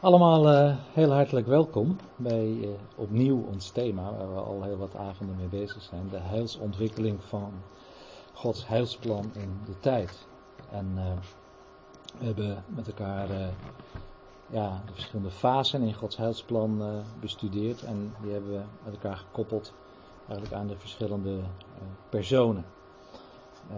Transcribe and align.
Allemaal 0.00 0.52
uh, 0.52 0.76
heel 0.92 1.12
hartelijk 1.12 1.46
welkom 1.46 1.96
bij 2.16 2.46
uh, 2.46 2.68
opnieuw 2.96 3.44
ons 3.52 3.70
thema, 3.70 4.12
waar 4.12 4.34
we 4.34 4.40
al 4.40 4.62
heel 4.62 4.76
wat 4.76 4.96
avonden 4.96 5.36
mee 5.36 5.46
bezig 5.46 5.82
zijn. 5.82 6.08
De 6.10 6.18
heilsontwikkeling 6.18 7.22
van 7.24 7.52
Gods 8.32 8.66
heilsplan 8.66 9.30
in 9.34 9.60
de 9.64 9.78
tijd. 9.80 10.26
En 10.70 10.86
uh, 10.96 11.04
we 12.18 12.24
hebben 12.24 12.64
met 12.66 12.86
elkaar 12.86 13.28
ja, 14.46 14.82
de 14.86 14.92
verschillende 14.92 15.30
fasen 15.30 15.82
in 15.82 15.94
Gods 15.94 16.16
heilsplan 16.16 17.02
bestudeerd. 17.20 17.82
En 17.82 18.14
die 18.22 18.32
hebben 18.32 18.50
we 18.50 18.62
met 18.84 18.94
elkaar 18.94 19.16
gekoppeld 19.16 19.72
eigenlijk 20.26 20.52
aan 20.52 20.66
de 20.66 20.76
verschillende 20.76 21.40
personen. 22.08 22.64
Uh, 23.70 23.76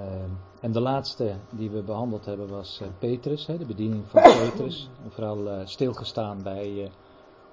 en 0.60 0.72
de 0.72 0.80
laatste 0.80 1.34
die 1.50 1.70
we 1.70 1.82
behandeld 1.82 2.24
hebben 2.24 2.48
was 2.48 2.80
uh, 2.82 2.88
Petrus, 2.98 3.46
hè, 3.46 3.58
de 3.58 3.66
bediening 3.66 4.04
van 4.06 4.22
Petrus. 4.42 4.90
En 5.04 5.12
vooral 5.12 5.46
uh, 5.46 5.60
stilgestaan 5.64 6.42
bij 6.42 6.90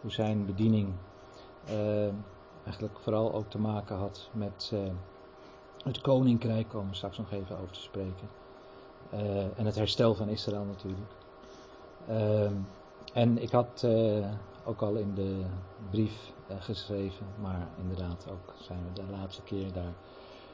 hoe 0.01 0.11
zijn 0.11 0.45
bediening 0.45 0.93
eigenlijk 2.63 2.99
vooral 2.99 3.33
ook 3.33 3.49
te 3.49 3.59
maken 3.59 3.95
had 3.95 4.29
met 4.31 4.73
het 5.83 6.01
koninkrijk, 6.01 6.69
komen 6.69 6.89
we 6.89 6.95
straks 6.95 7.17
nog 7.17 7.31
even 7.31 7.57
over 7.57 7.71
te 7.71 7.81
spreken. 7.81 8.29
en 9.55 9.65
het 9.65 9.75
herstel 9.75 10.15
van 10.15 10.29
Israël 10.29 10.63
natuurlijk. 10.65 11.11
Ehm, 12.07 12.53
en 13.13 13.41
ik 13.41 13.51
had 13.51 13.87
ook 14.65 14.81
al 14.81 14.95
in 14.95 15.13
de 15.13 15.45
brief 15.89 16.33
geschreven, 16.59 17.25
maar 17.41 17.67
inderdaad 17.77 18.25
ook 18.31 18.53
zijn 18.61 18.79
we 18.83 19.01
de 19.01 19.11
laatste 19.11 19.41
keer 19.41 19.73
daar 19.73 19.93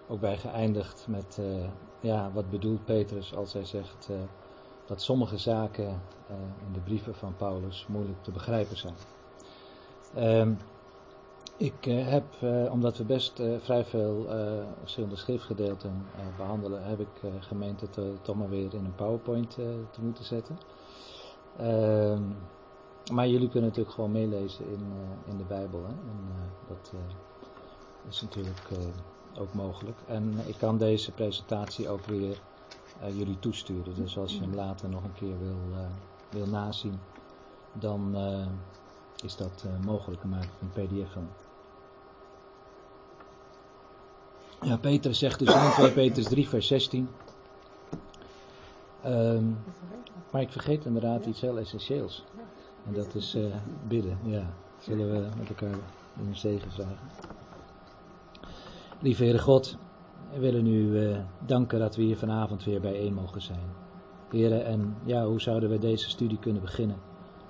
ook 0.07 0.19
bij 0.19 0.37
geëindigd 0.37 1.05
met, 1.07 1.37
uh, 1.39 1.65
ja, 1.99 2.31
wat 2.33 2.49
bedoelt 2.49 2.85
Petrus 2.85 3.35
als 3.35 3.53
hij 3.53 3.65
zegt 3.65 4.07
uh, 4.11 4.17
dat 4.85 5.01
sommige 5.01 5.37
zaken 5.37 5.85
uh, 5.85 6.35
in 6.67 6.73
de 6.73 6.79
brieven 6.79 7.15
van 7.15 7.35
Paulus 7.35 7.85
moeilijk 7.87 8.23
te 8.23 8.31
begrijpen 8.31 8.77
zijn. 8.77 8.93
Ehm, 10.13 10.53
ik 11.57 11.85
heb, 11.85 12.23
omdat 12.71 12.97
we 12.97 13.03
best 13.03 13.41
vrij 13.59 13.85
veel 13.85 14.25
verschillende 14.79 15.15
schriftgedeelten 15.15 16.05
behandelen, 16.37 16.83
heb 16.83 16.99
ik 16.99 17.31
gemeend 17.39 17.81
het 17.81 17.97
toch 18.21 18.35
maar 18.35 18.49
weer 18.49 18.73
in 18.73 18.85
een 18.85 18.95
PowerPoint 18.95 19.49
te 19.91 20.01
moeten 20.01 20.23
zetten. 20.23 20.57
Ehm, 21.57 22.21
maar 23.13 23.27
jullie 23.27 23.49
kunnen 23.49 23.69
natuurlijk 23.69 23.95
gewoon 23.95 24.11
meelezen 24.11 24.65
in, 24.65 24.93
in 25.25 25.37
de 25.37 25.43
Bijbel. 25.43 25.83
Hè? 25.83 25.89
En 25.89 26.17
dat 26.67 26.93
is 28.09 28.21
natuurlijk 28.21 28.69
ook 29.39 29.53
mogelijk. 29.53 29.97
En 30.07 30.33
ik 30.45 30.57
kan 30.57 30.77
deze 30.77 31.11
presentatie 31.11 31.89
ook 31.89 32.05
weer 32.05 32.39
uh, 33.03 33.17
jullie 33.17 33.39
toesturen. 33.39 33.95
Dus 33.95 34.17
als 34.17 34.33
je 34.33 34.41
hem 34.41 34.55
later 34.55 34.89
nog 34.89 35.03
een 35.03 35.13
keer 35.13 35.39
wil, 35.39 35.57
uh, 35.71 35.79
wil 36.29 36.47
nazien, 36.47 36.99
dan 37.73 38.11
uh, 38.15 38.45
is 39.23 39.35
dat 39.35 39.65
mogelijk. 39.85 40.21
Dan 40.21 40.29
maak 40.29 40.43
ik 40.43 40.49
een 40.61 40.87
pdf 40.87 41.11
van. 41.11 41.27
Ja, 44.61 44.77
Peter 44.77 45.15
zegt 45.15 45.39
dus 45.39 45.53
in 45.53 45.71
2 45.71 45.91
Petrus 45.91 46.25
3 46.25 46.49
vers 46.49 46.67
16. 46.67 47.09
Um, 49.05 49.57
maar 50.31 50.41
ik 50.41 50.51
vergeet 50.51 50.85
inderdaad 50.85 51.25
iets 51.25 51.41
heel 51.41 51.59
essentieels. 51.59 52.23
En 52.85 52.93
dat 52.93 53.15
is 53.15 53.37
bidden. 53.87 54.17
Ja, 54.23 54.53
zullen 54.79 55.11
we 55.11 55.29
met 55.37 55.49
elkaar 55.49 55.79
een 56.17 56.35
zegen 56.35 56.71
vragen. 56.71 57.09
Lieve 59.05 59.23
Heere 59.23 59.39
God, 59.39 59.77
we 60.33 60.39
willen 60.39 60.67
u 60.67 60.99
uh, 60.99 61.17
danken 61.45 61.79
dat 61.79 61.95
we 61.95 62.01
hier 62.01 62.17
vanavond 62.17 62.63
weer 62.63 62.81
bijeen 62.81 63.13
mogen 63.13 63.41
zijn. 63.41 63.69
Heren, 64.29 64.65
en 64.65 64.95
ja, 65.03 65.25
hoe 65.25 65.41
zouden 65.41 65.69
we 65.69 65.77
deze 65.77 66.09
studie 66.09 66.39
kunnen 66.39 66.61
beginnen 66.61 66.97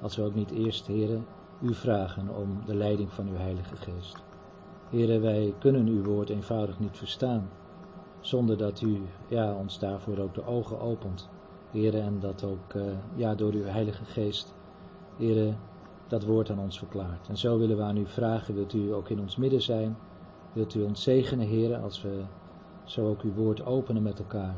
als 0.01 0.15
we 0.15 0.23
ook 0.23 0.35
niet 0.35 0.51
eerst, 0.51 0.87
heren, 0.87 1.25
u 1.61 1.73
vragen 1.73 2.29
om 2.29 2.61
de 2.65 2.75
leiding 2.75 3.11
van 3.11 3.27
uw 3.27 3.35
Heilige 3.35 3.75
Geest. 3.75 4.23
Heren, 4.89 5.21
wij 5.21 5.53
kunnen 5.59 5.87
uw 5.87 6.03
woord 6.03 6.29
eenvoudig 6.29 6.79
niet 6.79 6.97
verstaan 6.97 7.49
zonder 8.19 8.57
dat 8.57 8.81
u 8.81 9.01
ja, 9.27 9.53
ons 9.53 9.79
daarvoor 9.79 10.17
ook 10.17 10.33
de 10.33 10.45
ogen 10.45 10.79
opent. 10.79 11.29
Heren, 11.71 12.01
en 12.01 12.19
dat 12.19 12.43
ook 12.43 12.73
uh, 12.73 12.83
ja, 13.15 13.35
door 13.35 13.53
uw 13.53 13.65
Heilige 13.65 14.05
Geest, 14.05 14.53
heren, 15.17 15.57
dat 16.07 16.23
woord 16.23 16.49
aan 16.49 16.59
ons 16.59 16.77
verklaart. 16.77 17.27
En 17.27 17.37
zo 17.37 17.57
willen 17.57 17.77
we 17.77 17.83
aan 17.83 17.97
u 17.97 18.05
vragen, 18.05 18.55
wilt 18.55 18.73
u 18.73 18.93
ook 18.93 19.09
in 19.09 19.19
ons 19.19 19.35
midden 19.35 19.61
zijn 19.61 19.97
Wilt 20.55 20.73
u 20.75 20.83
ons 20.83 21.03
zegenen, 21.03 21.47
heren, 21.47 21.81
als 21.81 22.01
we 22.01 22.23
zo 22.83 23.09
ook 23.09 23.21
uw 23.21 23.33
woord 23.33 23.65
openen 23.65 24.03
met 24.03 24.19
elkaar. 24.19 24.55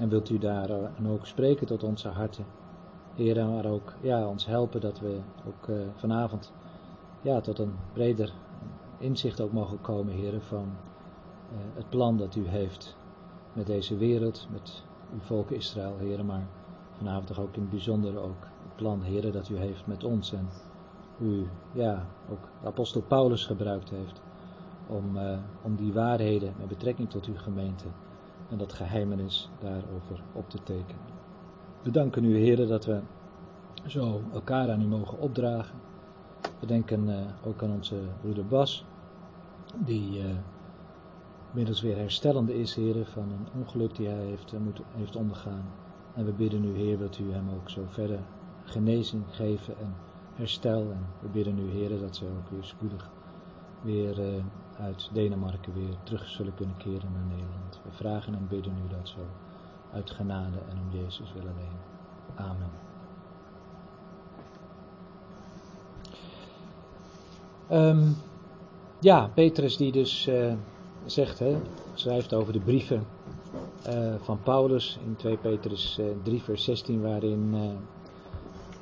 En 0.00 0.08
wilt 0.08 0.30
u 0.30 0.38
daar 0.38 0.70
en 0.70 1.08
ook 1.08 1.26
spreken 1.26 1.66
tot 1.66 1.82
onze 1.82 2.08
harten. 2.08 2.44
Heren, 3.14 3.52
maar 3.52 3.66
ook 3.66 3.92
ja, 4.00 4.28
ons 4.28 4.46
helpen 4.46 4.80
dat 4.80 5.00
we 5.00 5.18
ook 5.46 5.68
uh, 5.68 5.76
vanavond 5.94 6.52
ja, 7.22 7.40
tot 7.40 7.58
een 7.58 7.74
breder 7.92 8.32
inzicht 8.98 9.40
ook 9.40 9.52
mogen 9.52 9.80
komen, 9.80 10.14
heren, 10.14 10.42
van 10.42 10.68
uh, 11.52 11.58
het 11.74 11.88
plan 11.88 12.16
dat 12.16 12.34
u 12.34 12.46
heeft 12.46 12.96
met 13.52 13.66
deze 13.66 13.96
wereld, 13.96 14.48
met 14.50 14.84
uw 15.12 15.20
volk 15.20 15.50
Israël, 15.50 15.96
heren, 15.98 16.26
maar 16.26 16.46
vanavond 16.96 17.38
ook 17.38 17.54
in 17.54 17.60
het 17.60 17.70
bijzonder 17.70 18.18
ook 18.18 18.42
het 18.62 18.76
plan, 18.76 19.02
heren, 19.02 19.32
dat 19.32 19.48
u 19.48 19.56
heeft 19.56 19.86
met 19.86 20.04
ons 20.04 20.32
en 20.32 20.48
u, 21.20 21.48
ja, 21.72 22.06
ook 22.30 22.48
de 22.60 22.66
apostel 22.66 23.02
Paulus 23.02 23.46
gebruikt 23.46 23.90
heeft 23.90 24.22
om, 24.86 25.16
uh, 25.16 25.38
om 25.62 25.76
die 25.76 25.92
waarheden 25.92 26.54
met 26.58 26.68
betrekking 26.68 27.10
tot 27.10 27.26
uw 27.26 27.36
gemeente 27.36 27.84
en 28.50 28.58
dat 28.58 28.72
geheimenis 28.72 29.50
daarover 29.60 30.22
op 30.32 30.50
te 30.50 30.62
tekenen. 30.62 31.12
We 31.82 31.90
danken 31.90 32.24
u, 32.24 32.36
heren, 32.36 32.68
dat 32.68 32.84
we 32.84 33.00
zo 33.86 34.22
elkaar 34.32 34.70
aan 34.70 34.82
u 34.82 34.86
mogen 34.86 35.18
opdragen. 35.18 35.74
We 36.60 36.66
denken 36.66 37.08
uh, 37.08 37.16
ook 37.44 37.62
aan 37.62 37.72
onze 37.72 37.96
broeder 38.20 38.46
Bas, 38.46 38.84
die 39.84 40.18
uh, 40.18 40.24
inmiddels 41.48 41.82
weer 41.82 41.96
herstellende 41.96 42.58
is, 42.58 42.74
heren, 42.74 43.06
van 43.06 43.22
een 43.22 43.60
ongeluk 43.60 43.96
die 43.96 44.08
hij 44.08 44.24
heeft, 44.24 44.54
moet, 44.58 44.80
heeft 44.96 45.16
ondergaan. 45.16 45.64
En 46.14 46.24
we 46.24 46.32
bidden 46.32 46.64
u, 46.64 46.76
Heer, 46.76 46.98
dat 46.98 47.18
u 47.18 47.32
hem 47.32 47.50
ook 47.50 47.70
zo 47.70 47.82
verder 47.86 48.20
genezing 48.64 49.24
geven 49.30 49.78
en 49.78 49.94
herstel. 50.34 50.80
En 50.80 51.06
we 51.20 51.28
bidden 51.28 51.58
u, 51.58 51.70
Heer, 51.70 51.98
dat 51.98 52.16
ze 52.16 52.24
ook 52.24 52.50
weer 52.50 52.64
spoedig 52.64 53.10
weer 53.84 54.42
uit 54.78 55.10
Denemarken 55.12 55.74
weer 55.74 55.96
terug 56.02 56.28
zullen 56.28 56.54
kunnen 56.54 56.76
keren 56.76 57.12
naar 57.12 57.24
Nederland. 57.28 57.80
We 57.84 57.90
vragen 57.90 58.34
en 58.34 58.46
bidden 58.48 58.72
u 58.84 58.88
dat 58.88 59.08
zo 59.08 59.26
uit 59.92 60.10
genade 60.10 60.58
en 60.70 60.78
om 60.78 61.00
Jezus 61.00 61.32
willen 61.32 61.52
alleen. 61.52 61.78
Amen. 62.34 62.70
Um, 67.70 68.16
ja, 69.00 69.30
Petrus 69.34 69.76
die 69.76 69.92
dus 69.92 70.28
uh, 70.28 70.52
zegt, 71.04 71.38
hè, 71.38 71.56
schrijft 71.94 72.34
over 72.34 72.52
de 72.52 72.60
brieven 72.60 73.06
uh, 73.88 74.14
van 74.20 74.38
Paulus 74.42 74.98
in 75.04 75.16
2 75.16 75.36
Petrus 75.36 75.98
uh, 76.00 76.10
eh, 76.10 76.16
3 76.22 76.42
vers 76.42 76.64
16 76.64 77.02
waarin 77.02 77.54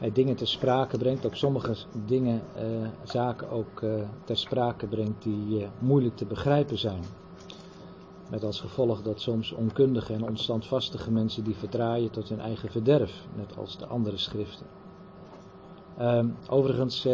hij 0.03 0.13
dingen 0.13 0.37
ter 0.37 0.49
sprake 0.49 0.99
brengt, 0.99 1.27
ook 1.27 1.35
sommige 1.35 1.75
dingen, 2.07 2.43
uh, 2.57 2.89
zaken 3.03 3.51
ook 3.51 3.81
uh, 3.81 3.95
ter 4.25 4.37
sprake 4.37 4.87
brengt 4.87 5.23
die 5.23 5.67
moeilijk 5.79 6.17
te 6.17 6.25
begrijpen 6.25 6.79
zijn. 6.79 7.03
Met 8.31 8.45
als 8.45 8.61
gevolg 8.61 9.03
dat 9.03 9.21
soms 9.21 9.53
onkundige 9.53 10.13
en 10.13 10.29
onstandvastige 10.29 11.11
mensen 11.11 11.45
die 11.45 11.55
verdraaien 11.55 12.11
tot 12.11 12.29
hun 12.29 12.41
eigen 12.41 12.71
verderf, 12.71 13.27
net 13.37 13.57
als 13.59 13.79
de 13.79 13.87
andere 13.87 14.17
schriften. 14.17 14.67
Um, 16.01 16.37
overigens, 16.49 17.09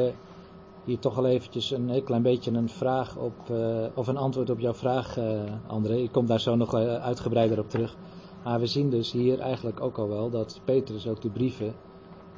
hier 0.84 0.98
toch 0.98 1.18
al 1.18 1.26
eventjes 1.26 1.70
een 1.70 1.88
heel 1.88 2.02
klein 2.02 2.22
beetje 2.22 2.50
een 2.50 2.68
vraag 2.68 3.16
op, 3.16 3.52
of 3.94 4.06
een 4.06 4.16
antwoord 4.16 4.50
op 4.50 4.58
jouw 4.58 4.74
vraag, 4.74 5.18
André. 5.66 5.96
Ik 5.96 6.12
kom 6.12 6.26
daar 6.26 6.40
zo 6.40 6.56
nog 6.56 6.74
uitgebreider 6.74 7.58
op 7.58 7.70
terug. 7.70 7.96
Maar 8.44 8.60
we 8.60 8.66
zien 8.66 8.90
dus 8.90 9.12
hier 9.12 9.38
eigenlijk 9.38 9.80
ook 9.80 9.98
al 9.98 10.08
wel 10.08 10.30
dat 10.30 10.60
Petrus 10.64 11.08
ook 11.08 11.20
de 11.20 11.30
brieven 11.30 11.74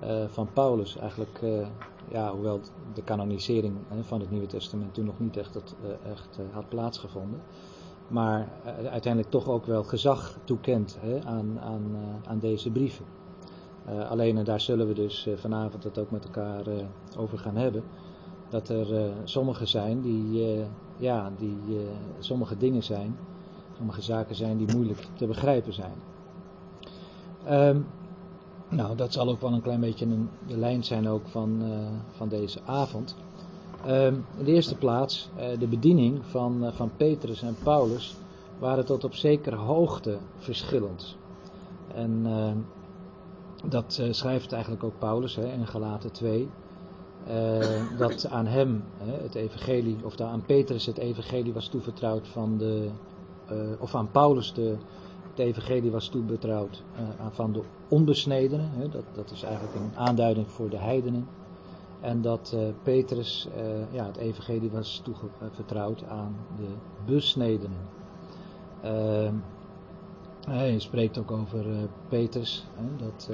uh, 0.04 0.24
van 0.28 0.48
Paulus 0.52 0.96
eigenlijk, 0.96 1.40
uh, 1.42 1.66
ja, 2.08 2.32
hoewel 2.32 2.60
de 2.94 3.02
kanonisering 3.02 3.74
van 4.00 4.20
het 4.20 4.30
Nieuwe 4.30 4.46
Testament 4.46 4.94
toen 4.94 5.04
nog 5.04 5.18
niet 5.18 5.36
echt, 5.36 5.52
dat, 5.52 5.74
uh, 5.84 6.10
echt 6.10 6.38
had 6.50 6.68
plaatsgevonden, 6.68 7.40
maar 8.08 8.48
uiteindelijk 8.90 9.30
toch 9.30 9.48
ook 9.48 9.66
wel 9.66 9.84
gezag 9.84 10.38
toekent 10.44 10.98
aan, 11.24 11.60
aan, 11.60 11.96
aan 12.24 12.38
deze 12.38 12.70
brieven. 12.70 13.04
alleen, 14.08 14.36
en 14.38 14.44
daar 14.44 14.60
zullen 14.60 14.86
we 14.86 14.94
dus 14.94 15.28
vanavond 15.36 15.84
het 15.84 15.98
ook 15.98 16.10
met 16.10 16.24
elkaar 16.24 16.64
over 17.16 17.38
gaan 17.38 17.56
hebben, 17.56 17.82
dat 18.48 18.68
er 18.68 19.12
sommige 19.24 19.66
zijn 19.66 20.00
die, 20.00 20.64
ja, 20.96 21.32
die 21.36 21.58
sommige 22.18 22.56
dingen 22.56 22.82
zijn, 22.82 23.18
sommige 23.76 24.02
zaken 24.02 24.34
zijn 24.34 24.56
die 24.56 24.74
moeilijk 24.74 25.06
te 25.14 25.26
begrijpen 25.26 25.72
zijn. 25.72 25.94
Um, 27.50 27.86
nou, 28.70 28.96
dat 28.96 29.12
zal 29.12 29.28
ook 29.28 29.40
wel 29.40 29.52
een 29.52 29.62
klein 29.62 29.80
beetje 29.80 30.06
een, 30.06 30.28
de 30.46 30.56
lijn 30.56 30.84
zijn 30.84 31.08
ook 31.08 31.28
van, 31.28 31.62
uh, 31.62 31.68
van 32.10 32.28
deze 32.28 32.60
avond. 32.64 33.16
Uh, 33.86 34.06
in 34.06 34.24
de 34.44 34.52
eerste 34.52 34.76
plaats, 34.76 35.30
uh, 35.38 35.58
de 35.58 35.66
bediening 35.66 36.20
van, 36.26 36.64
uh, 36.64 36.72
van 36.72 36.90
Petrus 36.96 37.42
en 37.42 37.56
Paulus 37.62 38.16
waren 38.58 38.84
tot 38.84 39.04
op 39.04 39.14
zekere 39.14 39.56
hoogte 39.56 40.18
verschillend. 40.38 41.16
En 41.94 42.26
dat 43.64 44.02
schrijft 44.10 44.52
eigenlijk 44.52 44.84
ook 44.84 44.98
Paulus 44.98 45.36
hè, 45.36 45.52
in 45.52 45.66
Galaten 45.66 46.12
2. 46.12 46.48
uh, 47.28 47.98
dat 47.98 48.28
aan 48.28 48.46
hem 48.46 48.84
het 49.02 49.34
evangelie, 49.34 49.96
of 50.02 50.20
aan 50.20 50.42
Petrus 50.46 50.86
het 50.86 50.98
evangelie 50.98 51.52
was 51.52 51.68
toevertrouwd 51.68 52.28
van 52.28 52.58
de, 52.58 52.88
of 53.78 53.94
aan 53.94 54.10
Paulus 54.10 54.52
de, 54.52 54.76
het 55.30 55.38
evangelie 55.38 55.90
was 55.90 56.08
toebetrouwd 56.08 56.82
uh, 56.94 57.26
van 57.30 57.52
de 57.52 57.62
onbesnedenen. 57.88 58.90
Dat, 58.90 59.04
dat 59.14 59.30
is 59.30 59.42
eigenlijk 59.42 59.74
een 59.74 59.96
aanduiding 59.96 60.50
voor 60.50 60.70
de 60.70 60.78
heidenen. 60.78 61.28
En 62.00 62.20
dat 62.20 62.56
Petrus 62.82 63.48
ja, 63.90 64.06
het 64.06 64.16
evangelie 64.16 64.70
was 64.70 65.02
toevertrouwd 65.04 66.04
aan 66.04 66.36
de 66.56 66.68
besnedenen. 67.06 67.78
Ehm, 68.82 69.34
hij 70.48 70.78
spreekt 70.78 71.18
ook 71.18 71.30
over 71.30 71.66
Petrus, 72.08 72.66
dat 72.96 73.30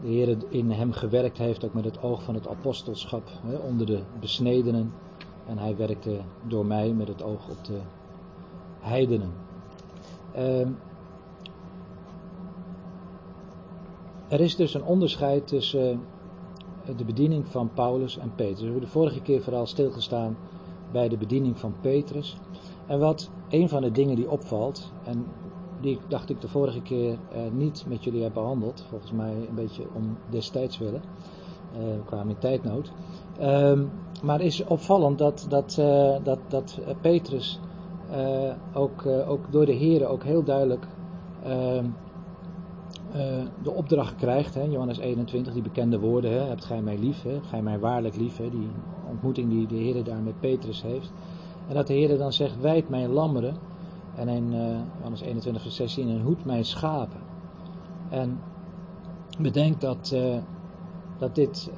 de 0.00 0.08
Heer 0.08 0.36
in 0.48 0.70
hem 0.70 0.92
gewerkt 0.92 1.38
heeft, 1.38 1.64
ook 1.64 1.74
met 1.74 1.84
het 1.84 2.02
oog 2.02 2.22
van 2.22 2.34
het 2.34 2.48
apostelschap 2.48 3.30
onder 3.62 3.86
de 3.86 4.02
besnedenen. 4.20 4.92
En 5.46 5.58
hij 5.58 5.76
werkte 5.76 6.20
door 6.42 6.66
mij 6.66 6.92
met 6.92 7.08
het 7.08 7.22
oog 7.22 7.48
op 7.48 7.64
de 7.64 7.78
heidenen. 8.80 9.45
Uh, 10.36 10.66
er 14.28 14.40
is 14.40 14.56
dus 14.56 14.74
een 14.74 14.84
onderscheid 14.84 15.46
tussen 15.46 16.00
uh, 16.88 16.96
de 16.96 17.04
bediening 17.04 17.48
van 17.48 17.70
Paulus 17.74 18.18
en 18.18 18.32
Petrus. 18.34 18.58
We 18.58 18.64
hebben 18.64 18.80
de 18.80 18.88
vorige 18.88 19.20
keer 19.20 19.42
vooral 19.42 19.66
stilgestaan 19.66 20.36
bij 20.92 21.08
de 21.08 21.16
bediening 21.16 21.58
van 21.58 21.74
Petrus. 21.80 22.36
En 22.86 22.98
wat 22.98 23.30
een 23.48 23.68
van 23.68 23.82
de 23.82 23.90
dingen 23.90 24.16
die 24.16 24.30
opvalt, 24.30 24.92
en 25.04 25.26
die 25.80 25.98
dacht 26.08 26.30
ik 26.30 26.40
de 26.40 26.48
vorige 26.48 26.82
keer 26.82 27.12
uh, 27.12 27.38
niet 27.52 27.84
met 27.88 28.04
jullie 28.04 28.22
heb 28.22 28.34
behandeld. 28.34 28.84
Volgens 28.88 29.12
mij 29.12 29.34
een 29.48 29.54
beetje 29.54 29.82
om 29.94 30.16
destijds 30.30 30.78
willen. 30.78 31.02
Kwamen 32.04 32.28
in 32.28 32.38
tijdnood. 32.38 32.92
Um, 33.40 33.90
maar 34.22 34.40
is 34.40 34.64
opvallend 34.64 35.18
dat, 35.18 35.46
dat, 35.48 35.76
uh, 35.80 36.16
dat, 36.22 36.38
dat 36.48 36.78
Petrus 37.00 37.60
ook, 38.74 39.06
ook 39.06 39.52
door 39.52 39.66
de 39.66 39.72
Heren 39.72 40.08
ook 40.08 40.24
heel 40.24 40.42
duidelijk 40.44 40.86
ehm, 41.42 41.84
de 43.62 43.70
opdracht 43.70 44.14
krijgt. 44.14 44.54
Hè, 44.54 44.62
Johannes 44.62 44.98
21, 44.98 45.52
die 45.52 45.62
bekende 45.62 45.98
woorden. 45.98 46.30
Hè, 46.32 46.38
hebt 46.38 46.64
gij 46.64 46.82
mij 46.82 46.98
lief, 46.98 47.22
hè, 47.22 47.40
gij 47.42 47.62
mij 47.62 47.78
waarlijk 47.78 48.16
lief. 48.16 48.36
Hè, 48.36 48.50
die 48.50 48.68
ontmoeting 49.10 49.50
die 49.50 49.66
de 49.66 49.74
Heer 49.74 50.04
daar 50.04 50.22
met 50.22 50.40
Petrus 50.40 50.82
heeft. 50.82 51.12
En 51.68 51.74
dat 51.74 51.86
de 51.86 51.94
Heer 51.94 52.18
dan 52.18 52.32
zegt, 52.32 52.60
wijd 52.60 52.88
mijn 52.88 53.10
lammeren. 53.10 53.56
En 54.14 54.28
in 54.28 54.50
Johannes 54.96 55.20
21 55.20 55.62
vers 55.62 55.76
16, 55.76 56.08
en 56.08 56.20
hoed 56.20 56.44
mijn 56.44 56.64
schapen. 56.64 57.20
En 58.08 58.40
bedenk 59.38 59.80
dat, 59.80 60.16
dat 61.18 61.34
dit, 61.34 61.70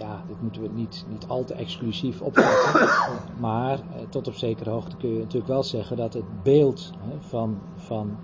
ja, 0.00 0.22
dit 0.26 0.42
moeten 0.42 0.62
we 0.62 0.68
niet, 0.68 1.04
niet 1.08 1.26
al 1.26 1.44
te 1.44 1.54
exclusief 1.54 2.20
opvatten. 2.20 2.88
maar 3.46 3.80
tot 4.08 4.28
op 4.28 4.34
zekere 4.34 4.70
hoogte 4.70 4.96
kun 4.96 5.10
je 5.12 5.18
natuurlijk 5.18 5.52
wel 5.52 5.62
zeggen 5.62 5.96
dat 5.96 6.12
het 6.12 6.42
beeld 6.42 6.90
hè, 6.98 7.20
van, 7.20 7.58
van, 7.76 8.16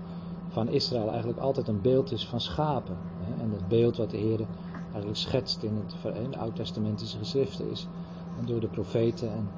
van 0.47 0.69
Israël 0.69 1.09
eigenlijk 1.09 1.39
altijd 1.39 1.67
een 1.67 1.81
beeld 1.81 2.11
is 2.11 2.27
van 2.27 2.41
schapen. 2.41 2.97
Hè, 3.19 3.43
en 3.43 3.51
het 3.51 3.67
beeld 3.67 3.97
wat 3.97 4.09
de 4.09 4.17
Heer 4.17 4.39
eigenlijk 4.83 5.17
schetst 5.17 5.63
in 5.63 5.83
het, 5.85 6.15
in 6.23 6.31
de 6.31 6.37
Oud-testamentische 6.37 7.17
geschriften 7.17 7.69
is 7.71 7.87
door 8.45 8.59
de 8.59 8.67
profeten 8.67 9.31
en 9.31 9.49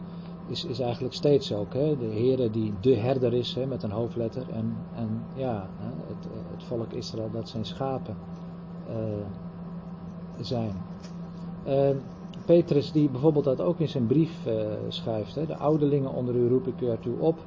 is, 0.47 0.65
is 0.65 0.79
eigenlijk 0.79 1.13
steeds 1.13 1.53
ook. 1.53 1.73
Hè? 1.73 1.97
De 1.97 2.05
Heere 2.05 2.49
die 2.49 2.73
de 2.81 2.95
herder 2.95 3.33
is 3.33 3.53
hè, 3.55 3.65
met 3.65 3.83
een 3.83 3.91
hoofdletter. 3.91 4.49
En, 4.49 4.77
en 4.95 5.23
ja, 5.35 5.69
het, 6.07 6.27
het 6.51 6.63
volk 6.63 6.91
Israël 6.91 7.29
dat 7.31 7.49
zijn 7.49 7.65
schapen 7.65 8.15
uh, 8.89 8.95
zijn. 10.39 10.73
Uh, 11.67 11.89
Petrus 12.45 12.91
die 12.91 13.09
bijvoorbeeld 13.09 13.45
dat 13.45 13.61
ook 13.61 13.79
in 13.79 13.87
zijn 13.87 14.07
brief 14.07 14.45
uh, 14.47 14.53
schrijft. 14.87 15.35
Hè? 15.35 15.45
De 15.45 15.55
ouderlingen 15.55 16.13
onder 16.13 16.35
u 16.35 16.47
roep 16.47 16.67
ik 16.67 16.81
u 16.81 16.87
ertoe 16.87 17.19
op. 17.19 17.37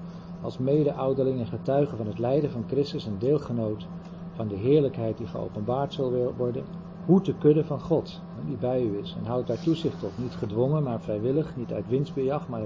Als 0.43 0.59
mede-ouderlingen 0.59 1.47
getuigen 1.47 1.97
van 1.97 2.07
het 2.07 2.19
lijden 2.19 2.51
van 2.51 2.65
Christus 2.67 3.07
en 3.07 3.17
deelgenoot 3.19 3.87
van 4.35 4.49
de 4.49 4.55
heerlijkheid 4.55 5.19
die 5.19 5.27
geopenbaard 5.27 5.93
zal 5.93 6.33
worden. 6.37 6.65
Hoed 7.07 7.25
de 7.25 7.35
kudde 7.35 7.65
van 7.65 7.81
God 7.81 8.21
die 8.47 8.57
bij 8.57 8.83
u 8.83 8.99
is. 8.99 9.17
En 9.19 9.27
houd 9.27 9.47
daar 9.47 9.63
toezicht 9.63 10.05
op. 10.05 10.11
Niet 10.17 10.35
gedwongen, 10.35 10.83
maar 10.83 11.01
vrijwillig. 11.01 11.57
Niet 11.57 11.73
uit 11.73 11.89
winstbejag, 11.89 12.49
maar, 12.49 12.63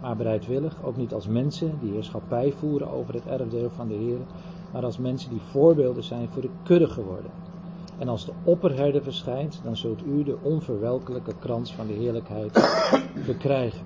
maar 0.00 0.16
bereidwillig. 0.16 0.84
Ook 0.84 0.96
niet 0.96 1.14
als 1.14 1.26
mensen 1.26 1.78
die 1.80 1.92
heerschappij 1.92 2.52
voeren 2.52 2.90
over 2.90 3.14
het 3.14 3.26
erfdeel 3.26 3.70
van 3.70 3.88
de 3.88 3.94
Heer. 3.94 4.20
Maar 4.72 4.84
als 4.84 4.98
mensen 4.98 5.30
die 5.30 5.40
voorbeelden 5.40 6.04
zijn 6.04 6.28
voor 6.28 6.42
de 6.42 6.50
kudde 6.62 6.88
geworden. 6.88 7.30
En 8.02 8.08
als 8.08 8.24
de 8.24 8.32
opperherder 8.44 9.02
verschijnt, 9.02 9.60
dan 9.62 9.76
zult 9.76 10.02
u 10.06 10.22
de 10.22 10.36
onverwelkelijke 10.42 11.34
krans 11.38 11.74
van 11.74 11.86
de 11.86 11.92
heerlijkheid 11.92 12.58
verkrijgen. 13.30 13.80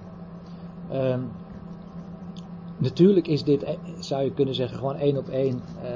Um, 0.92 1.28
natuurlijk 2.76 3.26
is 3.26 3.44
dit, 3.44 3.62
eh, 3.62 3.74
zou 3.98 4.22
je 4.22 4.32
kunnen 4.32 4.54
zeggen, 4.54 4.78
gewoon 4.78 4.96
één 4.96 5.16
op 5.16 5.28
één 5.28 5.62
uh, 5.82 5.90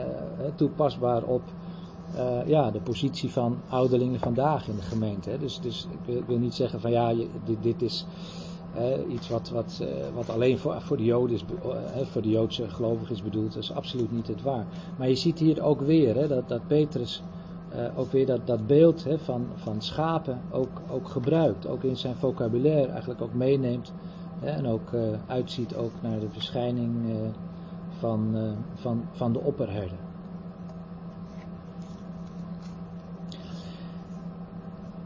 toepasbaar 0.55 1.23
op 1.23 1.43
uh, 2.15 2.47
ja, 2.47 2.71
de 2.71 2.81
positie 2.81 3.31
van 3.31 3.61
ouderlingen 3.69 4.21
vandaag 4.21 4.69
in 4.69 4.77
de 4.77 4.83
gemeente. 4.83 5.31
Hè. 5.31 5.39
Dus, 5.39 5.61
dus 5.61 5.89
ik, 5.91 5.99
wil, 6.05 6.17
ik, 6.17 6.27
wil, 6.27 6.39
niet 6.39 6.55
zeggen 6.55 6.81
van 6.81 6.91
ja, 6.91 7.15
dit, 7.45 7.63
dit, 7.63 7.83
is 7.83 8.07
uh, 8.77 9.13
iets 9.13 9.29
wat, 9.29 9.51
wat, 9.51 9.85
wat 10.15 10.31
alleen 10.31 10.59
voor, 10.59 10.81
voor, 10.81 10.97
de 10.97 11.05
Joden 11.05 11.35
is, 11.35 11.45
voor 12.03 12.23
de 12.23 12.31
Joodse 12.31 12.69
gelovigen 12.69 13.15
is 13.15 13.23
bedoeld. 13.23 13.55
Dat 13.55 13.63
is 13.63 13.73
absoluut 13.73 14.13
niet 14.13 14.27
het 14.27 14.43
waar. 14.43 14.67
Maar 14.99 15.09
je 15.09 15.15
ziet 15.15 15.39
hier 15.39 15.63
ook 15.63 15.81
weer 15.81 16.15
hè, 16.15 16.29
dat, 16.29 16.49
dat 16.49 16.67
Petrus 16.67 17.23
ook 17.97 18.13
weer 18.13 18.27
dat, 18.27 18.47
dat 18.47 18.67
beeld 18.67 19.05
hè, 19.05 19.19
van, 19.19 19.47
van 19.55 19.83
schapen 19.83 20.41
ook, 20.51 20.81
ook 20.91 21.09
gebruikt. 21.09 21.67
Ook 21.67 21.83
in 21.83 21.97
zijn 21.97 22.15
vocabulaire 22.15 22.91
eigenlijk 22.91 23.23
ook 23.23 23.35
meeneemt. 23.35 23.93
Hè, 24.41 24.51
en 24.51 24.67
ook 24.67 24.91
uitziet 25.27 25.77
ook 25.77 25.93
naar 26.03 26.21
de 26.21 26.29
verschijning 26.31 26.95
van, 27.99 28.37
van, 28.75 29.05
van 29.13 29.33
de 29.33 29.41
opperherder. 29.41 29.99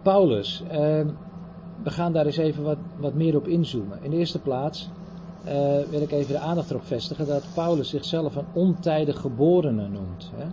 Paulus. 0.02 0.62
We 1.82 1.90
gaan 1.90 2.12
daar 2.12 2.26
eens 2.26 2.36
even 2.36 2.62
wat, 2.62 2.78
wat 2.96 3.14
meer 3.14 3.36
op 3.36 3.48
inzoomen. 3.48 3.98
In 4.02 4.10
de 4.10 4.16
eerste 4.16 4.40
plaats 4.40 4.90
wil 5.90 6.00
ik 6.00 6.10
even 6.10 6.32
de 6.32 6.38
aandacht 6.38 6.70
erop 6.70 6.84
vestigen 6.84 7.26
dat 7.26 7.44
Paulus 7.54 7.88
zichzelf 7.88 8.36
een 8.36 8.46
ontijdig 8.52 9.20
geborene 9.20 9.88
noemt. 9.88 10.30
Hè? 10.34 10.46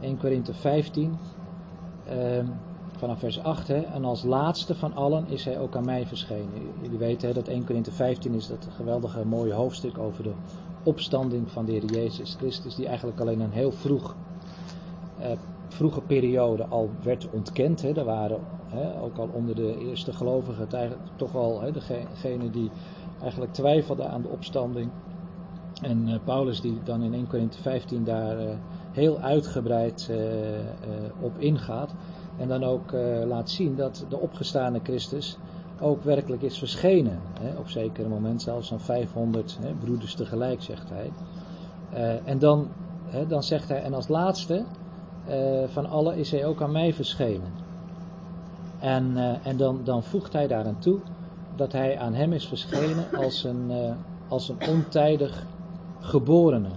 1 0.00 0.18
Korinthe 0.18 0.54
15, 0.54 1.16
ehm, 2.08 2.46
vanaf 2.96 3.18
vers 3.18 3.42
8. 3.42 3.68
Hè? 3.68 3.80
En 3.80 4.04
als 4.04 4.22
laatste 4.22 4.74
van 4.74 4.94
allen 4.94 5.28
is 5.28 5.44
hij 5.44 5.58
ook 5.58 5.76
aan 5.76 5.84
mij 5.84 6.06
verschenen. 6.06 6.72
Jullie 6.82 6.98
weten 6.98 7.28
hè, 7.28 7.34
dat 7.34 7.48
1 7.48 7.64
Korinthe 7.64 7.92
15 7.92 8.34
is 8.34 8.46
dat 8.46 8.68
geweldige 8.76 9.26
mooie 9.26 9.52
hoofdstuk 9.52 9.98
over 9.98 10.22
de 10.22 10.32
opstanding 10.82 11.50
van 11.50 11.64
de 11.64 11.72
Heer 11.72 11.84
Jezus 11.84 12.34
Christus, 12.38 12.74
die 12.74 12.86
eigenlijk 12.86 13.20
alleen 13.20 13.40
een 13.40 13.52
heel 13.52 13.72
vroeg 13.72 14.14
uh, 15.20 15.26
vroege 15.68 16.00
periode 16.00 16.66
al 16.66 16.90
werd 17.02 17.28
ontkend. 17.30 17.82
Hè. 17.82 17.92
Er 17.92 18.04
waren 18.04 18.40
hè, 18.66 19.00
ook 19.00 19.16
al 19.16 19.28
onder 19.32 19.54
de 19.54 19.78
eerste 19.78 20.12
gelovigen 20.12 20.68
toch 21.16 21.34
al 21.34 21.60
hè, 21.60 21.70
degene 21.72 22.50
die 22.50 22.70
eigenlijk 23.22 23.52
twijfelden 23.52 24.10
aan 24.10 24.22
de 24.22 24.28
opstanding. 24.28 24.90
En 25.82 26.08
uh, 26.08 26.14
Paulus 26.24 26.60
die 26.60 26.78
dan 26.84 27.02
in 27.02 27.14
1 27.14 27.26
Corinthië 27.26 27.60
15 27.60 28.04
daar 28.04 28.40
uh, 28.40 28.50
heel 28.96 29.18
uitgebreid 29.18 30.08
uh, 30.10 30.16
op 31.20 31.38
ingaat. 31.38 31.94
En 32.36 32.48
dan 32.48 32.64
ook 32.64 32.92
laat 33.26 33.50
zien 33.50 33.76
dat 33.76 34.04
de 34.08 34.18
opgestane 34.18 34.80
Christus 34.82 35.38
ook 35.80 36.04
werkelijk 36.04 36.42
is 36.42 36.58
verschenen. 36.58 37.18
Hè, 37.40 37.58
op 37.58 37.68
zekere 37.68 38.08
moment 38.08 38.42
zelfs 38.42 38.72
aan 38.72 38.80
500 38.80 39.58
hè, 39.60 39.72
broeders 39.72 40.14
tegelijk, 40.14 40.62
zegt 40.62 40.88
hij. 40.88 41.10
en 42.24 42.38
dan, 42.38 42.68
hè, 43.04 43.26
dan 43.26 43.42
zegt 43.42 43.68
hij, 43.68 43.82
en 43.82 43.94
als 43.94 44.08
laatste, 44.08 44.64
van 45.66 45.88
alle 45.88 46.18
is 46.18 46.30
hij 46.30 46.46
ook 46.46 46.62
aan 46.62 46.72
mij 46.72 46.94
verschenen. 46.94 47.52
En, 48.78 49.16
en 49.42 49.56
dan, 49.56 49.80
dan 49.84 50.02
voegt 50.02 50.32
hij 50.32 50.46
daaraan 50.46 50.78
toe 50.78 50.98
dat 51.54 51.72
hij 51.72 51.98
aan 51.98 52.14
hem 52.14 52.32
is 52.32 52.46
verschenen 52.46 53.04
als 53.16 53.44
een, 53.44 53.70
als 54.28 54.48
een 54.48 54.68
ontijdig 54.68 55.46
geborene. 56.00 56.70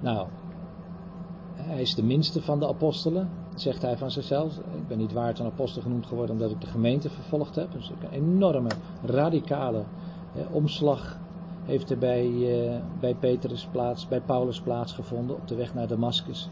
Nou, 0.00 0.26
hij 1.70 1.80
is 1.80 1.94
de 1.94 2.02
minste 2.02 2.42
van 2.42 2.58
de 2.58 2.68
apostelen, 2.68 3.28
zegt 3.54 3.82
hij 3.82 3.96
van 3.96 4.10
zichzelf. 4.10 4.56
Ik 4.56 4.88
ben 4.88 4.98
niet 4.98 5.12
waard 5.12 5.38
een 5.38 5.46
apostel 5.46 5.82
genoemd 5.82 6.06
geworden 6.06 6.34
omdat 6.34 6.50
ik 6.50 6.60
de 6.60 6.66
gemeente 6.66 7.10
vervolgd 7.10 7.54
heb. 7.54 7.72
Dus 7.72 7.90
een 7.90 8.10
enorme, 8.10 8.68
radicale 9.04 9.82
omslag 10.50 11.18
heeft 11.64 11.90
er 11.90 11.98
bij, 11.98 12.30
bij 13.00 13.14
Petrus 13.14 13.68
plaats, 13.70 14.08
bij 14.08 14.20
Paulus 14.20 14.60
plaatsgevonden 14.60 15.36
op 15.36 15.48
de 15.48 15.54
weg 15.54 15.74
naar 15.74 15.86
Damascus. 15.86 16.48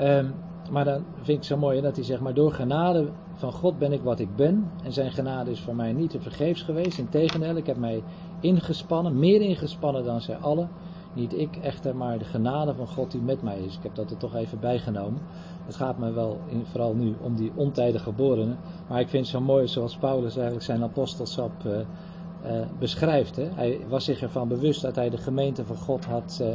Um, 0.00 0.34
maar 0.70 0.84
dan 0.84 1.04
vind 1.22 1.38
ik 1.38 1.44
zo 1.44 1.56
mooi 1.56 1.80
dat 1.80 1.96
hij 1.96 2.04
zegt, 2.04 2.20
maar 2.20 2.34
door 2.34 2.52
genade 2.52 3.08
van 3.34 3.52
God 3.52 3.78
ben 3.78 3.92
ik 3.92 4.02
wat 4.02 4.20
ik 4.20 4.36
ben. 4.36 4.70
En 4.84 4.92
zijn 4.92 5.12
genade 5.12 5.50
is 5.50 5.60
voor 5.60 5.74
mij 5.74 5.92
niet 5.92 6.10
te 6.10 6.20
vergeefs 6.20 6.62
geweest. 6.62 6.98
Integendeel, 6.98 7.56
ik 7.56 7.66
heb 7.66 7.76
mij 7.76 8.02
ingespannen, 8.40 9.18
meer 9.18 9.40
ingespannen 9.40 10.04
dan 10.04 10.20
zij 10.20 10.36
allen. 10.36 10.68
Niet 11.14 11.32
ik 11.32 11.56
echter, 11.56 11.96
maar 11.96 12.18
de 12.18 12.24
genade 12.24 12.74
van 12.74 12.86
God 12.86 13.10
die 13.10 13.20
met 13.20 13.42
mij 13.42 13.58
is. 13.58 13.76
Ik 13.76 13.82
heb 13.82 13.94
dat 13.94 14.10
er 14.10 14.16
toch 14.16 14.34
even 14.34 14.60
bijgenomen. 14.60 15.20
Het 15.66 15.74
gaat 15.74 15.98
me 15.98 16.12
wel, 16.12 16.38
in, 16.46 16.66
vooral 16.66 16.94
nu, 16.94 17.14
om 17.20 17.36
die 17.36 17.52
ontijdig 17.54 18.02
geborenen. 18.02 18.58
Maar 18.88 19.00
ik 19.00 19.08
vind 19.08 19.22
het 19.26 19.34
zo 19.34 19.40
mooi 19.40 19.68
zoals 19.68 19.96
Paulus 19.96 20.34
eigenlijk 20.34 20.64
zijn 20.64 20.82
apostelschap 20.82 21.52
uh, 21.66 21.78
uh, 21.78 22.66
beschrijft. 22.78 23.36
Hè. 23.36 23.48
Hij 23.54 23.80
was 23.88 24.04
zich 24.04 24.22
ervan 24.22 24.48
bewust 24.48 24.82
dat 24.82 24.94
hij 24.94 25.10
de 25.10 25.16
gemeente 25.18 25.64
van 25.64 25.76
God 25.76 26.04
had, 26.04 26.38
uh, 26.42 26.54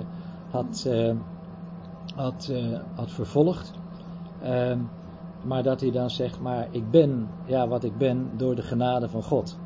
had, 0.50 0.90
had, 2.16 2.54
had 2.96 3.12
vervolgd. 3.12 3.74
Ehm, 4.42 4.80
maar 5.44 5.64
dat 5.64 5.82
hij 5.82 5.92
dan 5.92 6.10
zegt, 6.10 6.40
maar 6.40 6.68
ik 6.72 6.92
ben 6.92 7.28
ja, 7.46 7.68
wat 7.68 7.84
ik 7.84 7.98
ben 7.98 8.30
door 8.38 8.56
de 8.56 8.62
genade 8.62 9.10
van 9.10 9.24
God. 9.24 9.58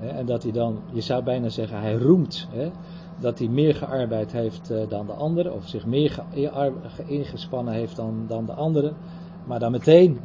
En 0.00 0.26
dat 0.26 0.42
hij 0.42 0.52
dan, 0.52 0.78
je 0.92 1.00
zou 1.00 1.24
bijna 1.24 1.48
zeggen, 1.48 1.80
hij 1.80 1.94
roemt 1.94 2.48
hè, 2.50 2.70
dat 3.22 3.38
hij 3.38 3.48
meer 3.48 3.74
gearbeid 3.74 4.32
heeft 4.32 4.70
uh, 4.70 4.88
dan 4.88 5.06
de 5.06 5.12
anderen, 5.12 5.54
of 5.54 5.68
zich 5.68 5.86
meer 5.86 6.24
ingespannen 7.06 7.74
heeft 7.74 7.96
dan, 7.96 8.24
dan 8.26 8.46
de 8.46 8.52
anderen. 8.52 8.94
Maar 9.46 9.58
dan 9.58 9.72
meteen, 9.72 10.18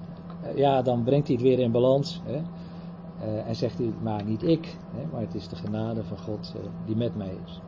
uh, 0.43 0.57
ja, 0.57 0.81
dan 0.81 1.03
brengt 1.03 1.27
hij 1.27 1.35
het 1.35 1.45
weer 1.45 1.59
in 1.59 1.71
balans. 1.71 2.21
Hè, 2.25 2.37
uh, 2.37 3.47
en 3.47 3.55
zegt 3.55 3.77
hij, 3.77 3.93
maar 4.01 4.23
niet 4.23 4.43
ik, 4.43 4.77
hè, 4.95 5.05
maar 5.11 5.21
het 5.21 5.35
is 5.35 5.47
de 5.47 5.55
genade 5.55 6.03
van 6.03 6.17
God 6.17 6.55
die 6.85 6.95
met 6.95 7.15
mij 7.15 7.37
is. 7.45 7.61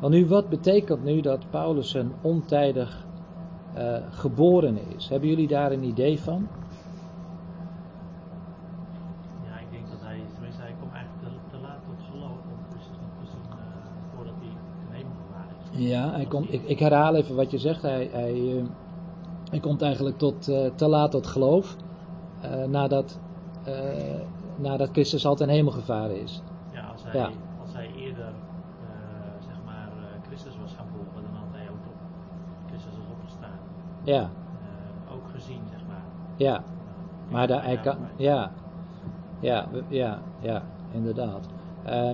Want 0.00 0.14
nu, 0.14 0.26
wat 0.26 0.48
betekent 0.48 1.04
nu 1.04 1.20
dat 1.20 1.50
Paulus 1.50 1.94
een 1.94 2.12
ontijdig 2.20 3.06
geboren 4.10 4.78
is? 4.96 5.08
Hebben 5.08 5.28
jullie 5.28 5.48
daar 5.48 5.72
een 5.72 5.84
idee 5.84 6.20
van? 6.20 6.48
Ja, 15.88 16.10
hij 16.10 16.26
komt, 16.26 16.52
ik, 16.52 16.62
ik, 16.64 16.78
herhaal 16.78 17.14
even 17.14 17.36
wat 17.36 17.50
je 17.50 17.58
zegt. 17.58 17.82
Hij, 17.82 18.08
hij, 18.12 18.34
uh, 18.34 18.62
hij 19.50 19.60
komt 19.60 19.82
eigenlijk 19.82 20.18
tot, 20.18 20.48
uh, 20.48 20.70
te 20.74 20.88
laat 20.88 21.10
tot 21.10 21.26
geloof. 21.26 21.76
Uh, 22.44 22.64
nadat, 22.64 23.20
nadat 24.56 24.88
Christus 24.92 25.26
al 25.26 25.34
ten 25.34 25.48
hemel 25.48 25.72
gevaren 25.72 26.20
is. 26.20 26.42
Ja, 26.72 26.86
als 26.86 27.02
hij, 27.04 27.20
ja. 27.20 27.30
Als 27.60 27.72
hij 27.72 27.90
eerder 27.96 28.32
zeg 29.46 29.56
maar, 29.64 29.88
Christus 30.26 30.58
was 30.60 30.72
gaan 30.72 30.86
volgen, 30.94 31.22
dan 31.22 31.34
had 31.34 31.48
hij 31.52 31.68
ook 31.68 31.86
op 31.86 31.98
Christus 32.66 32.92
was 32.96 33.06
opgestaan. 33.16 33.58
Ja. 34.02 34.30
ook 35.14 35.30
gezien, 35.34 35.60
zeg 35.70 35.80
maar. 35.88 36.02
Ja. 36.36 36.64
Maar 37.30 37.46
daar, 37.46 37.64
hij 37.64 37.76
kan, 37.76 37.96
ja. 38.16 38.52
Ja, 39.40 39.66
ja, 39.88 40.18
ja, 40.40 40.62
inderdaad. 40.92 41.48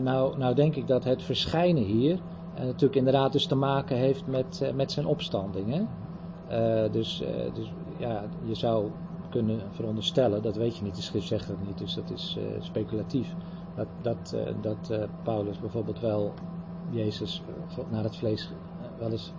nou, 0.02 0.38
nou 0.38 0.54
denk 0.54 0.74
ik 0.76 0.86
dat 0.86 1.04
het 1.04 1.22
verschijnen 1.22 1.82
hier 1.82 2.18
en 2.58 2.66
natuurlijk 2.66 2.94
inderdaad 2.94 3.32
dus 3.32 3.46
te 3.46 3.54
maken 3.54 3.96
heeft 3.96 4.26
met, 4.26 4.60
uh, 4.62 4.72
met 4.72 4.92
zijn 4.92 5.06
opstanding. 5.06 5.74
Hè? 5.74 5.82
Uh, 6.84 6.92
dus, 6.92 7.22
uh, 7.22 7.54
dus 7.54 7.72
ja, 7.96 8.24
je 8.44 8.54
zou 8.54 8.90
kunnen 9.30 9.60
veronderstellen, 9.70 10.42
dat 10.42 10.56
weet 10.56 10.76
je 10.76 10.82
niet, 10.82 10.96
de 10.96 11.02
schrift 11.02 11.26
zegt 11.26 11.48
dat 11.48 11.56
niet, 11.66 11.78
dus 11.78 11.94
dat 11.94 12.10
is 12.10 12.38
speculatief. 12.60 13.34
Dat, 13.74 13.86
dat, 14.02 14.36
dat 14.60 15.08
Paulus 15.22 15.60
bijvoorbeeld 15.60 16.00
wel 16.00 16.32
Jezus 16.90 17.42
naar 17.90 18.02
het 18.02 18.16
vlees 18.16 18.50
wel 18.98 19.10
eens 19.10 19.32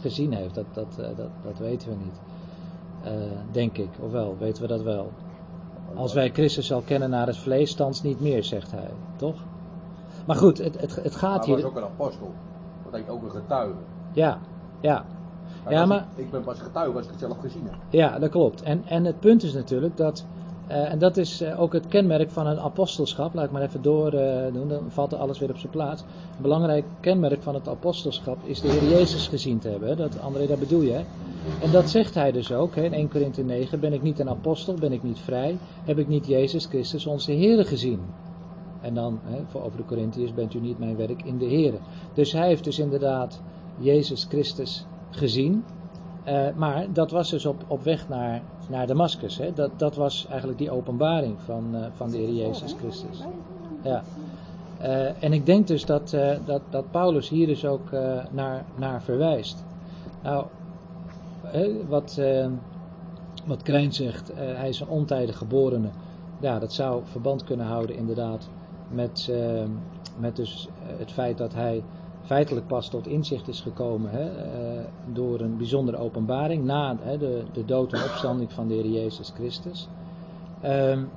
gezien 0.00 0.32
heeft. 0.32 0.54
Dat, 0.54 0.64
dat, 0.72 0.94
dat, 0.96 1.30
dat 1.42 1.58
weten 1.58 1.88
we 1.88 1.96
niet. 2.04 2.20
denk 3.50 3.78
ik, 3.78 3.88
of 4.00 4.10
wel, 4.10 4.36
weten 4.38 4.62
we 4.62 4.68
dat 4.68 4.82
wel. 4.82 5.10
Als 5.94 6.12
wij 6.12 6.30
Christus 6.30 6.72
al 6.72 6.80
kennen 6.80 7.10
naar 7.10 7.26
het 7.26 7.36
vlees, 7.36 7.74
thans 7.74 8.02
niet 8.02 8.20
meer, 8.20 8.44
zegt 8.44 8.70
hij, 8.70 8.90
toch? 9.16 9.44
Maar 10.26 10.36
goed, 10.36 10.58
het, 10.58 10.80
het, 10.80 10.94
het 10.94 11.16
gaat 11.16 11.44
hier. 11.44 11.54
Hij 11.54 11.62
was 11.62 11.72
ook 11.72 11.78
een 11.78 11.90
apostel 11.90 12.32
ook 13.08 13.22
een 13.22 13.30
getuige. 13.30 13.78
Ja, 14.12 14.38
ja. 14.80 15.04
ja 15.68 15.86
maar, 15.86 16.06
ik, 16.16 16.24
ik, 16.24 16.30
ben 16.30 16.42
pas 16.42 16.60
getuige 16.60 16.96
als 16.96 17.04
ik 17.04 17.10
het 17.10 17.20
zelf 17.20 17.38
gezien 17.40 17.64
heb. 17.64 17.74
Ja, 17.88 18.18
dat 18.18 18.30
klopt. 18.30 18.62
En, 18.62 18.82
en 18.86 19.04
het 19.04 19.20
punt 19.20 19.42
is 19.42 19.52
natuurlijk 19.52 19.96
dat, 19.96 20.24
uh, 20.68 20.92
en 20.92 20.98
dat 20.98 21.16
is 21.16 21.42
uh, 21.42 21.60
ook 21.60 21.72
het 21.72 21.88
kenmerk 21.88 22.30
van 22.30 22.46
een 22.46 22.60
apostelschap, 22.60 23.34
laat 23.34 23.44
ik 23.44 23.50
maar 23.50 23.62
even 23.62 23.82
door 23.82 24.14
uh, 24.14 24.52
doen, 24.52 24.68
dan 24.68 24.82
valt 24.88 25.14
alles 25.14 25.38
weer 25.38 25.50
op 25.50 25.58
zijn 25.58 25.72
plaats. 25.72 26.02
Een 26.02 26.42
belangrijk 26.42 26.84
kenmerk 27.00 27.42
van 27.42 27.54
het 27.54 27.68
apostelschap 27.68 28.38
is 28.44 28.60
de 28.60 28.68
Heer 28.68 28.90
Jezus 28.90 29.28
gezien 29.28 29.58
te 29.58 29.68
hebben. 29.68 29.96
Dat, 29.96 30.20
André, 30.20 30.46
dat 30.46 30.58
bedoel 30.58 30.82
je. 30.82 31.00
En 31.62 31.70
dat 31.70 31.90
zegt 31.90 32.14
hij 32.14 32.32
dus 32.32 32.52
ook, 32.52 32.74
hè, 32.74 32.82
in 32.82 32.92
1 32.92 33.08
Korinthe 33.08 33.42
9, 33.42 33.80
ben 33.80 33.92
ik 33.92 34.02
niet 34.02 34.18
een 34.18 34.28
apostel, 34.28 34.74
ben 34.74 34.92
ik 34.92 35.02
niet 35.02 35.18
vrij, 35.18 35.58
heb 35.84 35.98
ik 35.98 36.08
niet 36.08 36.26
Jezus 36.26 36.66
Christus 36.66 37.06
onze 37.06 37.32
Heer 37.32 37.66
gezien. 37.66 38.00
En 38.84 38.94
dan, 38.94 39.20
hè, 39.24 39.42
voor 39.46 39.62
over 39.62 39.76
de 39.76 39.84
Corinthiërs, 39.84 40.34
bent 40.34 40.54
u 40.54 40.60
niet 40.60 40.78
mijn 40.78 40.96
werk 40.96 41.22
in 41.22 41.38
de 41.38 41.44
Heer. 41.44 41.74
Dus 42.12 42.32
hij 42.32 42.46
heeft 42.46 42.64
dus 42.64 42.78
inderdaad 42.78 43.42
Jezus 43.78 44.24
Christus 44.28 44.86
gezien. 45.10 45.64
Uh, 46.28 46.46
maar 46.56 46.92
dat 46.92 47.10
was 47.10 47.30
dus 47.30 47.46
op, 47.46 47.64
op 47.66 47.82
weg 47.82 48.08
naar, 48.08 48.42
naar 48.68 48.86
Damascus. 48.86 49.38
Hè. 49.38 49.52
Dat, 49.52 49.70
dat 49.76 49.96
was 49.96 50.26
eigenlijk 50.28 50.58
die 50.58 50.70
openbaring 50.70 51.36
van, 51.44 51.64
uh, 51.74 51.86
van 51.92 52.10
de 52.10 52.16
Heer 52.16 52.32
Jezus 52.32 52.74
Christus. 52.78 53.22
Ja. 53.82 54.02
Uh, 54.80 55.22
en 55.22 55.32
ik 55.32 55.46
denk 55.46 55.66
dus 55.66 55.84
dat, 55.84 56.16
dat, 56.44 56.60
dat 56.70 56.90
Paulus 56.90 57.28
hier 57.28 57.46
dus 57.46 57.64
ook 57.66 57.90
naar, 58.30 58.64
naar 58.76 59.02
verwijst. 59.02 59.64
Nou, 60.22 60.46
wat, 61.88 62.20
wat 63.46 63.62
Krijn 63.62 63.92
zegt, 63.92 64.32
hij 64.34 64.68
is 64.68 64.80
een 64.80 64.88
ontijdig 64.88 65.38
geborene. 65.38 65.88
Ja, 66.40 66.58
dat 66.58 66.72
zou 66.72 67.02
verband 67.04 67.44
kunnen 67.44 67.66
houden 67.66 67.96
inderdaad 67.96 68.48
met, 68.94 69.28
uh, 69.30 69.62
met 70.18 70.36
dus 70.36 70.68
het 70.80 71.12
feit 71.12 71.38
dat 71.38 71.54
hij 71.54 71.82
feitelijk 72.22 72.66
pas 72.66 72.88
tot 72.88 73.06
inzicht 73.06 73.48
is 73.48 73.60
gekomen 73.60 74.10
hè, 74.10 74.24
uh, 74.24 74.84
door 75.12 75.40
een 75.40 75.56
bijzondere 75.56 75.96
openbaring 75.96 76.64
na 76.64 76.96
hè, 77.00 77.18
de, 77.18 77.42
de 77.52 77.64
dood 77.64 77.92
en 77.92 78.02
opstanding 78.02 78.52
van 78.52 78.68
de 78.68 78.74
Heer 78.74 78.86
Jezus 78.86 79.32
Christus. 79.34 79.88
Um, 80.64 81.10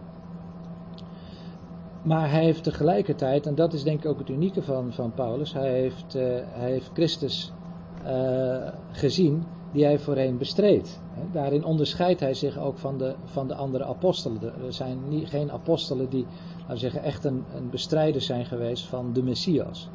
maar 2.01 2.31
hij 2.31 2.43
heeft 2.43 2.63
tegelijkertijd, 2.63 3.45
en 3.45 3.55
dat 3.55 3.73
is 3.73 3.83
denk 3.83 4.03
ik 4.03 4.09
ook 4.09 4.19
het 4.19 4.29
unieke 4.29 4.61
van, 4.61 4.93
van 4.93 5.13
Paulus, 5.13 5.53
hij 5.53 5.71
heeft, 5.71 6.15
uh, 6.15 6.21
hij 6.45 6.71
heeft 6.71 6.89
Christus 6.93 7.51
gezien 8.91 9.43
die 9.71 9.83
hij 9.83 9.99
voorheen 9.99 10.37
bestreed. 10.37 10.99
Daarin 11.31 11.63
onderscheidt 11.63 12.19
hij 12.19 12.33
zich 12.33 12.57
ook 12.57 12.77
van 12.77 12.97
de, 12.97 13.15
van 13.25 13.47
de 13.47 13.55
andere 13.55 13.85
apostelen. 13.85 14.41
Er 14.41 14.73
zijn 14.73 14.97
niet, 15.07 15.29
geen 15.29 15.51
apostelen 15.51 16.09
die 16.09 16.25
laten 16.59 16.77
zeggen, 16.77 17.03
echt 17.03 17.23
een, 17.23 17.43
een 17.55 17.69
bestrijder 17.69 18.21
zijn 18.21 18.45
geweest 18.45 18.85
van 18.85 19.13
de 19.13 19.23
Messias. 19.23 19.89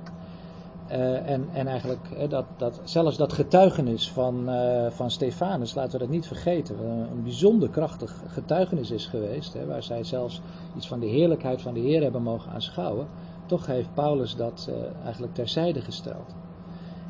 Uh, 0.91 1.31
en, 1.31 1.49
en 1.52 1.67
eigenlijk 1.67 2.31
dat, 2.31 2.45
dat, 2.57 2.81
zelfs 2.85 3.17
dat 3.17 3.33
getuigenis 3.33 4.11
van, 4.11 4.50
uh, 4.50 4.91
van 4.91 5.11
Stefanus, 5.11 5.75
laten 5.75 5.93
we 5.93 5.99
dat 5.99 6.09
niet 6.09 6.26
vergeten, 6.26 6.76
een 6.87 7.23
bijzonder 7.23 7.69
krachtig 7.69 8.23
getuigenis 8.26 8.91
is 8.91 9.07
geweest, 9.07 9.52
hè, 9.52 9.67
waar 9.67 9.83
zij 9.83 10.05
zelfs 10.05 10.41
iets 10.76 10.88
van 10.88 11.00
de 11.00 11.07
heerlijkheid 11.07 11.62
van 11.62 11.75
de 11.75 11.81
Heer 11.81 12.02
hebben 12.02 12.23
mogen 12.23 12.52
aanschouwen. 12.52 13.07
Toch 13.47 13.67
heeft 13.67 13.95
Paulus 13.95 14.37
dat 14.37 14.69
uh, 14.71 14.75
eigenlijk 15.05 15.35
terzijde 15.35 15.81
gesteld. 15.81 16.35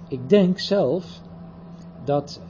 Ik 0.09 0.29
denk 0.29 0.59
zelf 0.59 1.21
dat 2.05 2.41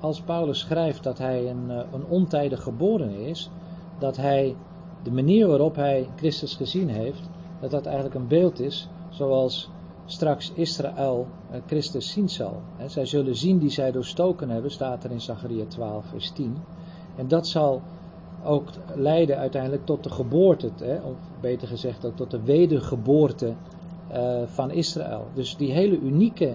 als 0.00 0.20
Paulus 0.20 0.58
schrijft 0.58 1.02
dat 1.02 1.18
hij 1.18 1.50
een, 1.50 1.68
een 1.68 2.04
ontijdig 2.08 2.62
geboren 2.62 3.10
is, 3.10 3.50
dat 3.98 4.16
hij 4.16 4.56
de 5.02 5.10
manier 5.12 5.46
waarop 5.46 5.76
hij 5.76 6.08
Christus 6.16 6.54
gezien 6.54 6.88
heeft, 6.88 7.28
dat 7.60 7.70
dat 7.70 7.86
eigenlijk 7.86 8.14
een 8.14 8.28
beeld 8.28 8.60
is 8.60 8.88
zoals 9.08 9.70
straks 10.06 10.52
Israël 10.54 11.26
eh, 11.50 11.60
Christus 11.66 12.10
zien 12.10 12.28
zal. 12.28 12.60
Zij 12.86 13.06
zullen 13.06 13.36
zien 13.36 13.58
die 13.58 13.70
zij 13.70 13.92
doorstoken 13.92 14.50
hebben, 14.50 14.70
staat 14.70 15.04
er 15.04 15.10
in 15.10 15.20
Zachariah 15.20 15.66
12, 15.66 16.06
vers 16.06 16.30
10. 16.30 16.56
En 17.16 17.28
dat 17.28 17.46
zal 17.46 17.82
ook 18.44 18.68
leiden 18.94 19.38
uiteindelijk 19.38 19.84
tot 19.84 20.02
de 20.02 20.10
geboorte, 20.10 20.70
of 21.04 21.16
beter 21.40 21.68
gezegd 21.68 22.06
tot 22.14 22.30
de 22.30 22.42
wedergeboorte 22.42 23.54
van 24.46 24.70
Israël. 24.70 25.26
Dus 25.34 25.56
die 25.56 25.72
hele 25.72 25.98
unieke 25.98 26.54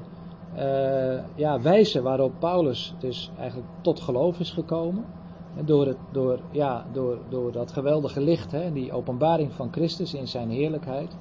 uh, 0.56 1.20
ja, 1.36 1.62
wijze 1.62 2.02
waarop 2.02 2.34
Paulus 2.40 2.94
dus 3.00 3.32
eigenlijk 3.38 3.70
tot 3.82 4.00
geloof 4.00 4.40
is 4.40 4.52
gekomen, 4.52 5.06
door, 5.66 5.88
het, 5.88 5.98
door, 6.12 6.40
ja, 6.52 6.86
door, 6.92 7.18
door 7.30 7.52
dat 7.52 7.72
geweldige 7.72 8.22
licht, 8.22 8.52
hè, 8.52 8.72
die 8.74 8.92
openbaring 8.92 9.54
van 9.54 9.68
Christus 9.72 10.14
in 10.14 10.28
zijn 10.28 10.50
heerlijkheid, 10.50 11.16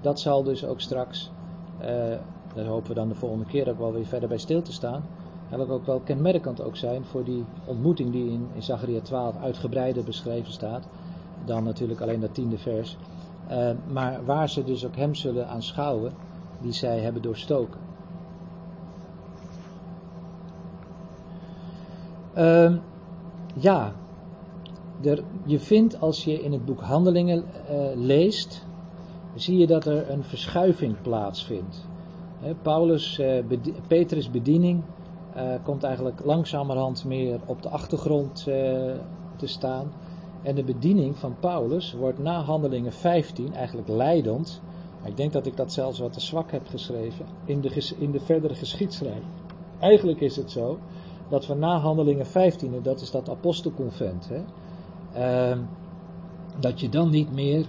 dat 0.00 0.20
zal 0.20 0.42
dus 0.42 0.64
ook 0.64 0.80
straks, 0.80 1.30
uh, 1.80 1.86
daar 2.54 2.66
hopen 2.66 2.88
we 2.88 2.94
dan 2.94 3.08
de 3.08 3.14
volgende 3.14 3.44
keer 3.44 3.68
ook 3.68 3.78
wel 3.78 3.92
weer 3.92 4.06
verder 4.06 4.28
bij 4.28 4.38
stil 4.38 4.62
te 4.62 4.72
staan, 4.72 5.04
eigenlijk 5.40 5.70
ook 5.70 5.86
wel 5.86 6.00
kenmerkend 6.00 6.62
ook 6.62 6.76
zijn 6.76 7.04
voor 7.04 7.24
die 7.24 7.44
ontmoeting 7.64 8.12
die 8.12 8.30
in, 8.30 8.48
in 8.54 8.62
Zachariah 8.62 9.02
12 9.02 9.36
uitgebreider 9.36 10.04
beschreven 10.04 10.52
staat, 10.52 10.88
dan 11.44 11.64
natuurlijk 11.64 12.00
alleen 12.00 12.20
dat 12.20 12.34
tiende 12.34 12.58
vers, 12.58 12.96
uh, 13.50 13.70
maar 13.92 14.24
waar 14.24 14.48
ze 14.48 14.64
dus 14.64 14.86
ook 14.86 14.96
hem 14.96 15.14
zullen 15.14 15.48
aanschouwen 15.48 16.12
die 16.60 16.72
zij 16.72 17.00
hebben 17.00 17.22
doorstoken. 17.22 17.83
Uh, 22.36 22.76
ja, 23.54 23.92
er, 25.02 25.22
je 25.44 25.58
vindt 25.58 26.00
als 26.00 26.24
je 26.24 26.42
in 26.42 26.52
het 26.52 26.64
boek 26.64 26.80
Handelingen 26.80 27.44
uh, 27.70 27.76
leest, 27.94 28.66
zie 29.34 29.58
je 29.58 29.66
dat 29.66 29.86
er 29.86 30.10
een 30.10 30.24
verschuiving 30.24 31.00
plaatsvindt. 31.02 31.86
Paulus, 32.62 33.18
eh, 33.18 33.44
Petrus' 33.86 34.30
bediening 34.30 34.82
eh, 35.34 35.54
komt 35.62 35.82
eigenlijk 35.82 36.24
langzamerhand 36.24 37.04
meer 37.04 37.40
op 37.46 37.62
de 37.62 37.68
achtergrond 37.68 38.38
eh, 38.38 38.54
te 39.36 39.46
staan. 39.46 39.92
En 40.42 40.54
de 40.54 40.64
bediening 40.64 41.16
van 41.16 41.36
Paulus 41.40 41.92
wordt 41.92 42.18
na 42.18 42.40
Handelingen 42.40 42.92
15 42.92 43.54
eigenlijk 43.54 43.88
leidend. 43.88 44.62
Maar 45.00 45.10
ik 45.10 45.16
denk 45.16 45.32
dat 45.32 45.46
ik 45.46 45.56
dat 45.56 45.72
zelfs 45.72 45.98
wat 45.98 46.12
te 46.12 46.20
zwak 46.20 46.50
heb 46.50 46.66
geschreven 46.66 47.26
in 47.44 47.60
de, 47.60 47.94
in 47.98 48.10
de 48.10 48.20
verdere 48.20 48.54
geschiedschrijving. 48.54 49.32
Eigenlijk 49.78 50.20
is 50.20 50.36
het 50.36 50.50
zo 50.50 50.78
dat 51.28 51.46
we 51.46 51.54
na 51.54 51.78
Handelingen 51.78 52.26
15, 52.26 52.74
en 52.74 52.82
dat 52.82 53.00
is 53.00 53.10
dat 53.10 53.30
apostelconvent, 53.30 54.28
hè, 54.28 54.42
ehm, 55.12 55.58
dat 56.58 56.80
je 56.80 56.88
dan 56.88 57.10
niet 57.10 57.32
meer 57.32 57.66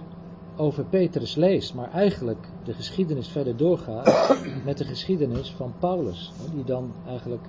over 0.56 0.84
Petrus 0.84 1.34
leest, 1.34 1.74
maar 1.74 1.90
eigenlijk 1.90 2.48
de 2.64 2.72
geschiedenis 2.72 3.28
verder 3.28 3.56
doorgaat 3.56 4.36
met 4.64 4.78
de 4.78 4.84
geschiedenis 4.84 5.50
van 5.50 5.72
Paulus. 5.78 6.32
hè, 6.42 6.54
Die 6.54 6.64
dan 6.64 6.92
eigenlijk 7.06 7.48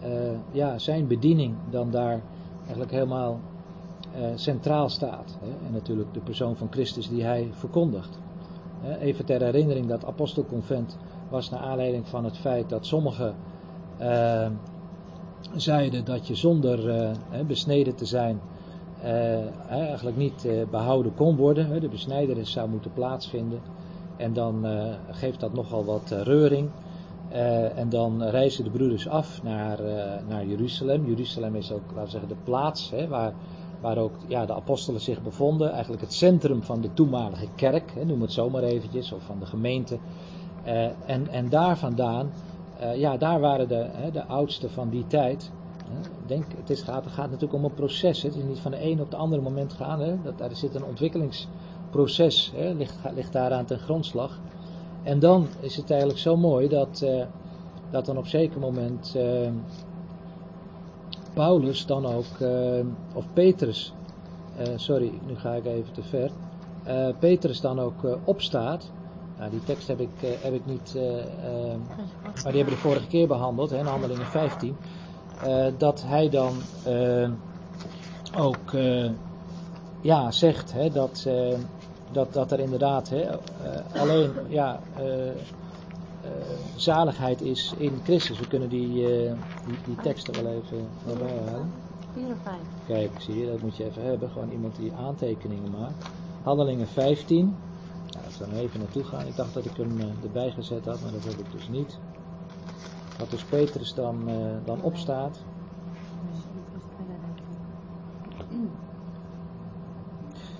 eh, 0.00 0.10
ja, 0.50 0.78
zijn 0.78 1.06
bediening 1.06 1.54
dan 1.70 1.90
daar 1.90 2.22
eigenlijk 2.62 2.90
helemaal 2.90 3.40
eh, 4.14 4.22
centraal 4.34 4.88
staat. 4.88 5.38
Hè, 5.40 5.66
en 5.66 5.72
natuurlijk 5.72 6.14
de 6.14 6.20
persoon 6.20 6.56
van 6.56 6.68
Christus 6.70 7.08
die 7.08 7.24
hij 7.24 7.48
verkondigt. 7.52 8.18
Even 9.00 9.24
ter 9.24 9.42
herinnering, 9.42 9.86
dat 9.86 10.04
apostelconvent 10.04 10.98
was 11.30 11.50
naar 11.50 11.60
aanleiding 11.60 12.08
van 12.08 12.24
het 12.24 12.36
feit 12.38 12.68
dat 12.68 12.86
sommigen 12.86 13.34
eh, 13.98 14.46
zeiden 15.56 16.04
dat 16.04 16.26
je 16.26 16.34
zonder 16.34 16.88
eh, 16.88 17.10
besneden 17.46 17.94
te 17.94 18.04
zijn 18.04 18.40
eh, 19.02 19.70
eigenlijk 19.70 20.16
niet 20.16 20.44
eh, 20.44 20.52
behouden 20.70 21.14
kon 21.14 21.36
worden. 21.36 21.80
De 21.80 21.88
besnijdenis 21.88 22.52
zou 22.52 22.68
moeten 22.68 22.92
plaatsvinden. 22.92 23.60
En 24.16 24.32
dan 24.32 24.66
geeft 25.10 25.40
dat 25.40 25.52
nogal 25.52 25.84
wat 25.84 26.10
reuring. 26.22 26.70
En 27.74 27.88
dan 27.88 28.22
reizen 28.22 28.64
de 28.64 28.70
broeders 28.70 29.08
af 29.08 29.42
naar, 29.42 29.80
naar 30.28 30.46
Jeruzalem. 30.46 31.06
Jeruzalem 31.06 31.54
is 31.54 31.72
ook, 31.72 31.82
laten 31.86 32.04
we 32.04 32.10
zeggen, 32.10 32.28
de 32.28 32.36
plaats 32.44 32.90
hè, 32.90 33.08
waar, 33.08 33.32
waar 33.80 33.98
ook 33.98 34.12
ja, 34.26 34.46
de 34.46 34.54
apostelen 34.54 35.00
zich 35.00 35.22
bevonden. 35.22 35.72
Eigenlijk 35.72 36.02
het 36.02 36.12
centrum 36.12 36.62
van 36.62 36.80
de 36.80 36.92
toenmalige 36.92 37.46
kerk, 37.54 37.92
hè, 37.94 38.04
noem 38.04 38.20
het 38.20 38.32
zomaar 38.32 38.62
eventjes, 38.62 39.12
of 39.12 39.22
van 39.22 39.38
de 39.38 39.46
gemeente. 39.46 39.98
En, 41.06 41.28
en 41.28 41.48
daar 41.48 41.78
vandaan, 41.78 42.30
eh, 42.78 42.96
ja, 42.96 43.16
daar 43.16 43.40
waren 43.40 43.68
de, 43.68 43.86
hè, 43.92 44.10
de 44.10 44.26
oudsten 44.26 44.70
van 44.70 44.88
die 44.88 45.06
tijd. 45.06 45.50
Hè. 45.88 46.00
Denk, 46.26 46.44
het, 46.56 46.70
is, 46.70 46.82
gaat, 46.82 47.04
het 47.04 47.12
gaat 47.12 47.26
natuurlijk 47.26 47.52
om 47.52 47.64
een 47.64 47.74
proces. 47.74 48.22
Hè. 48.22 48.28
Het 48.28 48.38
is 48.38 48.44
niet 48.44 48.58
van 48.58 48.70
de 48.70 48.84
een 48.84 49.00
op 49.00 49.10
de 49.10 49.16
andere 49.16 49.42
moment 49.42 49.72
gaan. 49.72 50.00
Hè. 50.00 50.22
Dat, 50.22 50.38
daar 50.38 50.56
zit 50.56 50.74
een 50.74 50.84
ontwikkelingsproces, 50.84 52.52
hè, 52.56 52.72
ligt, 52.72 52.96
ligt 53.14 53.32
daaraan 53.32 53.64
ten 53.64 53.78
grondslag. 53.78 54.40
En 55.02 55.18
dan 55.18 55.46
is 55.60 55.76
het 55.76 55.90
eigenlijk 55.90 56.20
zo 56.20 56.36
mooi 56.36 56.68
dat, 56.68 57.02
eh, 57.02 57.26
dat 57.90 58.06
dan 58.06 58.18
op 58.18 58.26
zeker 58.26 58.60
moment 58.60 59.14
eh, 59.16 59.50
Paulus 61.34 61.86
dan 61.86 62.06
ook, 62.06 62.48
of 63.14 63.26
Petrus, 63.32 63.94
sorry, 64.74 65.12
nu 65.26 65.36
ga 65.36 65.52
ik 65.54 65.64
even 65.64 65.92
te 65.92 66.02
ver, 66.02 66.30
Petrus 67.18 67.60
dan 67.60 67.80
ook 67.80 68.18
opstaat. 68.24 68.90
Nou, 69.38 69.50
die 69.50 69.64
tekst 69.64 69.88
heb 69.88 70.00
ik, 70.00 70.22
eh, 70.22 70.30
heb 70.40 70.54
ik 70.54 70.66
niet, 70.66 70.92
eh, 70.96 71.18
eh, 71.20 71.78
maar 72.24 72.52
die 72.52 72.62
hebben 72.62 72.64
we 72.64 72.70
de 72.70 72.76
vorige 72.76 73.06
keer 73.06 73.26
behandeld, 73.26 73.70
hè, 73.70 73.78
in 73.78 73.86
Handelingen 73.86 74.26
15. 74.26 74.76
eh, 75.42 75.66
dat 75.78 76.02
hij 76.06 76.28
dan 76.28 76.52
ook 78.36 78.72
ja, 80.00 80.30
zegt 80.30 80.72
hè, 80.72 80.90
dat, 80.90 81.26
dat, 82.12 82.32
dat 82.32 82.52
er 82.52 82.60
inderdaad 82.60 83.08
hè, 83.08 83.26
alleen 83.98 84.30
ja, 84.48 84.80
zaligheid 86.76 87.40
is 87.40 87.74
in 87.76 88.00
Christus. 88.04 88.38
We 88.38 88.46
kunnen 88.46 88.68
die, 88.68 88.92
die, 88.94 89.76
die 89.84 89.96
teksten 90.02 90.42
wel 90.42 90.52
even 90.52 90.88
erbij 91.08 91.38
halen. 91.44 91.70
4 92.12 92.28
en 92.28 92.38
5. 92.42 92.54
Kijk, 92.86 93.10
zie 93.18 93.38
je, 93.38 93.46
dat 93.46 93.60
moet 93.60 93.76
je 93.76 93.84
even 93.84 94.04
hebben. 94.04 94.30
Gewoon 94.30 94.50
iemand 94.50 94.76
die 94.76 94.92
aantekeningen 94.92 95.70
maakt. 95.70 96.06
Handelingen 96.42 96.86
15. 96.88 97.56
We 98.38 98.44
dan 98.44 98.54
even 98.54 98.80
naartoe 98.80 99.04
gaan. 99.04 99.26
Ik 99.26 99.36
dacht 99.36 99.54
dat 99.54 99.64
ik 99.64 99.76
hem 99.76 100.00
eh, 100.00 100.06
erbij 100.22 100.50
gezet 100.50 100.84
had, 100.84 101.00
maar 101.00 101.12
dat 101.12 101.24
heb 101.24 101.38
ik 101.38 101.52
dus 101.52 101.68
niet. 101.68 101.98
Dat 103.18 103.30
dus 103.30 103.44
Petrus 103.44 103.94
dan, 103.94 104.28
eh, 104.28 104.36
dan 104.64 104.82
opstaat. 104.82 105.44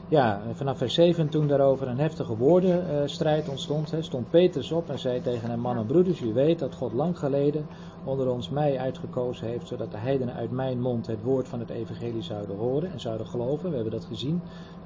Ja, 0.09 0.41
vanaf 0.53 0.79
vers 0.79 0.95
7 0.95 1.29
toen 1.29 1.47
daarover 1.47 1.89
een 1.89 1.99
heftige 1.99 2.37
woordenstrijd 2.37 3.49
ontstond, 3.49 3.91
hè, 3.91 4.03
stond 4.03 4.31
Petrus 4.31 4.73
op 4.73 4.91
en 4.91 4.99
zei 4.99 5.21
tegen 5.21 5.51
hen, 5.51 5.61
mannen 5.61 5.83
en 5.83 5.89
broeders, 5.89 6.21
u 6.21 6.33
weet 6.33 6.59
dat 6.59 6.75
God 6.75 6.93
lang 6.93 7.19
geleden 7.19 7.67
onder 8.05 8.31
ons 8.31 8.51
mij 8.51 8.79
uitgekozen 8.79 9.47
heeft, 9.47 9.67
zodat 9.67 9.91
de 9.91 9.97
heidenen 9.97 10.35
uit 10.35 10.51
mijn 10.51 10.81
mond 10.81 11.07
het 11.07 11.23
woord 11.23 11.49
van 11.49 11.61
het 11.61 11.71
evangelie 11.71 12.23
zouden 12.23 12.57
horen 12.57 12.93
en 12.93 13.01
zouden 13.01 13.27
geloven. 13.27 13.69
We 13.69 13.75
hebben 13.75 13.93
dat 13.93 14.05
gezien, 14.05 14.43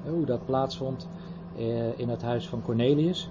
hoe 0.07 0.25
dat 0.25 0.45
plaatsvond 0.45 1.07
eh, 1.07 1.38
in 1.95 2.09
het 2.09 2.21
huis 2.21 2.49
van 2.49 2.61
Cornelius. 2.61 3.29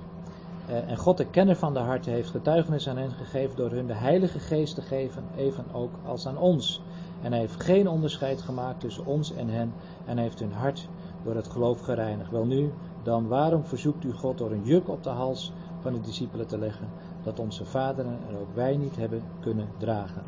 Eh, 0.68 0.90
en 0.90 0.96
God, 0.96 1.16
de 1.16 1.26
kenner 1.26 1.56
van 1.56 1.74
de 1.74 1.78
harten, 1.78 2.12
heeft 2.12 2.30
getuigenis 2.30 2.88
aan 2.88 2.96
hen 2.96 3.10
gegeven 3.10 3.56
door 3.56 3.70
hun 3.70 3.86
de 3.86 3.94
Heilige 3.94 4.38
Geest 4.38 4.74
te 4.74 4.82
geven, 4.82 5.24
even 5.36 5.64
ook 5.72 5.92
als 6.04 6.26
aan 6.26 6.38
ons. 6.38 6.82
En 7.22 7.30
hij 7.32 7.40
heeft 7.40 7.62
geen 7.62 7.88
onderscheid 7.88 8.42
gemaakt 8.42 8.80
tussen 8.80 9.06
ons 9.06 9.32
en 9.32 9.48
hen 9.48 9.72
en 10.04 10.18
heeft 10.18 10.38
hun 10.38 10.52
hart 10.52 10.88
door 11.24 11.34
het 11.34 11.48
geloof 11.48 11.80
gereinigd. 11.80 12.30
Wel 12.30 12.44
nu, 12.44 12.72
dan 13.02 13.28
waarom 13.28 13.64
verzoekt 13.64 14.04
u 14.04 14.12
God 14.12 14.38
door 14.38 14.50
een 14.50 14.64
juk 14.64 14.88
op 14.88 15.02
de 15.02 15.10
hals 15.10 15.52
van 15.80 15.92
de 15.92 16.00
discipelen 16.00 16.46
te 16.46 16.58
leggen, 16.58 16.88
dat 17.22 17.40
onze 17.40 17.64
vaderen 17.64 18.18
en 18.28 18.36
ook 18.36 18.54
wij 18.54 18.76
niet 18.76 18.96
hebben 18.96 19.22
kunnen 19.40 19.68
dragen. 19.78 20.22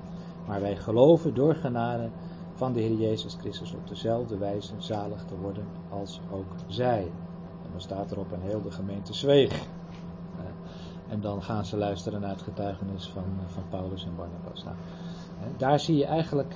Maar 0.47 0.61
wij 0.61 0.77
geloven 0.77 1.35
door 1.35 1.55
genade 1.55 2.09
van 2.55 2.73
de 2.73 2.81
Heer 2.81 2.97
Jezus 2.97 3.35
Christus 3.35 3.75
op 3.75 3.89
dezelfde 3.89 4.39
wijze 4.39 4.73
zalig 4.79 5.25
te 5.25 5.37
worden 5.37 5.65
als 5.89 6.21
ook 6.33 6.55
zij. 6.67 7.11
Dan 7.71 7.81
staat 7.81 8.11
erop 8.13 8.33
en 8.33 8.41
heel 8.41 8.63
de 8.63 8.71
gemeente 8.71 9.15
zweeg. 9.15 9.53
Eh, 9.53 9.63
En 11.09 11.21
dan 11.21 11.43
gaan 11.43 11.65
ze 11.65 11.77
luisteren 11.77 12.21
naar 12.21 12.31
het 12.31 12.43
getuigenis 12.43 13.09
van, 13.09 13.23
eh, 13.23 13.53
van 13.53 13.63
Paulus 13.69 14.05
en 14.05 14.17
Barnabas. 14.17 14.65
Nou, 14.65 14.77
daar 15.57 15.81
zie 15.81 15.97
je 15.97 16.05
eigenlijk 16.05 16.55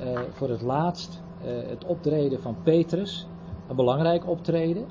eh, 0.00 0.20
voor 0.32 0.48
het 0.48 0.62
laatst 0.62 1.20
het 1.68 1.84
optreden 1.84 2.40
van 2.40 2.56
Petrus. 2.62 3.28
Een 3.68 3.76
belangrijk 3.76 4.26
optreden. 4.26 4.86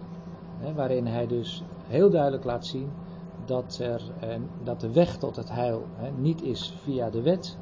Hè, 0.57 0.73
waarin 0.73 1.07
hij 1.07 1.27
dus 1.27 1.63
heel 1.87 2.09
duidelijk 2.09 2.43
laat 2.43 2.65
zien 2.65 2.91
dat, 3.45 3.79
er, 3.81 4.01
dat 4.63 4.79
de 4.81 4.91
weg 4.91 5.17
tot 5.17 5.35
het 5.35 5.51
heil 5.51 5.85
hè, 5.95 6.11
niet 6.11 6.41
is 6.41 6.73
via 6.83 7.09
de 7.09 7.21
wet. 7.21 7.57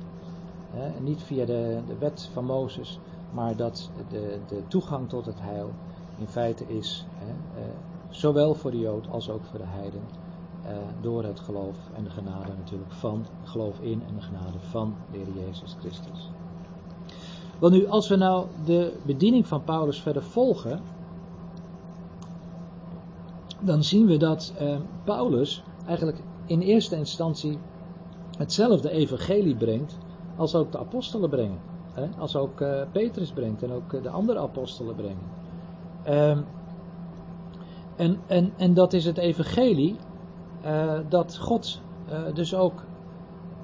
Hè, 0.69 0.99
niet 0.99 1.23
via 1.23 1.45
de, 1.45 1.81
de 1.87 1.97
wet 1.97 2.29
van 2.33 2.45
Mozes. 2.45 2.99
Maar 3.31 3.55
dat 3.55 3.89
de, 4.09 4.39
de 4.47 4.67
toegang 4.67 5.09
tot 5.09 5.25
het 5.25 5.41
heil 5.41 5.71
in 6.17 6.27
feite 6.27 6.63
is. 6.67 7.05
Zowel 8.15 8.53
voor 8.53 8.71
de 8.71 8.79
Jood 8.79 9.07
als 9.09 9.29
ook 9.29 9.45
voor 9.45 9.59
de 9.59 9.65
heiden. 9.65 10.01
eh, 10.65 10.77
door 11.01 11.23
het 11.23 11.39
geloof 11.39 11.77
en 11.93 12.03
de 12.03 12.09
genade 12.09 12.51
natuurlijk 12.57 12.91
van, 12.91 13.25
geloof 13.43 13.79
in 13.79 14.03
en 14.07 14.15
de 14.15 14.21
genade 14.21 14.59
van 14.59 14.95
de 15.11 15.17
Heer 15.17 15.45
Jezus 15.45 15.75
Christus. 15.79 16.29
Wel 17.59 17.69
nu, 17.69 17.87
als 17.87 18.07
we 18.07 18.15
nou 18.15 18.47
de 18.65 18.93
bediening 19.05 19.47
van 19.47 19.63
Paulus 19.63 20.01
verder 20.01 20.23
volgen, 20.23 20.81
dan 23.61 23.83
zien 23.83 24.05
we 24.05 24.17
dat 24.17 24.53
eh, 24.57 24.77
Paulus 25.03 25.63
eigenlijk 25.85 26.19
in 26.45 26.61
eerste 26.61 26.95
instantie 26.95 27.59
hetzelfde 28.37 28.89
evangelie 28.89 29.55
brengt 29.55 29.97
als 30.35 30.55
ook 30.55 30.71
de 30.71 30.79
apostelen 30.79 31.29
brengen. 31.29 31.59
Hè? 31.93 32.07
Als 32.17 32.35
ook 32.35 32.61
eh, 32.61 32.81
Petrus 32.91 33.31
brengt 33.31 33.63
en 33.63 33.71
ook 33.71 34.03
de 34.03 34.09
andere 34.09 34.39
apostelen 34.39 34.95
brengen. 34.95 35.33
Ehm, 36.03 36.41
en, 37.95 38.19
en, 38.27 38.53
en 38.57 38.73
dat 38.73 38.93
is 38.93 39.05
het 39.05 39.17
evangelie 39.17 39.95
eh, 40.61 40.99
dat 41.09 41.37
God 41.37 41.81
eh, 42.07 42.21
dus 42.33 42.55
ook 42.55 42.83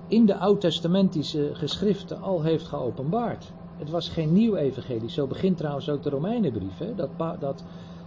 in 0.08 0.26
de 0.26 0.38
oud-testamentische 0.38 1.50
geschriften 1.54 2.22
al 2.22 2.42
heeft 2.42 2.68
geopenbaard. 2.68 3.52
Het 3.78 3.90
was 3.90 4.10
geen 4.10 4.34
nieuw 4.34 4.56
evangelie. 4.56 5.10
Zo 5.10 5.28
begint 5.28 5.58
trouwens 5.58 5.90
ook 5.90 6.04
de 6.04 6.10
Romeinenbrief. 6.10 6.78
Hè? 6.78 6.96
Dat, 6.96 7.10
dat 7.40 7.64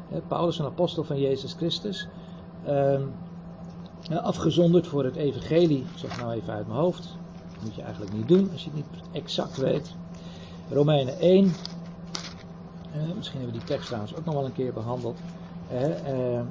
hè, 0.09 0.21
Paulus, 0.21 0.59
een 0.59 0.65
apostel 0.65 1.05
van 1.05 1.21
Jezus 1.21 1.53
Christus, 1.53 2.09
ehm, 2.65 3.03
afgezonderd 4.11 4.87
voor 4.87 5.05
het 5.05 5.17
evangelie, 5.17 5.79
ik 5.79 5.99
zeg 5.99 6.21
nou 6.21 6.33
even 6.33 6.53
uit 6.53 6.67
mijn 6.67 6.79
hoofd, 6.79 7.17
dat 7.53 7.63
moet 7.63 7.75
je 7.75 7.83
eigenlijk 7.83 8.13
niet 8.13 8.29
doen 8.29 8.49
als 8.53 8.65
je 8.65 8.71
het 8.71 8.79
niet 8.79 9.03
exact 9.13 9.57
weet. 9.57 9.95
Romeinen 10.71 11.15
1, 11.21 11.45
eh, 11.45 13.15
misschien 13.17 13.41
hebben 13.41 13.55
we 13.55 13.65
die 13.65 13.69
tekst 13.69 13.87
trouwens 13.87 14.17
ook 14.17 14.25
nog 14.25 14.35
wel 14.35 14.45
een 14.45 14.53
keer 14.53 14.73
behandeld. 14.73 15.19
Eh, 15.75 16.39
eh, 16.39 16.47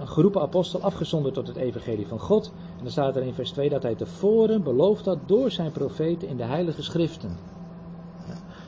een 0.00 0.08
geroepen 0.08 0.40
apostel 0.40 0.80
afgezonderd 0.80 1.34
tot 1.34 1.46
het 1.46 1.56
evangelie 1.56 2.06
van 2.06 2.20
God. 2.20 2.52
En 2.76 2.82
dan 2.82 2.90
staat 2.90 3.16
er 3.16 3.22
in 3.22 3.34
vers 3.34 3.50
2 3.50 3.68
dat 3.68 3.82
hij 3.82 3.94
tevoren 3.94 4.62
beloofd 4.62 5.04
had 5.04 5.18
door 5.26 5.50
zijn 5.50 5.72
profeten 5.72 6.28
in 6.28 6.36
de 6.36 6.44
heilige 6.44 6.82
schriften. 6.82 7.36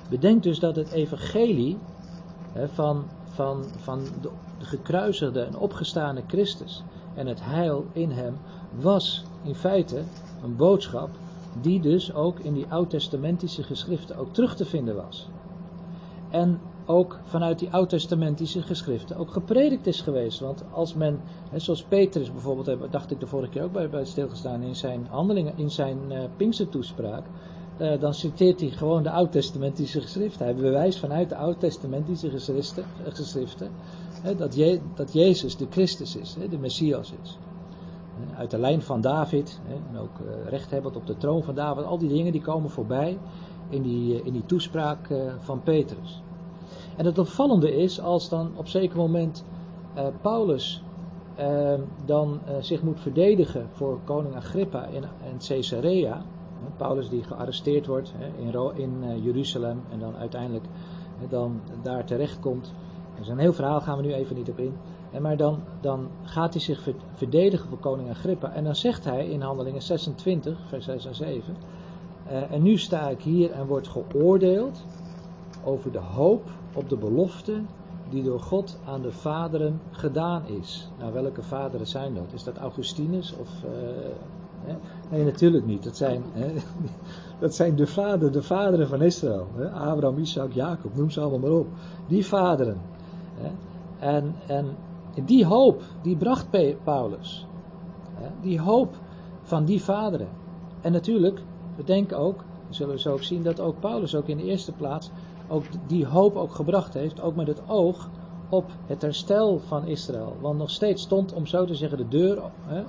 Bedenk 0.08 0.42
dus 0.42 0.58
dat 0.58 0.76
het 0.76 0.90
evangelie 0.90 1.78
van, 2.72 3.04
van, 3.24 3.64
van 3.76 4.04
de 4.20 4.30
gekruisigde 4.58 5.40
en 5.40 5.56
opgestane 5.56 6.22
Christus 6.26 6.82
en 7.14 7.26
het 7.26 7.44
heil 7.44 7.84
in 7.92 8.10
hem 8.10 8.36
was 8.80 9.24
in 9.42 9.54
feite 9.54 10.02
een 10.42 10.56
boodschap 10.56 11.10
die 11.60 11.80
dus 11.80 12.14
ook 12.14 12.38
in 12.38 12.54
die 12.54 12.66
oud-testamentische 12.68 13.62
geschriften 13.62 14.16
ook 14.16 14.32
terug 14.32 14.56
te 14.56 14.64
vinden 14.64 14.96
was. 14.96 15.28
En 16.30 16.60
ook 16.86 17.18
vanuit 17.24 17.58
die 17.58 17.70
oud-testamentische 17.70 18.62
geschriften 18.62 19.16
ook 19.16 19.30
gepredikt 19.30 19.86
is 19.86 20.00
geweest. 20.00 20.40
Want 20.40 20.64
als 20.72 20.94
men, 20.94 21.20
zoals 21.56 21.82
Petrus 21.82 22.32
bijvoorbeeld, 22.32 22.92
dacht 22.92 23.10
ik 23.10 23.20
de 23.20 23.26
vorige 23.26 23.50
keer 23.50 23.62
ook 23.62 23.72
bij, 23.72 23.88
bij 23.88 24.04
stilgestaan 24.04 24.62
in 24.62 24.76
zijn 24.76 25.06
handelingen, 25.10 25.52
in 25.56 25.70
zijn 25.70 25.98
uh, 26.08 26.18
Pinkstertoespraak, 26.36 27.24
uh, 27.78 28.00
dan 28.00 28.14
citeert 28.14 28.60
hij 28.60 28.70
gewoon 28.70 29.02
de 29.02 29.10
oud-testamentische 29.10 30.00
geschriften. 30.00 30.44
Hij 30.44 30.54
bewijst 30.54 30.98
vanuit 30.98 31.28
de 31.28 31.36
oud-testamentische 31.36 32.30
geschriften, 32.30 32.84
geschriften 33.02 33.70
hè, 34.22 34.36
dat, 34.36 34.56
dat 34.94 35.12
Jezus 35.12 35.56
de 35.56 35.66
Christus 35.70 36.16
is, 36.16 36.36
de 36.50 36.58
Messias 36.58 37.12
is. 37.22 37.38
Uit 38.36 38.50
de 38.50 38.58
lijn 38.58 38.82
van 38.82 39.00
David, 39.00 39.60
en 39.68 39.98
ook 39.98 40.16
rechthebbend 40.48 40.96
op 40.96 41.06
de 41.06 41.16
troon 41.16 41.42
van 41.42 41.54
David, 41.54 41.84
al 41.84 41.98
die 41.98 42.08
dingen 42.08 42.32
die 42.32 42.40
komen 42.40 42.70
voorbij 42.70 43.18
in 43.68 43.82
die, 43.82 44.22
in 44.22 44.32
die 44.32 44.46
toespraak 44.46 45.08
van 45.38 45.62
Petrus. 45.62 46.22
En 46.96 47.04
het 47.04 47.18
opvallende 47.18 47.76
is 47.76 48.00
als 48.00 48.28
dan 48.28 48.50
op 48.56 48.68
zeker 48.68 48.96
moment 48.96 49.44
uh, 49.96 50.06
Paulus 50.20 50.82
uh, 51.38 51.74
dan 52.04 52.40
uh, 52.48 52.54
zich 52.60 52.82
moet 52.82 53.00
verdedigen 53.00 53.68
voor 53.72 54.00
koning 54.04 54.34
Agrippa 54.34 54.86
in, 54.86 55.02
in 55.02 55.38
Caesarea. 55.46 56.22
Paulus 56.76 57.08
die 57.08 57.22
gearresteerd 57.22 57.86
wordt 57.86 58.14
in, 58.38 58.54
in 58.76 59.22
Jeruzalem 59.22 59.80
en 59.90 59.98
dan 59.98 60.16
uiteindelijk 60.16 60.64
dan 61.28 61.60
daar 61.82 62.04
terechtkomt. 62.04 62.72
Er 63.14 63.20
is 63.20 63.28
een 63.28 63.38
heel 63.38 63.52
verhaal, 63.52 63.80
gaan 63.80 63.96
we 63.96 64.02
nu 64.02 64.12
even 64.12 64.36
niet 64.36 64.50
op 64.50 64.58
in. 64.58 64.74
En 65.10 65.22
maar 65.22 65.36
dan, 65.36 65.62
dan 65.80 66.08
gaat 66.22 66.52
hij 66.52 66.62
zich 66.62 66.88
verdedigen 67.14 67.68
voor 67.68 67.78
koning 67.78 68.10
Agrippa. 68.10 68.52
En 68.52 68.64
dan 68.64 68.76
zegt 68.76 69.04
hij 69.04 69.28
in 69.28 69.40
handelingen 69.40 69.82
26, 69.82 70.58
vers 70.68 70.84
6 70.84 71.06
en 71.06 71.14
7. 71.14 71.56
en 72.50 72.62
nu 72.62 72.78
sta 72.78 73.08
ik 73.08 73.22
hier 73.22 73.50
en 73.50 73.66
word 73.66 73.88
geoordeeld 73.88 74.84
over 75.64 75.92
de 75.92 75.98
hoop 75.98 76.50
op 76.74 76.88
de 76.88 76.96
belofte 76.96 77.62
die 78.10 78.22
door 78.22 78.40
God 78.40 78.78
aan 78.84 79.02
de 79.02 79.12
vaderen 79.12 79.80
gedaan 79.90 80.46
is. 80.46 80.90
Nou, 80.98 81.12
welke 81.12 81.42
vaderen 81.42 81.86
zijn 81.86 82.14
dat? 82.14 82.32
Is 82.32 82.44
dat 82.44 82.56
Augustinus 82.56 83.34
of... 83.36 83.48
Uh, 83.64 83.70
hè? 84.64 84.76
Nee, 85.10 85.24
natuurlijk 85.24 85.66
niet. 85.66 85.84
Dat 85.84 85.96
zijn, 85.96 86.22
hè? 86.32 86.52
dat 87.40 87.54
zijn 87.54 87.76
de, 87.76 87.86
vader, 87.86 88.32
de 88.32 88.42
vaderen 88.42 88.88
van 88.88 89.02
Israël. 89.02 89.46
Hè? 89.54 89.70
Abraham, 89.70 90.18
Isaac, 90.18 90.52
Jacob, 90.52 90.96
noem 90.96 91.10
ze 91.10 91.20
allemaal 91.20 91.38
maar 91.38 91.58
op. 91.58 91.66
Die 92.06 92.26
vaderen. 92.26 92.80
Hè? 93.34 93.50
En, 93.98 94.34
en 94.46 94.66
die 95.24 95.46
hoop, 95.46 95.82
die 96.02 96.16
bracht 96.16 96.46
Paulus. 96.84 97.46
Die 98.40 98.60
hoop 98.60 98.96
van 99.42 99.64
die 99.64 99.82
vaderen. 99.82 100.28
En 100.80 100.92
natuurlijk, 100.92 101.42
we 101.76 101.84
denken 101.84 102.18
ook, 102.18 102.44
zullen 102.68 102.94
we 102.94 103.00
zo 103.00 103.12
ook 103.12 103.22
zien, 103.22 103.42
dat 103.42 103.60
ook 103.60 103.80
Paulus 103.80 104.14
ook 104.14 104.28
in 104.28 104.36
de 104.36 104.44
eerste 104.44 104.72
plaats 104.72 105.10
ook 105.52 105.64
die 105.86 106.06
hoop 106.06 106.36
ook 106.36 106.54
gebracht 106.54 106.94
heeft, 106.94 107.20
ook 107.20 107.34
met 107.34 107.46
het 107.46 107.62
oog 107.68 108.08
op 108.48 108.70
het 108.86 109.02
herstel 109.02 109.58
van 109.58 109.86
Israël. 109.86 110.36
Want 110.40 110.58
nog 110.58 110.70
steeds 110.70 111.02
stond, 111.02 111.32
om 111.32 111.46
zo 111.46 111.64
te 111.64 111.74
zeggen, 111.74 111.98
de 111.98 112.08
deur 112.08 112.42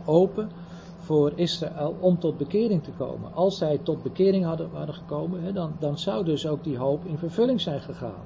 open 0.05 0.49
voor 0.97 1.31
Israël 1.35 1.95
om 1.99 2.19
tot 2.19 2.37
bekering 2.37 2.83
te 2.83 2.91
komen. 2.91 3.33
Als 3.33 3.57
zij 3.57 3.77
tot 3.77 4.03
bekering 4.03 4.45
hadden, 4.45 4.69
hadden 4.73 4.95
gekomen, 4.95 5.53
dan, 5.53 5.71
dan 5.79 5.97
zou 5.97 6.25
dus 6.25 6.47
ook 6.47 6.63
die 6.63 6.77
hoop 6.77 7.05
in 7.05 7.17
vervulling 7.17 7.61
zijn 7.61 7.81
gegaan. 7.81 8.23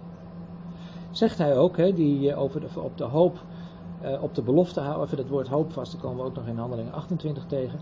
Zegt 1.12 1.38
hij 1.38 1.58
ook, 1.58 1.96
die 1.96 2.32
eh, 2.32 2.42
over 2.42 2.62
op 2.82 2.98
de 2.98 3.04
hoop, 3.04 3.44
eh, 4.02 4.24
op 4.24 4.36
de 4.36 4.42
belofte 4.42 4.80
houden, 4.80 5.06
even 5.06 5.18
dat 5.18 5.28
woord 5.28 5.48
hoop 5.48 5.72
vast, 5.72 5.92
daar 5.92 6.02
komen 6.02 6.18
we 6.18 6.30
ook 6.30 6.36
nog 6.36 6.48
in 6.48 6.58
handeling 6.58 6.92
28 6.92 7.46
tegen. 7.46 7.80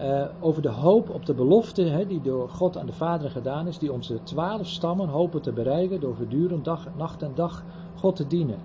Uh, 0.00 0.24
over 0.40 0.62
de 0.62 0.68
hoop 0.68 1.10
op 1.10 1.26
de 1.26 1.34
belofte 1.34 1.82
hè, 1.82 2.06
die 2.06 2.20
door 2.22 2.48
God 2.48 2.76
aan 2.76 2.86
de 2.86 2.92
Vader 2.92 3.30
gedaan 3.30 3.66
is, 3.66 3.78
die 3.78 3.92
onze 3.92 4.22
twaalf 4.22 4.66
stammen 4.66 5.08
hopen 5.08 5.42
te 5.42 5.52
bereiken 5.52 6.00
door 6.00 6.14
voortdurend 6.14 6.64
dag, 6.64 6.86
nacht 6.96 7.22
en 7.22 7.32
dag 7.34 7.64
God 7.94 8.16
te 8.16 8.26
dienen. 8.26 8.58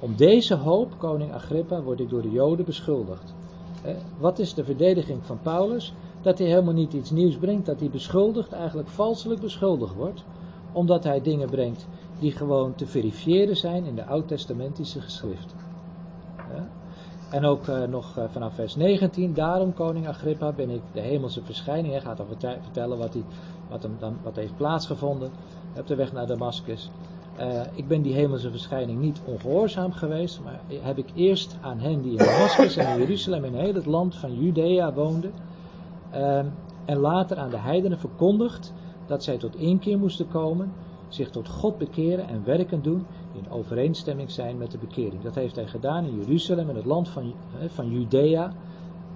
Om 0.00 0.16
deze 0.16 0.54
hoop, 0.54 0.98
koning 0.98 1.32
Agrippa, 1.32 1.82
word 1.82 2.00
ik 2.00 2.08
door 2.08 2.22
de 2.22 2.30
Joden 2.30 2.64
beschuldigd. 2.64 3.34
Uh, 3.86 3.92
wat 4.18 4.38
is 4.38 4.54
de 4.54 4.64
verdediging 4.64 5.24
van 5.24 5.38
Paulus? 5.42 5.92
Dat 6.22 6.38
hij 6.38 6.46
helemaal 6.46 6.74
niet 6.74 6.92
iets 6.92 7.10
nieuws 7.10 7.36
brengt, 7.36 7.66
dat 7.66 7.80
hij 7.80 7.90
beschuldigd, 7.90 8.52
eigenlijk 8.52 8.88
valselijk 8.88 9.40
beschuldigd 9.40 9.94
wordt, 9.94 10.24
omdat 10.72 11.04
hij 11.04 11.22
dingen 11.22 11.50
brengt 11.50 11.86
die 12.18 12.32
gewoon 12.32 12.74
te 12.74 12.86
verifiëren 12.86 13.56
zijn 13.56 13.84
in 13.84 13.94
de 13.94 14.04
oud-testamentische 14.04 15.00
geschriften. 15.00 15.67
En 17.30 17.44
ook 17.44 17.66
uh, 17.66 17.82
nog 17.82 18.18
uh, 18.18 18.24
vanaf 18.28 18.54
vers 18.54 18.76
19, 18.76 19.34
daarom 19.34 19.74
koning 19.74 20.08
Agrippa 20.08 20.52
ben 20.52 20.70
ik 20.70 20.80
de 20.92 21.00
hemelse 21.00 21.42
verschijning. 21.42 21.92
Hij 21.92 22.02
gaat 22.02 22.16
dan 22.16 22.26
vertellen 22.62 22.98
wat, 22.98 23.12
hij, 23.12 23.22
wat, 23.68 23.82
hem 23.82 23.96
dan, 23.98 24.16
wat 24.22 24.36
heeft 24.36 24.56
plaatsgevonden 24.56 25.30
op 25.76 25.86
de 25.86 25.94
weg 25.94 26.12
naar 26.12 26.26
Damascus. 26.26 26.90
Uh, 27.40 27.60
ik 27.72 27.88
ben 27.88 28.02
die 28.02 28.14
hemelse 28.14 28.50
verschijning 28.50 29.00
niet 29.00 29.20
ongehoorzaam 29.24 29.92
geweest, 29.92 30.40
maar 30.44 30.60
heb 30.82 30.98
ik 30.98 31.10
eerst 31.14 31.56
aan 31.60 31.78
hen 31.78 32.02
die 32.02 32.10
in 32.10 32.16
Damascus 32.16 32.76
en 32.76 32.92
in 32.92 32.98
Jeruzalem 32.98 33.44
in 33.44 33.54
heel 33.54 33.74
het 33.74 33.86
land 33.86 34.14
van 34.14 34.34
Judea 34.34 34.92
woonden, 34.92 35.32
en 36.84 36.98
later 36.98 37.36
aan 37.36 37.50
de 37.50 37.58
heidenen 37.58 37.98
verkondigd 37.98 38.72
dat 39.06 39.24
zij 39.24 39.38
tot 39.38 39.56
inkeer 39.56 39.98
moesten 39.98 40.28
komen, 40.28 40.72
zich 41.08 41.30
tot 41.30 41.48
God 41.48 41.78
bekeren 41.78 42.28
en 42.28 42.44
werken 42.44 42.82
doen 42.82 43.06
in 43.32 43.50
overeenstemming 43.50 44.30
zijn 44.30 44.58
met 44.58 44.70
de 44.70 44.78
bekering. 44.78 45.22
Dat 45.22 45.34
heeft 45.34 45.56
hij 45.56 45.66
gedaan 45.66 46.04
in 46.04 46.16
Jeruzalem, 46.16 46.68
in 46.68 46.76
het 46.76 46.84
land 46.84 47.08
van, 47.08 47.34
van 47.68 47.90
Judea. 47.90 48.52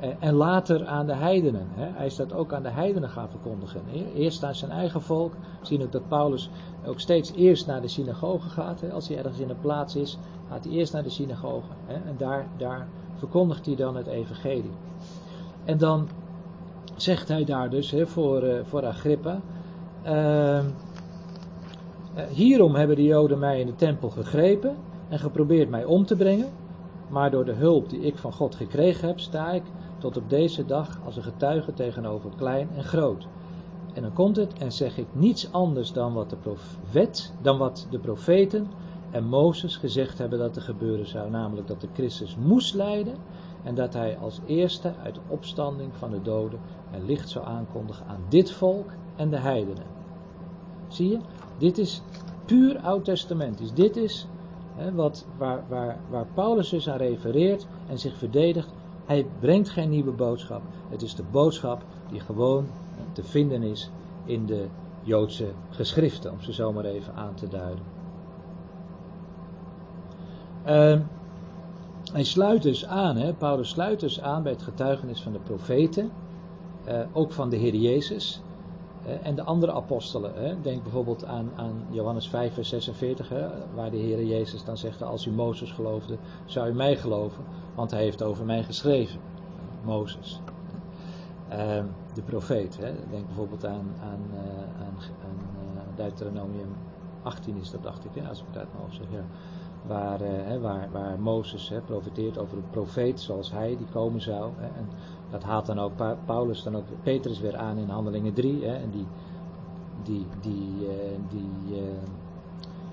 Eh, 0.02 0.08
en 0.18 0.34
later 0.34 0.86
aan 0.86 1.06
de 1.06 1.14
heidenen. 1.14 1.66
Hij 1.74 2.06
is 2.06 2.16
dat 2.16 2.32
ook 2.32 2.52
aan 2.52 2.62
de 2.62 2.70
heidenen 2.70 3.08
gaan 3.08 3.28
verkondigen. 3.28 3.80
Eerst 4.14 4.44
aan 4.44 4.54
zijn 4.54 4.70
eigen 4.70 5.02
volk. 5.02 5.32
We 5.60 5.66
zien 5.66 5.82
ook 5.82 5.92
dat 5.92 6.08
Paulus 6.08 6.50
ook 6.86 7.00
steeds 7.00 7.32
eerst 7.32 7.66
naar 7.66 7.80
de 7.80 7.88
synagoge 7.88 8.48
gaat. 8.48 8.92
Als 8.92 9.08
hij 9.08 9.16
ergens 9.16 9.38
in 9.38 9.50
een 9.50 9.60
plaats 9.60 9.96
is, 9.96 10.18
gaat 10.48 10.64
hij 10.64 10.72
eerst 10.72 10.92
naar 10.92 11.02
de 11.02 11.10
synagoge. 11.10 11.70
En 11.86 12.14
daar, 12.16 12.46
daar 12.56 12.88
verkondigt 13.14 13.66
hij 13.66 13.74
dan 13.74 13.96
het 13.96 14.06
evangelie. 14.06 14.72
En 15.64 15.78
dan 15.78 16.08
zegt 16.96 17.28
hij 17.28 17.44
daar 17.44 17.70
dus 17.70 17.94
voor, 18.04 18.42
eh, 18.42 18.64
voor 18.64 18.86
Agrippa. 18.86 19.40
Hierom 22.14 22.74
hebben 22.74 22.96
de 22.96 23.04
Joden 23.04 23.38
mij 23.38 23.60
in 23.60 23.66
de 23.66 23.74
tempel 23.74 24.10
gegrepen 24.10 24.76
en 25.08 25.18
geprobeerd 25.18 25.68
mij 25.68 25.84
om 25.84 26.06
te 26.06 26.16
brengen. 26.16 26.48
Maar 27.08 27.30
door 27.30 27.44
de 27.44 27.52
hulp 27.52 27.88
die 27.88 28.00
ik 28.00 28.18
van 28.18 28.32
God 28.32 28.54
gekregen 28.54 29.08
heb, 29.08 29.20
sta 29.20 29.50
ik 29.52 29.62
tot 29.98 30.16
op 30.16 30.30
deze 30.30 30.64
dag 30.64 31.00
als 31.04 31.16
een 31.16 31.22
getuige 31.22 31.74
tegenover 31.74 32.30
klein 32.36 32.68
en 32.76 32.84
groot. 32.84 33.26
En 33.94 34.02
dan 34.02 34.12
komt 34.12 34.36
het 34.36 34.52
en 34.58 34.72
zeg 34.72 34.98
ik 34.98 35.06
niets 35.12 35.52
anders 35.52 35.92
dan 35.92 36.12
wat 36.12 36.30
de 36.30 36.36
dan 37.42 37.58
wat 37.58 37.86
de 37.90 37.98
profeten 37.98 38.66
en 39.10 39.24
Mozes 39.24 39.76
gezegd 39.76 40.18
hebben 40.18 40.38
dat 40.38 40.56
er 40.56 40.62
gebeuren 40.62 41.06
zou, 41.06 41.30
namelijk 41.30 41.66
dat 41.66 41.80
de 41.80 41.88
Christus 41.92 42.36
moest 42.36 42.74
lijden 42.74 43.14
en 43.64 43.74
dat 43.74 43.92
hij 43.92 44.18
als 44.18 44.40
eerste 44.46 44.92
uit 45.04 45.14
de 45.14 45.20
opstanding 45.28 45.96
van 45.96 46.10
de 46.10 46.22
doden 46.22 46.58
een 46.92 47.04
licht 47.04 47.28
zou 47.28 47.46
aankondigen 47.46 48.06
aan 48.06 48.24
dit 48.28 48.50
volk 48.50 48.90
en 49.16 49.30
de 49.30 49.38
heidenen. 49.38 49.86
Zie 50.88 51.08
je? 51.08 51.18
Dit 51.62 51.78
is 51.78 52.02
puur 52.44 52.78
oud-testamentisch. 52.78 53.72
Dit 53.72 53.96
is 53.96 54.26
hè, 54.74 54.92
wat, 54.92 55.26
waar, 55.38 55.64
waar, 55.68 55.98
waar 56.10 56.26
Paulus 56.34 56.68
dus 56.68 56.88
aan 56.88 56.96
refereert 56.96 57.66
en 57.88 57.98
zich 57.98 58.16
verdedigt. 58.16 58.68
Hij 59.04 59.26
brengt 59.40 59.68
geen 59.70 59.90
nieuwe 59.90 60.10
boodschap. 60.10 60.62
Het 60.88 61.02
is 61.02 61.14
de 61.14 61.22
boodschap 61.30 61.84
die 62.10 62.20
gewoon 62.20 62.66
te 63.12 63.24
vinden 63.24 63.62
is 63.62 63.90
in 64.24 64.46
de 64.46 64.66
Joodse 65.02 65.52
geschriften, 65.70 66.32
om 66.32 66.40
ze 66.40 66.52
zo 66.52 66.72
maar 66.72 66.84
even 66.84 67.14
aan 67.14 67.34
te 67.34 67.48
duiden. 67.48 67.84
Uh, 70.66 71.06
hij 72.12 72.24
sluit 72.24 72.62
dus 72.62 72.86
aan, 72.86 73.16
hè, 73.16 73.32
Paulus 73.34 73.68
sluit 73.68 74.00
dus 74.00 74.20
aan 74.20 74.42
bij 74.42 74.52
het 74.52 74.62
getuigenis 74.62 75.22
van 75.22 75.32
de 75.32 75.38
profeten, 75.38 76.10
uh, 76.88 77.00
ook 77.12 77.32
van 77.32 77.50
de 77.50 77.56
Heer 77.56 77.74
Jezus. 77.74 78.42
Eh, 79.04 79.26
en 79.26 79.34
de 79.34 79.42
andere 79.42 79.72
apostelen, 79.72 80.62
denk 80.62 80.82
bijvoorbeeld 80.82 81.24
aan, 81.24 81.50
aan 81.56 81.84
Johannes 81.90 82.28
5, 82.28 82.54
vers 82.54 82.68
46, 82.68 83.28
hè, 83.28 83.48
waar 83.74 83.90
de 83.90 83.96
Heer 83.96 84.24
Jezus 84.24 84.64
dan 84.64 84.76
zegt: 84.76 85.02
Als 85.02 85.26
u 85.26 85.30
Mozes 85.30 85.70
geloofde, 85.70 86.16
zou 86.44 86.68
u 86.68 86.72
mij 86.72 86.96
geloven, 86.96 87.44
want 87.74 87.90
hij 87.90 88.02
heeft 88.02 88.22
over 88.22 88.44
mij 88.44 88.62
geschreven. 88.62 89.20
Mozes. 89.84 90.40
Uh, 91.52 91.84
de 92.14 92.22
profeet, 92.24 92.78
denk 93.10 93.26
bijvoorbeeld 93.26 93.64
aan, 93.66 93.92
aan, 94.02 94.20
aan 94.80 94.94
uh, 95.74 95.80
Deuteronomium 95.96 96.76
18 97.22 97.56
is 97.56 97.70
dat, 97.70 97.82
dacht 97.82 98.04
ik, 98.04 98.28
als 98.28 98.40
ik 98.40 98.46
het 98.50 98.56
uit 98.56 98.68
zeg. 98.90 99.22
Waar, 99.86 100.20
waar, 100.60 100.88
waar 100.92 101.20
Mozes 101.20 101.72
profeteert 101.86 102.38
over 102.38 102.56
een 102.56 102.70
profeet 102.70 103.20
zoals 103.20 103.52
hij, 103.52 103.76
die 103.76 103.86
komen 103.92 104.20
zou. 104.20 104.52
En 104.60 104.88
dat 105.32 105.42
haalt 105.42 105.66
dan 105.66 105.78
ook 105.78 105.92
Paulus 106.24 106.62
dan 106.62 106.76
ook 106.76 106.84
Petrus 107.02 107.40
weer 107.40 107.56
aan 107.56 107.78
in 107.78 107.88
Handelingen 107.88 108.32
3. 108.32 108.64
Hè, 108.64 108.74
en 108.74 108.90
die, 108.90 109.06
die, 110.02 110.26
die, 110.40 110.72
uh, 110.80 110.92
die 111.28 111.80
uh, 111.82 111.82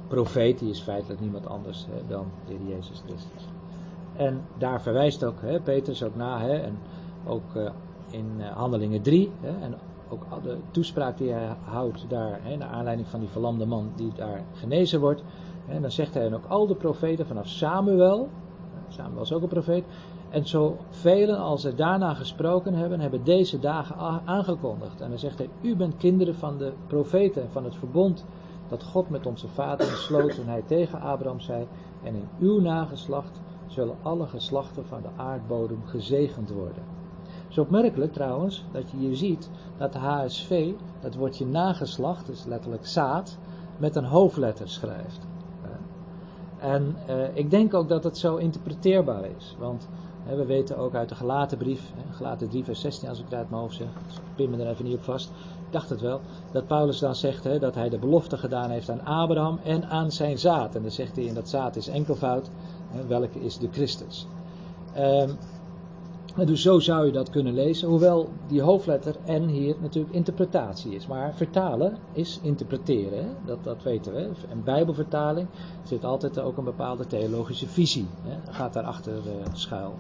profeet 0.08 0.60
die 0.60 0.70
is 0.70 0.82
feitelijk 0.82 1.22
niemand 1.22 1.48
anders 1.48 1.86
dan 2.08 2.26
de 2.48 2.54
Heer 2.54 2.76
Jezus 2.76 3.02
Christus. 3.06 3.48
En 4.16 4.42
daar 4.58 4.82
verwijst 4.82 5.24
ook 5.24 5.42
hè, 5.42 5.60
Petrus 5.60 6.04
ook 6.04 6.16
na. 6.16 6.40
Hè, 6.40 6.58
en 6.58 6.78
ook 7.26 7.56
uh, 7.56 7.70
in 8.10 8.42
Handelingen 8.54 9.02
3. 9.02 9.32
Hè, 9.42 9.62
en 9.62 9.76
ook 10.10 10.44
de 10.44 10.58
toespraak 10.72 11.18
die 11.18 11.32
hij 11.32 11.56
houdt 11.64 12.06
daar. 12.10 12.40
Hè, 12.42 12.56
naar 12.56 12.70
aanleiding 12.70 13.08
van 13.08 13.20
die 13.20 13.30
verlamde 13.30 13.66
man 13.66 13.92
die 13.96 14.12
daar 14.16 14.44
genezen 14.54 15.00
wordt. 15.00 15.24
En 15.68 15.82
dan 15.82 15.92
zegt 15.92 16.14
hij 16.14 16.34
ook 16.34 16.46
al 16.48 16.68
de 16.68 16.76
profeten 16.76 17.26
vanaf 17.26 17.48
Samuel. 17.48 18.30
Samuel 18.88 19.22
is 19.22 19.34
ook 19.34 19.42
een 19.42 19.48
profeet. 19.48 19.84
En 20.30 20.48
zo 20.48 20.78
velen 20.90 21.38
als 21.38 21.64
er 21.64 21.76
daarna 21.76 22.14
gesproken 22.14 22.74
hebben, 22.74 23.00
hebben 23.00 23.24
deze 23.24 23.60
dagen 23.60 24.22
aangekondigd. 24.26 25.02
En 25.02 25.10
dan 25.10 25.20
zegt 25.20 25.38
hij, 25.38 25.50
u 25.62 25.76
bent 25.76 25.98
kinderen 25.98 26.36
van 26.36 26.58
de 26.58 26.74
profeten, 26.88 27.52
van 27.52 27.64
het 27.64 27.76
verbond 27.76 28.26
dat 28.68 28.84
God 28.84 29.10
met 29.10 29.26
onze 29.26 29.48
vader 29.48 29.86
sloot 29.86 30.36
toen 30.36 30.48
hij 30.48 30.64
tegen 30.66 31.02
Abraham 31.02 31.40
zei, 31.40 31.68
en 32.04 32.16
in 32.16 32.28
uw 32.40 32.62
nageslacht 32.62 33.42
zullen 33.68 33.96
alle 34.02 34.28
geslachten 34.28 34.86
van 34.86 35.02
de 35.02 35.10
aardbodem 35.16 35.82
gezegend 35.86 36.50
worden. 36.50 36.84
Het 37.24 37.50
is 37.50 37.58
opmerkelijk 37.58 38.14
trouwens 38.14 38.66
dat 38.72 38.92
je 38.92 38.98
hier 38.98 39.16
ziet 39.16 39.50
dat 39.78 39.94
de 39.94 40.00
HSV, 40.00 40.72
dat 41.00 41.16
woordje 41.16 41.46
nageslacht, 41.46 42.26
dus 42.26 42.46
letterlijk 42.46 42.86
zaad, 42.86 43.38
met 43.78 43.96
een 43.96 44.06
hoofdletter 44.06 44.70
schrijft. 44.70 45.28
En 46.60 46.96
uh, 47.10 47.36
ik 47.36 47.50
denk 47.50 47.74
ook 47.74 47.90
dat 47.90 48.04
het 48.04 48.18
zo 48.18 48.36
interpreteerbaar 48.36 49.26
is. 49.38 49.56
Want 49.60 49.90
we 50.38 50.46
weten 50.46 50.78
ook 50.78 50.96
uit 50.96 51.10
de 51.10 51.16
gelaten 51.16 51.58
brief, 51.58 51.82
gelaten 52.12 52.50
3 52.50 52.64
vers 52.64 52.82
16 52.82 53.10
als 53.10 53.18
ik 53.18 53.24
het 53.24 53.34
uit 53.34 53.50
mijn 53.50 53.62
hoofd 53.62 53.76
zeg, 53.76 53.88
dus 54.08 54.18
pin 54.36 54.50
me 54.50 54.58
er 54.58 54.70
even 54.70 54.86
niet 54.86 54.96
op 54.96 55.04
vast. 55.04 55.30
Ik 55.66 55.72
dacht 55.72 55.90
het 55.90 56.02
wel, 56.02 56.22
dat 56.52 56.68
Paulus 56.68 57.00
dan 57.00 57.16
zegt 57.16 57.60
dat 57.60 57.76
hij 57.76 57.90
de 57.90 57.98
belofte 57.98 58.38
gedaan 58.38 58.70
heeft 58.70 58.90
aan 58.90 59.06
Abraham 59.06 59.60
en 59.64 59.86
aan 59.86 60.12
zijn 60.12 60.38
zaad. 60.38 60.76
En 60.76 60.82
dan 60.82 60.92
zegt 60.92 61.16
hij 61.16 61.26
in 61.26 61.34
dat 61.34 61.50
zaad 61.50 61.76
is 61.76 61.88
enkelvoud, 61.88 62.50
welke 63.08 63.40
is 63.40 63.58
de 63.58 63.68
Christus. 63.72 64.28
Um, 64.98 65.38
dus 66.46 66.62
zo 66.62 66.80
zou 66.80 67.06
je 67.06 67.12
dat 67.12 67.30
kunnen 67.30 67.54
lezen, 67.54 67.88
hoewel 67.88 68.30
die 68.48 68.62
hoofdletter 68.62 69.16
N 69.28 69.48
hier 69.48 69.76
natuurlijk 69.82 70.14
interpretatie 70.14 70.96
is. 70.96 71.08
Maar 71.08 71.34
vertalen 71.36 71.98
is 72.14 72.40
interpreteren? 72.44 73.36
Dat, 73.46 73.64
dat 73.64 73.84
weten 73.84 74.14
we. 74.14 74.30
En 74.50 74.64
bijbelvertaling 74.64 75.48
zit 75.84 76.04
altijd 76.04 76.40
ook 76.40 76.58
een 76.58 76.64
bepaalde 76.64 77.08
theologische 77.08 77.68
visie, 77.68 78.08
hè? 78.22 78.52
gaat 78.52 78.74
daarachter 78.74 79.14
uh, 79.14 79.54
schuil. 79.54 79.94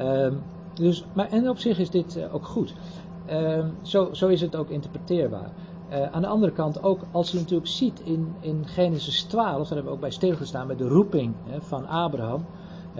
Um, 0.00 0.42
dus, 0.74 1.04
maar, 1.12 1.28
en 1.30 1.48
op 1.48 1.58
zich 1.58 1.78
is 1.78 1.90
dit 1.90 2.16
uh, 2.16 2.34
ook 2.34 2.46
goed. 2.46 2.74
Um, 3.30 3.72
zo, 3.82 4.08
zo 4.12 4.28
is 4.28 4.40
het 4.40 4.56
ook 4.56 4.68
interpreteerbaar. 4.68 5.50
Uh, 5.90 6.12
aan 6.12 6.22
de 6.22 6.28
andere 6.28 6.52
kant 6.52 6.82
ook 6.82 7.00
als 7.10 7.30
je 7.30 7.38
natuurlijk 7.38 7.68
ziet 7.68 8.00
in, 8.00 8.34
in 8.40 8.66
Genesis 8.66 9.22
12, 9.22 9.56
daar 9.56 9.66
hebben 9.66 9.84
we 9.84 9.90
ook 9.90 10.00
bij 10.00 10.10
stilgestaan 10.10 10.66
met 10.66 10.78
de 10.78 10.88
roeping 10.88 11.34
hè, 11.44 11.60
van 11.60 11.86
Abraham, 11.86 12.44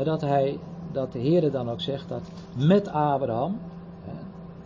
dat 0.05 0.21
hij 0.21 0.59
dat 0.95 1.13
de 1.13 1.19
Heer 1.19 1.51
dan 1.51 1.71
ook 1.71 1.81
zegt 1.81 2.09
dat 2.09 2.23
met 2.57 2.89
Abraham, 2.89 3.59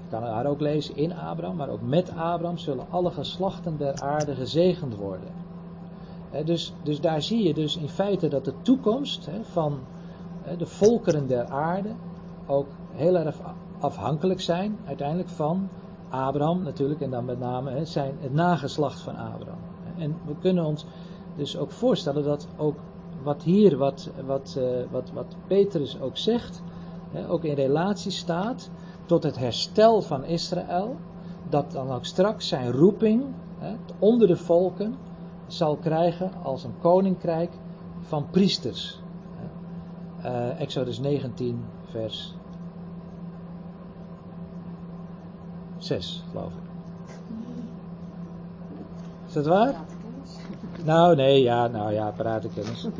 je 0.02 0.08
kan 0.10 0.20
daar 0.20 0.46
ook 0.46 0.60
lezen 0.60 0.96
in 0.96 1.16
Abraham, 1.16 1.56
maar 1.56 1.68
ook 1.68 1.82
met 1.82 2.10
Abraham 2.10 2.58
zullen 2.58 2.86
alle 2.90 3.10
geslachten 3.10 3.76
der 3.76 4.00
aarde 4.00 4.34
gezegend 4.34 4.96
worden. 4.96 5.28
Dus, 6.44 6.72
dus 6.82 7.00
daar 7.00 7.22
zie 7.22 7.42
je 7.46 7.54
dus 7.54 7.76
in 7.76 7.88
feite 7.88 8.28
dat 8.28 8.44
de 8.44 8.54
toekomst 8.62 9.28
van 9.42 9.78
de 10.58 10.66
volkeren 10.66 11.26
der 11.26 11.46
aarde 11.46 11.90
ook 12.46 12.66
heel 12.92 13.16
erg 13.16 13.36
afhankelijk 13.78 14.40
zijn 14.40 14.78
uiteindelijk 14.86 15.28
van 15.28 15.68
Abraham 16.08 16.62
natuurlijk 16.62 17.00
en 17.00 17.10
dan 17.10 17.24
met 17.24 17.38
name 17.38 17.84
zijn 17.84 18.14
het 18.20 18.32
nageslacht 18.32 19.00
van 19.00 19.16
Abraham. 19.16 19.58
En 19.98 20.16
we 20.26 20.34
kunnen 20.40 20.64
ons 20.64 20.86
dus 21.36 21.56
ook 21.56 21.70
voorstellen 21.70 22.24
dat 22.24 22.46
ook 22.56 22.76
wat 23.22 23.42
hier, 23.42 23.76
wat, 23.76 24.10
wat, 24.26 24.56
uh, 24.58 24.64
wat, 24.90 25.10
wat 25.10 25.36
Petrus 25.46 26.00
ook 26.00 26.16
zegt, 26.16 26.62
ook 27.28 27.44
in 27.44 27.54
relatie 27.54 28.10
staat 28.10 28.70
tot 29.06 29.22
het 29.22 29.38
herstel 29.38 30.02
van 30.02 30.24
Israël, 30.24 30.96
dat 31.48 31.72
dan 31.72 31.90
ook 31.90 32.04
straks 32.04 32.48
zijn 32.48 32.72
roeping 32.72 33.24
onder 33.98 34.28
de 34.28 34.36
volken 34.36 34.94
zal 35.46 35.76
krijgen 35.76 36.30
als 36.42 36.64
een 36.64 36.78
koninkrijk 36.80 37.50
van 38.00 38.30
priesters. 38.30 39.00
Uh, 40.24 40.60
Exodus 40.60 40.98
19, 40.98 41.64
vers 41.84 42.34
6, 45.78 46.24
geloof 46.30 46.52
ik. 46.52 46.68
Is 49.26 49.32
dat 49.32 49.46
waar? 49.46 49.74
Nou, 50.88 51.16
nee, 51.16 51.42
ja, 51.42 51.66
nou 51.66 51.92
ja, 51.92 52.12
paratenkennis. 52.16 52.84
Uh, 52.84 52.90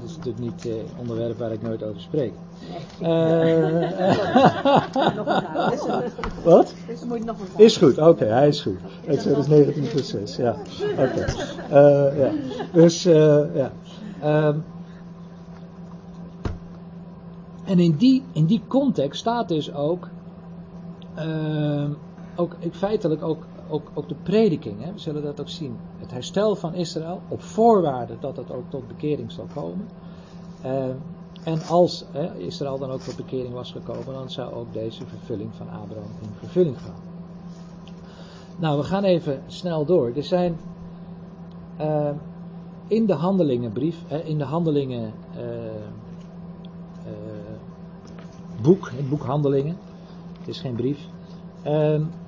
dat 0.00 0.04
is 0.04 0.16
natuurlijk 0.16 0.44
niet 0.44 0.64
een 0.64 0.70
uh, 0.70 0.98
onderwerp 0.98 1.38
waar 1.38 1.52
ik 1.52 1.62
nooit 1.62 1.82
over 1.82 2.00
spreek. 2.00 2.32
Wat? 6.44 6.74
Dus 6.86 7.04
moet 7.04 7.18
je 7.18 7.24
nog 7.24 7.36
een 7.38 7.64
Is 7.64 7.76
goed, 7.76 7.98
oké, 7.98 8.08
okay, 8.08 8.28
hij 8.28 8.48
is 8.48 8.60
goed. 8.60 8.78
Exodus 9.06 9.46
19 9.46 9.84
vers 9.84 10.08
6, 10.08 10.36
ja. 10.36 10.56
Oké. 10.92 11.02
Okay. 11.02 11.26
ja. 12.18 12.30
Dus, 12.72 13.02
ja. 13.02 13.72
Um, 14.24 14.64
en 17.64 17.78
in 17.78 17.96
die, 17.96 18.22
in 18.32 18.46
die 18.46 18.62
context 18.68 19.20
staat 19.20 19.48
dus 19.48 19.74
ook, 19.74 20.08
ook 22.36 22.56
feitelijk 22.70 23.22
ook 23.22 23.44
ook, 23.70 23.90
ook 23.94 24.08
de 24.08 24.16
prediking, 24.22 24.84
hè, 24.84 24.92
we 24.92 24.98
zullen 24.98 25.22
dat 25.22 25.40
ook 25.40 25.48
zien. 25.48 25.76
Het 25.98 26.10
herstel 26.10 26.56
van 26.56 26.74
Israël 26.74 27.20
op 27.28 27.42
voorwaarde 27.42 28.16
dat 28.20 28.36
het 28.36 28.52
ook 28.52 28.70
tot 28.70 28.88
bekering 28.88 29.32
zal 29.32 29.46
komen. 29.54 29.88
Uh, 30.64 30.84
en 31.44 31.62
als 31.68 32.04
hè, 32.12 32.36
Israël 32.38 32.78
dan 32.78 32.90
ook 32.90 33.00
tot 33.00 33.16
bekering 33.16 33.52
was 33.52 33.72
gekomen, 33.72 34.14
dan 34.14 34.30
zou 34.30 34.54
ook 34.54 34.72
deze 34.72 35.06
vervulling 35.06 35.54
van 35.54 35.66
Abraham 35.66 36.10
in 36.22 36.28
vervulling 36.38 36.80
gaan. 36.80 37.08
Nou, 38.56 38.78
we 38.78 38.84
gaan 38.84 39.04
even 39.04 39.42
snel 39.46 39.84
door. 39.84 40.12
Er 40.16 40.22
zijn 40.22 40.56
uh, 41.80 42.10
in 42.86 43.06
de 43.06 43.12
handelingenbrief, 43.12 44.04
in 44.24 44.38
de 44.38 44.44
handelingen 44.44 45.12
uh, 45.36 45.42
boek, 48.62 48.90
het 48.96 49.08
boek 49.08 49.22
Handelingen, 49.22 49.76
het 50.38 50.48
is 50.48 50.60
geen 50.60 50.74
brief, 50.74 51.06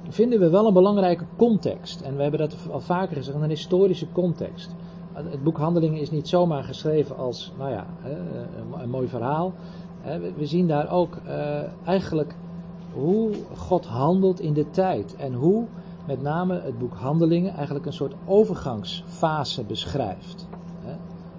vinden 0.08 0.40
we 0.40 0.50
wel 0.50 0.66
een 0.66 0.72
belangrijke 0.72 1.24
context. 1.36 2.00
En 2.00 2.16
we 2.16 2.22
hebben 2.22 2.40
dat 2.40 2.56
al 2.70 2.80
vaker 2.80 3.16
gezegd, 3.16 3.36
een 3.36 3.48
historische 3.48 4.12
context. 4.12 4.74
Het 5.12 5.42
boek 5.42 5.56
Handelingen 5.56 6.00
is 6.00 6.10
niet 6.10 6.28
zomaar 6.28 6.64
geschreven 6.64 7.16
als, 7.16 7.52
nou 7.58 7.70
ja, 7.70 7.86
een 8.80 8.90
mooi 8.90 9.08
verhaal. 9.08 9.52
We 10.36 10.46
zien 10.46 10.68
daar 10.68 10.90
ook 10.90 11.16
uh, 11.26 11.60
eigenlijk 11.84 12.34
hoe 12.92 13.30
God 13.56 13.86
handelt 13.86 14.40
in 14.40 14.52
de 14.52 14.70
tijd. 14.70 15.16
En 15.16 15.32
hoe 15.32 15.66
met 16.06 16.22
name 16.22 16.60
het 16.60 16.78
boek 16.78 16.94
Handelingen 16.94 17.54
eigenlijk 17.54 17.86
een 17.86 17.92
soort 17.92 18.14
overgangsfase 18.26 19.64
beschrijft. 19.64 20.48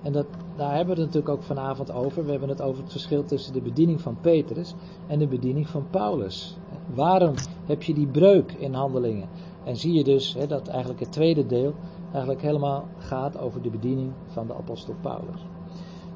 En 0.02 0.12
dat, 0.12 0.26
daar 0.56 0.76
hebben 0.76 0.96
we 0.96 1.02
het 1.02 1.14
natuurlijk 1.14 1.40
ook 1.40 1.44
vanavond 1.44 1.92
over. 1.92 2.26
We 2.26 2.32
hebben 2.32 2.50
het 2.50 2.62
over 2.62 2.84
het 2.84 2.92
verschil 2.92 3.26
tussen 3.26 3.54
de 3.54 3.62
bediening 3.62 4.02
van 4.02 4.18
Petrus 4.22 4.74
en 5.08 5.20
de 5.20 5.28
bediening 5.28 5.70
van 5.70 5.86
Paulus. 5.90 6.58
Waarom 6.94 7.34
heb 7.66 7.84
je 7.84 7.94
die 7.94 8.08
breuk 8.08 8.52
in 8.52 8.74
handelingen? 8.74 9.30
En 9.64 9.78
zie 9.78 9.94
je 9.94 10.04
dus 10.04 10.36
dat 10.48 10.68
eigenlijk 10.68 11.00
het 11.00 11.12
tweede 11.12 11.46
deel 11.46 11.74
eigenlijk 12.12 12.42
helemaal 12.42 12.88
gaat 12.98 13.38
over 13.38 13.62
de 13.62 13.70
bediening 13.70 14.12
van 14.26 14.48
de 14.48 14.54
apostel 14.54 14.96
Paulus. 15.02 15.46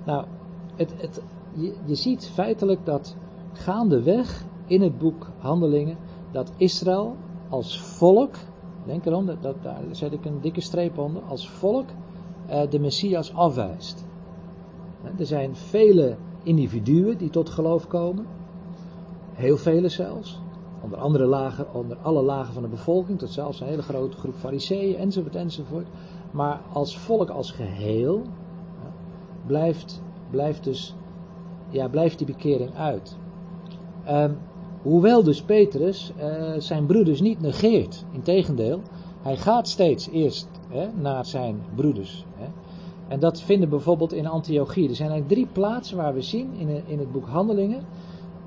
Nou, 0.05 0.25
het, 0.75 0.93
het, 0.97 1.21
je, 1.85 1.95
ziet 1.95 2.29
feitelijk 2.33 2.85
dat 2.85 3.15
gaandeweg 3.51 4.45
in 4.65 4.81
het 4.81 4.97
boek 4.97 5.29
Handelingen 5.37 5.97
dat 6.31 6.51
Israël 6.57 7.15
als 7.49 7.81
volk, 7.81 8.35
denk 8.85 9.05
erom, 9.05 9.25
dat, 9.25 9.63
daar 9.63 9.83
zet 9.91 10.13
ik 10.13 10.25
een 10.25 10.41
dikke 10.41 10.61
streep 10.61 10.97
onder, 10.97 11.21
als 11.21 11.49
volk 11.49 11.85
uh, 12.49 12.61
de 12.69 12.79
Messias 12.79 13.33
afwijst. 13.33 14.06
Er 15.17 15.25
zijn 15.25 15.55
vele 15.55 16.17
individuen 16.43 17.17
die 17.17 17.29
tot 17.29 17.49
geloof 17.49 17.87
komen, 17.87 18.25
heel 19.33 19.57
vele 19.57 19.89
zelfs 19.89 20.39
onder 20.81 20.99
andere 20.99 21.25
lagen, 21.25 21.73
onder 21.73 21.97
alle 21.97 22.21
lagen 22.21 22.53
van 22.53 22.61
de 22.61 22.69
bevolking, 22.69 23.19
tot 23.19 23.29
zelfs 23.29 23.61
een 23.61 23.67
hele 23.67 23.81
grote 23.81 24.17
groep 24.17 24.35
fariseeën 24.35 24.97
enzovoort 24.97 25.35
enzovoort. 25.35 25.87
Maar 26.31 26.61
als 26.73 26.97
volk 26.97 27.29
als 27.29 27.51
geheel 27.51 28.21
blijft, 29.45 30.01
blijft 30.29 30.63
dus, 30.63 30.95
ja, 31.69 31.87
blijft 31.87 32.17
die 32.17 32.27
bekering 32.27 32.75
uit. 32.75 33.17
Um, 34.09 34.37
hoewel 34.81 35.23
dus 35.23 35.41
Petrus 35.41 36.11
uh, 36.17 36.53
zijn 36.57 36.85
broeders 36.85 37.21
niet 37.21 37.41
negeert, 37.41 38.05
integendeel, 38.11 38.81
hij 39.21 39.37
gaat 39.37 39.67
steeds 39.67 40.09
eerst 40.09 40.47
hè, 40.69 40.87
naar 40.95 41.25
zijn 41.25 41.61
broeders. 41.75 42.25
Hè. 42.35 42.47
En 43.07 43.19
dat 43.19 43.41
vinden 43.41 43.69
we 43.69 43.75
bijvoorbeeld 43.75 44.13
in 44.13 44.27
Antiochie. 44.27 44.89
Er 44.89 44.95
zijn 44.95 45.09
eigenlijk 45.09 45.39
drie 45.39 45.53
plaatsen 45.53 45.97
waar 45.97 46.13
we 46.13 46.21
zien 46.21 46.53
in, 46.87 46.99
het 46.99 47.11
boek 47.11 47.27
Handelingen 47.27 47.83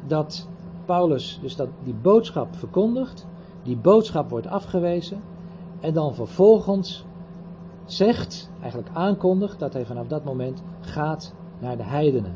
dat 0.07 0.49
Paulus 0.85 1.39
dus 1.43 1.57
dat 1.57 1.69
die 1.85 1.95
boodschap 1.95 2.57
verkondigt, 2.57 3.27
die 3.63 3.77
boodschap 3.77 4.31
wordt 4.31 4.47
afgewezen 4.47 5.23
en 5.81 5.95
dan 5.95 6.15
vervolgens 6.15 7.05
zegt, 7.85 8.51
eigenlijk 8.61 8.91
aankondigt 8.93 9.59
dat 9.59 9.73
hij 9.73 9.87
vanaf 9.87 10.07
dat 10.07 10.25
moment 10.25 10.63
gaat 10.81 11.35
naar 11.59 11.77
de 11.77 11.83
heidenen. 11.83 12.35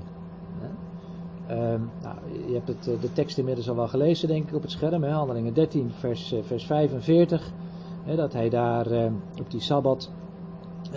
Ehm, 1.47 1.81
nou, 2.03 2.17
je 2.47 2.55
hebt 2.55 2.69
het, 2.69 2.85
de 3.01 3.13
tekst 3.13 3.39
inmiddels 3.39 3.69
al 3.69 3.77
wel 3.77 3.89
gelezen, 3.89 4.29
denk 4.29 4.49
ik, 4.49 4.55
op 4.55 4.63
het 4.63 4.71
scherm. 4.71 5.05
Handelingen 5.05 5.55
13, 5.55 5.91
vers, 5.91 6.35
vers 6.43 6.67
45. 6.67 7.53
Hè, 8.05 8.17
dat 8.17 8.33
hij 8.33 8.49
daar 8.49 8.87
op 9.41 9.51
die 9.51 9.61
sabbat 9.61 10.11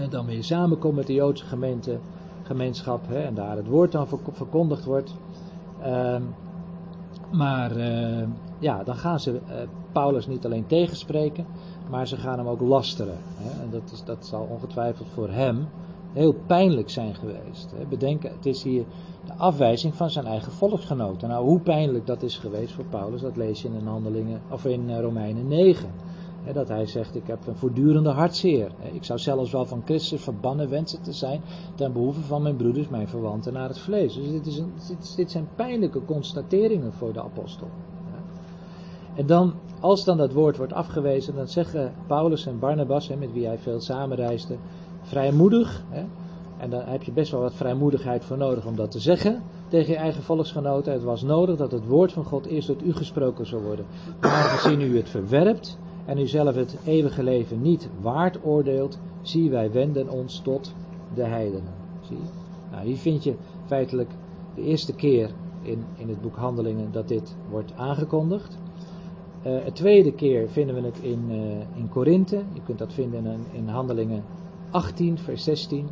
dan 0.10 0.25
weer 0.25 0.43
samenkomt 0.43 0.95
met 0.95 1.07
de 1.07 1.13
Joodse 1.13 1.45
gemeente, 1.45 1.99
gemeenschap. 2.43 3.07
Hè, 3.07 3.19
en 3.21 3.33
daar 3.33 3.55
het 3.55 3.67
woord 3.67 3.91
dan 3.91 4.07
verkondigd 4.31 4.86
wordt. 4.86 5.15
Ehm, 5.81 6.23
maar 7.31 7.77
ja, 8.60 8.83
dan 8.83 8.95
gaan 8.95 9.19
ze 9.19 9.41
Paulus 9.91 10.27
niet 10.27 10.45
alleen 10.45 10.65
tegenspreken, 10.65 11.45
maar 11.89 12.07
ze 12.07 12.17
gaan 12.17 12.38
hem 12.38 12.47
ook 12.47 12.62
lasteren. 12.62 13.17
Hè? 13.38 13.63
En 13.63 13.69
dat, 13.69 13.91
is, 13.91 14.03
dat 14.03 14.25
zal 14.25 14.47
ongetwijfeld 14.49 15.07
voor 15.10 15.29
hem 15.29 15.67
heel 16.13 16.36
pijnlijk 16.47 16.89
zijn 16.89 17.15
geweest. 17.15 17.71
Hè? 17.75 17.86
Bedenk, 17.86 18.23
het 18.23 18.45
is 18.45 18.63
hier 18.63 18.86
de 19.25 19.33
afwijzing 19.33 19.95
van 19.95 20.10
zijn 20.10 20.25
eigen 20.25 20.51
volksgenoten. 20.51 21.29
Nou, 21.29 21.45
hoe 21.45 21.60
pijnlijk 21.60 22.05
dat 22.05 22.23
is 22.23 22.38
geweest 22.38 22.73
voor 22.73 22.86
Paulus, 22.86 23.21
dat 23.21 23.38
lees 23.38 23.62
je 23.62 23.67
in, 23.67 23.88
handelingen, 23.88 24.41
of 24.49 24.65
in 24.65 24.89
eh, 24.89 24.99
Romeinen 24.99 25.47
9. 25.47 25.89
Dat 26.54 26.67
hij 26.67 26.86
zegt, 26.86 27.15
ik 27.15 27.28
heb 27.28 27.47
een 27.47 27.56
voortdurende 27.56 28.10
hartzeer. 28.10 28.71
Ik 28.91 29.04
zou 29.04 29.19
zelfs 29.19 29.52
wel 29.52 29.65
van 29.65 29.82
Christus 29.86 30.21
verbannen 30.21 30.69
wensen 30.69 31.02
te 31.02 31.12
zijn 31.12 31.41
ten 31.76 31.93
behoeve 31.93 32.21
van 32.21 32.41
mijn 32.41 32.56
broeders, 32.56 32.88
mijn 32.88 33.08
verwanten 33.08 33.54
naar 33.54 33.67
het 33.67 33.80
vlees. 33.80 34.13
Dus 34.13 34.32
dit, 34.32 34.45
is 34.45 34.58
een, 34.58 34.71
dit, 34.88 35.13
dit 35.15 35.32
zijn 35.32 35.47
pijnlijke 35.56 36.06
constateringen 36.06 36.93
voor 36.93 37.13
de 37.13 37.21
apostel. 37.21 37.67
En 39.15 39.26
dan, 39.26 39.54
als 39.80 40.04
dan 40.04 40.17
dat 40.17 40.34
woord 40.34 40.58
wordt 40.58 40.73
afgewezen, 40.73 41.36
dan 41.36 41.47
zeggen 41.47 41.93
Paulus 42.08 42.45
en 42.45 42.60
Barnabas, 42.60 43.10
met 43.10 43.34
wie 43.34 43.45
hij 43.45 43.58
veel 43.58 43.82
samenreisde, 43.82 44.56
vrijmoedig. 45.02 45.84
En 46.58 46.69
daar 46.69 46.89
heb 46.89 47.04
je 47.04 47.12
best 47.12 47.32
wel 47.32 47.41
wat 47.41 47.54
vrijmoedigheid 47.54 48.26
voor 48.26 48.38
nodig 48.38 48.65
om 48.65 48.76
dat 48.76 48.91
te 48.91 49.00
zeggen 49.00 49.43
tegen 49.67 49.91
je 49.91 49.97
eigen 49.97 50.23
volksgenoten. 50.23 50.93
Het 50.93 51.04
was 51.04 51.21
nodig 51.21 51.58
dat 51.58 51.71
het 51.71 51.88
woord 51.88 52.12
van 52.12 52.23
God 52.23 52.45
eerst 52.45 52.67
tot 52.67 52.84
u 52.84 52.93
gesproken 52.93 53.45
zou 53.45 53.63
worden. 53.63 53.86
Maar 54.21 54.32
aangezien 54.32 54.82
u 54.82 54.97
het 54.97 55.10
verwerpt 55.10 55.78
en 56.08 56.17
u 56.17 56.28
zelf 56.28 56.56
het 56.56 56.78
eeuwige 56.86 57.24
leven 57.24 57.62
niet 57.62 57.89
waard 58.02 58.46
oordeelt, 58.46 59.00
zie 59.22 59.50
wij 59.50 59.72
wenden 59.72 60.10
ons 60.10 60.39
tot 60.39 60.74
de 61.13 61.24
heidenen. 61.24 61.74
Zie? 62.02 62.17
Nou, 62.72 62.86
hier 62.86 62.98
vind 62.98 63.24
je 63.24 63.36
feitelijk 63.65 64.10
de 64.56 64.62
eerste 64.62 64.93
keer 64.93 65.30
in, 65.62 65.84
in 65.98 66.10
het 66.10 66.22
boek 66.22 66.36
Handelingen 66.36 66.91
dat 66.91 67.08
dit 67.08 67.36
wordt 67.50 67.74
aangekondigd. 67.76 68.58
Uh, 69.46 69.63
het 69.63 69.76
tweede 69.76 70.13
keer 70.13 70.50
vinden 70.50 70.76
we 70.76 70.82
het 70.82 71.00
in, 71.00 71.26
uh, 71.30 71.38
in 71.76 71.89
Korinthe. 71.89 72.43
Je 72.54 72.62
kunt 72.65 72.80
dat 72.80 72.93
vinden 72.93 73.26
in, 73.26 73.46
in 73.52 73.67
Handelingen 73.67 74.24
18, 74.72 75.17
vers 75.17 75.43
16. 75.43 75.88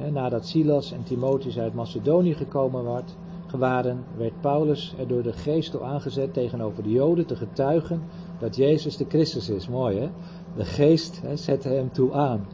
Uh, 0.00 0.06
nadat 0.12 0.46
Silas 0.46 0.92
en 0.92 1.02
Timotheus 1.02 1.58
uit 1.58 1.74
Macedonië 1.74 2.34
gekomen 2.34 2.84
werd, 2.84 3.16
waren, 3.56 4.04
werd 4.16 4.40
Paulus 4.40 4.94
er 4.98 5.08
door 5.08 5.22
de 5.22 5.32
geest 5.32 5.70
toe 5.70 5.82
aangezet 5.82 6.32
tegenover 6.32 6.82
de 6.82 6.90
Joden 6.90 7.26
te 7.26 7.36
getuigen 7.36 8.02
dat 8.38 8.56
Jezus 8.56 8.96
de 8.96 9.04
Christus 9.08 9.48
is. 9.48 9.68
Mooi 9.68 9.98
hè? 9.98 10.08
De 10.56 10.64
geest 10.64 11.20
hè, 11.22 11.36
zette 11.36 11.68
hem 11.68 11.92
toe 11.92 12.12
aan. 12.12 12.46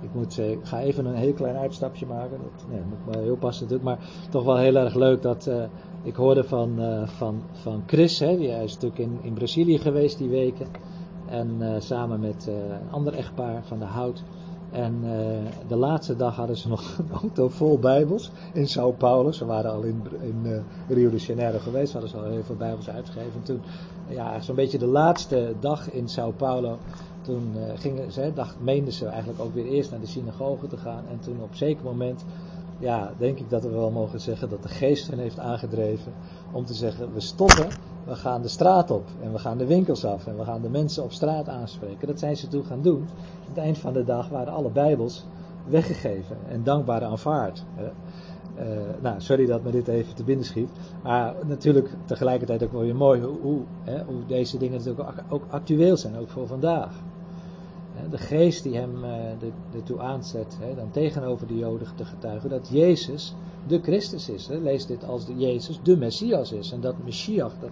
Ik 0.00 0.14
moet 0.14 0.38
ik 0.38 0.58
ga 0.62 0.80
even 0.80 1.06
een 1.06 1.14
heel 1.14 1.32
klein 1.32 1.56
uitstapje 1.56 2.06
maken. 2.06 2.38
Dat 2.42 2.66
nee, 2.70 2.80
moet 2.88 3.06
maar 3.06 3.24
heel 3.24 3.36
passen 3.36 3.68
natuurlijk. 3.68 3.98
Maar 3.98 4.08
toch 4.30 4.44
wel 4.44 4.56
heel 4.56 4.76
erg 4.76 4.94
leuk 4.94 5.22
dat 5.22 5.50
ik 6.02 6.14
hoorde 6.14 6.44
van, 6.44 6.80
uh, 6.80 7.06
van, 7.06 7.42
van 7.52 7.82
Chris, 7.86 8.18
hè, 8.18 8.36
die, 8.36 8.50
hij 8.50 8.64
is 8.64 8.74
natuurlijk 8.74 9.00
in, 9.00 9.18
in 9.22 9.34
Brazilië 9.34 9.78
geweest 9.78 10.18
die 10.18 10.28
weken. 10.28 10.66
En 11.26 11.56
uh, 11.60 11.74
samen 11.78 12.20
met 12.20 12.46
een 12.46 12.90
ander 12.90 13.14
echtpaar 13.14 13.64
van 13.64 13.78
de 13.78 13.84
Hout. 13.84 14.22
En 14.72 15.00
de 15.68 15.76
laatste 15.76 16.16
dag 16.16 16.36
hadden 16.36 16.56
ze 16.56 16.68
nog 16.68 16.98
een 16.98 17.10
auto 17.22 17.48
vol 17.48 17.78
Bijbels 17.78 18.30
in 18.52 18.68
Sao 18.68 18.92
Paulo. 18.92 19.32
Ze 19.32 19.44
waren 19.44 19.70
al 19.70 19.82
in, 19.82 20.02
in 20.20 20.64
Rio 20.88 21.10
de 21.10 21.16
Janeiro 21.16 21.58
geweest, 21.58 21.92
hadden 21.92 22.10
ze 22.10 22.16
al 22.16 22.24
heel 22.24 22.44
veel 22.44 22.56
Bijbels 22.56 22.90
uitgegeven. 22.90 23.32
En 23.34 23.42
toen, 23.42 23.60
ja, 24.08 24.40
zo'n 24.40 24.54
beetje 24.54 24.78
de 24.78 24.86
laatste 24.86 25.54
dag 25.60 25.90
in 25.90 26.08
Sao 26.08 26.30
Paulo. 26.30 26.78
Toen 27.22 27.54
gingen 27.74 28.12
ze, 28.12 28.30
dacht, 28.34 28.56
meenden 28.60 28.92
ze 28.92 29.06
eigenlijk 29.06 29.40
ook 29.40 29.54
weer 29.54 29.66
eerst 29.66 29.90
naar 29.90 30.00
de 30.00 30.06
synagoge 30.06 30.66
te 30.66 30.76
gaan. 30.76 31.04
En 31.10 31.20
toen 31.20 31.42
op 31.42 31.50
een 31.50 31.56
zeker 31.56 31.84
moment 31.84 32.24
ja, 32.80 33.12
denk 33.18 33.38
ik 33.38 33.50
dat 33.50 33.62
we 33.62 33.70
wel 33.70 33.90
mogen 33.90 34.20
zeggen 34.20 34.48
dat 34.48 34.62
de 34.62 34.68
geest 34.68 35.08
hen 35.08 35.18
heeft 35.18 35.38
aangedreven 35.38 36.12
om 36.52 36.64
te 36.64 36.74
zeggen, 36.74 37.12
we 37.14 37.20
stoppen, 37.20 37.68
we 38.10 38.16
gaan 38.16 38.42
de 38.42 38.48
straat 38.48 38.90
op 38.90 39.04
en 39.22 39.32
we 39.32 39.38
gaan 39.38 39.58
de 39.58 39.66
winkels 39.66 40.04
af 40.04 40.26
en 40.26 40.36
we 40.36 40.44
gaan 40.44 40.62
de 40.62 40.70
mensen 40.70 41.02
op 41.02 41.12
straat 41.12 41.48
aanspreken. 41.48 42.06
Dat 42.06 42.18
zijn 42.18 42.36
ze 42.36 42.48
toen 42.48 42.64
gaan 42.64 42.82
doen. 42.82 43.00
Aan 43.00 43.48
het 43.48 43.58
eind 43.58 43.78
van 43.78 43.92
de 43.92 44.04
dag 44.04 44.28
waren 44.28 44.52
alle 44.52 44.70
bijbels 44.70 45.24
weggegeven 45.68 46.36
en 46.48 46.62
dankbaar 46.62 47.04
aanvaard. 47.04 47.64
Uh, 47.78 48.64
nou, 49.00 49.20
sorry 49.20 49.46
dat 49.46 49.62
me 49.62 49.70
dit 49.70 49.88
even 49.88 50.14
te 50.14 50.24
binnen 50.24 50.44
schiet. 50.44 50.70
Maar 51.02 51.34
natuurlijk 51.46 51.88
tegelijkertijd 52.04 52.62
ook 52.62 52.72
wel 52.72 52.80
weer 52.80 52.96
mooi 52.96 53.22
hoe, 53.22 53.60
hè, 53.82 54.04
hoe 54.04 54.26
deze 54.26 54.58
dingen 54.58 54.78
natuurlijk 54.78 55.08
ook 55.28 55.44
actueel 55.50 55.96
zijn, 55.96 56.16
ook 56.16 56.28
voor 56.28 56.46
vandaag 56.46 57.02
de 58.10 58.18
geest 58.18 58.62
die 58.62 58.76
hem 58.76 59.04
uh, 59.04 59.10
ertoe 59.74 60.00
aanzet, 60.00 60.56
hè, 60.60 60.74
dan 60.74 60.90
tegenover 60.90 61.46
de 61.46 61.56
Joden 61.56 61.88
te 61.96 62.04
getuigen, 62.04 62.50
dat 62.50 62.68
Jezus 62.68 63.34
de 63.66 63.80
Christus 63.82 64.28
is. 64.28 64.46
Hè. 64.46 64.56
Lees 64.56 64.86
dit 64.86 65.04
als 65.04 65.26
de 65.26 65.36
Jezus 65.36 65.80
de 65.82 65.96
Messias 65.96 66.52
is. 66.52 66.72
En 66.72 66.80
dat 66.80 66.94
Messias, 67.04 67.52
dat, 67.60 67.70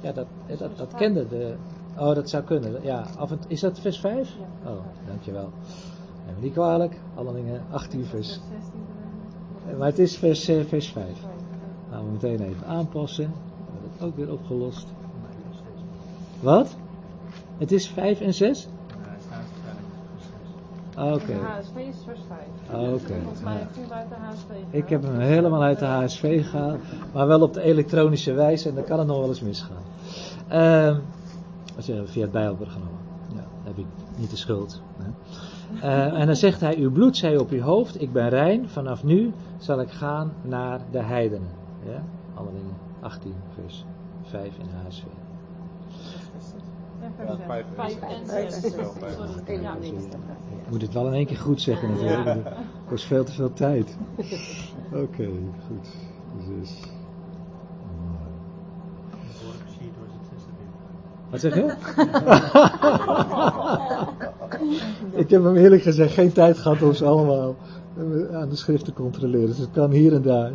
ja, 0.00 0.12
dat, 0.12 0.26
dat, 0.58 0.76
dat, 0.76 0.94
kende 0.94 1.28
de. 1.28 1.54
Oh, 1.98 2.14
dat 2.14 2.28
zou 2.28 2.44
kunnen. 2.44 2.82
Ja, 2.82 3.06
af 3.16 3.30
en, 3.30 3.38
is 3.48 3.60
dat 3.60 3.80
vers 3.80 4.00
5? 4.00 4.36
Ja. 4.64 4.70
Oh, 4.70 4.78
dankjewel. 5.06 5.52
Neem 6.26 6.34
me 6.34 6.42
niet 6.42 6.52
kwalijk. 6.52 7.00
Handelingen 7.14 7.62
18 7.70 8.04
vers. 8.04 8.40
Maar 9.78 9.86
het 9.86 9.98
is 9.98 10.16
vers, 10.16 10.48
uh, 10.48 10.64
vers 10.64 10.88
5. 10.88 11.06
Gaan 11.90 12.04
we 12.04 12.10
meteen 12.10 12.40
even 12.40 12.66
aanpassen. 12.66 13.32
Het 13.82 14.02
ook 14.02 14.16
weer 14.16 14.32
opgelost. 14.32 14.86
Wat? 16.40 16.76
Het 17.58 17.72
is 17.72 17.88
5 17.88 18.20
en 18.20 18.34
6? 18.34 18.68
Oké. 20.98 21.26
De 21.26 21.32
HSV 21.32 21.76
is 21.76 21.96
vers 22.04 22.20
5. 22.28 22.92
Oké. 22.92 23.20
Volgens 23.22 23.42
mij 23.42 23.56
heeft 23.56 23.88
u 23.88 23.92
uit 23.92 24.08
de 24.08 24.14
HSV 24.14 24.46
gehaald. 24.46 24.74
Ik 24.74 24.88
heb 24.88 25.02
hem 25.02 25.18
helemaal 25.18 25.62
uit 25.62 25.78
de 25.78 25.84
HSV 25.84 26.50
gehaald, 26.50 26.78
maar 27.12 27.26
wel 27.26 27.40
op 27.40 27.54
de 27.54 27.62
elektronische 27.62 28.32
wijze 28.32 28.68
en 28.68 28.74
dan 28.74 28.84
kan 28.84 28.98
het 28.98 29.06
nog 29.06 29.18
wel 29.18 29.28
eens 29.28 29.40
misgaan. 29.40 29.82
Uh, 30.52 30.96
via 32.04 32.22
het 32.22 32.30
Bijbelprogramma. 32.30 32.88
Ja, 33.34 33.44
heb 33.62 33.78
ik 33.78 33.86
niet 34.16 34.30
de 34.30 34.36
schuld. 34.36 34.82
Hè. 34.96 35.10
Uh, 35.74 36.20
en 36.20 36.26
dan 36.26 36.36
zegt 36.36 36.60
hij, 36.60 36.76
uw 36.76 36.90
bloed 36.90 37.16
zij 37.16 37.36
op 37.36 37.50
uw 37.50 37.60
hoofd, 37.60 38.00
ik 38.00 38.12
ben 38.12 38.28
rein, 38.28 38.68
vanaf 38.68 39.04
nu 39.04 39.32
zal 39.58 39.80
ik 39.80 39.90
gaan 39.90 40.32
naar 40.42 40.80
de 40.90 41.02
heidenen. 41.02 41.50
Ja, 41.86 42.02
Handelingen 42.34 42.76
18 43.00 43.34
vers 43.54 43.84
5 44.22 44.58
in 44.58 44.66
HSV. 44.86 45.02
Ja, 47.26 47.64
5 47.74 48.00
en 48.00 48.26
6. 48.26 48.74
Moet 50.70 50.82
het 50.82 50.92
wel 50.92 51.06
in 51.06 51.12
één 51.12 51.26
keer 51.26 51.36
goed 51.36 51.60
zeggen 51.60 51.90
natuurlijk. 51.90 52.24
Ja. 52.24 52.32
Het 52.32 52.44
kost 52.88 53.04
veel 53.04 53.24
te 53.24 53.32
veel 53.32 53.52
tijd. 53.52 53.96
Oké, 54.16 54.98
okay, 54.98 55.32
goed. 55.66 55.88
Dus. 56.48 56.80
Wat 61.30 61.40
zeg 61.40 61.54
je? 61.54 61.62
ik 65.22 65.30
heb 65.30 65.42
hem 65.42 65.56
eerlijk 65.56 65.82
gezegd 65.82 66.14
geen 66.14 66.32
tijd 66.32 66.58
gehad 66.58 66.82
om 66.82 66.92
ze 66.92 67.04
allemaal 67.04 67.56
aan 68.32 68.48
de 68.48 68.56
schrift 68.56 68.84
te 68.84 68.92
controleren. 68.92 69.46
Dus 69.46 69.58
het 69.58 69.70
kan 69.70 69.90
hier 69.90 70.14
en 70.14 70.22
daar. 70.22 70.52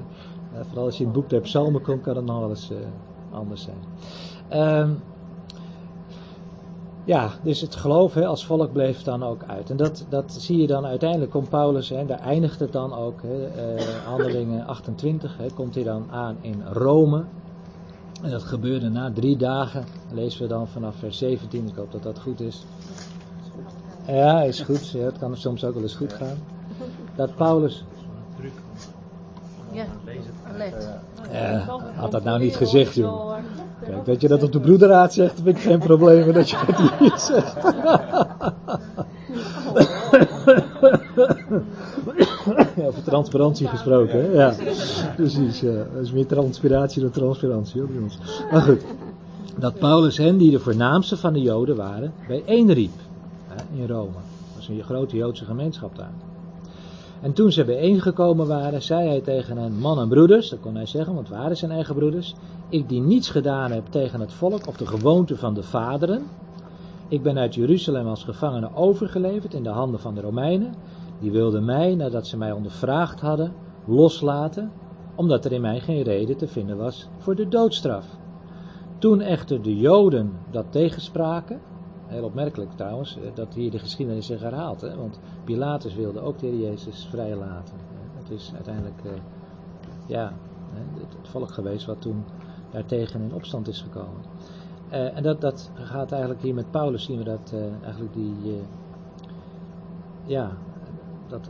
vooral 0.68 0.86
als 0.86 0.98
je 0.98 1.04
in 1.04 1.10
het 1.10 1.20
boek 1.20 1.30
der 1.30 1.42
psalmen 1.42 1.82
komt, 1.82 2.02
kan 2.02 2.16
het 2.16 2.26
nog 2.26 2.40
wel 2.40 2.50
eens 2.50 2.72
uh, 2.72 2.78
anders 3.32 3.64
zijn. 3.64 3.78
Um, 4.62 4.98
ja, 7.06 7.30
dus 7.42 7.62
het 7.62 7.76
geloof 7.76 8.14
hè, 8.14 8.26
als 8.26 8.46
volk 8.46 8.72
bleef 8.72 9.04
dan 9.04 9.24
ook 9.24 9.44
uit. 9.48 9.70
En 9.70 9.78
dat, 9.78 10.06
dat 10.10 10.36
zie 10.38 10.62
je 10.62 10.68
dan 10.68 10.86
uiteindelijk, 10.86 11.32
komt 11.32 11.50
Paulus, 11.50 11.90
hè, 11.90 12.06
daar 12.06 12.20
eindigt 12.20 12.60
het 12.60 12.72
dan 12.72 12.94
ook, 12.94 13.22
hè, 13.22 13.76
uh, 13.76 13.82
handelingen 14.06 14.66
28, 14.66 15.38
hè, 15.38 15.46
komt 15.54 15.76
hij 15.76 15.84
dan 15.84 16.06
aan 16.12 16.38
in 16.42 16.64
Rome. 16.72 17.24
En 18.22 18.32
dat 18.32 18.44
gebeurde 18.44 18.90
na 18.90 19.12
drie 19.12 19.38
dagen, 19.38 19.86
lezen 20.12 20.42
we 20.42 20.48
dan 20.48 20.68
vanaf 20.68 20.96
vers 20.96 21.18
17, 21.18 21.68
ik 21.68 21.76
hoop 21.76 21.92
dat 21.92 22.04
dat 22.04 22.20
goed 22.20 22.40
is. 22.40 22.66
Ja, 24.08 24.42
is 24.42 24.62
goed, 24.62 24.90
ja, 24.90 25.04
het 25.04 25.18
kan 25.18 25.38
soms 25.38 25.66
ook 25.66 25.74
wel 25.74 25.84
eens 25.84 25.96
goed 25.96 26.14
gaan. 26.14 26.38
Dat 27.16 27.36
Paulus... 27.36 27.84
Ja, 29.72 29.86
ja, 31.32 31.66
had 31.96 32.12
dat 32.12 32.24
nou 32.24 32.40
niet 32.40 32.56
gezegd, 32.56 32.96
joh. 32.96 33.33
Kijk, 33.86 34.06
dat 34.06 34.22
je 34.22 34.28
dat 34.28 34.44
op 34.44 34.52
de 34.52 34.60
broederraad 34.60 35.14
zegt, 35.14 35.38
heb 35.38 35.48
ik 35.48 35.60
geen 35.60 35.80
probleem 35.80 36.34
dat 36.34 36.50
je 36.50 36.58
dat 36.68 37.00
hier 37.00 37.18
zegt. 37.18 37.56
ja, 42.76 42.86
over 42.86 43.04
transparantie 43.04 43.68
gesproken? 43.68 44.32
Ja, 44.32 44.56
precies. 45.16 45.60
Ja. 45.60 45.86
Dat 45.94 46.04
is 46.04 46.12
meer 46.12 46.26
transpiratie 46.26 47.02
dan 47.02 47.12
transpirantie 47.12 47.82
hoor, 47.82 47.90
bij. 47.90 48.10
Maar 48.52 48.62
goed, 48.62 48.82
dat 49.58 49.80
Paulus 49.80 50.18
hen, 50.18 50.38
die 50.38 50.52
de 50.52 50.60
voornaamste 50.60 51.18
van 51.18 51.34
de 51.34 51.42
Joden 51.42 51.76
waren, 51.76 52.14
bijeenriep 52.28 52.94
hè, 53.48 53.82
in 53.82 53.88
Rome. 53.88 54.12
Dat 54.12 54.56
was 54.56 54.68
een 54.68 54.84
grote 54.84 55.16
Joodse 55.16 55.46
gemeenschap 55.46 55.96
daar. 55.96 56.14
En 57.22 57.34
toen 57.34 57.52
ze 57.52 57.64
bijeengekomen 57.64 58.48
waren, 58.48 58.82
zei 58.82 59.08
hij 59.08 59.22
tegen 59.22 59.58
hen, 59.58 59.74
man 59.80 60.00
en 60.00 60.08
broeders, 60.08 60.50
dat 60.50 60.60
kon 60.60 60.76
hij 60.76 60.86
zeggen, 60.86 61.14
want 61.14 61.28
het 61.28 61.38
waren 61.38 61.58
zijn 61.58 61.72
eigen 61.72 61.96
broeders, 61.96 62.36
ik 62.74 62.90
die 62.90 63.02
niets 63.02 63.30
gedaan 63.30 63.72
heb 63.72 63.86
tegen 63.86 64.20
het 64.20 64.34
volk 64.34 64.68
of 64.68 64.78
de 64.78 64.88
gewoonte 64.88 65.38
van 65.38 65.54
de 65.54 65.64
vaderen. 65.64 66.24
Ik 67.08 67.24
ben 67.24 67.38
uit 67.38 67.56
Jeruzalem 67.56 68.08
als 68.08 68.24
gevangene 68.24 68.76
overgeleverd 68.76 69.54
in 69.54 69.64
de 69.64 69.70
handen 69.70 70.00
van 70.00 70.16
de 70.16 70.22
Romeinen. 70.22 70.74
Die 71.20 71.32
wilden 71.32 71.66
mij, 71.66 71.96
nadat 71.96 72.28
ze 72.28 72.38
mij 72.38 72.52
ondervraagd 72.52 73.22
hadden, 73.22 73.54
loslaten, 73.86 74.72
omdat 75.16 75.46
er 75.46 75.52
in 75.52 75.62
mij 75.62 75.80
geen 75.80 76.02
reden 76.02 76.38
te 76.38 76.48
vinden 76.48 76.78
was 76.78 77.08
voor 77.18 77.36
de 77.36 77.48
doodstraf. 77.48 78.06
Toen 78.98 79.22
echter 79.22 79.62
de 79.62 79.78
Joden 79.78 80.32
dat 80.52 80.66
tegenspraken, 80.70 81.62
heel 82.06 82.24
opmerkelijk 82.24 82.72
trouwens, 82.72 83.18
eh, 83.18 83.24
dat 83.34 83.54
hier 83.54 83.72
de 83.72 83.80
geschiedenis 83.80 84.26
zich 84.26 84.42
herhaalt, 84.42 84.82
hè, 84.82 84.96
want 84.96 85.20
Pilatus 85.44 85.96
wilde 85.96 86.20
ook 86.20 86.40
de 86.40 86.60
Jezus 86.60 87.08
vrijlaten. 87.10 87.76
Het 88.14 88.30
is 88.30 88.52
uiteindelijk 88.56 89.04
uh, 89.06 89.12
ja, 90.08 90.34
het 91.00 91.30
volk 91.30 91.52
geweest 91.52 91.86
wat 91.86 92.02
toen 92.02 92.24
daartegen 92.74 93.22
in 93.22 93.34
opstand 93.34 93.68
is 93.68 93.82
gekomen. 93.82 94.22
Uh, 94.92 95.18
en 95.18 95.24
dat, 95.24 95.42
dat 95.42 95.72
gaat 95.74 96.12
eigenlijk 96.12 96.42
hier 96.42 96.54
met 96.54 96.72
Paulus, 96.72 97.04
zien 97.04 97.18
we 97.18 97.24
dat 97.24 97.52
uh, 97.54 97.62
eigenlijk 97.84 98.14
die, 98.14 98.36
uh, 98.46 98.54
ja, 100.26 100.52
dat 101.28 101.50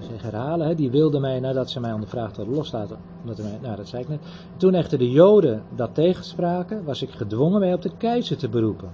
zich 0.00 0.22
herhalen. 0.22 0.66
Hè, 0.66 0.74
die 0.74 0.90
wilde 0.90 1.20
mij 1.20 1.40
nadat 1.40 1.70
ze 1.70 1.80
mij 1.80 1.92
ondervraagd 1.92 2.36
hadden 2.36 2.54
loslaten. 2.54 2.98
Omdat 3.20 3.38
mij, 3.38 3.58
nou, 3.62 3.76
dat 3.76 3.88
zei 3.88 4.02
ik 4.02 4.08
net. 4.08 4.20
Toen 4.56 4.74
echter 4.74 4.98
de 4.98 5.10
Joden 5.10 5.62
dat 5.74 5.94
tegenspraken, 5.94 6.84
was 6.84 7.02
ik 7.02 7.10
gedwongen 7.10 7.60
mij 7.60 7.74
op 7.74 7.82
de 7.82 7.96
keizer 7.96 8.36
te 8.36 8.48
beroepen. 8.48 8.90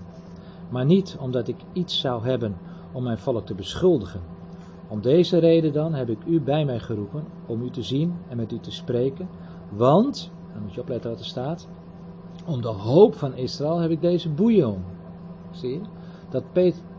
Maar 0.68 0.84
niet 0.84 1.16
omdat 1.20 1.48
ik 1.48 1.56
iets 1.72 2.00
zou 2.00 2.24
hebben 2.24 2.56
om 2.92 3.02
mijn 3.02 3.18
volk 3.18 3.46
te 3.46 3.54
beschuldigen. 3.54 4.20
Om 4.88 5.00
deze 5.00 5.38
reden 5.38 5.72
dan 5.72 5.94
heb 5.94 6.08
ik 6.08 6.18
u 6.26 6.40
bij 6.40 6.64
mij 6.64 6.78
geroepen 6.78 7.24
om 7.46 7.62
u 7.62 7.70
te 7.70 7.82
zien 7.82 8.14
en 8.28 8.36
met 8.36 8.52
u 8.52 8.58
te 8.58 8.70
spreken. 8.70 9.28
Want, 9.70 10.30
dan 10.52 10.62
moet 10.62 10.74
je 10.74 10.80
opletten 10.80 11.10
wat 11.10 11.18
er 11.18 11.26
staat, 11.26 11.68
om 12.46 12.62
de 12.62 12.68
hoop 12.68 13.14
van 13.14 13.34
Israël 13.34 13.78
heb 13.78 13.90
ik 13.90 14.00
deze 14.00 14.28
boeien 14.28 14.68
om. 14.68 14.84
Zie 15.50 15.70
je? 15.70 15.80
Dat 16.30 16.44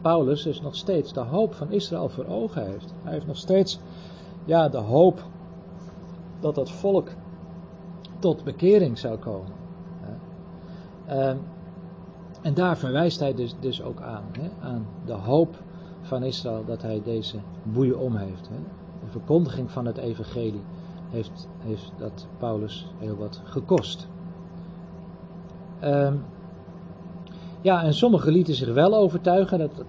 Paulus 0.01 0.43
dus 0.43 0.62
nog 0.62 0.76
steeds 0.76 1.14
de 1.14 1.20
hoop 1.20 1.54
van 1.54 1.72
Israël 1.72 2.10
voor 2.10 2.26
ogen 2.26 2.66
heeft. 2.66 2.93
Hij 3.04 3.14
heeft 3.14 3.28
nog 3.28 3.38
steeds 3.38 3.80
ja, 4.45 4.70
de 4.70 4.78
hoop 4.78 5.24
dat 6.39 6.56
dat 6.56 6.72
volk 6.72 7.10
tot 8.20 8.43
bekering 8.43 8.97
zou 8.97 9.18
komen. 9.18 9.51
Uh, 11.08 11.34
en 12.41 12.54
daar 12.54 12.78
verwijst 12.78 13.20
hij 13.20 13.34
dus, 13.34 13.56
dus 13.60 13.82
ook 13.82 14.01
aan. 14.01 14.24
Hè? 14.32 14.49
Aan 14.68 14.86
de 15.06 15.14
hoop 15.14 15.56
van 16.01 16.24
Israël 16.24 16.66
dat 16.66 16.82
hij 16.82 17.01
deze 17.04 17.38
boeien 17.64 17.99
om 17.99 18.16
heeft. 18.16 18.49
Hè? 18.49 18.56
De 19.06 19.12
verkondiging 19.12 19.72
van 19.72 19.86
het 19.86 19.97
evangelie 19.97 20.64
heeft, 21.14 21.91
dat 21.97 22.28
Paulus 22.38 22.88
heel 22.97 23.16
wat 23.16 23.41
gekost. 23.43 24.07
Um, 25.84 26.26
ja, 27.61 27.84
en 27.84 27.93
sommigen 27.93 28.32
lieten 28.32 28.55
zich 28.55 28.74
wel 28.74 28.95
overtuigen. 28.95 29.59
Dat, 29.59 29.86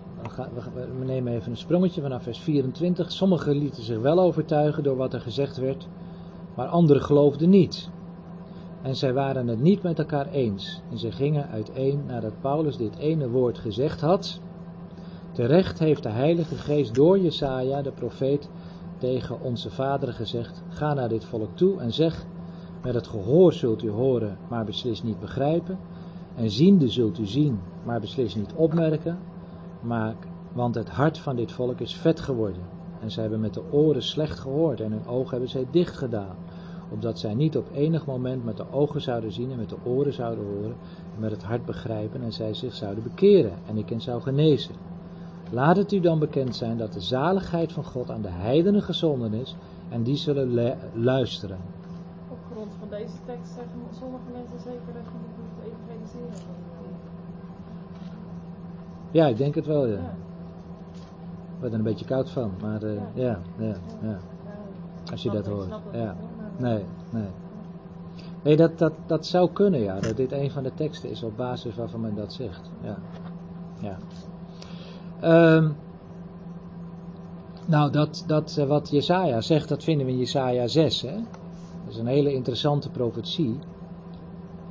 we 0.98 1.04
nemen 1.04 1.32
even 1.32 1.50
een 1.50 1.56
sprongetje 1.56 2.00
vanaf 2.00 2.22
vers 2.22 2.38
24. 2.38 3.12
Sommigen 3.12 3.56
lieten 3.56 3.82
zich 3.82 3.98
wel 3.98 4.20
overtuigen 4.20 4.82
door 4.82 4.96
wat 4.96 5.14
er 5.14 5.20
gezegd 5.20 5.56
werd, 5.56 5.88
maar 6.54 6.66
anderen 6.66 7.02
geloofden 7.02 7.50
niet. 7.50 7.90
En 8.82 8.96
zij 8.96 9.12
waren 9.12 9.48
het 9.48 9.60
niet 9.60 9.82
met 9.82 9.98
elkaar 9.98 10.28
eens. 10.30 10.82
En 10.90 10.98
zij 10.98 11.10
gingen 11.10 11.48
uiteen 11.48 12.06
nadat 12.06 12.40
Paulus 12.40 12.76
dit 12.76 12.96
ene 12.96 13.28
woord 13.28 13.58
gezegd 13.58 14.00
had. 14.00 14.40
Terecht 15.32 15.78
heeft 15.78 16.02
de 16.02 16.08
Heilige 16.08 16.56
Geest 16.56 16.94
door 16.94 17.18
Jesaja, 17.18 17.82
de 17.82 17.92
profeet, 17.92 18.50
tegen 19.04 19.40
onze 19.40 19.70
vaderen 19.70 20.14
gezegd: 20.14 20.62
Ga 20.68 20.94
naar 20.94 21.08
dit 21.08 21.24
volk 21.24 21.48
toe 21.54 21.80
en 21.80 21.92
zeg: 21.92 22.26
Met 22.82 22.94
het 22.94 23.06
gehoor 23.06 23.52
zult 23.52 23.82
u 23.82 23.90
horen, 23.90 24.36
maar 24.48 24.64
beslist 24.64 25.02
niet 25.02 25.20
begrijpen. 25.20 25.78
En 26.36 26.50
ziende 26.50 26.88
zult 26.88 27.18
u 27.18 27.26
zien, 27.26 27.58
maar 27.82 28.00
beslist 28.00 28.36
niet 28.36 28.52
opmerken. 28.52 29.18
Maar, 29.80 30.14
want 30.52 30.74
het 30.74 30.88
hart 30.88 31.18
van 31.18 31.36
dit 31.36 31.52
volk 31.52 31.80
is 31.80 31.94
vet 31.94 32.20
geworden. 32.20 32.62
En 33.00 33.10
zij 33.10 33.22
hebben 33.22 33.40
met 33.40 33.54
de 33.54 33.72
oren 33.72 34.02
slecht 34.02 34.38
gehoord 34.38 34.80
en 34.80 34.92
hun 34.92 35.06
ogen 35.06 35.30
hebben 35.30 35.48
zij 35.48 35.66
dicht 35.70 35.96
gedaan. 35.96 36.36
Opdat 36.90 37.18
zij 37.18 37.34
niet 37.34 37.56
op 37.56 37.66
enig 37.74 38.06
moment 38.06 38.44
met 38.44 38.56
de 38.56 38.72
ogen 38.72 39.00
zouden 39.00 39.32
zien 39.32 39.50
en 39.50 39.58
met 39.58 39.68
de 39.68 39.76
oren 39.84 40.12
zouden 40.12 40.44
horen. 40.44 40.76
En 41.14 41.20
met 41.20 41.30
het 41.30 41.42
hart 41.42 41.64
begrijpen 41.64 42.22
en 42.22 42.32
zij 42.32 42.54
zich 42.54 42.74
zouden 42.74 43.02
bekeren 43.02 43.58
en 43.66 43.76
ik 43.76 43.88
hen 43.88 44.00
zou 44.00 44.20
genezen. 44.20 44.93
Laat 45.54 45.76
het 45.76 45.92
u 45.92 46.00
dan 46.00 46.18
bekend 46.18 46.56
zijn 46.56 46.76
dat 46.76 46.92
de 46.92 47.00
zaligheid 47.00 47.72
van 47.72 47.84
God 47.84 48.10
aan 48.10 48.22
de 48.22 48.30
heidenen 48.30 48.82
gezonden 48.82 49.32
is 49.32 49.56
en 49.88 50.02
die 50.02 50.16
zullen 50.16 50.78
luisteren. 50.94 51.58
Op 52.30 52.38
grond 52.52 52.72
van 52.78 52.88
deze 52.88 53.16
tekst 53.26 53.52
zeggen 53.52 53.80
sommige 54.00 54.24
mensen 54.32 54.58
zeker 54.58 54.92
dat 54.94 55.02
je 55.04 55.18
niet 55.26 55.36
hoeft 55.36 55.54
te 55.56 55.70
evangeliseren. 55.70 56.52
Ja, 59.10 59.26
ik 59.26 59.36
denk 59.36 59.54
het 59.54 59.66
wel, 59.66 59.86
ja. 59.86 59.98
Ik 61.54 61.60
word 61.60 61.72
er 61.72 61.78
een 61.78 61.84
beetje 61.84 62.04
koud 62.04 62.30
van, 62.30 62.52
maar 62.60 62.82
uh, 62.82 62.94
ja. 62.94 63.38
Ja, 63.56 63.66
ja, 63.66 63.74
ja, 64.02 64.18
Als 65.10 65.22
je 65.22 65.30
dat 65.30 65.46
hoort. 65.46 65.74
Ja. 65.92 66.16
Nee, 66.56 66.84
nee. 67.10 67.28
Nee, 68.42 68.56
dat, 68.56 68.78
dat, 68.78 68.92
dat 69.06 69.26
zou 69.26 69.50
kunnen, 69.50 69.80
ja. 69.80 70.00
Dat 70.00 70.16
dit 70.16 70.32
een 70.32 70.50
van 70.50 70.62
de 70.62 70.74
teksten 70.74 71.10
is 71.10 71.22
op 71.22 71.36
basis 71.36 71.74
waarvan 71.74 72.00
men 72.00 72.14
dat 72.14 72.32
zegt. 72.32 72.70
Ja. 72.82 72.96
Ja. 73.80 73.96
Um, 75.24 75.76
nou, 77.66 77.90
dat, 77.90 78.24
dat 78.26 78.56
uh, 78.58 78.66
wat 78.66 78.90
Jesaja 78.90 79.40
zegt, 79.40 79.68
dat 79.68 79.84
vinden 79.84 80.06
we 80.06 80.12
in 80.12 80.18
Jesaja 80.18 80.66
6. 80.66 81.02
Hè? 81.02 81.14
Dat 81.84 81.92
is 81.92 81.96
een 81.96 82.06
hele 82.06 82.32
interessante 82.32 82.90
profetie. 82.90 83.58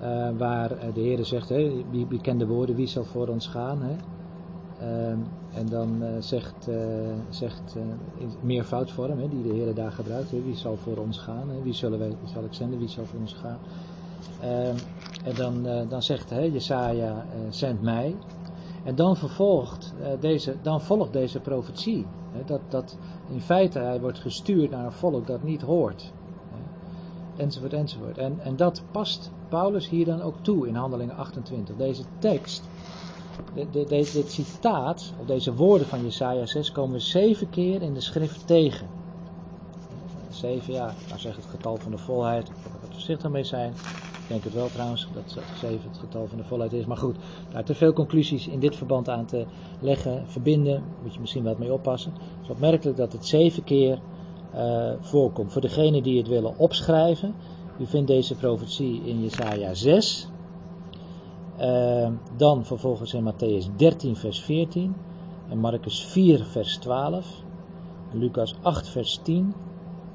Uh, 0.01 0.29
waar 0.37 0.69
de 0.93 1.01
Heer 1.01 1.25
zegt, 1.25 1.49
hè, 1.49 1.83
die 1.91 2.05
bekende 2.05 2.47
woorden, 2.47 2.75
wie 2.75 2.87
zal 2.87 3.03
voor 3.03 3.27
ons 3.27 3.47
gaan? 3.47 3.81
Hè? 3.81 3.95
Uh, 4.81 5.17
en 5.53 5.69
dan 5.69 6.03
zegt, 6.19 6.69
zegt 7.29 7.75
in 8.17 8.31
meervoudsvorm, 8.41 9.19
hè, 9.19 9.29
die 9.29 9.43
de 9.43 9.53
Heer 9.53 9.73
daar 9.73 9.91
gebruikt, 9.91 10.31
wie 10.31 10.55
zal 10.55 10.77
voor 10.77 10.97
ons 10.97 11.17
gaan? 11.17 11.49
Hè? 11.49 11.61
Wie, 11.61 11.73
zullen 11.73 11.99
wij, 11.99 12.15
zal 12.33 12.43
ik 12.43 12.53
zenden? 12.53 12.79
Wie 12.79 12.87
zal 12.87 13.05
voor 13.05 13.19
ons 13.19 13.33
gaan? 13.33 13.57
Ehm, 14.41 14.75
en 15.23 15.35
dan, 15.35 15.87
dan 15.89 16.01
zegt 16.01 16.29
hè, 16.29 16.41
Jesaja, 16.41 17.25
zend 17.49 17.81
mij. 17.81 18.15
En 18.83 18.95
dan, 18.95 19.17
vervolgt, 19.17 19.93
deze, 20.19 20.55
dan 20.61 20.81
volgt 20.81 21.13
deze 21.13 21.39
profetie. 21.39 22.05
Dat, 22.45 22.61
dat 22.69 22.97
in 23.29 23.41
feite 23.41 23.79
hij 23.79 23.99
wordt 23.99 24.19
gestuurd 24.19 24.71
naar 24.71 24.85
een 24.85 24.91
volk 24.91 25.27
dat 25.27 25.43
niet 25.43 25.61
hoort. 25.61 26.11
Enzovoort, 27.35 27.73
enzovoort. 27.73 28.17
En, 28.17 28.39
en 28.39 28.55
dat 28.55 28.83
past 28.91 29.31
Paulus 29.49 29.89
hier 29.89 30.05
dan 30.05 30.21
ook 30.21 30.35
toe 30.41 30.67
in 30.67 30.75
Handelingen 30.75 31.15
28. 31.15 31.75
Deze 31.75 32.03
tekst 32.19 32.69
de, 33.71 33.85
dit 34.13 34.31
citaat, 34.31 35.13
of 35.19 35.25
deze 35.25 35.53
woorden 35.53 35.87
van 35.87 36.01
Jesaja 36.01 36.45
6, 36.45 36.71
komen 36.71 37.01
zeven 37.01 37.49
keer 37.49 37.81
in 37.81 37.93
de 37.93 38.01
schrift 38.01 38.47
tegen. 38.47 38.87
Zeven, 40.29 40.73
ja, 40.73 40.93
nou 41.07 41.19
zeg 41.19 41.35
het 41.35 41.45
getal 41.45 41.77
van 41.77 41.91
de 41.91 41.97
volheid, 41.97 42.47
er 42.47 42.53
wat 42.81 42.89
voorzichtig 42.91 43.29
mee 43.29 43.43
zijn. 43.43 43.73
Ik 44.23 44.29
denk 44.29 44.43
het 44.43 44.53
wel 44.53 44.69
trouwens, 44.69 45.07
dat 45.13 45.43
zeven 45.53 45.89
het 45.89 45.97
getal 45.97 46.27
van 46.27 46.37
de 46.37 46.43
volheid 46.43 46.73
is. 46.73 46.85
Maar 46.85 46.97
goed, 46.97 47.15
daar 47.51 47.63
te 47.63 47.75
veel 47.75 47.93
conclusies 47.93 48.47
in 48.47 48.59
dit 48.59 48.75
verband 48.75 49.09
aan 49.09 49.25
te 49.25 49.45
leggen, 49.79 50.23
verbinden, 50.27 50.83
moet 51.01 51.13
je 51.13 51.19
misschien 51.19 51.43
wat 51.43 51.57
mee 51.57 51.73
oppassen. 51.73 52.11
Het 52.11 52.43
is 52.43 52.49
opmerkelijk 52.49 52.97
dat 52.97 53.11
het 53.11 53.25
zeven 53.25 53.63
keer 53.63 53.99
uh, 54.55 54.91
voorkomt. 54.99 55.51
Voor 55.51 55.61
degenen 55.61 56.03
die 56.03 56.17
het 56.17 56.27
willen 56.27 56.57
opschrijven, 56.57 57.35
u 57.79 57.85
vindt 57.85 58.07
deze 58.07 58.35
profetie 58.35 59.01
in 59.05 59.21
Jesaja 59.21 59.73
6, 59.73 60.27
uh, 61.59 62.07
dan 62.37 62.65
vervolgens 62.65 63.13
in 63.13 63.33
Matthäus 63.33 63.75
13, 63.75 64.15
vers 64.15 64.39
14. 64.39 64.95
En 65.49 65.57
Marcus 65.57 66.05
4, 66.05 66.45
vers 66.45 66.77
12. 66.77 67.41
Lucas 68.11 68.55
8, 68.61 68.89
vers 68.89 69.19
10. 69.23 69.53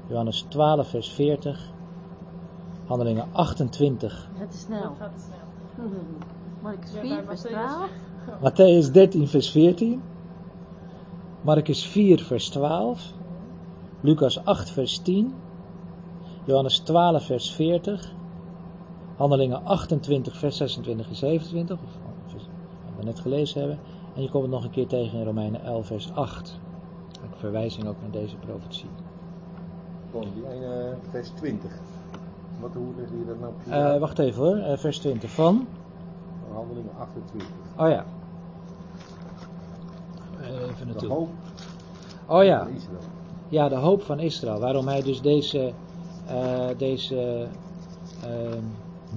Johannes 0.07 0.45
12, 0.47 0.87
vers 0.87 1.09
40. 1.09 1.71
Handelingen 2.89 3.27
28. 3.31 4.29
Het 4.33 4.53
is 4.53 4.59
snel. 4.59 4.95
gaat 4.99 5.11
het 5.13 5.21
snel. 5.21 5.89
Marcus 6.63 6.91
4, 6.91 7.23
vers 7.25 7.41
12. 7.41 7.89
Matthäus 8.45 8.91
13, 8.91 9.27
vers 9.27 9.51
14. 9.51 10.01
Marcus 11.41 11.85
4, 11.85 12.23
vers 12.23 12.49
12. 12.49 13.13
Lucas 14.01 14.45
8, 14.45 14.71
vers 14.71 14.97
10. 14.97 15.33
Johannes 16.43 16.79
12, 16.79 17.25
vers 17.25 17.51
40. 17.51 18.13
Handelingen 19.15 19.65
28, 19.65 20.37
vers 20.37 20.57
26 20.57 21.07
en 21.07 21.15
27, 21.15 21.77
of, 21.83 21.97
wat 22.33 22.41
we 22.97 23.03
net 23.03 23.19
gelezen 23.19 23.59
hebben. 23.59 23.79
En 24.15 24.21
je 24.21 24.29
komt 24.29 24.43
het 24.43 24.51
nog 24.51 24.63
een 24.63 24.69
keer 24.69 24.87
tegen 24.87 25.19
in 25.19 25.25
Romeinen 25.25 25.63
11, 25.63 25.87
vers 25.87 26.13
8. 26.13 26.59
Een 27.21 27.37
verwijzing 27.37 27.87
ook 27.87 28.01
naar 28.01 28.11
deze 28.11 28.35
profetie. 28.35 28.89
Kom, 30.11 30.33
die 30.33 30.49
ene 30.49 30.97
vers 31.11 31.29
20. 31.29 31.71
Wat, 32.59 32.73
hoe 32.73 32.93
leg 32.97 33.09
je 33.09 33.25
dat 33.25 33.39
nou 33.39 33.53
op 33.53 33.93
uh, 33.93 33.99
Wacht 33.99 34.19
even 34.19 34.43
hoor, 34.43 34.57
uh, 34.57 34.77
vers 34.77 34.99
20 34.99 35.31
van? 35.31 35.67
Handelingen 36.53 36.91
28. 36.99 37.49
Oh 37.77 37.89
ja. 37.89 38.05
Even 40.41 40.87
naartoe. 40.87 41.07
De 41.07 41.13
hoop 41.13 41.29
oh 42.25 42.43
ja. 42.43 42.67
Israël. 42.67 42.99
ja, 43.49 43.69
de 43.69 43.75
hoop 43.75 44.01
van 44.01 44.19
Israël. 44.19 44.59
Waarom 44.59 44.87
hij 44.87 45.01
dus 45.01 45.21
deze, 45.21 45.71
uh, 46.31 46.67
deze 46.77 47.47
uh, 48.25 48.57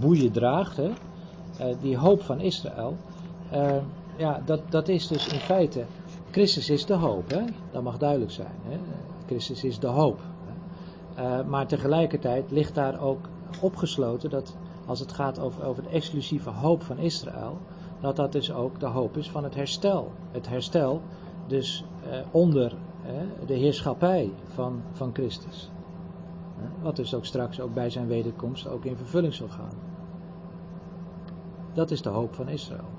boeien 0.01 0.33
draagt. 0.33 0.77
Hè? 0.77 0.89
Uh, 0.89 1.67
die 1.81 1.97
hoop 1.97 2.23
van 2.23 2.41
Israël. 2.41 2.97
ja, 4.17 4.43
dat, 4.45 4.61
dat 4.69 4.89
is 4.89 5.07
dus 5.07 5.29
in 5.29 5.39
feite. 5.39 5.85
Christus 6.31 6.71
is 6.71 6.87
de 6.87 6.95
hoop. 6.95 7.31
Hè? 7.31 7.45
Dat 7.71 7.83
mag 7.83 7.99
duidelijk 7.99 8.31
zijn. 8.31 8.55
Hè? 8.63 8.79
Christus 9.27 9.65
is 9.65 9.79
de 9.79 9.87
hoop. 9.87 10.21
maar 11.47 11.67
tegelijkertijd 11.67 12.51
ligt 12.51 12.75
daar 12.75 13.01
ook 13.01 13.29
opgesloten 13.61 14.31
dat 14.31 14.57
als 14.87 15.01
het 15.01 15.13
gaat 15.13 15.39
over, 15.39 15.65
over 15.65 15.83
de 15.83 15.89
exclusieve 15.89 16.51
hoop 16.51 16.83
van 16.83 16.99
Israël, 16.99 17.59
dat 18.01 18.17
dat 18.17 18.33
dus 18.33 18.53
ook 18.53 18.81
de 18.81 18.87
hoop 18.87 19.17
is 19.17 19.31
van 19.31 19.45
het 19.45 19.55
herstel. 19.55 20.13
Het 20.31 20.49
herstel 20.49 21.01
dus 21.47 21.85
eh, 22.11 22.21
onder 22.31 22.77
eh, 23.07 23.47
de 23.47 23.55
heerschappij 23.55 24.33
van, 24.45 24.83
van 24.93 25.11
Christus. 25.13 25.71
Wat 26.83 26.97
dus 26.97 27.15
ook 27.15 27.25
straks 27.25 27.61
ook 27.61 27.75
bij 27.75 27.91
zijn 27.91 28.07
wederkomst 28.07 28.69
ook 28.69 28.85
in 28.85 28.97
vervulling 28.97 29.35
zal 29.35 29.49
gaan. 29.49 29.75
Dat 31.73 31.91
is 31.91 32.03
de 32.03 32.09
hoop 32.09 32.35
van 32.35 32.49
Israël. 32.49 32.91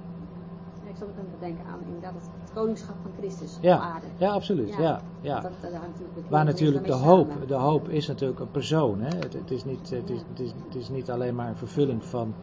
Ik 0.86 0.96
aan 1.02 1.08
het 1.32 1.40
denken 1.40 1.66
aan 1.66 1.80
inderdaad 1.86 2.14
koningschap 2.54 2.96
van 3.02 3.12
Christus 3.18 3.58
ja, 3.62 3.76
op 3.76 3.82
aarde. 3.82 4.06
Ja, 4.18 4.32
absoluut. 4.32 4.70
Ja, 4.70 4.82
ja, 4.82 5.02
ja. 5.22 5.40
Dat, 5.40 5.52
dat, 5.62 5.72
natuurlijk 5.72 6.30
Waar 6.30 6.46
natuurlijk 6.46 6.86
de 6.86 6.94
hoop, 6.94 7.48
de 7.48 7.54
hoop 7.54 7.90
is 7.90 8.08
natuurlijk 8.08 8.40
een 8.40 8.52
persoon. 8.52 9.02
Hè? 9.02 9.18
Het, 9.18 9.34
het, 9.34 9.52
is 9.52 9.66
niet, 9.66 9.90
het, 9.90 10.10
is, 10.10 10.20
het, 10.30 10.40
is, 10.40 10.52
het 10.66 10.76
is 10.76 10.90
niet 10.90 11.10
alleen 11.10 11.36
maar 11.36 11.48
een 11.48 11.58
vervulling 11.58 12.04
van, 12.04 12.34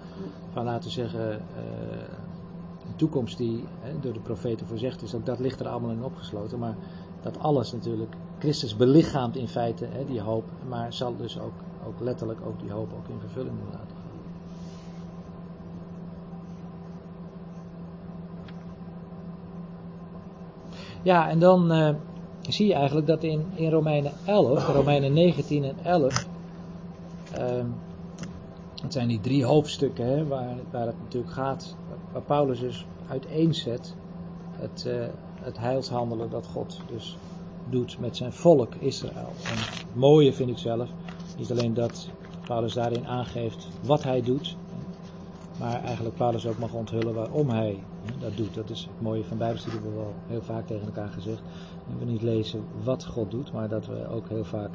van 0.53 0.65
laten 0.65 0.85
we 0.85 0.91
zeggen, 0.91 1.31
uh, 1.31 1.37
een 2.87 2.97
toekomst 2.97 3.39
die 3.39 3.65
hè, 3.81 4.01
door 4.01 4.13
de 4.13 4.21
profeten 4.21 4.67
voorzegd 4.67 5.03
is. 5.03 5.15
Ook 5.15 5.27
dat 5.27 5.39
ligt 5.39 5.61
er 5.61 5.69
allemaal 5.69 5.91
in 5.91 6.05
opgesloten. 6.05 6.59
Maar 6.59 6.77
dat 7.23 7.39
alles 7.39 7.73
natuurlijk, 7.73 8.15
Christus 8.39 8.77
belichaamt 8.77 9.37
in 9.37 9.49
feite 9.49 9.87
hè, 9.87 10.05
die 10.05 10.21
hoop. 10.21 10.45
Maar 10.69 10.93
zal 10.93 11.17
dus 11.17 11.39
ook, 11.41 11.55
ook 11.87 12.01
letterlijk 12.01 12.41
ook 12.47 12.61
die 12.61 12.71
hoop 12.71 12.93
ook 12.93 13.09
in 13.09 13.21
vervulling 13.21 13.57
laten 13.73 14.00
Ja, 21.03 21.29
en 21.29 21.39
dan 21.39 21.73
uh, 21.73 21.89
zie 22.41 22.67
je 22.67 22.75
eigenlijk 22.75 23.07
dat 23.07 23.23
in, 23.23 23.45
in 23.55 23.71
Romeinen 23.71 24.13
11, 24.25 24.69
Romeinen 24.69 25.13
19 25.13 25.65
en 25.65 25.77
11, 25.83 26.27
uh, 27.39 27.39
het 28.83 28.93
zijn 28.93 29.09
die 29.09 29.21
drie 29.21 29.45
hoofdstukken 29.45 30.07
hè, 30.07 30.27
waar, 30.27 30.57
waar 30.71 30.87
het 30.87 31.01
natuurlijk 31.03 31.33
gaat, 31.33 31.77
waar 32.13 32.23
Paulus 32.23 32.61
dus 32.61 32.87
uiteenzet 33.09 33.95
het, 34.51 34.85
uh, 34.89 35.05
het 35.41 35.59
heilshandelen 35.59 36.31
dat 36.31 36.47
God 36.47 36.81
dus 36.93 37.17
doet 37.69 37.99
met 38.01 38.17
zijn 38.17 38.33
volk 38.33 38.75
Israël. 38.75 39.33
En 39.45 39.57
het 39.57 39.85
mooie 39.93 40.33
vind 40.33 40.51
ik 40.51 40.59
zelf, 40.59 40.89
niet 41.39 41.51
alleen 41.51 41.75
dat 41.75 42.09
Paulus 42.47 42.75
daarin 42.75 43.07
aangeeft 43.07 43.69
wat 43.83 44.03
hij 44.03 44.23
doet, 44.23 44.57
maar 45.59 45.85
eigenlijk 45.85 46.17
Paulus 46.17 46.47
ook 46.47 46.59
mag 46.59 46.73
onthullen 46.73 47.15
waarom 47.15 47.49
hij 47.49 47.79
dat 48.19 48.37
doet. 48.37 48.55
Dat 48.55 48.71
is 48.71 48.81
het 48.81 49.01
mooie 49.01 49.25
van 49.25 49.39
Bijbelstudie, 49.39 49.81
hebben 49.81 49.99
we 49.99 50.05
wel 50.05 50.15
heel 50.27 50.43
vaak 50.43 50.67
tegen 50.67 50.87
elkaar 50.87 51.09
gezegd. 51.09 51.43
Dat 51.89 51.99
we 51.99 52.05
niet 52.05 52.23
lezen 52.23 52.65
wat 52.83 53.07
God 53.07 53.31
doet, 53.31 53.53
maar 53.53 53.69
dat 53.69 53.87
we 53.87 54.09
ook 54.09 54.29
heel 54.29 54.45
vaak 54.45 54.71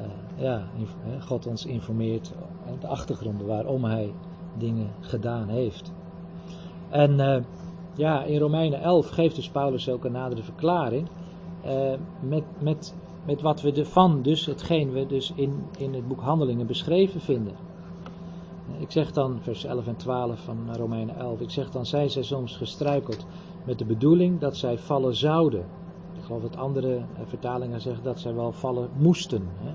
uh, 0.00 0.42
ja, 0.44 0.68
God 1.20 1.46
ons 1.46 1.66
informeert 1.66 2.32
op 2.72 2.80
de 2.80 2.86
achtergronden 2.86 3.46
waarom 3.46 3.84
hij 3.84 4.12
dingen 4.58 4.90
gedaan 5.00 5.48
heeft. 5.48 5.92
En 6.88 7.18
uh, 7.18 7.36
ja, 7.94 8.24
in 8.24 8.38
Romeinen 8.38 8.80
11 8.80 9.08
geeft 9.08 9.36
dus 9.36 9.48
Paulus 9.48 9.88
ook 9.88 10.04
een 10.04 10.12
nadere 10.12 10.42
verklaring 10.42 11.08
uh, 11.66 11.92
met, 12.20 12.44
met, 12.58 12.94
met 13.26 13.40
wat 13.40 13.60
we 13.60 13.72
ervan, 13.72 14.22
dus 14.22 14.46
hetgeen 14.46 14.92
we 14.92 15.06
dus 15.06 15.32
in, 15.34 15.62
in 15.78 15.94
het 15.94 16.08
boek 16.08 16.20
Handelingen 16.20 16.66
beschreven 16.66 17.20
vinden. 17.20 17.65
Ik 18.78 18.90
zeg 18.90 19.12
dan, 19.12 19.38
vers 19.40 19.64
11 19.64 19.86
en 19.86 19.96
12 19.96 20.40
van 20.40 20.74
Romeinen 20.76 21.16
11, 21.16 21.40
ik 21.40 21.50
zeg 21.50 21.70
dan, 21.70 21.86
zijn 21.86 22.10
zij 22.10 22.22
soms 22.22 22.56
gestruikeld 22.56 23.26
met 23.64 23.78
de 23.78 23.84
bedoeling 23.84 24.40
dat 24.40 24.56
zij 24.56 24.78
vallen 24.78 25.16
zouden. 25.16 25.66
Ik 26.16 26.22
geloof 26.24 26.42
dat 26.42 26.56
andere 26.56 27.00
vertalingen 27.24 27.80
zeggen 27.80 28.04
dat 28.04 28.20
zij 28.20 28.34
wel 28.34 28.52
vallen 28.52 28.90
moesten. 28.98 29.48
Hè? 29.58 29.72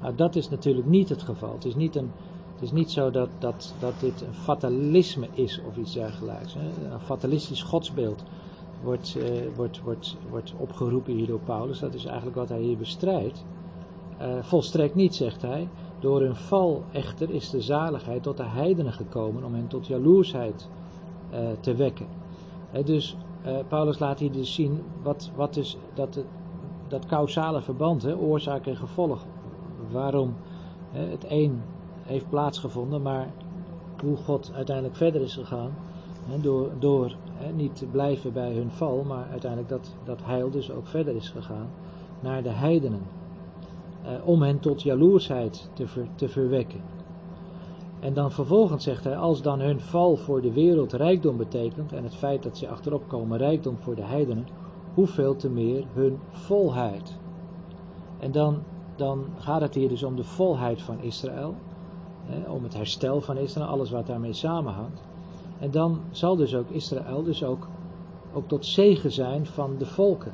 Nou, 0.00 0.14
dat 0.14 0.36
is 0.36 0.48
natuurlijk 0.48 0.86
niet 0.86 1.08
het 1.08 1.22
geval. 1.22 1.52
Het 1.52 1.64
is 1.64 1.74
niet, 1.74 1.96
een, 1.96 2.10
het 2.52 2.62
is 2.62 2.72
niet 2.72 2.90
zo 2.90 3.10
dat, 3.10 3.28
dat, 3.38 3.74
dat 3.78 4.00
dit 4.00 4.20
een 4.20 4.34
fatalisme 4.34 5.28
is 5.32 5.60
of 5.68 5.76
iets 5.76 5.92
dergelijks. 5.92 6.54
Hè? 6.54 6.92
Een 6.92 7.00
fatalistisch 7.00 7.62
godsbeeld 7.62 8.22
wordt, 8.82 9.16
uh, 9.16 9.24
wordt, 9.56 9.80
wordt, 9.80 10.16
wordt 10.30 10.54
opgeroepen 10.58 11.14
hier 11.14 11.26
door 11.26 11.40
Paulus. 11.40 11.78
Dat 11.78 11.94
is 11.94 12.04
eigenlijk 12.04 12.36
wat 12.36 12.48
hij 12.48 12.60
hier 12.60 12.76
bestrijdt. 12.76 13.44
Uh, 14.20 14.42
volstrekt 14.42 14.94
niet, 14.94 15.14
zegt 15.14 15.42
hij. 15.42 15.68
Door 16.04 16.20
hun 16.20 16.36
val 16.36 16.82
echter 16.92 17.30
is 17.30 17.50
de 17.50 17.60
zaligheid 17.60 18.22
tot 18.22 18.36
de 18.36 18.42
heidenen 18.42 18.92
gekomen 18.92 19.44
om 19.44 19.54
hen 19.54 19.66
tot 19.66 19.86
jaloersheid 19.86 20.68
uh, 21.32 21.38
te 21.60 21.74
wekken. 21.74 22.06
Dus 22.84 23.16
uh, 23.46 23.58
Paulus 23.68 23.98
laat 23.98 24.18
hier 24.18 24.32
dus 24.32 24.54
zien 24.54 24.80
wat, 25.02 25.30
wat 25.34 25.56
is 25.56 25.76
dat, 25.94 26.24
dat 26.88 27.06
causale 27.06 27.62
verband, 27.62 28.14
oorzaak 28.16 28.66
en 28.66 28.76
gevolg. 28.76 29.24
Waarom 29.90 30.34
he, 30.90 31.04
het 31.06 31.24
een 31.28 31.62
heeft 32.02 32.28
plaatsgevonden, 32.28 33.02
maar 33.02 33.32
hoe 34.00 34.16
God 34.16 34.52
uiteindelijk 34.54 34.96
verder 34.96 35.20
is 35.20 35.34
gegaan. 35.34 35.70
door 36.40 36.70
door 36.78 37.16
niet 37.54 37.76
te 37.76 37.86
blijven 37.86 38.32
bij 38.32 38.52
hun 38.52 38.70
val, 38.70 39.04
maar 39.06 39.26
uiteindelijk 39.30 39.70
dat, 39.70 39.94
dat 40.04 40.24
heil 40.24 40.50
dus 40.50 40.70
ook 40.70 40.86
verder 40.86 41.14
is 41.14 41.28
gegaan 41.28 41.68
naar 42.20 42.42
de 42.42 42.52
heidenen 42.52 43.02
uh, 44.04 44.28
om 44.28 44.42
hen 44.42 44.60
tot 44.60 44.82
jaloersheid 44.82 45.70
te, 45.72 45.86
te 46.14 46.28
verwekken. 46.28 46.80
En 48.00 48.14
dan 48.14 48.32
vervolgens 48.32 48.84
zegt 48.84 49.04
hij, 49.04 49.16
als 49.16 49.42
dan 49.42 49.60
hun 49.60 49.80
val 49.80 50.16
voor 50.16 50.40
de 50.40 50.52
wereld 50.52 50.92
rijkdom 50.92 51.36
betekent, 51.36 51.92
en 51.92 52.04
het 52.04 52.14
feit 52.14 52.42
dat 52.42 52.58
ze 52.58 52.68
achterop 52.68 53.08
komen 53.08 53.38
rijkdom 53.38 53.76
voor 53.78 53.94
de 53.94 54.04
heidenen, 54.04 54.46
hoeveel 54.94 55.36
te 55.36 55.50
meer 55.50 55.84
hun 55.92 56.18
volheid. 56.30 57.18
En 58.18 58.32
dan, 58.32 58.62
dan 58.96 59.24
gaat 59.36 59.60
het 59.60 59.74
hier 59.74 59.88
dus 59.88 60.02
om 60.02 60.16
de 60.16 60.24
volheid 60.24 60.82
van 60.82 61.00
Israël, 61.00 61.54
om 62.48 62.62
het 62.62 62.74
herstel 62.74 63.20
van 63.20 63.36
Israël, 63.36 63.68
alles 63.68 63.90
wat 63.90 64.06
daarmee 64.06 64.32
samenhangt. 64.32 65.02
En 65.58 65.70
dan 65.70 66.00
zal 66.10 66.36
dus 66.36 66.54
ook 66.54 66.70
Israël 66.70 67.22
dus 67.22 67.44
ook, 67.44 67.68
ook 68.32 68.48
tot 68.48 68.66
zegen 68.66 69.12
zijn 69.12 69.46
van 69.46 69.76
de 69.78 69.86
volken. 69.86 70.32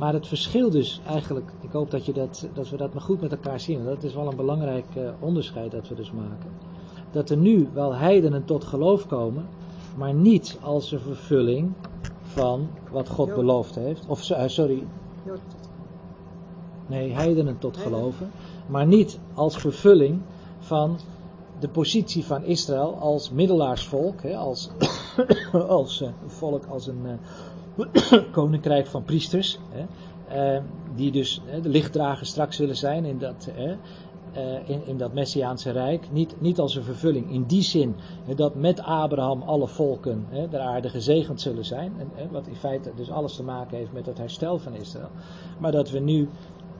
Maar 0.00 0.12
het 0.12 0.26
verschil 0.26 0.70
dus 0.70 1.00
eigenlijk, 1.06 1.52
ik 1.60 1.72
hoop 1.72 1.90
dat, 1.90 2.06
je 2.06 2.12
dat, 2.12 2.48
dat 2.54 2.68
we 2.68 2.76
dat 2.76 2.92
maar 2.92 3.02
goed 3.02 3.20
met 3.20 3.32
elkaar 3.32 3.60
zien. 3.60 3.84
Dat 3.84 4.02
is 4.02 4.14
wel 4.14 4.26
een 4.26 4.36
belangrijk 4.36 4.84
uh, 4.96 5.10
onderscheid 5.18 5.70
dat 5.70 5.88
we 5.88 5.94
dus 5.94 6.12
maken. 6.12 6.50
Dat 7.10 7.30
er 7.30 7.36
nu 7.36 7.68
wel 7.72 7.94
heidenen 7.94 8.44
tot 8.44 8.64
geloof 8.64 9.06
komen, 9.06 9.46
maar 9.96 10.14
niet 10.14 10.58
als 10.62 10.92
een 10.92 11.00
vervulling 11.00 11.72
van 12.22 12.68
wat 12.90 13.08
God 13.08 13.34
beloofd 13.34 13.74
heeft. 13.74 14.06
Of 14.06 14.30
uh, 14.30 14.42
sorry. 14.46 14.84
Nee, 16.86 17.12
heidenen 17.12 17.58
tot 17.58 17.76
geloven. 17.76 18.30
Maar 18.66 18.86
niet 18.86 19.18
als 19.34 19.56
vervulling 19.56 20.20
van 20.58 20.98
de 21.58 21.68
positie 21.68 22.24
van 22.24 22.44
Israël 22.44 22.96
als 23.00 23.30
middelaarsvolk. 23.30 24.22
Hè, 24.22 24.36
als 24.36 24.70
als 25.68 26.02
uh, 26.02 26.08
volk, 26.26 26.64
als 26.66 26.86
een 26.86 27.18
koninkrijk 28.32 28.86
van 28.86 29.04
priesters, 29.04 29.58
hè, 29.68 29.86
uh, 30.56 30.62
die 30.94 31.10
dus 31.10 31.42
de 31.62 31.68
lichtdragers 31.68 32.28
straks 32.28 32.56
zullen 32.56 32.76
zijn 32.76 33.04
in 33.04 33.18
dat, 33.18 33.50
uh, 33.58 33.72
in, 34.68 34.86
in, 34.86 34.98
dat 34.98 35.12
Messiaanse 35.12 35.70
Rijk. 35.70 36.08
Niet, 36.12 36.40
niet 36.40 36.58
als 36.58 36.76
een 36.76 36.82
vervulling 36.82 37.32
in 37.32 37.44
die 37.44 37.62
zin 37.62 37.94
dat 38.36 38.54
met 38.54 38.82
Abraham 38.82 39.42
alle 39.42 39.68
volken 39.68 40.26
der 40.50 40.60
aarde 40.60 40.88
gezegend 40.88 41.40
zullen 41.40 41.64
zijn. 41.64 41.92
En, 42.16 42.30
wat 42.30 42.46
in 42.46 42.56
feite 42.56 42.92
dus 42.96 43.10
alles 43.10 43.36
te 43.36 43.42
maken 43.42 43.76
heeft 43.76 43.92
met 43.92 44.06
het 44.06 44.18
herstel 44.18 44.58
van 44.58 44.74
Israël. 44.74 45.10
Maar 45.58 45.72
dat 45.72 45.90
we 45.90 45.98
nu, 45.98 46.28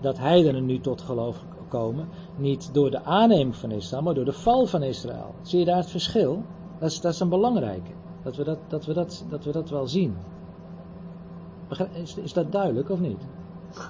dat 0.00 0.18
heidenen 0.18 0.66
nu 0.66 0.80
tot 0.80 1.00
geloof 1.00 1.44
komen, 1.68 2.08
niet 2.36 2.74
door 2.74 2.90
de 2.90 3.04
aanneming 3.04 3.56
van 3.56 3.70
Israël, 3.70 4.02
maar 4.02 4.14
door 4.14 4.24
de 4.24 4.32
val 4.32 4.66
van 4.66 4.82
Israël. 4.82 5.34
Zie 5.42 5.58
je 5.58 5.64
daar 5.64 5.76
het 5.76 5.90
verschil? 5.90 6.42
Dat 6.78 6.90
is, 6.90 7.00
dat 7.00 7.12
is 7.12 7.20
een 7.20 7.28
belangrijke. 7.28 7.90
Dat 8.22 8.36
we 8.36 8.44
dat, 8.44 8.58
dat, 8.68 8.86
we 8.86 8.92
dat, 8.92 9.24
dat 9.28 9.44
we 9.44 9.52
dat 9.52 9.70
wel 9.70 9.86
zien. 9.86 10.16
Is, 11.92 12.16
is 12.16 12.32
dat 12.32 12.52
duidelijk 12.52 12.90
of 12.90 13.00
niet? 13.00 13.22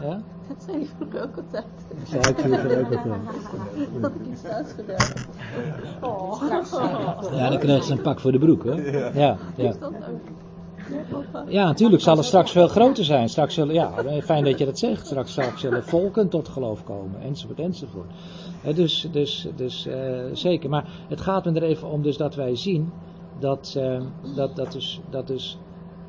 Ja? 0.00 0.22
Dat 0.48 0.62
zei 0.66 0.78
je 0.78 0.86
vroeger 0.96 1.22
ook 1.22 1.36
altijd. 1.36 1.64
Dat 1.88 2.08
zei 2.08 2.20
ik 2.20 2.38
vroeger 2.38 2.78
ook 2.78 2.96
altijd. 2.96 4.00
Dat 4.00 4.12
ik 4.14 4.26
iets 4.32 4.44
uitgedaan. 4.44 5.08
Oh. 6.00 6.42
Ja, 7.32 7.48
dan 7.48 7.58
krijgt 7.58 7.84
ze 7.84 7.92
een 7.92 8.00
pak 8.00 8.20
voor 8.20 8.32
de 8.32 8.38
broek 8.38 8.62
hoor. 8.62 8.80
Ja, 8.80 9.36
ja. 9.56 9.74
Ja, 11.46 11.64
natuurlijk 11.64 12.02
zal 12.02 12.16
het 12.16 12.24
straks 12.24 12.52
veel 12.52 12.68
groter 12.68 13.04
zijn. 13.04 13.28
Straks 13.28 13.54
zullen, 13.54 13.74
ja, 13.74 13.92
fijn 14.22 14.44
dat 14.44 14.58
je 14.58 14.64
dat 14.64 14.78
zegt. 14.78 15.06
Straks, 15.06 15.30
straks 15.30 15.60
zullen 15.60 15.84
volken 15.84 16.28
tot 16.28 16.48
geloof 16.48 16.84
komen, 16.84 17.20
enzovoort, 17.20 17.58
enzovoort. 17.58 18.10
Dus, 18.74 19.08
dus, 19.12 19.48
dus 19.56 19.86
uh, 19.86 19.94
zeker. 20.32 20.70
Maar 20.70 20.84
het 21.08 21.20
gaat 21.20 21.44
me 21.44 21.52
er 21.52 21.62
even 21.62 21.88
om 21.88 22.02
dus 22.02 22.16
dat 22.16 22.34
wij 22.34 22.56
zien 22.56 22.92
dat, 23.38 23.74
uh, 23.76 24.00
dat, 24.34 24.56
dat 24.56 24.72
dus, 24.72 25.00
dat 25.10 25.26
dus 25.26 25.58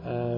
uh, 0.06 0.36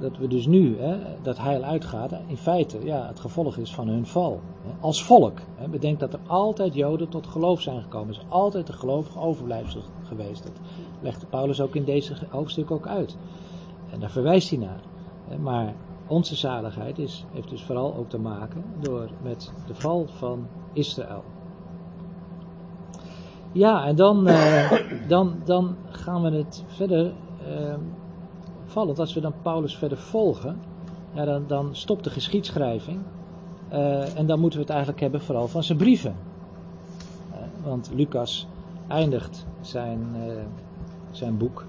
dat 0.00 0.16
we 0.16 0.28
dus 0.28 0.46
nu, 0.46 0.78
hè, 0.78 0.98
dat 1.22 1.38
heil 1.38 1.62
uitgaat, 1.62 2.12
in 2.26 2.36
feite 2.36 2.84
ja, 2.84 3.06
het 3.06 3.20
gevolg 3.20 3.56
is 3.56 3.74
van 3.74 3.88
hun 3.88 4.06
val. 4.06 4.40
Als 4.80 5.04
volk. 5.04 5.38
Hè. 5.54 5.68
Bedenk 5.68 6.00
dat 6.00 6.12
er 6.12 6.20
altijd 6.26 6.74
Joden 6.74 7.08
tot 7.08 7.26
geloof 7.26 7.60
zijn 7.60 7.82
gekomen. 7.82 8.14
Is 8.14 8.20
altijd 8.28 8.68
een 8.68 8.74
gelovige 8.74 9.18
overblijfsel 9.18 9.82
geweest. 10.02 10.42
Dat 10.42 10.60
legt 11.00 11.28
Paulus 11.30 11.60
ook 11.60 11.74
in 11.74 11.84
deze 11.84 12.14
hoofdstuk 12.28 12.70
ook 12.70 12.86
uit. 12.86 13.16
En 13.90 14.00
daar 14.00 14.10
verwijst 14.10 14.50
hij 14.50 14.58
naar. 14.58 14.80
Maar 15.40 15.74
onze 16.06 16.34
zaligheid 16.34 16.98
is, 16.98 17.24
heeft 17.32 17.50
dus 17.50 17.62
vooral 17.62 17.94
ook 17.94 18.08
te 18.08 18.18
maken 18.18 18.64
door 18.80 19.08
met 19.22 19.52
de 19.66 19.74
val 19.74 20.06
van 20.06 20.46
Israël. 20.72 21.22
Ja, 23.52 23.84
en 23.84 23.96
dan, 23.96 24.28
uh, 24.28 24.72
dan, 25.08 25.34
dan 25.44 25.76
gaan 25.88 26.22
we 26.22 26.30
het 26.30 26.64
verder 26.66 27.12
uh, 27.48 27.74
opvallend, 28.66 28.98
als 28.98 29.14
we 29.14 29.20
dan 29.20 29.34
Paulus 29.42 29.76
verder 29.76 29.98
volgen, 29.98 30.60
dan, 31.14 31.44
dan 31.46 31.76
stopt 31.76 32.04
de 32.04 32.10
geschiedschrijving. 32.10 32.98
Uh, 33.72 34.18
en 34.18 34.26
dan 34.26 34.40
moeten 34.40 34.58
we 34.58 34.64
het 34.64 34.74
eigenlijk 34.74 35.00
hebben 35.00 35.20
vooral 35.20 35.48
van 35.48 35.62
zijn 35.62 35.78
brieven. 35.78 36.16
Uh, 37.30 37.36
want 37.64 37.90
Lucas 37.94 38.46
eindigt 38.88 39.46
zijn, 39.60 40.00
uh, 40.16 40.32
zijn 41.10 41.36
boek 41.36 41.64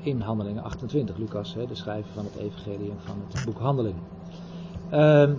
in 0.00 0.20
Handelingen 0.20 0.62
28. 0.62 1.16
Lucas, 1.16 1.54
de 1.54 1.74
schrijver 1.74 2.12
van 2.12 2.24
het 2.24 2.36
Evangelie 2.36 2.90
en 2.90 2.98
van 2.98 3.16
het 3.32 3.44
boek 3.44 3.58
Handelingen. 3.58 4.02
Ehm, 4.90 5.34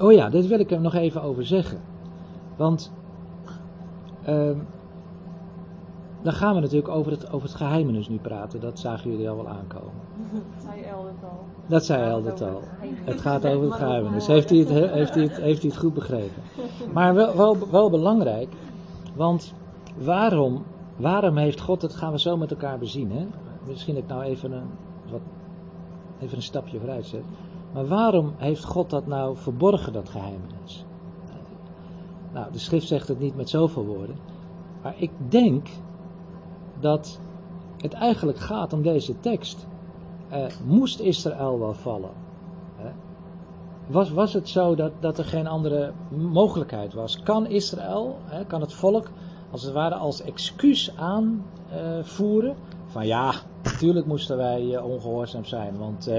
oh 0.00 0.12
ja, 0.12 0.28
dit 0.28 0.46
wil 0.46 0.58
ik 0.58 0.70
er 0.70 0.80
nog 0.80 0.94
even 0.94 1.22
over 1.22 1.46
zeggen. 1.46 1.80
Want 2.56 2.92
ehm, 4.24 4.58
dan 6.26 6.34
gaan 6.34 6.54
we 6.54 6.60
natuurlijk 6.60 6.88
over 6.88 7.12
het, 7.12 7.32
over 7.32 7.48
het 7.48 7.56
geheimenis 7.56 8.08
nu 8.08 8.18
praten. 8.18 8.60
Dat 8.60 8.78
zagen 8.78 9.10
jullie 9.10 9.30
al 9.30 9.36
wel 9.36 9.48
aankomen. 9.48 9.92
Dat 10.32 10.62
zei 10.66 10.82
Eldert 10.82 11.22
al. 11.22 11.44
Dat 11.66 11.84
zei 11.84 12.10
Eldert 12.10 12.42
al. 12.42 12.62
Het 13.04 13.20
gaat 13.20 13.46
over 13.46 13.66
het 13.66 13.74
geheimenis. 13.84 14.26
Heeft 14.26 14.50
hij 14.50 14.58
het, 14.58 14.68
heeft 15.00 15.14
hij 15.14 15.22
het, 15.22 15.36
heeft 15.36 15.62
hij 15.62 15.70
het 15.70 15.78
goed 15.78 15.94
begrepen? 15.94 16.42
Maar 16.92 17.14
wel, 17.14 17.36
wel, 17.36 17.70
wel 17.70 17.90
belangrijk. 17.90 18.48
Want 19.14 19.54
waarom, 19.96 20.62
waarom 20.96 21.36
heeft 21.36 21.60
God, 21.60 21.80
dat 21.80 21.94
gaan 21.94 22.12
we 22.12 22.20
zo 22.20 22.36
met 22.36 22.50
elkaar 22.50 22.78
bezien. 22.78 23.10
Hè? 23.10 23.26
Misschien 23.66 23.94
dat 23.94 24.02
ik 24.02 24.08
nou 24.08 24.22
even 24.22 24.52
een, 24.52 24.68
wat, 25.10 25.20
even 26.20 26.36
een 26.36 26.42
stapje 26.42 26.78
vooruit 26.78 27.06
zet. 27.06 27.24
Maar 27.72 27.86
waarom 27.86 28.32
heeft 28.36 28.64
God 28.64 28.90
dat 28.90 29.06
nou 29.06 29.36
verborgen, 29.36 29.92
dat 29.92 30.08
geheimenis? 30.08 30.84
Nou, 32.32 32.52
de 32.52 32.58
schrift 32.58 32.86
zegt 32.86 33.08
het 33.08 33.18
niet 33.18 33.36
met 33.36 33.48
zoveel 33.48 33.84
woorden. 33.84 34.16
Maar 34.82 34.94
ik 34.98 35.10
denk 35.28 35.68
dat 36.80 37.20
het 37.76 37.92
eigenlijk 37.92 38.38
gaat 38.38 38.72
om 38.72 38.82
deze 38.82 39.20
tekst. 39.20 39.66
Uh, 40.32 40.44
moest 40.64 41.00
Israël 41.00 41.58
wel 41.58 41.74
vallen? 41.74 42.24
Was, 43.86 44.10
was 44.10 44.32
het 44.32 44.48
zo 44.48 44.74
dat, 44.74 44.92
dat 45.00 45.18
er 45.18 45.24
geen 45.24 45.46
andere 45.46 45.92
mogelijkheid 46.10 46.94
was? 46.94 47.22
Kan 47.22 47.46
Israël, 47.46 48.18
kan 48.46 48.60
het 48.60 48.72
volk, 48.72 49.10
als 49.50 49.62
het 49.62 49.72
ware 49.72 49.94
als 49.94 50.22
excuus 50.22 50.96
aanvoeren? 50.96 52.56
van 52.86 53.06
ja, 53.06 53.32
natuurlijk 53.62 54.06
moesten 54.06 54.36
wij 54.36 54.78
ongehoorzaam 54.78 55.44
zijn, 55.44 55.78
want 55.78 56.10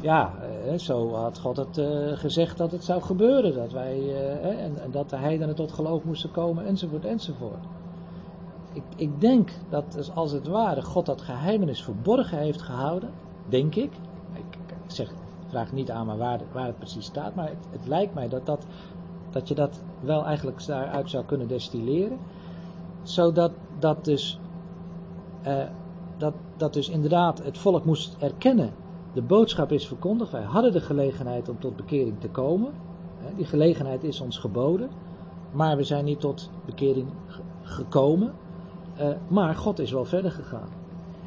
ja, 0.00 0.32
zo 0.76 1.14
had 1.14 1.38
God 1.38 1.56
het 1.56 1.80
gezegd 2.14 2.58
dat 2.58 2.72
het 2.72 2.84
zou 2.84 3.02
gebeuren. 3.02 3.54
Dat 3.54 3.72
wij, 3.72 4.00
en, 4.42 4.82
en 4.82 4.90
dat 4.90 5.10
de 5.10 5.16
heidenen 5.16 5.54
tot 5.54 5.72
geloof 5.72 6.04
moesten 6.04 6.30
komen, 6.30 6.66
enzovoort, 6.66 7.04
enzovoort 7.04 7.64
ik, 8.76 8.82
ik 8.96 9.20
denk 9.20 9.50
dat 9.68 10.10
als 10.14 10.32
het 10.32 10.46
ware 10.46 10.82
God 10.82 11.06
dat 11.06 11.22
geheimenis 11.22 11.82
verborgen 11.82 12.38
heeft 12.38 12.62
gehouden, 12.62 13.10
denk 13.48 13.74
ik. 13.74 13.92
Ik, 14.32 14.58
zeg, 14.86 15.12
vraag 15.48 15.72
niet 15.72 15.90
aan 15.90 16.06
maar 16.06 16.16
waar, 16.16 16.40
waar 16.52 16.66
het 16.66 16.78
precies 16.78 17.04
staat, 17.04 17.34
maar 17.34 17.48
het, 17.48 17.66
het, 17.70 17.86
lijkt 17.86 18.14
mij 18.14 18.28
dat, 18.28 18.46
dat, 18.46 18.66
dat 19.30 19.48
je 19.48 19.54
dat 19.54 19.82
wel 20.00 20.24
eigenlijk 20.24 20.66
daaruit 20.66 21.10
zou 21.10 21.24
kunnen 21.24 21.48
destilleren. 21.48 22.18
Zodat 23.02 23.52
dat 23.78 24.04
dus, 24.04 24.40
uh, 25.46 25.64
dat, 26.16 26.34
dat 26.56 26.72
dus 26.72 26.88
inderdaad 26.88 27.44
het 27.44 27.58
volk 27.58 27.84
moest 27.84 28.16
erkennen. 28.18 28.72
De 29.12 29.22
boodschap 29.22 29.72
is 29.72 29.86
verkondigd. 29.86 30.30
Wij 30.30 30.42
hadden 30.42 30.72
de 30.72 30.80
gelegenheid 30.80 31.48
om 31.48 31.58
tot 31.58 31.76
bekering 31.76 32.20
te 32.20 32.28
komen. 32.28 32.72
Die 33.36 33.46
gelegenheid 33.46 34.04
is 34.04 34.20
ons 34.20 34.38
geboden. 34.38 34.90
Maar 35.52 35.76
we 35.76 35.84
zijn 35.84 36.04
niet 36.04 36.20
tot 36.20 36.50
bekering 36.64 37.08
gekomen. 37.62 38.32
Uh, 39.00 39.08
maar 39.28 39.54
God 39.54 39.78
is 39.78 39.92
wel 39.92 40.04
verder 40.04 40.30
gegaan. 40.30 40.68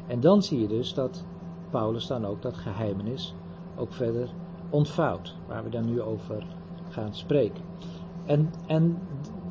En 0.06 0.20
dan 0.20 0.42
zie 0.42 0.60
je 0.60 0.66
dus 0.68 0.94
dat 0.94 1.24
Paulus 1.70 2.06
dan 2.06 2.26
ook 2.26 2.42
dat 2.42 2.56
geheimenis 2.56 3.34
ook 3.76 3.92
verder 3.92 4.28
ontvouwt. 4.70 5.36
Waar 5.46 5.64
we 5.64 5.70
dan 5.70 5.84
nu 5.84 6.02
over 6.02 6.46
gaan 6.88 7.14
spreken. 7.14 7.64
En, 8.26 8.50
en 8.66 8.98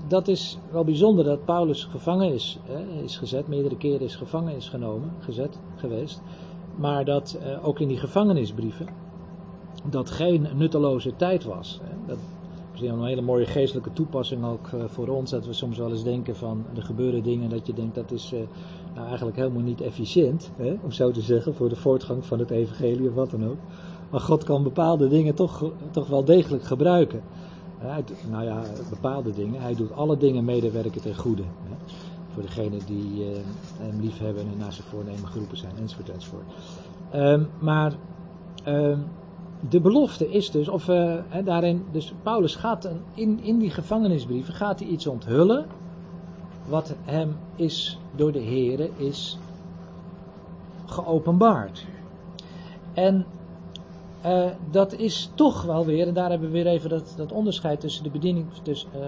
dat 0.07 0.28
is 0.28 0.59
wel 0.72 0.84
bijzonder 0.84 1.26
dat 1.26 1.45
Paulus 1.45 1.84
gevangen 1.84 2.34
is, 2.34 2.59
hè, 2.63 3.01
is 3.03 3.17
gezet, 3.17 3.47
meerdere 3.47 3.78
keren 3.78 4.01
is 4.01 4.15
gevangen 4.15 4.55
is 4.55 4.70
genomen, 4.70 5.11
gezet 5.20 5.59
geweest. 5.76 6.22
Maar 6.76 7.05
dat 7.05 7.39
uh, 7.41 7.67
ook 7.67 7.80
in 7.80 7.88
die 7.88 7.97
gevangenisbrieven 7.97 8.88
dat 9.89 10.11
geen 10.11 10.47
nutteloze 10.55 11.15
tijd 11.15 11.43
was. 11.43 11.80
Hè. 11.84 11.95
Dat, 12.05 12.17
een 12.82 13.04
hele 13.04 13.22
mooie 13.22 13.46
geestelijke 13.46 13.94
toepassing 13.94 14.46
ook 14.46 14.70
uh, 14.76 14.84
voor 14.86 15.08
ons. 15.08 15.32
Dat 15.32 15.46
we 15.46 15.54
soms 15.54 15.78
wel 15.78 15.92
eens 15.92 16.04
denken 16.04 16.36
van 16.36 16.66
er 16.76 16.84
gebeuren 16.84 17.24
dingen 17.24 17.50
dat 17.50 17.68
je 17.68 17.74
denkt 17.74 17.96
dat 17.96 18.12
is 18.12 18.34
uh, 18.34 18.40
nou 18.96 19.08
eigenlijk 19.08 19.38
helemaal 19.38 19.62
niet 19.62 19.82
efficiënt. 19.82 20.52
Hè, 20.56 20.76
om 20.84 20.92
zo 20.92 21.12
te 21.12 21.22
zeggen, 21.22 21.56
voor 21.56 21.70
de 21.70 21.76
voortgang 21.76 22.26
van 22.26 22.40
het 22.40 22.50
evangelie 22.50 23.10
of 23.10 23.16
wat 23.16 23.32
dan 23.32 23.46
ook. 23.46 23.58
Maar 24.10 24.20
God 24.20 24.44
kan 24.44 24.64
bepaalde 24.64 25.08
dingen 25.08 25.36
toch, 25.36 25.72
toch 25.92 26.08
wel 26.08 26.24
degelijk 26.24 26.64
gebruiken. 26.64 27.22
Nou 28.30 28.44
ja, 28.44 28.64
bepaalde 28.90 29.32
dingen. 29.32 29.62
Hij 29.62 29.76
doet 29.76 29.92
alle 29.92 30.18
dingen 30.18 30.46
medewerken 30.46 31.02
ten 31.02 31.16
goede. 31.16 31.44
Hè, 31.44 31.76
voor 32.34 32.42
degenen 32.42 32.80
die 32.86 33.30
uh, 33.30 33.38
hem 33.78 34.00
lief 34.02 34.20
hebben 34.20 34.44
en 34.44 34.58
naar 34.58 34.74
zijn 34.74 34.88
voornemen 34.88 35.28
geroepen 35.28 35.58
zijn, 35.58 35.72
enzovoort, 35.80 36.10
enzovoort. 36.10 36.46
Um, 37.16 37.48
maar 37.60 37.94
um, 38.68 39.06
de 39.70 39.82
belofte 39.82 40.30
is 40.30 40.51
dus, 40.51 40.68
of 40.68 40.88
uh, 40.88 41.16
daarin, 41.45 41.86
dus 41.91 42.14
Paulus 42.24 42.55
gaat 42.55 42.89
in, 43.14 43.39
in 43.43 43.60
die 43.60 43.70
gevangenisbrieven 43.70 44.53
gaat 44.53 44.80
hij 44.80 44.88
iets 44.88 45.07
onthullen 45.07 45.66
wat 46.68 46.95
hem 47.03 47.36
is 47.55 47.99
door 48.16 48.32
de 48.32 48.43
Here 48.43 48.89
is 48.95 49.38
geopenbaard. 50.86 51.86
En 52.93 53.26
uh, 54.26 54.45
dat 54.72 54.93
is 54.93 55.32
toch 55.36 55.64
wel 55.64 55.86
weer, 55.86 56.07
en 56.07 56.14
daar 56.14 56.30
hebben 56.30 56.47
we 56.47 56.53
weer 56.53 56.68
even 56.68 56.89
dat, 56.89 57.14
dat 57.18 57.32
onderscheid 57.32 57.80
tussen 57.80 58.03
de 58.03 58.10
bediening, 58.10 58.45
tussen, 58.64 58.89
uh, 58.95 59.01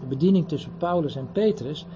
de 0.00 0.06
bediening 0.08 0.48
tussen 0.48 0.72
Paulus 0.78 1.16
en 1.16 1.28
Petrus. 1.32 1.86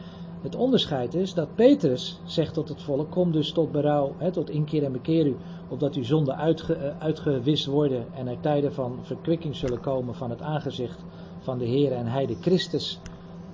Het 0.42 0.56
onderscheid 0.56 1.14
is 1.14 1.34
dat 1.34 1.54
Petrus 1.54 2.20
zegt 2.24 2.54
tot 2.54 2.68
het 2.68 2.82
volk: 2.82 3.10
Kom 3.10 3.32
dus 3.32 3.52
tot 3.52 3.72
berouw, 3.72 4.14
hè, 4.18 4.30
tot 4.30 4.50
inkeer 4.50 4.84
en 4.84 4.92
bekeer 4.92 5.26
u, 5.26 5.36
opdat 5.68 5.94
uw 5.94 6.04
zonden 6.04 6.34
uh, 6.34 6.76
uitgewist 6.98 7.66
worden 7.66 8.06
en 8.14 8.26
er 8.26 8.40
tijden 8.40 8.72
van 8.72 8.98
verkwikking 9.02 9.56
zullen 9.56 9.80
komen 9.80 10.14
van 10.14 10.30
het 10.30 10.42
aangezicht 10.42 11.04
van 11.38 11.58
de 11.58 11.64
Heer 11.64 11.92
en 11.92 12.06
Hij 12.06 12.26
de 12.26 12.36
Christus, 12.40 13.00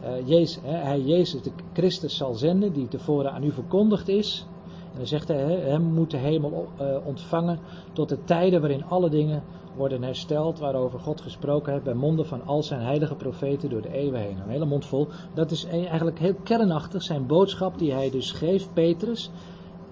uh, 0.03 0.29
Jezus, 0.29 0.63
hè, 0.63 0.77
Hij 0.77 1.01
Jezus 1.01 1.43
de 1.43 1.53
Christus 1.73 2.17
zal 2.17 2.35
zenden, 2.35 2.73
die 2.73 2.89
tevoren 2.89 3.33
aan 3.33 3.45
u 3.45 3.53
verkondigd 3.53 4.09
is. 4.09 4.47
En 4.93 4.97
dan 4.97 5.07
zegt 5.07 5.29
hij: 5.29 5.39
Hem 5.39 5.83
moet 5.83 6.11
de 6.11 6.17
hemel 6.17 6.69
uh, 6.81 7.07
ontvangen 7.07 7.59
tot 7.93 8.09
de 8.09 8.25
tijden 8.25 8.61
waarin 8.61 8.85
alle 8.85 9.11
dingen 9.11 9.43
worden 9.77 10.03
hersteld, 10.03 10.59
waarover 10.59 11.01
God 11.01 11.21
gesproken 11.21 11.73
heeft 11.73 11.85
bij 11.85 11.95
monden 11.95 12.27
van 12.27 12.47
al 12.47 12.63
zijn 12.63 12.81
heilige 12.81 13.15
profeten 13.15 13.71
door 13.71 13.83
de 13.83 13.93
eeuwen 13.93 14.21
heen. 14.21 14.39
Een 14.39 14.51
hele 14.51 14.65
mond 14.65 14.87
vol. 14.87 15.09
Dat 15.35 15.51
is 15.51 15.65
eigenlijk 15.65 16.19
heel 16.19 16.35
kernachtig 16.35 17.03
zijn 17.03 17.27
boodschap 17.27 17.79
die 17.79 17.93
hij 17.93 18.11
dus 18.11 18.33
geeft, 18.33 18.75
Petrus, 18.75 19.31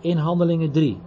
in 0.01 0.17
Handelingen 0.17 0.71
3. 0.71 0.99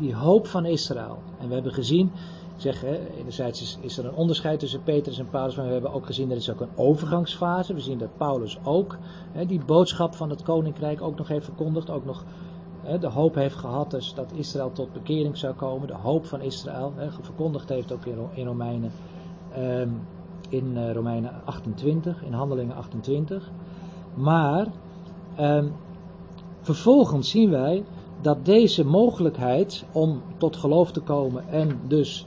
Die 0.00 0.14
hoop 0.14 0.46
van 0.46 0.64
Israël. 0.64 1.18
En 1.38 1.48
we 1.48 1.54
hebben 1.54 1.72
gezien, 1.72 2.12
zeg, 2.56 2.80
hè, 2.80 3.08
enerzijds 3.18 3.78
is, 3.80 3.98
er 3.98 4.04
een 4.04 4.14
onderscheid 4.14 4.58
tussen 4.58 4.82
Petrus 4.82 5.18
en 5.18 5.30
Paulus, 5.30 5.56
maar 5.56 5.66
we 5.66 5.72
hebben 5.72 5.92
ook 5.92 6.06
gezien 6.06 6.30
er 6.30 6.36
is 6.36 6.50
ook 6.50 6.60
een 6.60 6.76
overgangsfase. 6.76 7.74
We 7.74 7.80
zien 7.80 7.98
dat 7.98 8.16
Paulus 8.16 8.58
ook 8.64 8.98
hè, 9.32 9.46
die 9.46 9.64
boodschap 9.64 10.14
van 10.14 10.30
het 10.30 10.42
koninkrijk 10.42 11.02
ook 11.02 11.16
nog 11.16 11.28
heeft 11.28 11.44
verkondigd, 11.44 11.90
ook 11.90 12.04
nog 12.04 12.24
de 13.00 13.06
hoop 13.06 13.34
heeft 13.34 13.56
gehad 13.56 13.90
dus 13.90 14.14
dat 14.14 14.32
Israël 14.32 14.72
tot 14.72 14.92
bekering 14.92 15.36
zou 15.36 15.54
komen. 15.54 15.86
De 15.86 15.94
hoop 15.94 16.26
van 16.26 16.40
Israël, 16.40 16.92
hè, 16.96 17.10
verkondigd 17.10 17.68
heeft 17.68 17.92
ook 17.92 18.06
in 18.34 18.46
Romeinen, 18.46 18.92
um, 19.58 20.00
in 20.48 20.76
uh, 20.76 20.92
Romeinen 20.92 21.32
28, 21.44 22.22
in 22.22 22.32
Handelingen 22.32 22.76
28. 22.76 23.50
Maar 24.14 24.66
um, 25.40 25.72
vervolgens 26.60 27.30
zien 27.30 27.50
wij 27.50 27.84
dat 28.20 28.44
deze 28.44 28.84
mogelijkheid 28.84 29.84
om 29.92 30.22
tot 30.36 30.56
geloof 30.56 30.92
te 30.92 31.00
komen 31.00 31.48
en 31.48 31.80
dus 31.88 32.26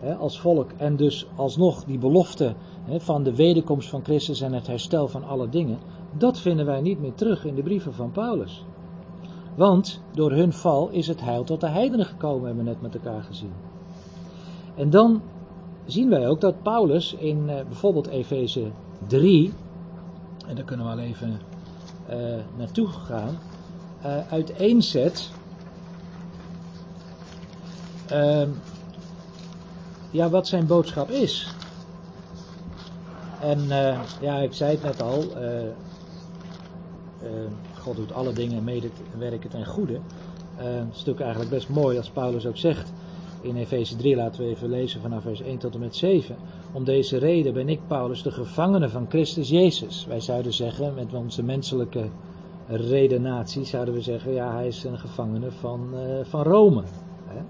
hè, 0.00 0.14
als 0.14 0.40
volk 0.40 0.70
en 0.76 0.96
dus 0.96 1.26
alsnog 1.36 1.84
die 1.84 1.98
belofte 1.98 2.54
hè, 2.84 3.00
van 3.00 3.22
de 3.22 3.34
wederkomst 3.34 3.88
van 3.88 4.04
Christus 4.04 4.40
en 4.40 4.52
het 4.52 4.66
herstel 4.66 5.08
van 5.08 5.24
alle 5.24 5.48
dingen, 5.48 5.78
dat 6.18 6.38
vinden 6.38 6.66
wij 6.66 6.80
niet 6.80 7.00
meer 7.00 7.14
terug 7.14 7.44
in 7.44 7.54
de 7.54 7.62
brieven 7.62 7.94
van 7.94 8.10
Paulus. 8.10 8.64
Want 9.56 10.02
door 10.12 10.32
hun 10.32 10.52
val 10.52 10.88
is 10.88 11.06
het 11.06 11.20
heil 11.20 11.44
tot 11.44 11.60
de 11.60 11.68
heidenen 11.68 12.06
gekomen, 12.06 12.46
hebben 12.46 12.64
we 12.64 12.70
net 12.70 12.82
met 12.82 12.94
elkaar 12.94 13.22
gezien. 13.22 13.52
En 14.74 14.90
dan 14.90 15.22
zien 15.84 16.08
wij 16.08 16.28
ook 16.28 16.40
dat 16.40 16.62
Paulus 16.62 17.14
in 17.14 17.38
uh, 17.38 17.54
bijvoorbeeld 17.54 18.06
Efeze 18.06 18.70
3, 19.06 19.52
en 20.46 20.54
daar 20.54 20.64
kunnen 20.64 20.86
we 20.86 20.92
al 20.92 20.98
even 20.98 21.40
uh, 22.10 22.16
naartoe 22.56 22.86
gaan, 22.86 23.38
uh, 24.04 24.32
uiteenzet. 24.32 25.30
Ehm, 28.06 28.48
ja, 30.10 30.28
wat 30.28 30.46
zijn 30.46 30.66
boodschap 30.66 31.10
is. 31.10 31.54
En 33.40 33.66
ja, 34.20 34.38
ik 34.38 34.52
zei 34.52 34.70
het 34.70 34.82
net 34.82 35.02
al, 35.02 35.24
God 37.78 37.96
doet 37.96 38.12
alle 38.12 38.32
dingen 38.32 38.64
medewerken 38.64 39.50
ten 39.50 39.66
goede. 39.66 39.98
een 40.58 40.88
stuk 40.92 41.20
eigenlijk 41.20 41.50
best 41.50 41.68
mooi 41.68 41.96
als 41.96 42.10
Paulus 42.10 42.46
ook 42.46 42.56
zegt 42.56 42.92
in 43.44 43.56
Efeze 43.56 43.96
3, 43.96 44.16
laten 44.16 44.42
we 44.44 44.48
even 44.48 44.68
lezen 44.68 45.00
vanaf 45.00 45.22
vers 45.22 45.40
1 45.40 45.58
tot 45.58 45.74
en 45.74 45.80
met 45.80 45.96
7. 45.96 46.36
Om 46.72 46.84
deze 46.84 47.18
reden 47.18 47.52
ben 47.52 47.68
ik, 47.68 47.80
Paulus, 47.86 48.22
de 48.22 48.30
gevangene 48.30 48.88
van 48.88 49.06
Christus 49.08 49.48
Jezus. 49.48 50.06
Wij 50.08 50.20
zouden 50.20 50.52
zeggen, 50.52 50.94
met 50.94 51.14
onze 51.14 51.42
menselijke 51.42 52.08
redenatie, 52.66 53.64
zouden 53.64 53.94
we 53.94 54.00
zeggen, 54.00 54.32
ja, 54.32 54.52
hij 54.52 54.66
is 54.66 54.84
een 54.84 54.98
gevangene 54.98 55.50
van, 55.50 55.88
uh, 55.94 56.24
van 56.24 56.42
Rome. 56.42 56.82
Hè? 57.24 57.42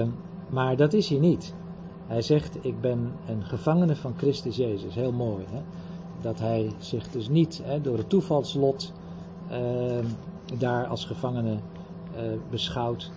Uh, 0.00 0.06
maar 0.48 0.76
dat 0.76 0.92
is 0.92 1.08
hij 1.08 1.18
niet. 1.18 1.54
Hij 2.06 2.22
zegt, 2.22 2.64
ik 2.64 2.80
ben 2.80 3.12
een 3.28 3.44
gevangene 3.44 3.96
van 3.96 4.14
Christus 4.16 4.56
Jezus. 4.56 4.94
Heel 4.94 5.12
mooi, 5.12 5.44
hè? 5.50 5.60
Dat 6.20 6.38
hij 6.38 6.70
zich 6.78 7.08
dus 7.10 7.28
niet 7.28 7.60
hè, 7.64 7.80
door 7.80 7.96
het 7.96 8.08
toevalslot 8.08 8.92
uh, 9.50 9.58
daar 10.58 10.86
als 10.86 11.04
gevangene 11.04 11.56
beschouwt 12.50 13.10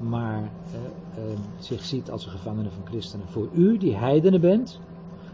maar 0.00 0.50
eh, 0.72 1.22
eh, 1.22 1.38
zich 1.58 1.84
ziet 1.84 2.10
als 2.10 2.24
een 2.24 2.30
gevangene 2.30 2.70
van 2.70 2.86
christenen. 2.86 3.28
Voor 3.28 3.48
u 3.52 3.78
die 3.78 3.96
heidenen 3.96 4.40
bent, 4.40 4.80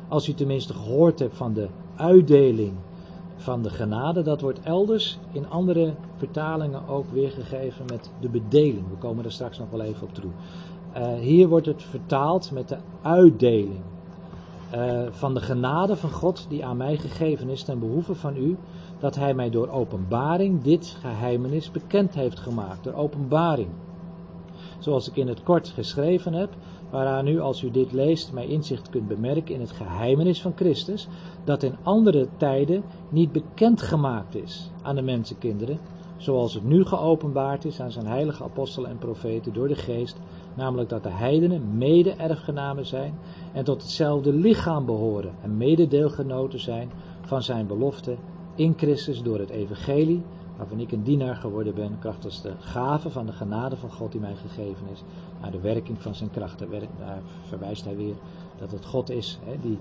als 0.08 0.28
u 0.28 0.34
tenminste 0.34 0.74
gehoord 0.74 1.18
hebt 1.18 1.36
van 1.36 1.52
de 1.52 1.68
uitdeling 1.96 2.72
van 3.36 3.62
de 3.62 3.70
genade, 3.70 4.22
dat 4.22 4.40
wordt 4.40 4.60
elders 4.62 5.18
in 5.32 5.50
andere 5.50 5.94
vertalingen 6.16 6.88
ook 6.88 7.10
weergegeven 7.12 7.84
met 7.86 8.10
de 8.20 8.28
bedeling. 8.28 8.88
We 8.88 8.96
komen 8.98 9.24
er 9.24 9.32
straks 9.32 9.58
nog 9.58 9.70
wel 9.70 9.80
even 9.80 10.06
op 10.06 10.14
terug. 10.14 10.32
Uh, 10.96 11.14
hier 11.14 11.48
wordt 11.48 11.66
het 11.66 11.82
vertaald 11.82 12.50
met 12.50 12.68
de 12.68 12.76
uitdeling 13.02 13.80
uh, 14.74 15.02
van 15.10 15.34
de 15.34 15.40
genade 15.40 15.96
van 15.96 16.10
God 16.10 16.46
die 16.48 16.64
aan 16.64 16.76
mij 16.76 16.96
gegeven 16.96 17.48
is 17.48 17.62
ten 17.62 17.78
behoeve 17.78 18.14
van 18.14 18.36
u, 18.36 18.56
dat 18.98 19.14
Hij 19.14 19.34
mij 19.34 19.50
door 19.50 19.68
openbaring 19.68 20.62
dit 20.62 20.96
geheimenis 21.00 21.70
bekend 21.70 22.14
heeft 22.14 22.40
gemaakt. 22.40 22.84
Door 22.84 22.94
openbaring 22.94 23.68
zoals 24.84 25.08
ik 25.08 25.16
in 25.16 25.28
het 25.28 25.42
kort 25.42 25.68
geschreven 25.68 26.32
heb, 26.32 26.50
waaraan 26.90 27.26
u 27.26 27.40
als 27.40 27.62
u 27.62 27.70
dit 27.70 27.92
leest 27.92 28.32
mij 28.32 28.46
inzicht 28.46 28.88
kunt 28.88 29.08
bemerken 29.08 29.54
in 29.54 29.60
het 29.60 29.70
geheimenis 29.70 30.42
van 30.42 30.52
Christus, 30.54 31.08
dat 31.44 31.62
in 31.62 31.76
andere 31.82 32.28
tijden 32.36 32.82
niet 33.08 33.32
bekend 33.32 33.82
gemaakt 33.82 34.34
is 34.34 34.70
aan 34.82 34.94
de 34.94 35.02
mensenkinderen, 35.02 35.78
zoals 36.16 36.54
het 36.54 36.64
nu 36.64 36.84
geopenbaard 36.84 37.64
is 37.64 37.80
aan 37.80 37.92
zijn 37.92 38.06
heilige 38.06 38.44
apostelen 38.44 38.90
en 38.90 38.98
profeten 38.98 39.52
door 39.52 39.68
de 39.68 39.74
geest, 39.74 40.16
namelijk 40.56 40.88
dat 40.88 41.02
de 41.02 41.12
heidenen 41.12 41.78
mede-erfgenamen 41.78 42.86
zijn 42.86 43.14
en 43.52 43.64
tot 43.64 43.82
hetzelfde 43.82 44.32
lichaam 44.32 44.86
behoren 44.86 45.34
en 45.42 45.56
mededeelgenoten 45.56 46.60
zijn 46.60 46.90
van 47.22 47.42
zijn 47.42 47.66
belofte 47.66 48.16
in 48.54 48.74
Christus 48.76 49.22
door 49.22 49.38
het 49.38 49.50
evangelie, 49.50 50.22
waarvan 50.56 50.80
ik 50.80 50.92
een 50.92 51.02
dienaar 51.02 51.36
geworden 51.36 51.74
ben, 51.74 51.98
krachtens 51.98 52.42
de 52.42 52.52
gave 52.58 53.10
van 53.10 53.26
de 53.26 53.32
genade 53.32 53.76
van 53.76 53.92
God 53.92 54.12
die 54.12 54.20
mij 54.20 54.34
gegeven 54.34 54.86
is, 54.92 55.02
naar 55.44 55.52
de 55.52 55.68
werking 55.68 56.02
van 56.02 56.14
zijn 56.14 56.30
kracht. 56.30 56.58
Daar 56.98 57.22
verwijst 57.48 57.84
hij 57.84 57.96
weer 57.96 58.14
dat 58.56 58.70
het 58.70 58.84
God 58.84 59.10
is 59.10 59.38
hè, 59.44 59.56
die 59.60 59.78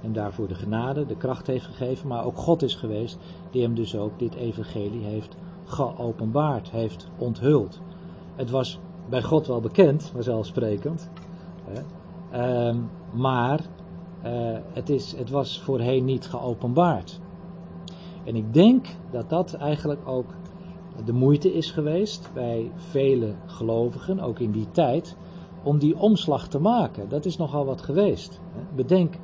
hem 0.00 0.12
daarvoor 0.12 0.48
de 0.48 0.54
genade, 0.54 1.06
de 1.06 1.16
kracht 1.16 1.46
heeft 1.46 1.64
gegeven, 1.64 2.08
maar 2.08 2.24
ook 2.24 2.36
God 2.36 2.62
is 2.62 2.74
geweest 2.74 3.18
die 3.50 3.62
hem 3.62 3.74
dus 3.74 3.96
ook 3.96 4.18
dit 4.18 4.34
evangelie 4.34 5.04
heeft 5.04 5.36
geopenbaard, 5.64 6.70
heeft 6.70 7.08
onthuld. 7.18 7.80
Het 8.34 8.50
was 8.50 8.78
bij 9.08 9.22
God 9.22 9.46
wel 9.46 9.60
bekend, 9.60 10.04
vanzelfsprekend, 10.04 11.10
hè, 11.64 11.80
uh, 12.70 12.76
maar 13.12 13.60
uh, 14.24 14.58
het, 14.72 14.88
is, 14.88 15.14
het 15.16 15.30
was 15.30 15.60
voorheen 15.62 16.04
niet 16.04 16.26
geopenbaard. 16.26 17.20
En 18.24 18.36
ik 18.36 18.54
denk 18.54 18.86
dat 19.10 19.30
dat 19.30 19.54
eigenlijk 19.54 20.08
ook 20.08 20.34
de 21.04 21.12
moeite 21.12 21.54
is 21.54 21.70
geweest 21.70 22.30
bij 22.34 22.70
vele 22.74 23.34
gelovigen, 23.46 24.20
ook 24.20 24.38
in 24.38 24.50
die 24.50 24.70
tijd, 24.70 25.16
om 25.62 25.78
die 25.78 25.98
omslag 25.98 26.48
te 26.48 26.58
maken. 26.58 27.08
Dat 27.08 27.24
is 27.24 27.36
nogal 27.36 27.64
wat 27.64 27.82
geweest. 27.82 28.40
Bedenk, 28.74 29.14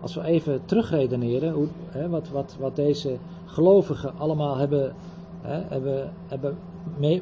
als 0.00 0.14
we 0.14 0.24
even 0.24 0.64
terugredeneren, 0.64 1.52
hoe, 1.52 1.68
wat, 2.08 2.28
wat, 2.28 2.56
wat 2.58 2.76
deze 2.76 3.18
gelovigen 3.44 4.18
allemaal 4.18 4.56
hebben, 4.56 4.94
hebben, 5.42 6.12
hebben 6.26 6.58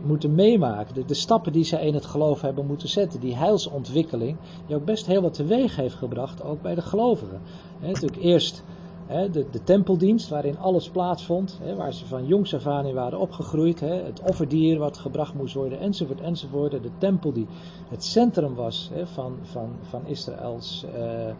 moeten 0.02 0.34
meemaken. 0.34 1.06
De, 1.06 1.14
stappen 1.14 1.52
die 1.52 1.64
zij 1.64 1.86
in 1.86 1.94
het 1.94 2.06
geloof 2.06 2.40
hebben 2.40 2.66
moeten 2.66 2.88
zetten. 2.88 3.20
Die 3.20 3.36
heilsontwikkeling, 3.36 4.36
die 4.66 4.76
ook 4.76 4.84
best 4.84 5.06
heel 5.06 5.22
wat 5.22 5.34
teweeg 5.34 5.76
heeft 5.76 5.94
gebracht, 5.94 6.42
ook 6.42 6.62
bij 6.62 6.74
de 6.74 6.82
gelovigen. 6.82 7.40
Natuurlijk 7.80 8.22
eerst 8.22 8.64
de, 9.06 9.46
de, 9.50 9.62
tempeldienst 9.64 10.28
waarin 10.28 10.58
alles 10.58 10.90
plaatsvond, 10.90 11.60
waar 11.76 11.92
ze 11.92 12.06
van 12.06 12.26
jongs 12.26 12.54
af 12.54 12.66
aan 12.66 12.86
in 12.86 12.94
waren 12.94 13.18
opgegroeid, 13.18 13.80
het 13.80 14.22
offerdier 14.22 14.78
wat 14.78 14.98
gebracht 14.98 15.34
moest 15.34 15.54
worden, 15.54 15.80
enzovoort, 15.80 16.20
enzovoort. 16.20 16.70
De 16.70 16.90
tempel 16.98 17.32
die 17.32 17.46
het 17.88 18.04
centrum 18.04 18.54
was 18.54 18.90
van, 19.04 19.36
van, 19.42 19.70
van 19.80 20.06
Israëls 20.06 20.84
uh, 20.94 21.26
uh, 21.26 21.32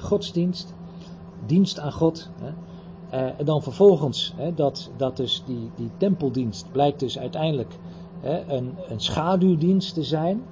godsdienst, 0.00 0.74
dienst 1.46 1.78
aan 1.78 1.92
God. 1.92 2.30
Uh, 2.42 2.48
en 3.38 3.44
dan 3.44 3.62
vervolgens, 3.62 4.34
dat, 4.54 4.90
dat 4.96 5.16
dus 5.16 5.42
die, 5.46 5.70
die 5.74 5.90
tempeldienst 5.96 6.72
blijkt 6.72 7.00
dus 7.00 7.18
uiteindelijk 7.18 7.78
een, 8.22 8.74
een 8.88 9.00
schaduwdienst 9.00 9.94
te 9.94 10.02
zijn. 10.02 10.42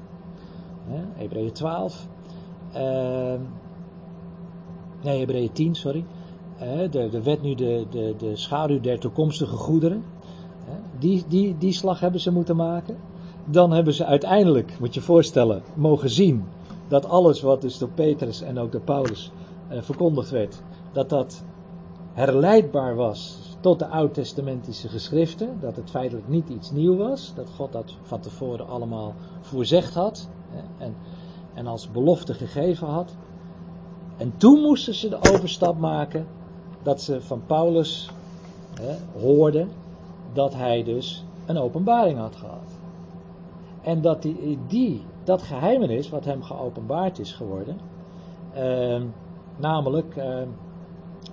Hebreeën 1.15 1.53
12. 1.53 2.07
nee, 5.03 5.19
Hebreeën 5.19 5.53
10, 5.53 5.75
sorry 5.75 6.05
de, 6.91 7.09
de 7.11 7.23
wet 7.23 7.43
nu 7.43 7.55
de, 7.55 7.87
de, 7.91 8.15
de 8.19 8.37
schaduw 8.37 8.81
der 8.81 8.99
toekomstige 8.99 9.57
goederen. 9.57 10.05
Die, 10.99 11.25
die, 11.29 11.59
die 11.59 11.73
slag 11.73 12.01
hebben 12.01 12.21
ze 12.21 12.33
moeten 12.33 12.57
maken. 12.57 12.97
Dan 13.45 13.73
hebben 13.73 13.95
ze 13.95 14.05
uiteindelijk, 14.05 14.77
moet 14.81 14.95
je 14.95 15.01
voorstellen, 15.01 15.63
mogen 15.75 16.11
zien 16.11 16.45
dat 16.89 17.09
alles 17.09 17.41
wat 17.41 17.61
dus 17.61 17.79
door 17.79 17.89
Petrus 17.89 18.43
en 18.43 18.59
ook 18.59 18.73
door 18.73 18.81
Paulus 18.81 19.31
eh, 19.69 19.83
verkondigd 19.83 20.31
werd, 20.31 20.63
dat 20.93 21.09
dat 21.09 21.45
herleidbaar 22.13 22.95
was 22.95 23.39
tot 23.61 23.79
de 23.79 23.87
oud-testamentische 23.87 24.89
geschriften. 24.89 25.59
Dat 25.61 25.77
het 25.77 25.91
feitelijk 25.91 26.29
niet 26.29 26.49
iets 26.49 26.71
nieuw 26.71 26.97
was. 26.97 27.33
Dat 27.35 27.51
God 27.57 27.73
dat 27.73 27.95
van 28.03 28.21
tevoren 28.21 28.69
allemaal 28.69 29.15
voorzegd 29.41 29.95
had. 29.95 30.29
En, 30.79 30.95
en 31.55 31.67
als 31.67 31.91
belofte 31.91 32.35
gegeven 32.35 32.87
had. 32.87 33.15
En 34.17 34.33
toen 34.37 34.61
moesten 34.61 34.95
ze 34.95 35.09
de 35.09 35.33
overstap 35.33 35.79
maken 35.79 36.27
dat 36.83 37.03
ze 37.03 37.21
van 37.21 37.43
Paulus 37.47 38.11
hè, 38.81 39.21
hoorden 39.21 39.69
dat 40.33 40.55
hij 40.55 40.85
dus 40.85 41.25
een 41.47 41.59
openbaring 41.59 42.19
had 42.19 42.37
gehad. 42.37 42.79
En 43.83 44.01
dat 44.01 44.23
die, 44.23 44.59
die, 44.67 45.03
dat 45.25 45.43
geheimenis 45.43 46.09
wat 46.09 46.25
hem 46.25 46.43
geopenbaard 46.43 47.19
is 47.19 47.33
geworden, 47.33 47.77
eh, 48.53 49.01
namelijk 49.57 50.17
eh, 50.17 50.43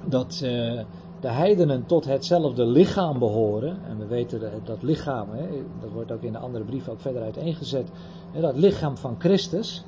dat 0.05 0.33
eh, 0.33 0.79
de 1.19 1.27
heidenen 1.27 1.85
tot 1.85 2.05
hetzelfde 2.05 2.65
lichaam 2.65 3.19
behoren, 3.19 3.77
en 3.87 3.97
we 3.97 4.05
weten 4.05 4.39
dat, 4.39 4.51
dat 4.63 4.83
lichaam, 4.83 5.29
hè, 5.31 5.47
dat 5.81 5.91
wordt 5.91 6.11
ook 6.11 6.21
in 6.21 6.31
de 6.31 6.37
andere 6.37 6.63
brief 6.63 6.87
ook 6.87 6.99
verder 6.99 7.21
uiteengezet, 7.21 7.89
hè, 8.31 8.41
dat 8.41 8.55
lichaam 8.55 8.97
van 8.97 9.15
Christus, 9.17 9.85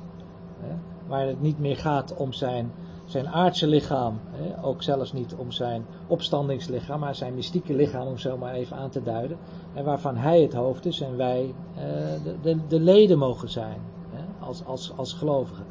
hè, 0.60 0.74
waar 1.06 1.26
het 1.26 1.40
niet 1.40 1.58
meer 1.58 1.76
gaat 1.76 2.16
om 2.16 2.32
zijn 2.32 2.72
zijn 3.12 3.28
aardse 3.28 3.66
lichaam, 3.66 4.20
hè, 4.30 4.64
ook 4.64 4.82
zelfs 4.82 5.12
niet 5.12 5.34
om 5.34 5.50
zijn 5.50 5.84
opstandingslichaam, 6.06 7.00
maar 7.00 7.14
zijn 7.14 7.34
mystieke 7.34 7.74
lichaam, 7.74 8.06
om 8.06 8.18
zo 8.18 8.36
maar 8.36 8.54
even 8.54 8.76
aan 8.76 8.90
te 8.90 9.02
duiden, 9.02 9.38
en 9.74 9.84
waarvan 9.84 10.16
hij 10.16 10.40
het 10.40 10.52
hoofd 10.52 10.86
is 10.86 11.00
en 11.00 11.16
wij 11.16 11.54
eh, 11.74 11.82
de, 12.24 12.36
de, 12.42 12.66
de, 12.68 12.80
leden 12.80 13.18
mogen 13.18 13.48
zijn, 13.48 13.80
hè, 14.10 14.46
als, 14.46 14.64
als, 14.64 14.92
als 14.96 15.12
gelovigen. 15.12 15.64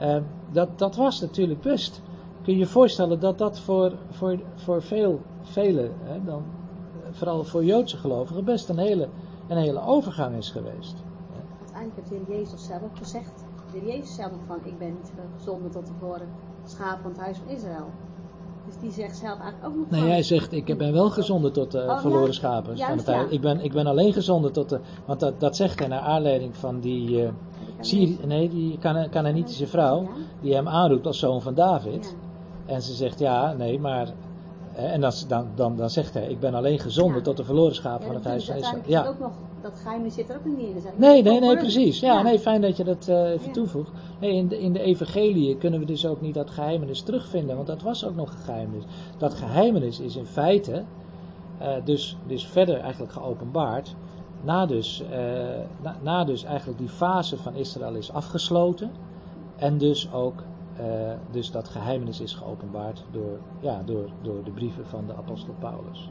Uh, 0.00 0.16
dat, 0.52 0.78
dat 0.78 0.96
was 0.96 1.20
natuurlijk 1.20 1.60
best. 1.60 2.02
Kun 2.42 2.52
je 2.52 2.58
je 2.58 2.66
voorstellen 2.66 3.20
dat 3.20 3.38
dat 3.38 3.60
voor, 3.60 3.92
voor, 4.10 4.38
voor 4.54 4.82
veel, 4.82 5.20
velen, 5.42 5.92
dan, 6.24 6.42
vooral 7.10 7.44
voor 7.44 7.64
Joodse 7.64 7.96
gelovigen, 7.96 8.44
best 8.44 8.68
een 8.68 8.78
hele, 8.78 9.08
een 9.48 9.56
hele 9.56 9.80
overgang 9.80 10.36
is 10.36 10.50
geweest. 10.50 11.02
Uiteindelijk 11.60 12.08
heeft 12.08 12.26
de 12.26 12.32
Jezus 12.32 12.66
zelf 12.66 12.90
gezegd, 12.92 13.44
de 13.72 13.86
Jezus 13.86 14.14
zelf 14.14 14.32
van, 14.46 14.58
ik 14.62 14.78
ben 14.78 14.92
niet 14.92 15.12
gezonden 15.36 15.70
tot 15.70 15.86
de 15.86 15.92
voren 16.00 16.28
schaap 16.70 16.98
van 17.02 17.10
het 17.10 17.20
huis 17.20 17.36
van 17.46 17.54
Israël. 17.56 17.86
Dus 18.66 18.76
die 18.80 18.90
zegt 18.92 19.16
zelf 19.16 19.38
eigenlijk 19.40 19.66
ook 19.66 19.76
nog 19.76 19.90
Nee, 19.90 20.00
van- 20.00 20.08
hij 20.10 20.22
zegt, 20.22 20.52
ik 20.52 20.76
ben 20.78 20.92
wel 20.92 21.10
gezonden 21.10 21.52
tot 21.52 21.70
de 21.72 21.78
Oh, 21.78 21.84
ja, 21.86 22.00
verloren 22.00 22.34
schapen. 22.34 22.68
juist, 22.76 22.84
van 22.88 22.96
het 22.98 23.06
heilige. 23.06 23.28
ja. 23.30 23.36
ik, 23.36 23.40
ben, 23.42 23.60
ik 23.64 23.72
ben 23.72 23.86
alleen 23.86 24.12
gezonden 24.12 24.52
tot 24.52 24.68
de... 24.68 24.80
Want 25.04 25.20
dat, 25.20 25.40
dat 25.40 25.56
zegt 25.56 25.78
hij 25.78 25.88
naar 25.88 26.00
aanleiding 26.00 26.56
van 26.56 26.80
die... 26.80 27.22
eh 27.22 27.28
Syri- 27.80 28.18
nee, 28.26 28.48
die 28.48 28.78
Canaanitische 29.10 29.66
vrouw, 29.66 30.08
die 30.40 30.54
hem 30.54 30.68
aanroept 30.68 31.06
als 31.06 31.18
zoon 31.18 31.42
van 31.42 31.54
David. 31.54 32.16
En 32.66 32.82
ze 32.82 32.94
zegt, 32.94 33.18
ja, 33.18 33.52
nee, 33.52 33.80
maar... 33.80 34.08
En 34.78 35.00
dan, 35.00 35.12
dan, 35.28 35.46
dan, 35.54 35.76
dan 35.76 35.90
zegt 35.90 36.14
hij, 36.14 36.26
ik 36.26 36.40
ben 36.40 36.54
alleen 36.54 36.78
gezonden 36.78 37.16
Ja. 37.16 37.22
tot 37.22 37.36
de 37.36 37.44
verloren 37.44 37.74
schapen 37.74 38.00
Ja, 38.00 38.06
van 38.06 38.14
het 38.14 38.24
huis 38.24 38.44
van 38.44 38.56
is 38.56 38.62
Israël. 38.62 38.82
Ja. 38.86 39.06
ook 39.06 39.18
nog, 39.18 39.32
dat 39.60 39.72
geheim 39.82 40.10
zit 40.10 40.28
er 40.28 40.36
ook 40.36 40.44
niet 40.44 40.58
in. 40.58 40.74
Dus 40.74 40.82
Nee, 40.96 41.22
nee, 41.22 41.40
nee, 41.40 41.56
precies. 41.56 42.00
Ja, 42.00 42.22
nee, 42.22 42.38
fijn 42.38 42.60
dat 42.60 42.76
je 42.76 42.84
dat 42.84 43.08
eh, 43.08 43.30
even 43.30 43.52
toevoegt. 43.52 43.90
Nee, 44.20 44.34
in 44.34 44.48
de, 44.48 44.60
in 44.60 44.72
de 44.72 44.80
evangelie 44.80 45.56
kunnen 45.56 45.80
we 45.80 45.86
dus 45.86 46.06
ook 46.06 46.20
niet 46.20 46.34
dat 46.34 46.50
geheimenis 46.50 47.00
terugvinden, 47.02 47.54
want 47.56 47.66
dat 47.66 47.82
was 47.82 48.04
ook 48.04 48.16
nog 48.16 48.30
een 48.30 48.38
geheimenis. 48.44 48.84
Dat 49.18 49.34
geheimenis 49.34 50.00
is 50.00 50.16
in 50.16 50.26
feite 50.26 50.84
eh, 51.58 51.74
dus, 51.84 52.16
dus 52.26 52.46
verder 52.46 52.80
eigenlijk 52.80 53.12
geopenbaard, 53.12 53.94
na 54.42 54.66
dus, 54.66 55.02
eh, 55.10 55.18
na, 55.82 55.96
na 56.02 56.24
dus 56.24 56.44
eigenlijk 56.44 56.78
die 56.78 56.88
fase 56.88 57.36
van 57.36 57.54
Israël 57.54 57.94
is 57.94 58.12
afgesloten 58.12 58.90
en 59.56 59.78
dus 59.78 60.12
ook 60.12 60.42
eh, 60.78 61.12
dus 61.30 61.50
dat 61.50 61.68
geheimenis 61.68 62.20
is 62.20 62.34
geopenbaard 62.34 63.04
door, 63.10 63.38
ja, 63.60 63.82
door, 63.84 64.08
door 64.22 64.44
de 64.44 64.50
brieven 64.50 64.86
van 64.86 65.06
de 65.06 65.14
apostel 65.14 65.54
Paulus. 65.58 66.10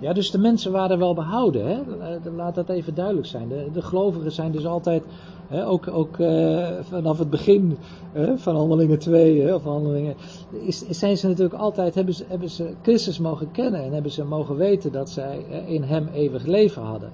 Ja, 0.00 0.12
dus 0.12 0.30
de 0.30 0.38
mensen 0.38 0.72
waren 0.72 0.98
wel 0.98 1.14
behouden. 1.14 1.66
Hè? 1.66 1.98
Eh, 1.98 2.34
Laat 2.36 2.54
dat 2.54 2.68
even 2.68 2.94
duidelijk 2.94 3.26
zijn. 3.26 3.48
De, 3.48 3.68
de 3.72 3.82
gelovigen 3.82 4.32
zijn 4.32 4.52
dus 4.52 4.66
altijd, 4.66 5.04
hè, 5.46 5.66
ook, 5.66 5.88
ook 5.88 6.18
eh, 6.18 6.68
vanaf 6.80 7.18
het 7.18 7.30
begin 7.30 7.76
hè, 8.12 8.38
van 8.38 8.56
Handelingen 8.56 8.98
2, 8.98 9.40
hè, 9.40 9.54
of 9.54 9.62
Handelingen, 9.62 10.14
is, 10.50 10.78
zijn 10.88 11.16
ze 11.16 11.28
natuurlijk 11.28 11.60
altijd, 11.60 11.94
hebben 11.94 12.14
ze, 12.14 12.24
hebben 12.28 12.50
ze 12.50 12.74
Christus 12.82 13.18
mogen 13.18 13.50
kennen 13.50 13.82
en 13.82 13.92
hebben 13.92 14.12
ze 14.12 14.24
mogen 14.24 14.56
weten 14.56 14.92
dat 14.92 15.10
zij 15.10 15.38
in 15.66 15.82
hem 15.82 16.08
eeuwig 16.08 16.46
leven 16.46 16.82
hadden. 16.82 17.12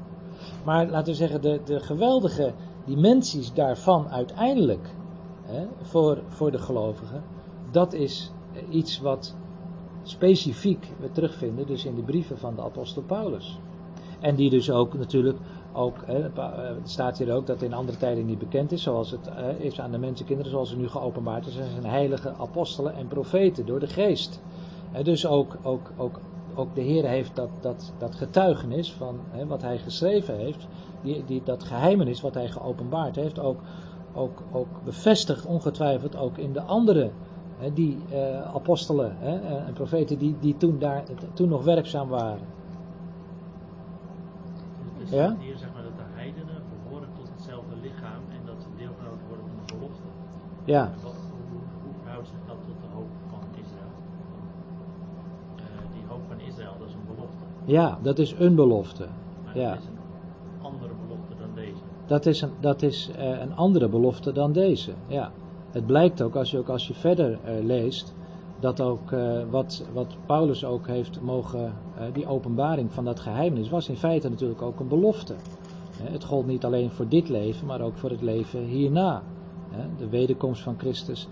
Maar 0.64 0.86
laten 0.86 1.12
we 1.12 1.18
zeggen, 1.18 1.42
de, 1.42 1.60
de 1.64 1.80
geweldige 1.80 2.52
dimensies 2.84 3.52
daarvan 3.52 4.08
uiteindelijk, 4.08 4.94
hè, 5.44 5.66
voor, 5.82 6.22
voor 6.28 6.50
de 6.50 6.58
gelovigen, 6.58 7.22
dat 7.70 7.92
is 7.92 8.32
iets 8.70 8.98
wat 8.98 9.36
specifiek 10.02 10.88
we 11.00 11.12
terugvinden 11.12 11.66
dus 11.66 11.84
in 11.84 11.94
de 11.94 12.02
brieven 12.02 12.38
van 12.38 12.54
de 12.54 12.62
apostel 12.62 13.02
Paulus. 13.02 13.58
En 14.20 14.34
die 14.34 14.50
dus 14.50 14.70
ook 14.70 14.94
natuurlijk, 14.94 15.38
ook, 15.72 15.96
hè, 16.06 16.28
eh, 16.28 16.70
staat 16.84 17.18
hier 17.18 17.32
ook 17.32 17.46
dat 17.46 17.62
in 17.62 17.72
andere 17.72 17.98
tijden 17.98 18.26
niet 18.26 18.38
bekend 18.38 18.72
is, 18.72 18.82
zoals 18.82 19.10
het 19.10 19.30
is 19.58 19.80
aan 19.80 19.90
de 19.90 19.98
mensenkinderen, 19.98 20.50
zoals 20.50 20.70
het 20.70 20.78
nu 20.78 20.88
geopenbaard 20.88 21.46
is, 21.46 21.54
zijn 21.54 21.86
heilige 21.86 22.34
apostelen 22.38 22.94
en 22.94 23.08
profeten 23.08 23.66
door 23.66 23.80
de 23.80 23.86
geest. 23.86 24.40
Hè, 24.90 25.02
dus 25.02 25.26
ook, 25.26 25.56
ook, 25.62 25.90
ook, 25.96 26.20
ook 26.54 26.74
de 26.74 26.80
Heer 26.80 27.04
heeft 27.04 27.36
dat, 27.36 27.48
dat, 27.60 27.92
dat 27.98 28.14
getuigenis 28.14 28.92
van 28.92 29.20
hè, 29.30 29.46
wat 29.46 29.62
hij 29.62 29.78
geschreven 29.78 30.36
heeft, 30.36 30.66
die, 31.02 31.24
die, 31.24 31.42
dat 31.44 31.64
geheimenis 31.64 32.20
wat 32.20 32.34
hij 32.34 32.48
geopenbaard 32.48 33.16
heeft, 33.16 33.38
ook, 33.38 33.60
ook, 34.14 34.42
ook 34.52 34.68
bevestigd 34.84 35.46
ongetwijfeld 35.46 36.16
ook 36.16 36.38
in 36.38 36.52
de 36.52 36.62
andere 36.62 37.10
hè, 37.58 37.72
die 37.72 37.98
eh, 38.10 38.54
apostelen 38.54 39.16
hè, 39.18 39.38
en 39.66 39.72
profeten 39.72 40.18
die, 40.18 40.36
die 40.40 40.56
toen, 40.56 40.78
daar, 40.78 41.02
toen 41.32 41.48
nog 41.48 41.64
werkzaam 41.64 42.08
waren. 42.08 42.46
Ja? 44.98 45.06
staat 45.06 45.38
hier 45.40 45.56
zeg 45.56 45.68
maar 45.74 45.82
dat 45.82 45.96
de 45.96 46.02
heidenen 46.14 46.62
behoren 46.72 47.08
tot 47.16 47.28
hetzelfde 47.34 47.76
lichaam 47.82 48.22
en 48.30 48.40
dat 48.46 48.54
ze 48.62 48.68
deelgenoten 48.76 49.26
worden 49.28 49.44
van 49.46 49.66
de 49.66 49.74
belofte. 49.74 50.08
Ja, 50.64 50.92
wat, 51.02 51.12
hoe, 51.50 51.60
hoe 51.84 51.94
verhoudt 52.02 52.28
zich 52.28 52.36
dat 52.46 52.56
tot 52.66 52.78
de 52.84 52.90
hoop 52.96 53.10
van 53.30 53.42
Israël? 53.62 53.92
Eh, 55.56 55.92
die 55.94 56.04
hoop 56.08 56.22
van 56.28 56.40
Israël, 56.40 56.74
dat 56.78 56.88
is 56.88 56.94
een 56.94 57.06
belofte. 57.14 57.44
ja, 57.64 57.98
dat 58.02 58.18
is 58.18 58.34
een 58.38 58.54
belofte. 58.54 59.06
Maar 59.44 59.58
Ja. 59.58 59.70
dat 59.74 59.78
is 59.82 59.86
een 59.86 60.62
andere 60.62 60.92
belofte 61.06 61.34
dan 61.38 61.50
deze. 61.54 61.82
Dat 62.06 62.26
is, 62.26 62.40
een, 62.40 62.50
dat 62.60 62.82
is 62.82 63.10
eh, 63.16 63.40
een 63.40 63.54
andere 63.56 63.88
belofte 63.88 64.32
dan 64.32 64.52
deze. 64.52 64.92
Ja. 65.06 65.32
Het 65.70 65.86
blijkt 65.86 66.22
ook 66.22 66.36
als 66.36 66.50
je, 66.50 66.58
ook 66.58 66.68
als 66.68 66.86
je 66.86 66.94
verder 66.94 67.38
eh, 67.44 67.64
leest, 67.64 68.14
dat 68.60 68.80
ook 68.80 69.12
eh, 69.12 69.42
wat, 69.50 69.84
wat 69.92 70.16
Paulus 70.26 70.64
ook 70.64 70.86
heeft 70.86 71.20
mogen, 71.20 71.72
die 72.12 72.26
openbaring 72.26 72.92
van 72.92 73.04
dat 73.04 73.20
geheimnis, 73.20 73.68
was 73.68 73.88
in 73.88 73.96
feite 73.96 74.28
natuurlijk 74.28 74.62
ook 74.62 74.80
een 74.80 74.88
belofte. 74.88 75.34
Het 76.02 76.24
gold 76.24 76.46
niet 76.46 76.64
alleen 76.64 76.90
voor 76.90 77.08
dit 77.08 77.28
leven, 77.28 77.66
maar 77.66 77.80
ook 77.80 77.96
voor 77.96 78.10
het 78.10 78.22
leven 78.22 78.64
hierna. 78.64 79.22
De 79.98 80.08
wederkomst 80.08 80.62
van 80.62 80.78
Christus. 80.78 81.28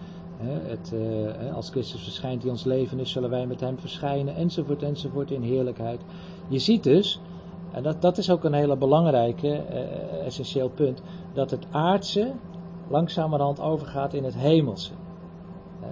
als 1.54 1.70
Christus 1.70 2.02
verschijnt 2.02 2.42
die 2.42 2.50
ons 2.50 2.64
leven 2.64 2.98
is, 2.98 3.10
zullen 3.10 3.30
wij 3.30 3.46
met 3.46 3.60
hem 3.60 3.78
verschijnen, 3.78 4.34
enzovoort, 4.34 4.82
enzovoort 4.82 5.30
in 5.30 5.42
heerlijkheid. 5.42 6.00
Je 6.48 6.58
ziet 6.58 6.82
dus, 6.82 7.20
en 7.72 7.82
dat, 7.82 8.02
dat 8.02 8.18
is 8.18 8.30
ook 8.30 8.44
een 8.44 8.52
hele 8.52 8.76
belangrijke, 8.76 9.56
eh, 9.56 10.26
essentieel 10.26 10.68
punt, 10.68 11.02
dat 11.32 11.50
het 11.50 11.66
aardse 11.70 12.32
langzamerhand 12.88 13.60
overgaat 13.60 14.14
in 14.14 14.24
het 14.24 14.34
hemelse. 14.34 14.92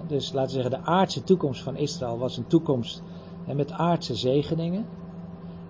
Dus 0.07 0.31
laten 0.31 0.55
we 0.55 0.61
zeggen, 0.61 0.83
de 0.83 0.89
aardse 0.89 1.23
toekomst 1.23 1.61
van 1.61 1.75
Israël 1.75 2.17
was 2.17 2.37
een 2.37 2.47
toekomst 2.47 3.03
met 3.55 3.71
aardse 3.71 4.15
zegeningen. 4.15 4.85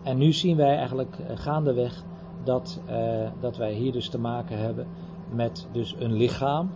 En 0.03 0.17
nu 0.17 0.31
zien 0.31 0.57
wij 0.57 0.75
eigenlijk 0.75 1.17
eh, 1.19 1.37
gaandeweg 1.37 2.03
dat, 2.43 2.81
eh, 2.85 3.29
dat 3.39 3.57
wij 3.57 3.73
hier 3.73 3.91
dus 3.91 4.09
te 4.09 4.19
maken 4.19 4.57
hebben 4.57 4.87
met 5.29 5.67
dus 5.71 5.95
een 5.99 6.13
lichaam, 6.13 6.71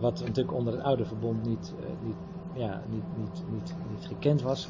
wat 0.00 0.20
natuurlijk 0.20 0.52
onder 0.52 0.72
het 0.72 0.82
oude 0.82 1.04
verbond 1.04 1.46
niet, 1.46 1.74
niet, 2.04 2.16
ja, 2.54 2.82
niet, 2.90 3.04
niet, 3.18 3.42
niet, 3.50 3.74
niet 3.90 4.06
gekend 4.06 4.42
was. 4.42 4.68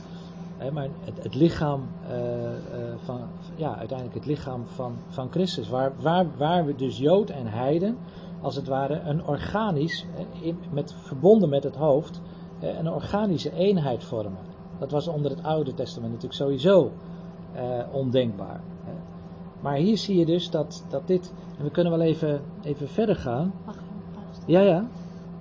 Maar 0.71 0.89
het, 1.01 1.23
het 1.23 1.35
lichaam 1.35 1.89
eh, 2.09 2.45
eh, 2.45 2.55
van, 3.05 3.21
ja, 3.57 3.77
uiteindelijk 3.77 4.19
het 4.19 4.27
lichaam 4.27 4.67
van, 4.67 4.97
van 5.09 5.31
Christus, 5.31 5.69
waar, 5.69 5.93
waar, 6.01 6.27
waar 6.37 6.67
we 6.67 6.75
dus 6.75 6.99
Jood 6.99 7.31
en 7.31 7.47
Heiden, 7.47 7.99
als 8.41 8.57
het 8.57 8.67
ware 8.67 9.01
een 9.01 9.27
organisch, 9.27 10.07
eh, 10.17 10.47
in, 10.47 10.59
met, 10.71 10.95
verbonden 11.03 11.49
met 11.49 11.63
het 11.63 11.77
hoofd, 11.77 12.21
een 12.61 12.91
organische 12.91 13.53
eenheid 13.53 14.05
vormen. 14.05 14.39
Dat 14.79 14.91
was 14.91 15.09
onder 15.09 15.31
het 15.31 15.43
Oude 15.43 15.75
Testament 15.75 16.13
natuurlijk 16.13 16.41
sowieso 16.41 16.91
ondenkbaar. 17.93 18.61
Hè. 18.85 18.93
Maar 19.61 19.77
hier 19.77 19.99
zie 19.99 20.19
je 20.19 20.27
dus 20.27 20.51
dat, 20.51 20.85
dat 20.89 21.07
dit, 21.07 21.33
en 21.59 21.65
we 21.65 21.71
kunnen 21.71 21.93
wel 21.93 22.01
even, 22.01 22.41
even 22.63 22.89
verder 22.89 23.17
gaan. 23.17 23.53
Mag 23.67 23.75
ik? 23.75 23.81
Ja, 24.47 24.61
ja. 24.61 24.87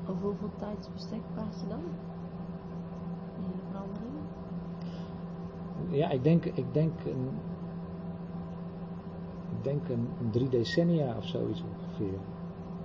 Over 0.10 0.24
hoeveel 0.24 0.52
tijdsbestek 0.60 1.22
praat 1.34 1.56
je 1.62 1.68
dan? 1.68 1.84
Die 3.38 3.46
hele 3.46 3.62
verandering? 3.72 4.14
Ja, 5.92 6.10
ik 6.10 6.24
denk, 6.24 6.46
ik 6.46 6.74
denk, 6.74 6.94
een, 7.06 7.30
ik 9.58 9.64
denk 9.64 9.90
een, 9.90 10.08
een 10.20 10.32
drie 10.32 10.50
decennia 10.50 11.16
of 11.18 11.26
zoiets 11.26 11.64
ongeveer. 11.64 12.20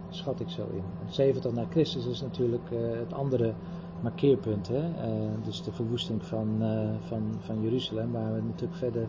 Schat 0.09 0.41
ik 0.41 0.49
zo 0.49 0.67
in. 0.73 0.83
Want 0.99 1.15
70 1.15 1.53
na 1.53 1.65
Christus 1.71 2.07
is 2.07 2.21
natuurlijk 2.21 2.71
eh, 2.71 2.79
het 2.99 3.13
andere 3.13 3.55
markeerpunt. 4.03 4.69
Hè? 4.69 4.93
Eh, 4.95 5.45
dus 5.45 5.63
de 5.63 5.73
verwoesting 5.73 6.25
van, 6.25 6.63
eh, 6.63 6.91
van, 7.01 7.23
van 7.39 7.63
Jeruzalem, 7.63 8.13
waar 8.13 8.35
we 8.35 8.43
natuurlijk 8.43 8.79
verder 8.79 9.09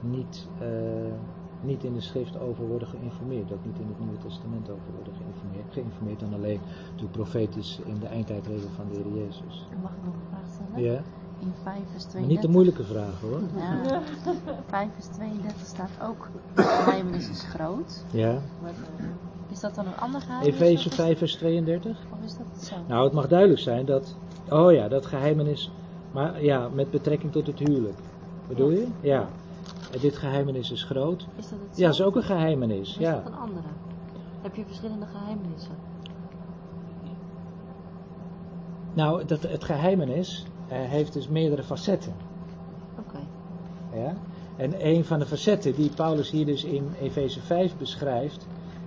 niet, 0.00 0.48
niet 1.62 1.84
in 1.84 1.94
de 1.94 2.00
schrift 2.00 2.38
over 2.40 2.66
worden 2.66 2.88
geïnformeerd. 2.88 3.52
Ook 3.52 3.64
niet 3.64 3.78
in 3.78 3.86
het 3.86 3.98
Nieuwe 3.98 4.18
Testament 4.18 4.70
over 4.70 4.92
worden 4.94 5.12
geïnformeerd. 5.14 5.72
Geïnformeerd 5.72 6.20
dan 6.20 6.34
alleen 6.34 6.60
natuurlijk 6.84 7.12
profetisch 7.12 7.80
in 7.84 7.98
de 7.98 8.06
eindtijdregel 8.06 8.68
van 8.68 8.84
de 8.88 8.94
Heer 8.94 9.24
Jezus. 9.24 9.68
Mag 9.82 9.92
ik 9.92 10.04
nog 10.04 10.14
een 10.14 10.28
vraag 10.30 10.48
stellen? 10.52 10.82
Ja, 10.82 11.02
In 11.38 11.52
5 11.62 11.76
vers 11.90 12.04
32. 12.04 12.14
maar 12.14 12.28
niet 12.28 12.42
de 12.42 12.48
moeilijke 12.48 12.84
vragen 12.84 13.28
hoor. 13.28 13.40
Ja. 13.56 14.00
5 14.66 14.88
vers 14.94 15.06
32 15.06 15.66
staat 15.66 15.90
ook, 16.02 16.28
de 16.54 16.62
geheimnis 16.62 17.28
is 17.28 17.42
groot. 17.42 18.04
Ja. 18.10 18.38
Is 19.50 19.60
dat 19.60 19.74
dan 19.74 19.86
een 19.86 19.96
ander 19.96 20.20
geheimnis? 20.20 20.54
Efeze 20.54 20.86
of 20.86 20.92
is- 20.92 20.94
5 20.94 21.18
vers 21.18 21.34
32. 21.36 21.98
Of 22.12 22.24
is 22.24 22.36
dat 22.36 22.46
hetzelfde? 22.52 22.88
Nou, 22.92 23.04
het 23.04 23.12
mag 23.12 23.28
duidelijk 23.28 23.60
zijn 23.60 23.84
dat. 23.84 24.16
Oh 24.50 24.72
ja, 24.72 24.88
dat 24.88 25.06
geheimenis. 25.06 25.70
Maar 26.12 26.42
ja, 26.44 26.68
met 26.68 26.90
betrekking 26.90 27.32
tot 27.32 27.46
het 27.46 27.58
huwelijk. 27.58 27.98
Bedoel 28.48 28.70
je? 28.70 28.86
Ja. 29.00 29.28
En 29.92 30.00
dit 30.00 30.16
geheimenis 30.16 30.70
is 30.70 30.82
groot. 30.84 31.20
Is 31.20 31.26
dat 31.48 31.58
hetzelfde? 31.58 31.82
Ja, 31.82 31.88
is 31.88 32.02
ook 32.02 32.16
een 32.16 32.22
geheimenis. 32.22 32.88
Of 32.90 32.96
is 33.00 33.02
Ja. 33.06 33.12
dat 33.12 33.26
een 33.26 33.38
andere? 33.38 33.66
Heb 34.42 34.54
je 34.54 34.64
verschillende 34.66 35.06
geheimenissen? 35.06 35.74
Nou, 38.94 39.24
dat, 39.24 39.42
het 39.42 39.64
geheimenis 39.64 40.44
eh, 40.44 40.50
heeft 40.68 41.12
dus 41.12 41.28
meerdere 41.28 41.62
facetten. 41.62 42.14
Oké. 42.98 43.18
Ja? 43.92 44.16
En 44.56 44.86
een 44.86 45.04
van 45.04 45.18
de 45.18 45.26
facetten 45.26 45.74
die 45.74 45.90
Paulus 45.90 46.30
hier 46.30 46.46
dus 46.46 46.64
in 46.64 46.88
Efeze 47.00 47.40
5 47.40 47.76
beschrijft, 47.76 48.46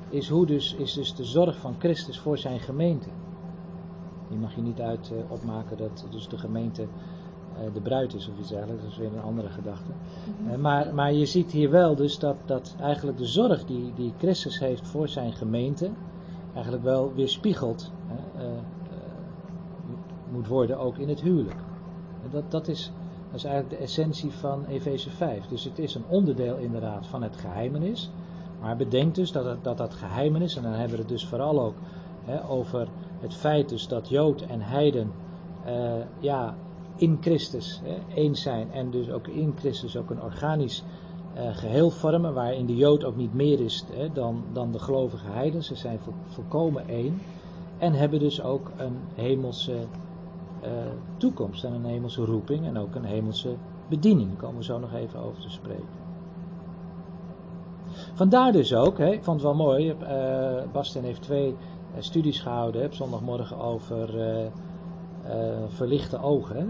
is 0.10 0.30
hoe 0.30 0.46
dus, 0.46 0.76
is 0.76 0.94
dus 0.94 1.16
de 1.16 1.24
zorg 1.24 1.58
van 1.58 1.76
Christus 1.80 2.20
voor 2.20 2.38
zijn 2.38 2.60
gemeente. 2.60 3.10
Die 4.30 4.38
mag 4.38 4.56
je 4.56 4.62
niet 4.62 4.80
uit 4.80 5.12
eh, 5.12 5.32
opmaken 5.32 5.78
dat 5.78 6.06
dus 6.10 6.28
de 6.28 6.38
gemeente 6.38 6.82
eh, 6.82 7.74
de 7.74 7.82
bruid 7.82 8.14
is 8.14 8.30
of 8.30 8.40
iets 8.40 8.50
dergelijks, 8.50 8.84
dat 8.84 8.92
is 8.92 8.98
weer 8.98 9.14
een 9.14 9.22
andere 9.22 9.50
gedachte. 9.50 9.92
Eh, 10.50 10.58
maar, 10.58 10.94
maar 10.94 11.14
je 11.14 11.26
ziet 11.26 11.52
hier 11.52 11.70
wel 11.70 11.96
dus 11.96 12.20
dat, 12.20 12.38
dat 12.46 12.76
eigenlijk 12.80 13.18
de 13.18 13.26
zorg 13.26 13.66
die, 13.66 13.94
die 13.96 14.14
Christus 14.18 14.60
heeft 14.60 14.88
voor 14.88 15.08
zijn 15.08 15.34
gemeente, 15.34 15.90
eigenlijk 16.54 16.84
wel 16.84 17.14
weerspiegeld 17.14 17.92
moet 20.32 20.48
worden 20.48 20.78
ook 20.78 20.98
in 20.98 21.10
het 21.10 21.22
huwelijk. 21.22 21.58
Dat, 22.32 22.52
dat, 22.52 22.68
is, 22.68 22.92
eigenlijk 23.32 23.70
de 23.70 23.76
essentie 23.76 24.32
van 24.32 24.66
Efeze 24.66 25.10
5. 25.10 25.48
Dus 25.48 25.64
het 25.64 25.80
is 25.80 25.96
een 25.96 26.06
onderdeel 26.08 26.58
inderdaad 26.58 27.08
van 27.08 27.24
het 27.24 27.38
geheimenis. 27.38 28.12
Maar 28.60 28.76
bedenk 28.76 29.16
dus 29.16 29.32
dat 29.32 29.64
dat, 29.64 29.78
dat 29.78 29.94
geheimenis, 29.94 30.56
en 30.56 30.64
dan 30.64 30.72
hebben 30.72 30.92
we 30.92 30.98
het 30.98 31.08
dus 31.08 31.26
vooral 31.26 31.62
ook 31.62 31.76
hè, 32.26 32.50
over 32.50 32.88
het 33.20 33.34
feit 33.34 33.70
dus 33.70 33.88
dat 33.88 34.10
Jood 34.10 34.42
en 34.42 34.62
Heiden 34.62 35.12
eh, 35.66 35.94
ja, 36.20 36.56
in 36.96 37.18
Christus 37.22 37.82
hè, 37.84 38.34
zijn. 38.34 38.72
En 38.72 38.92
dus 38.92 39.10
ook 39.10 39.28
in 39.28 39.54
Christus 39.58 39.98
ook 39.98 40.10
een 40.10 40.22
organisch 40.22 40.84
eh, 41.34 41.56
geheel 41.58 41.90
vormen, 41.90 42.34
waarin 42.34 42.66
de 42.66 42.76
Jood 42.76 43.04
ook 43.04 43.16
niet 43.16 43.34
meer 43.34 43.60
is 43.60 43.86
hè, 43.94 44.12
dan, 44.14 44.44
dan 44.54 44.72
de 44.72 44.80
gelovige 44.80 45.28
heiden. 45.28 45.64
Ze 45.64 45.76
zijn 45.76 46.00
vol- 46.00 46.14
volkomen 46.28 46.88
één. 46.88 47.22
En 47.78 47.94
hebben 47.94 48.20
dus 48.20 48.42
ook 48.42 48.72
een 48.78 48.98
hemelse 49.16 49.74
eh, 50.62 50.70
toekomst 51.18 51.64
en 51.64 51.74
een 51.74 51.86
hemelse 51.86 52.26
roeping 52.26 52.66
en 52.66 52.78
ook 52.78 52.96
een 52.96 53.04
hemelse 53.06 53.56
bediening. 53.90 54.28
Daar 54.30 54.38
komen 54.40 54.58
we 54.58 54.64
zo 54.64 54.80
nog 54.80 54.94
even 54.94 55.20
over 55.20 55.42
te 55.42 55.50
spreken. 55.50 55.98
Vandaar 58.14 58.52
dus 58.52 58.76
ook, 58.76 58.98
hè, 58.98 59.10
ik 59.12 59.24
vond 59.24 59.42
het 59.42 59.46
wel 59.46 59.56
mooi, 59.66 59.90
eh 59.90 60.56
Bastian 60.72 61.04
heeft 61.04 61.22
twee 61.22 61.56
eh, 61.96 62.02
studies 62.02 62.40
gehouden 62.40 62.82
hè, 62.82 62.88
op 62.88 62.94
zondagmorgen 62.94 63.58
over 63.60 64.20
eh, 64.22 64.46
eh, 64.46 64.52
verlichte 65.68 66.22
ogen. 66.22 66.56
Hè? 66.56 66.66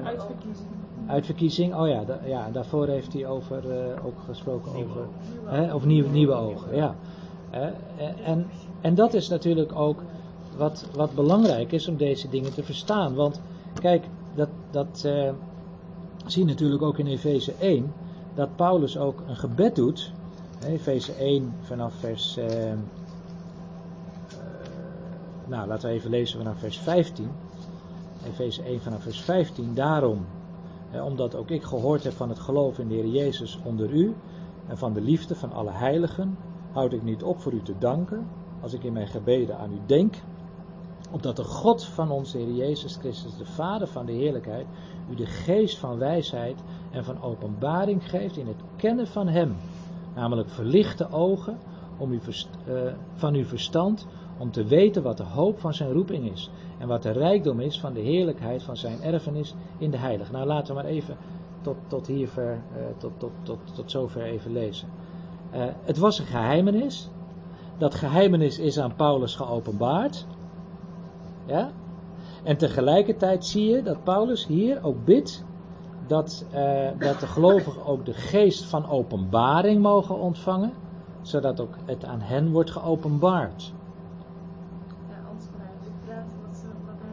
Toch? 0.00 0.04
Uitverkiezing. 0.06 0.68
Uitverkiezing, 1.06 1.74
oh 1.74 1.88
ja, 1.88 2.04
da- 2.04 2.20
ja 2.24 2.50
daarvoor 2.50 2.86
heeft 2.86 3.12
hij 3.12 3.26
over, 3.26 3.70
eh, 3.70 4.04
ook 4.06 4.20
gesproken 4.26 4.72
Nieuwe 4.74 4.90
over, 4.90 5.02
ogen. 5.46 5.62
hè, 5.64 5.74
of 5.74 5.84
nieuwe, 5.84 6.08
nieuwe 6.08 6.32
ogen, 6.34 6.76
ja. 6.76 6.94
Hè, 7.50 7.70
en, 8.24 8.46
en 8.80 8.94
dat 8.94 9.14
is 9.14 9.28
natuurlijk 9.28 9.74
ook 9.74 10.02
wat, 10.60 10.86
wat 10.94 11.14
belangrijk 11.14 11.72
is 11.72 11.88
om 11.88 11.96
deze 11.96 12.28
dingen 12.28 12.54
te 12.54 12.62
verstaan. 12.62 13.14
Want 13.14 13.40
kijk, 13.74 14.04
dat, 14.34 14.48
dat 14.70 15.02
eh, 15.04 15.32
zie 16.26 16.42
je 16.42 16.48
natuurlijk 16.48 16.82
ook 16.82 16.98
in 16.98 17.06
Efeze 17.06 17.52
1, 17.58 17.92
dat 18.34 18.56
Paulus 18.56 18.98
ook 18.98 19.22
een 19.26 19.36
gebed 19.36 19.76
doet. 19.76 20.12
Efeze 20.66 21.12
1 21.12 21.54
vanaf 21.60 21.94
vers, 21.94 22.36
eh, 22.36 22.72
eh, 22.72 22.78
nou 25.46 25.68
laten 25.68 25.88
we 25.88 25.94
even 25.94 26.10
lezen 26.10 26.38
vanaf 26.38 26.58
vers 26.58 26.78
15. 26.78 27.30
Efeze 28.26 28.62
1 28.62 28.80
vanaf 28.80 29.02
vers 29.02 29.20
15, 29.20 29.74
daarom 29.74 30.26
omdat 31.04 31.34
ook 31.34 31.50
ik 31.50 31.62
gehoord 31.62 32.04
heb 32.04 32.12
van 32.12 32.28
het 32.28 32.38
geloof 32.38 32.78
in 32.78 32.88
de 32.88 32.94
Heer 32.94 33.06
Jezus 33.06 33.58
onder 33.64 33.90
u 33.90 34.14
en 34.68 34.78
van 34.78 34.92
de 34.92 35.00
liefde 35.00 35.34
van 35.34 35.52
alle 35.52 35.70
heiligen, 35.70 36.36
houd 36.72 36.92
ik 36.92 37.02
niet 37.02 37.22
op 37.22 37.40
voor 37.40 37.52
u 37.52 37.62
te 37.62 37.74
danken, 37.78 38.26
als 38.60 38.72
ik 38.72 38.84
in 38.84 38.92
mijn 38.92 39.06
gebeden 39.06 39.58
aan 39.58 39.72
u 39.72 39.78
denk, 39.86 40.14
opdat 41.10 41.36
de 41.36 41.44
God 41.44 41.84
van 41.84 42.10
onze 42.10 42.38
Heer 42.38 42.54
Jezus 42.54 42.96
Christus, 42.96 43.36
de 43.36 43.46
Vader 43.46 43.86
van 43.86 44.06
de 44.06 44.12
heerlijkheid, 44.12 44.66
u 45.10 45.14
de 45.14 45.26
geest 45.26 45.78
van 45.78 45.98
wijsheid 45.98 46.62
en 46.90 47.04
van 47.04 47.22
openbaring 47.22 48.10
geeft 48.10 48.36
in 48.36 48.46
het 48.46 48.62
kennen 48.76 49.06
van 49.06 49.28
Hem, 49.28 49.56
namelijk 50.14 50.50
verlichte 50.50 51.10
ogen 51.10 51.58
om 51.98 52.12
eh, 52.12 52.18
van 53.14 53.34
uw 53.34 53.44
verstand, 53.44 54.06
om 54.38 54.50
te 54.50 54.64
weten 54.64 55.02
wat 55.02 55.16
de 55.16 55.22
hoop 55.22 55.58
van 55.58 55.74
zijn 55.74 55.92
roeping 55.92 56.30
is 56.30 56.50
en 56.78 56.88
wat 56.88 57.02
de 57.02 57.10
rijkdom 57.10 57.60
is 57.60 57.80
van 57.80 57.92
de 57.92 58.00
heerlijkheid 58.00 58.62
van 58.62 58.76
zijn 58.76 59.02
erfenis 59.02 59.54
in 59.78 59.90
de 59.90 59.96
heilige. 59.96 60.32
Nou, 60.32 60.46
laten 60.46 60.74
we 60.74 60.82
maar 60.82 60.90
even 60.90 61.16
tot, 61.60 61.76
tot 61.86 62.06
hier 62.06 62.28
ver, 62.28 62.52
eh, 62.52 62.82
tot, 62.98 63.12
tot, 63.16 63.30
tot, 63.42 63.58
tot 63.74 63.90
zover 63.90 64.22
even 64.22 64.52
lezen. 64.52 64.88
Eh, 65.50 65.64
het 65.82 65.98
was 65.98 66.18
een 66.18 66.26
geheimenis. 66.26 67.08
Dat 67.78 67.94
geheimenis 67.94 68.58
is 68.58 68.78
aan 68.78 68.94
Paulus 68.94 69.34
geopenbaard. 69.34 70.26
Ja? 71.44 71.70
En 72.42 72.56
tegelijkertijd 72.56 73.44
zie 73.44 73.70
je 73.70 73.82
dat 73.82 74.04
Paulus 74.04 74.46
hier 74.46 74.84
ook 74.84 75.04
bidt 75.04 75.44
dat, 76.06 76.44
eh, 76.50 76.88
dat 76.98 77.20
de 77.20 77.26
gelovigen 77.26 77.84
ook 77.84 78.04
de 78.04 78.12
geest 78.12 78.64
van 78.64 78.90
openbaring 78.90 79.82
mogen 79.82 80.18
ontvangen, 80.18 80.72
zodat 81.22 81.60
ook 81.60 81.74
het 81.84 82.04
aan 82.04 82.20
hen 82.20 82.50
wordt 82.50 82.70
geopenbaard. 82.70 83.72
Ja, 85.08 85.14
anders 85.28 85.46
hij 85.56 85.88
ik 85.88 86.06
praat 86.06 86.26
wat, 86.46 86.56
ze, 86.56 86.66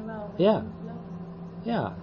wat. 0.05 0.23
Ja. 0.35 0.63
Ja. 1.61 1.95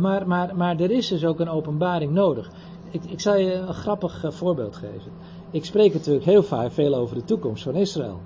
Maar, 0.00 0.28
maar, 0.28 0.56
maar 0.56 0.80
er 0.80 0.90
is 0.90 1.08
dus 1.08 1.24
ook 1.24 1.40
een 1.40 1.48
openbaring 1.48 2.12
nodig. 2.12 2.50
Ik, 2.90 3.04
ik 3.04 3.20
zal 3.20 3.36
je 3.36 3.52
een 3.52 3.74
grappig 3.74 4.24
eh, 4.24 4.30
voorbeeld 4.30 4.76
geven. 4.76 5.12
Ik 5.50 5.64
spreek 5.64 5.92
natuurlijk 5.92 6.24
heel 6.24 6.42
vaak 6.42 6.72
veel 6.72 6.94
over 6.94 7.16
de 7.16 7.24
toekomst 7.24 7.62
van 7.62 7.74
Israël. 7.74 8.20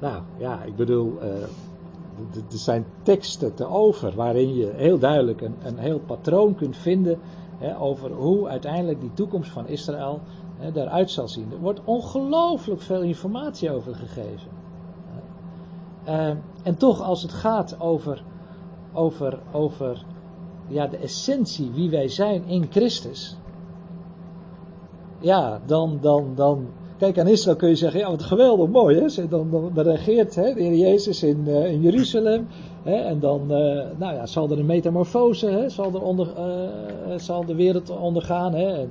Nou 0.00 0.22
ja, 0.38 0.62
ik 0.62 0.76
bedoel, 0.76 1.20
eh, 1.20 1.42
er 2.34 2.58
zijn 2.58 2.84
teksten 3.02 3.54
te 3.54 3.66
over 3.66 4.14
waarin 4.14 4.54
je 4.54 4.72
heel 4.74 4.98
duidelijk 4.98 5.40
een, 5.40 5.56
een 5.62 5.78
heel 5.78 6.00
patroon 6.00 6.54
kunt 6.54 6.76
vinden 6.76 7.18
hè, 7.58 7.78
over 7.78 8.12
hoe 8.12 8.48
uiteindelijk 8.48 9.00
die 9.00 9.12
toekomst 9.14 9.50
van 9.50 9.66
Israël 9.66 10.20
hè, 10.56 11.06
zal 11.06 11.28
zien. 11.28 11.52
Er 11.52 11.60
wordt 11.60 11.80
ongelooflijk 11.84 12.80
veel 12.80 13.02
informatie 13.02 13.70
over 13.70 13.94
gegeven. 13.94 14.50
Eh, 16.04 16.30
en 16.62 16.76
toch, 16.76 17.02
als 17.02 17.22
het 17.22 17.32
gaat 17.32 17.80
over, 17.80 18.24
over, 18.92 19.38
over 19.52 20.04
ja, 20.68 20.86
de 20.86 20.96
essentie 20.96 21.70
wie 21.70 21.90
wij 21.90 22.08
zijn 22.08 22.44
in 22.44 22.66
Christus. 22.70 23.36
Ja, 25.18 25.60
dan, 25.66 25.98
dan, 26.00 26.34
dan. 26.34 26.66
Kijk, 27.00 27.18
aan 27.18 27.26
Israël 27.26 27.56
kun 27.56 27.68
je 27.68 27.74
zeggen: 27.74 28.00
ja, 28.00 28.10
wat 28.10 28.22
geweldig 28.22 28.68
mooi, 28.68 29.00
hè? 29.00 29.28
Dan, 29.28 29.70
dan, 29.74 29.84
regeert 29.84 30.34
hè, 30.34 30.54
de 30.54 30.62
Heer 30.62 30.74
Jezus 30.74 31.22
in, 31.22 31.44
eh, 31.46 31.72
in 31.72 31.80
Jeruzalem. 31.80 32.46
Hè, 32.82 32.94
en 32.94 33.20
dan 33.20 33.40
eh, 33.40 33.86
nou 33.98 34.14
ja, 34.14 34.26
zal 34.26 34.50
er 34.50 34.58
een 34.58 34.66
metamorfose, 34.66 35.46
hè, 35.46 35.68
zal, 35.68 35.94
er 35.94 36.02
onder, 36.02 36.28
eh, 36.36 37.18
zal 37.18 37.44
de 37.44 37.54
wereld 37.54 37.90
ondergaan. 37.90 38.54
Hè, 38.54 38.88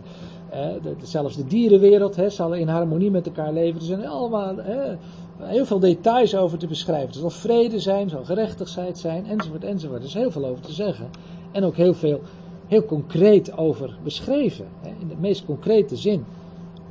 zelfs 1.02 1.36
de 1.36 1.46
dierenwereld 1.46 2.16
hè, 2.16 2.30
zal 2.30 2.54
in 2.54 2.68
harmonie 2.68 3.12
met 3.12 3.26
elkaar 3.26 3.54
leven. 3.54 3.80
Er 3.80 3.86
zijn 3.86 4.08
allemaal 4.08 4.56
hè, 4.58 4.96
heel 5.38 5.66
veel 5.66 5.80
details 5.80 6.36
over 6.36 6.58
te 6.58 6.68
beschrijven. 6.68 7.08
Er 7.08 7.20
zal 7.20 7.30
vrede 7.30 7.80
zijn, 7.80 8.10
zal 8.10 8.24
gerechtigheid 8.24 8.98
zijn, 8.98 9.26
enzovoort, 9.26 9.64
enzovoort. 9.64 10.00
Er 10.00 10.08
is 10.08 10.14
heel 10.14 10.32
veel 10.32 10.46
over 10.46 10.64
te 10.64 10.74
zeggen. 10.74 11.10
En 11.52 11.64
ook 11.64 11.76
heel 11.76 11.94
veel, 11.94 12.22
heel 12.68 12.86
concreet 12.86 13.58
over 13.58 13.98
beschreven. 14.04 14.66
Hè, 14.82 14.90
in 15.00 15.08
de 15.08 15.16
meest 15.20 15.46
concrete 15.46 15.96
zin. 15.96 16.26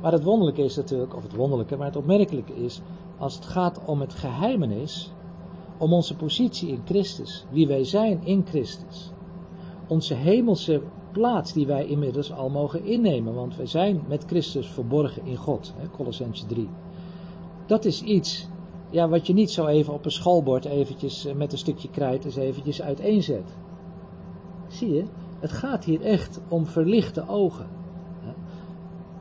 Maar 0.01 0.11
het 0.11 0.23
wonderlijke 0.23 0.63
is 0.63 0.75
natuurlijk, 0.75 1.15
of 1.15 1.23
het 1.23 1.35
wonderlijke, 1.35 1.77
maar 1.77 1.85
het 1.87 1.95
opmerkelijke 1.95 2.55
is, 2.55 2.81
als 3.17 3.35
het 3.35 3.45
gaat 3.45 3.85
om 3.85 3.99
het 3.99 4.13
geheimenis, 4.13 5.11
om 5.77 5.93
onze 5.93 6.15
positie 6.15 6.69
in 6.69 6.81
Christus, 6.85 7.45
wie 7.51 7.67
wij 7.67 7.83
zijn 7.83 8.23
in 8.23 8.45
Christus, 8.45 9.11
onze 9.87 10.13
hemelse 10.13 10.81
plaats 11.11 11.53
die 11.53 11.67
wij 11.67 11.85
inmiddels 11.85 12.33
al 12.33 12.49
mogen 12.49 12.85
innemen, 12.85 13.33
want 13.33 13.55
wij 13.55 13.65
zijn 13.65 14.03
met 14.07 14.23
Christus 14.25 14.67
verborgen 14.67 15.25
in 15.25 15.35
God, 15.35 15.73
Colossense 15.91 16.45
3. 16.45 16.69
Dat 17.65 17.85
is 17.85 18.01
iets 18.01 18.47
ja, 18.89 19.09
wat 19.09 19.27
je 19.27 19.33
niet 19.33 19.51
zo 19.51 19.65
even 19.65 19.93
op 19.93 20.05
een 20.05 20.11
schoolbord 20.11 20.65
eventjes 20.65 21.25
eh, 21.25 21.35
met 21.35 21.51
een 21.51 21.57
stukje 21.57 21.89
krijt 21.89 22.25
eens 22.25 22.35
eventjes 22.35 22.81
uiteenzet. 22.81 23.57
Zie 24.67 24.93
je, 24.93 25.03
het 25.39 25.51
gaat 25.51 25.83
hier 25.83 26.01
echt 26.01 26.41
om 26.47 26.65
verlichte 26.65 27.27
ogen. 27.27 27.67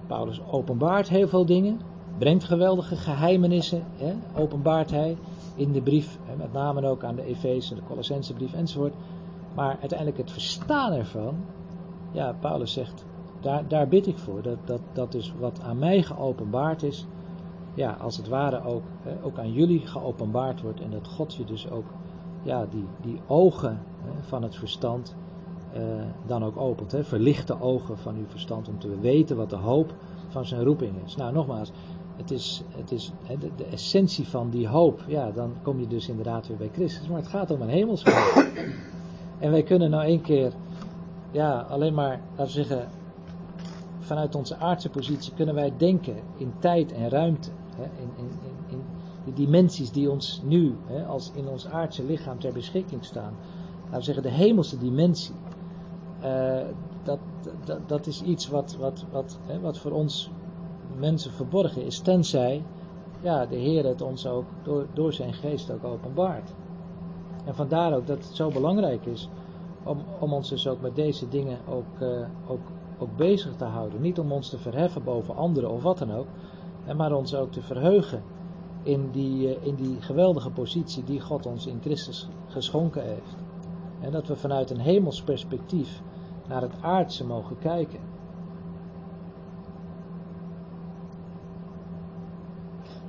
Paulus 0.09 0.41
openbaart 0.51 1.09
heel 1.09 1.29
veel 1.29 1.47
dingen, 1.47 1.81
brengt 2.19 2.45
geweldige 2.45 2.97
geheimenissen, 2.97 3.85
hè, 3.97 4.15
openbaart 4.35 4.91
hij 4.91 5.17
in 5.55 5.73
de 5.73 5.81
brief, 5.81 6.19
hè, 6.25 6.37
met 6.37 6.53
name 6.53 6.89
ook 6.89 7.05
aan 7.05 7.15
de 7.15 7.25
Efeze, 7.25 7.75
de 7.75 7.83
Colossense 7.83 8.33
brief 8.33 8.53
enzovoort. 8.53 8.95
Maar 9.55 9.77
uiteindelijk 9.81 10.19
het 10.19 10.31
verstaan 10.31 10.93
ervan, 10.93 11.35
ja, 12.13 12.37
Paulus 12.41 12.73
zegt, 12.73 13.05
daar, 13.41 13.69
daar 13.69 13.89
bid 13.89 14.07
ik 14.07 14.19
voor, 14.19 14.43
dat, 14.43 14.59
dat, 14.65 14.81
dat 14.93 15.15
is 15.15 15.33
wat 15.39 15.61
aan 15.63 15.79
mij 15.79 16.03
geopenbaard 16.03 16.83
is, 16.83 17.07
ja, 17.75 17.97
als 18.01 18.17
het 18.17 18.29
ware 18.29 18.65
ook, 18.65 18.85
hè, 19.03 19.25
ook 19.25 19.39
aan 19.39 19.53
jullie 19.53 19.87
geopenbaard 19.87 20.61
wordt 20.61 20.81
en 20.81 20.91
dat 20.91 21.09
God 21.09 21.35
je 21.35 21.45
dus 21.45 21.71
ook, 21.71 21.87
ja, 22.43 22.67
die, 22.71 22.87
die 23.01 23.21
ogen 23.27 23.83
hè, 24.03 24.23
van 24.23 24.43
het 24.43 24.57
verstand 24.57 25.17
eh, 25.73 25.83
dan 26.27 26.45
ook 26.45 26.57
opent. 26.57 26.93
Hè, 26.93 27.05
verlichte 27.05 27.61
ogen 27.61 27.99
van 27.99 28.17
uw 28.17 28.27
verstand 28.29 28.69
om 28.69 28.79
te 28.79 29.01
weten 29.01 29.37
wat 29.37 29.51
de 29.51 29.57
hoop 29.57 29.95
van 30.29 30.47
zijn 30.47 30.65
roeping 30.65 30.93
is. 31.05 31.17
Nou, 31.17 31.33
nogmaals, 31.33 31.73
het 32.17 32.31
is, 32.31 32.63
het 32.77 32.93
is 32.93 33.13
hè, 33.23 33.39
de, 33.39 33.51
de 33.57 33.65
essentie 33.65 34.29
van 34.29 34.51
die 34.51 34.69
hoop. 34.69 35.05
Ja, 35.07 35.31
dan 35.31 35.53
kom 35.63 35.81
je 35.81 35.87
dus 35.87 36.09
inderdaad 36.09 36.47
weer 36.47 36.57
bij 36.57 36.71
Christus. 36.73 37.09
Maar 37.09 37.19
het 37.19 37.29
gaat 37.29 37.51
om 37.51 37.63
een 37.63 37.69
hemelshoop. 37.69 38.45
En 39.39 39.51
wij 39.51 39.63
kunnen 39.63 39.91
nou 39.91 40.05
één 40.05 40.21
keer, 40.21 40.53
ja, 41.31 41.61
alleen 41.61 41.95
maar, 41.95 42.21
laten 42.37 42.45
we 42.45 42.65
zeggen, 42.65 42.89
vanuit 43.99 44.35
onze 44.35 44.57
aardse 44.57 44.89
positie 44.89 45.33
kunnen 45.35 45.55
wij 45.55 45.73
denken 45.77 46.17
in 46.37 46.53
tijd 46.59 46.93
en 46.93 47.09
ruimte. 47.09 47.51
Hè, 47.77 47.83
in, 47.83 48.11
in, 48.17 48.31
in, 48.43 48.77
in 48.77 48.83
de 49.25 49.33
dimensies 49.33 49.93
die 49.93 50.11
ons 50.11 50.43
nu, 50.45 50.75
hè, 50.87 51.05
als 51.05 51.33
in 51.35 51.49
ons 51.49 51.67
aardse 51.67 52.05
lichaam 52.05 52.39
ter 52.39 52.53
beschikking 52.53 53.05
staan. 53.05 53.35
Laten 53.85 53.99
we 53.99 54.05
zeggen, 54.05 54.23
de 54.23 54.31
hemelse 54.31 54.79
dimensie. 54.79 55.35
Eh, 56.21 56.61
dat, 57.03 57.19
dat, 57.87 58.07
is 58.07 58.23
iets 58.23 58.49
wat, 58.49 58.77
wat, 58.77 59.05
wat, 59.13 59.39
hè, 59.47 59.61
wat 59.61 59.79
voor 59.79 59.93
ons 59.93 60.31
mensen 60.99 61.31
verborgen 61.31 61.85
is, 61.85 61.99
tenzij 61.99 62.63
ja, 63.21 63.47
de 63.47 63.57
Heer 63.57 63.85
het 63.85 64.03
ons 64.03 64.27
ook 64.27 64.45
door, 64.63 64.87
door 64.93 65.13
zijn 65.13 65.35
geest 65.35 65.71
ook 65.71 65.85
openbaart. 65.85 66.55
En 67.45 67.55
vandaar 67.55 67.95
ook 67.95 68.07
dat 68.07 68.25
het 68.25 68.37
zo 68.37 68.51
belangrijk 68.51 69.07
is 69.07 69.29
om, 69.85 69.99
om 70.19 70.33
ons 70.33 70.49
dus 70.49 70.69
ook 70.69 70.81
met 70.81 70.95
deze 70.95 71.29
dingen 71.29 71.59
ook, 71.69 72.01
eh, 72.01 72.27
ook, 72.49 72.61
ook 72.99 73.17
bezig 73.17 73.57
te 73.57 73.65
houden. 73.65 74.01
Niet 74.01 74.19
om 74.19 74.33
ons 74.33 74.49
te 74.49 74.59
verheffen 74.59 75.05
boven 75.05 75.37
anderen 75.37 75.71
of 75.71 75.83
wat 75.83 75.99
dan 75.99 76.13
ook, 76.13 76.27
maar 76.97 77.13
ons 77.13 77.35
ook 77.35 77.53
te 77.53 77.63
verheugen 77.63 78.23
in 78.83 79.11
die, 79.11 79.55
eh, 79.55 79.67
in 79.67 79.75
die 79.75 80.01
geweldige 80.01 80.51
positie 80.51 81.05
die 81.05 81.21
God 81.21 81.47
ons 81.47 81.67
in 81.67 81.79
Christus 81.81 82.29
geschonken 82.47 83.03
heeft. 83.03 83.48
En 84.01 84.11
dat 84.13 84.27
we 84.27 84.37
vanuit 84.37 84.71
een 84.71 84.81
hemels 84.81 85.23
perspectief 85.23 86.03
naar 86.49 86.63
het 86.63 86.75
aardse 86.81 87.27
mogen 87.27 87.59
kijken. 87.59 88.01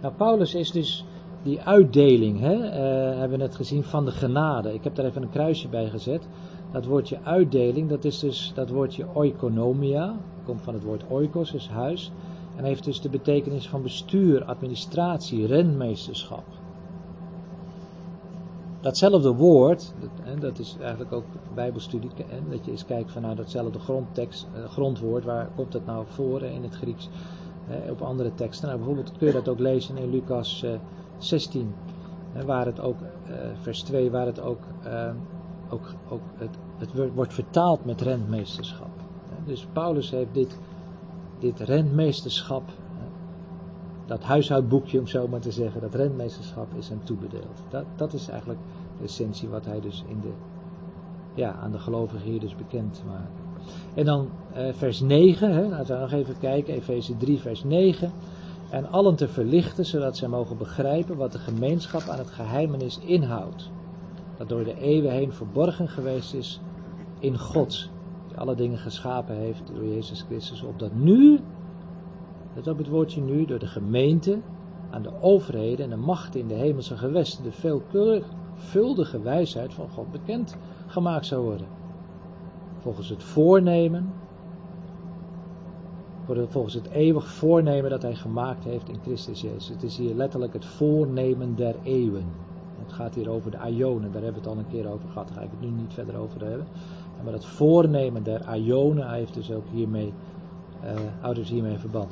Nou, 0.02 0.14
Paulus 0.14 0.56
is 0.56 0.72
dus 0.72 1.06
die 1.44 1.62
uitdeling, 1.62 2.40
hè, 2.40 2.54
eh, 2.54 3.20
hebben 3.20 3.38
we 3.38 3.44
net 3.44 3.56
gezien, 3.56 3.84
van 3.84 4.06
de 4.06 4.12
genade. 4.12 4.74
Ik 4.74 4.84
heb 4.84 4.96
daar 4.96 5.06
even 5.06 5.22
een 5.22 5.30
kruisje 5.30 5.68
bij 5.68 5.90
gezet. 5.90 6.28
Dat 6.72 6.86
woordje 6.86 7.20
uitdeling, 7.24 7.90
dat 7.90 8.06
is 8.06 8.20
dus 8.20 8.52
dat 8.56 8.70
woordje 8.70 9.06
oikonomia, 9.16 10.16
komt 10.44 10.62
van 10.62 10.74
het 10.74 10.84
woord 10.84 11.04
oikos, 11.08 11.52
dus 11.52 11.70
huis. 11.70 12.12
En 12.56 12.64
heeft 12.64 12.84
dus 12.84 13.02
de 13.02 13.10
betekenis 13.10 13.70
van 13.70 13.82
bestuur, 13.82 14.44
administratie, 14.44 15.46
renmeesterschap. 15.46 16.44
Datzelfde 18.82 19.34
woord, 19.34 19.94
dat, 20.00 20.42
dat 20.42 20.60
is 20.60 20.76
eigenlijk 20.80 21.12
ook 21.12 21.26
bijbelstudie, 21.54 22.10
dat 22.50 22.66
je 22.66 22.72
eens 22.72 22.86
kijkt 22.86 23.12
van 23.12 23.22
nou 23.22 23.36
datzelfde 23.36 23.80
grondtekst, 23.80 24.48
eh, 24.54 24.64
grondwoord, 24.64 25.24
waar 25.24 25.50
komt 25.56 25.74
het 25.74 25.86
nou 25.86 26.06
voor 26.08 26.42
in 26.42 26.64
het 26.64 26.76
Grieks, 26.76 27.10
op 27.90 28.02
andere 28.02 28.34
teksten. 28.34 28.68
Nou, 28.68 28.78
bijvoorbeeld 28.80 29.18
kun 29.18 29.28
je 29.28 29.34
dat 29.34 29.48
ook 29.48 29.60
lezen 29.60 29.98
in 29.98 30.10
Lucas 30.10 30.66
16, 31.18 31.74
waar 32.46 32.66
het 32.66 32.80
ook, 32.80 32.98
eh, 33.02 33.34
vers 33.62 33.82
2, 33.82 34.12
waar 34.12 34.26
het 34.26 34.40
ook, 34.40 34.62
eh, 34.84 35.12
ook, 35.70 35.94
ook 36.10 36.22
het, 36.36 36.58
het 36.78 37.14
wordt 37.14 37.34
vertaald 37.34 37.86
met 37.86 38.02
rentmeesterschap. 38.02 38.90
Dus 39.46 39.68
Paulus 39.74 40.10
heeft 40.12 40.34
dit, 40.34 40.60
dit 41.40 41.60
rentmeesterschap, 41.60 42.64
dat 44.10 44.24
huishoudboekje 44.24 45.00
om 45.00 45.08
zo 45.08 45.28
maar 45.28 45.40
te 45.40 45.52
zeggen, 45.52 45.82
dat 45.82 45.96
rentmeesterschap 45.96 46.74
is 46.78 46.90
hem 46.90 47.04
toebedeeld. 47.04 47.64
Dat, 47.70 47.86
dat 47.96 48.14
is 48.14 48.28
eigenlijk 48.30 48.60
de 48.98 49.04
essentie 49.04 49.50
wat 49.50 49.66
hij 49.66 49.80
dus 49.80 50.04
in 50.08 50.20
de, 50.22 50.32
ja, 51.34 51.54
aan 51.54 51.72
de 51.72 51.80
gelovigen 51.80 52.30
hier 52.30 52.40
dus 52.40 52.56
bekend 52.56 53.04
maakt. 53.08 53.42
En 53.94 54.06
dan 54.06 54.30
eh, 54.54 54.74
vers 54.74 55.00
9, 55.00 55.52
hè, 55.52 55.68
laten 55.68 55.96
we 55.96 56.02
nog 56.02 56.12
even 56.12 56.38
kijken, 56.40 56.74
Efeze 56.74 57.18
3 57.18 57.40
vers 57.40 57.64
9 57.64 58.12
en 58.70 58.90
allen 58.92 59.16
te 59.16 59.28
verlichten, 59.28 59.86
zodat 59.86 60.18
zij 60.18 60.28
mogen 60.28 60.58
begrijpen 60.58 61.18
wat 61.18 61.32
de 61.32 61.40
gemeenschap 61.40 62.02
aan 62.02 62.18
het 62.18 62.32
geheimenis 62.32 63.00
inhoudt, 63.00 63.70
dat 64.38 64.50
door 64.50 64.64
de 64.64 64.80
eeuwen 64.80 65.12
heen 65.12 65.34
verborgen 65.34 65.88
geweest 65.88 66.34
is 66.34 66.60
in 67.20 67.38
God, 67.38 67.90
die 68.28 68.38
alle 68.38 68.56
dingen 68.56 68.78
geschapen 68.78 69.36
heeft 69.36 69.62
door 69.74 69.86
Jezus 69.86 70.22
Christus, 70.22 70.64
opdat 70.64 70.94
nu, 70.94 71.40
let 72.56 72.68
op 72.68 72.78
het 72.78 72.88
woordje 72.88 73.22
nu, 73.22 73.46
door 73.46 73.60
de 73.60 73.68
gemeente, 73.68 74.40
aan 74.90 75.02
de 75.02 75.22
overheden 75.22 75.84
en 75.84 75.90
de 75.90 76.06
machten 76.06 76.40
in 76.40 76.48
de 76.48 76.54
hemelse 76.54 76.98
gewesten, 76.98 77.44
de 77.44 77.52
veelvuldige 77.52 79.22
wijsheid 79.22 79.74
van 79.74 79.90
God 79.90 80.12
bekend 80.12 80.58
gemaakt 80.88 81.26
zou 81.26 81.44
worden. 81.44 81.68
Volgens 82.80 83.10
het 83.10 83.24
voornemen 83.24 84.14
volgens 86.36 86.74
het 86.74 86.90
eeuwig 86.90 87.28
voornemen 87.28 87.90
dat 87.90 88.02
hij 88.02 88.16
gemaakt 88.16 88.64
heeft 88.64 88.90
in 88.90 89.00
Christus 89.02 89.42
Jezus. 89.42 89.68
Het 89.68 89.84
is 89.84 89.98
hier 89.98 90.16
letterlijk 90.16 90.54
het 90.54 90.66
voornemen 90.66 91.56
der 91.56 91.76
eeuwen. 91.84 92.26
Het 92.80 92.94
gaat 92.94 93.16
hier 93.16 93.30
over 93.30 93.52
de 93.52 93.58
Ionen, 93.70 94.12
daar 94.12 94.24
hebben 94.24 94.42
we 94.42 94.50
het 94.50 94.58
al 94.58 94.64
een 94.64 94.68
keer 94.68 94.92
over 94.92 95.10
gehad, 95.10 95.28
daar 95.28 95.38
ga 95.38 95.44
ik 95.44 95.52
het 95.52 95.62
nu 95.62 95.68
niet 95.68 95.94
verder 95.94 96.16
over 96.16 96.46
hebben. 96.46 96.68
Maar 97.24 97.34
het 97.34 97.46
voornemen 97.46 98.24
der 98.24 98.56
Ionen, 98.56 99.08
hij 99.08 99.18
heeft 99.18 99.34
dus 99.34 99.52
ook 99.52 99.66
hiermee, 99.72 100.14
uh, 100.84 100.90
houdt 101.20 101.38
dus 101.38 101.50
hiermee 101.50 101.78
verband. 101.78 102.12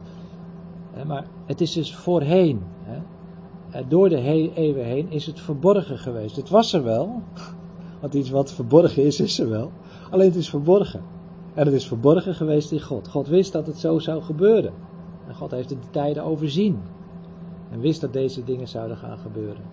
Maar 1.05 1.25
het 1.45 1.61
is 1.61 1.73
dus 1.73 1.95
voorheen, 1.95 2.61
door 3.87 4.09
de 4.09 4.51
eeuwen 4.53 4.85
heen 4.85 5.11
is 5.11 5.25
het 5.25 5.39
verborgen 5.39 5.97
geweest. 5.97 6.35
Het 6.35 6.49
was 6.49 6.73
er 6.73 6.83
wel, 6.83 7.21
want 8.01 8.13
iets 8.13 8.29
wat 8.29 8.53
verborgen 8.53 9.03
is, 9.03 9.19
is 9.19 9.39
er 9.39 9.49
wel. 9.49 9.71
Alleen 10.09 10.27
het 10.27 10.35
is 10.35 10.49
verborgen. 10.49 11.01
En 11.53 11.65
het 11.65 11.75
is 11.75 11.87
verborgen 11.87 12.35
geweest 12.35 12.71
in 12.71 12.81
God. 12.81 13.07
God 13.07 13.27
wist 13.27 13.51
dat 13.51 13.67
het 13.67 13.77
zo 13.77 13.99
zou 13.99 14.21
gebeuren. 14.21 14.73
En 15.27 15.35
God 15.35 15.51
heeft 15.51 15.69
de 15.69 15.77
tijden 15.91 16.23
overzien. 16.23 16.79
En 17.71 17.79
wist 17.79 18.01
dat 18.01 18.13
deze 18.13 18.43
dingen 18.43 18.67
zouden 18.67 18.97
gaan 18.97 19.17
gebeuren. 19.17 19.63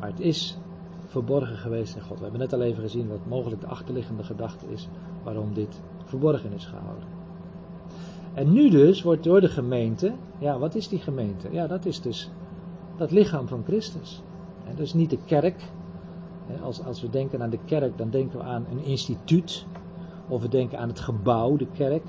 Maar 0.00 0.08
het 0.08 0.20
is 0.20 0.58
verborgen 1.06 1.56
geweest 1.56 1.96
in 1.96 2.02
God. 2.02 2.16
We 2.16 2.22
hebben 2.22 2.40
net 2.40 2.52
al 2.52 2.62
even 2.62 2.82
gezien 2.82 3.08
wat 3.08 3.26
mogelijk 3.28 3.60
de 3.60 3.66
achterliggende 3.66 4.22
gedachte 4.22 4.66
is 4.72 4.88
waarom 5.22 5.54
dit 5.54 5.82
verborgen 6.04 6.52
is 6.52 6.64
gehouden. 6.64 7.04
En 8.34 8.52
nu 8.52 8.70
dus 8.70 9.02
wordt 9.02 9.24
door 9.24 9.40
de 9.40 9.48
gemeente, 9.48 10.12
ja 10.38 10.58
wat 10.58 10.74
is 10.74 10.88
die 10.88 10.98
gemeente? 10.98 11.48
Ja 11.50 11.66
dat 11.66 11.84
is 11.84 12.00
dus 12.00 12.30
dat 12.96 13.10
lichaam 13.10 13.48
van 13.48 13.62
Christus. 13.64 14.22
Dat 14.68 14.78
is 14.78 14.94
niet 14.94 15.10
de 15.10 15.18
kerk. 15.24 15.72
Als, 16.62 16.84
als 16.84 17.00
we 17.00 17.10
denken 17.10 17.42
aan 17.42 17.50
de 17.50 17.58
kerk 17.64 17.98
dan 17.98 18.10
denken 18.10 18.38
we 18.38 18.44
aan 18.44 18.66
een 18.70 18.84
instituut 18.84 19.66
of 20.28 20.42
we 20.42 20.48
denken 20.48 20.78
aan 20.78 20.88
het 20.88 21.00
gebouw, 21.00 21.56
de 21.56 21.66
kerk. 21.72 22.04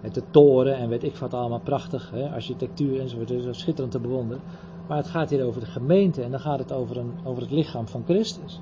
Met 0.00 0.14
de 0.14 0.22
toren 0.30 0.76
en 0.76 0.88
weet 0.88 1.04
ik 1.04 1.16
wat 1.16 1.34
allemaal 1.34 1.60
prachtig. 1.60 2.12
Architectuur 2.32 3.00
enzovoort. 3.00 3.30
is 3.30 3.58
schitterend 3.58 3.92
te 3.92 4.00
bewonderen. 4.00 4.42
Maar 4.88 4.96
het 4.96 5.06
gaat 5.06 5.30
hier 5.30 5.44
over 5.44 5.60
de 5.60 5.66
gemeente 5.66 6.22
en 6.22 6.30
dan 6.30 6.40
gaat 6.40 6.58
het 6.58 6.72
over, 6.72 6.96
een, 6.96 7.12
over 7.24 7.42
het 7.42 7.50
lichaam 7.50 7.88
van 7.88 8.02
Christus. 8.04 8.60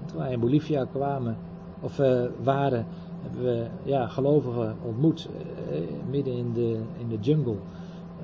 En 0.00 0.06
toen 0.06 0.18
wij 0.18 0.32
in 0.32 0.40
Bolivia 0.40 0.84
kwamen, 0.84 1.36
of 1.80 1.98
uh, 1.98 2.24
waren, 2.42 2.86
hebben 3.24 3.42
we 3.42 3.66
ja, 3.82 4.06
gelovigen 4.06 4.76
ontmoet. 4.82 5.28
Uh, 5.70 5.78
midden 6.10 6.32
in 6.32 6.52
de, 6.52 6.78
in 6.98 7.08
de 7.08 7.18
jungle. 7.20 7.56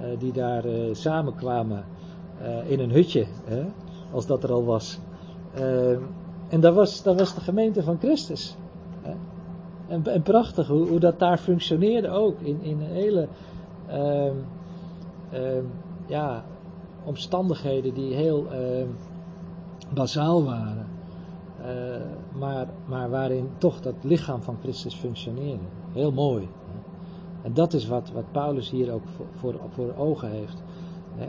Uh, 0.01 0.19
die 0.19 0.33
daar 0.33 0.65
samenkwamen 0.93 1.85
in 2.67 2.81
een 2.81 2.91
hutje. 2.91 3.27
Als 4.13 4.27
dat 4.27 4.43
er 4.43 4.53
al 4.53 4.65
was. 4.65 4.99
en 6.49 6.61
dat 6.61 6.75
was, 6.75 7.03
was 7.03 7.35
de 7.35 7.41
gemeente 7.41 7.83
van 7.83 7.99
Christus. 7.99 8.57
En, 9.91 10.07
en 10.07 10.23
prachtig 10.23 10.67
hoe, 10.67 10.89
hoe, 10.89 10.99
dat 10.99 11.19
daar 11.19 11.39
functioneerde 11.39 12.09
ook. 12.09 12.41
In, 12.41 12.63
in 12.63 12.81
hele 12.81 13.29
uh, 13.89 14.25
uh, 15.33 15.63
ja, 16.07 16.45
omstandigheden 17.05 17.95
die 17.95 18.15
heel 18.15 18.47
uh, 18.53 18.87
bazaal 19.95 20.45
waren. 20.45 20.87
Eh, 21.71 22.39
maar, 22.39 22.67
maar 22.87 23.11
waarin 23.11 23.49
toch 23.59 23.81
dat 23.81 23.95
lichaam 24.01 24.43
van 24.43 24.57
Christus 24.63 24.95
functioneerde. 24.95 25.65
Heel 25.93 26.13
mooi. 26.13 26.49
En 27.43 27.55
dat 27.55 27.73
is 27.73 27.87
wat, 27.87 28.11
wat 28.11 28.33
Paulus 28.33 28.71
hier 28.71 28.93
ook 28.93 29.03
voor, 29.17 29.27
voor, 29.37 29.55
voor 29.69 29.95
ogen 29.97 30.31
heeft. 30.31 30.63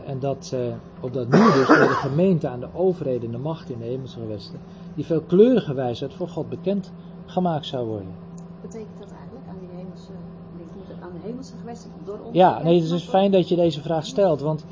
En 0.06 0.18
dat, 0.18 0.52
uh, 0.54 0.74
opdat 1.00 1.28
nu 1.28 1.38
dus 1.38 1.66
door 1.66 1.76
de 1.78 1.88
gemeente 2.08 2.48
aan 2.48 2.60
de 2.60 2.68
overheden 2.74 3.22
en 3.22 3.30
de 3.30 3.38
macht 3.38 3.70
in 3.70 3.78
de 3.78 3.84
hemelse 3.84 4.20
gewesten, 4.20 4.60
die 4.94 5.04
veelkleurige 5.04 5.74
wijsheid 5.74 6.14
voor 6.14 6.28
God 6.28 6.48
bekend 6.48 6.92
gemaakt 7.26 7.66
zou 7.66 7.86
worden 7.86 8.14
betekent 8.62 8.98
dat 8.98 9.10
eigenlijk 9.18 9.46
aan 9.48 9.58
die 9.60 9.68
hemelse, 9.76 10.12
het 10.88 11.02
aan 11.02 11.12
de 11.12 11.28
hemelse 11.28 11.52
gewesten 11.60 11.90
door 12.04 12.18
ons? 12.24 12.36
Ja, 12.36 12.62
nee, 12.62 12.80
het 12.80 12.90
is 12.90 13.08
fijn 13.08 13.30
dat 13.30 13.48
je 13.48 13.56
deze 13.56 13.82
vraag 13.82 14.06
stelt, 14.06 14.40
want 14.40 14.64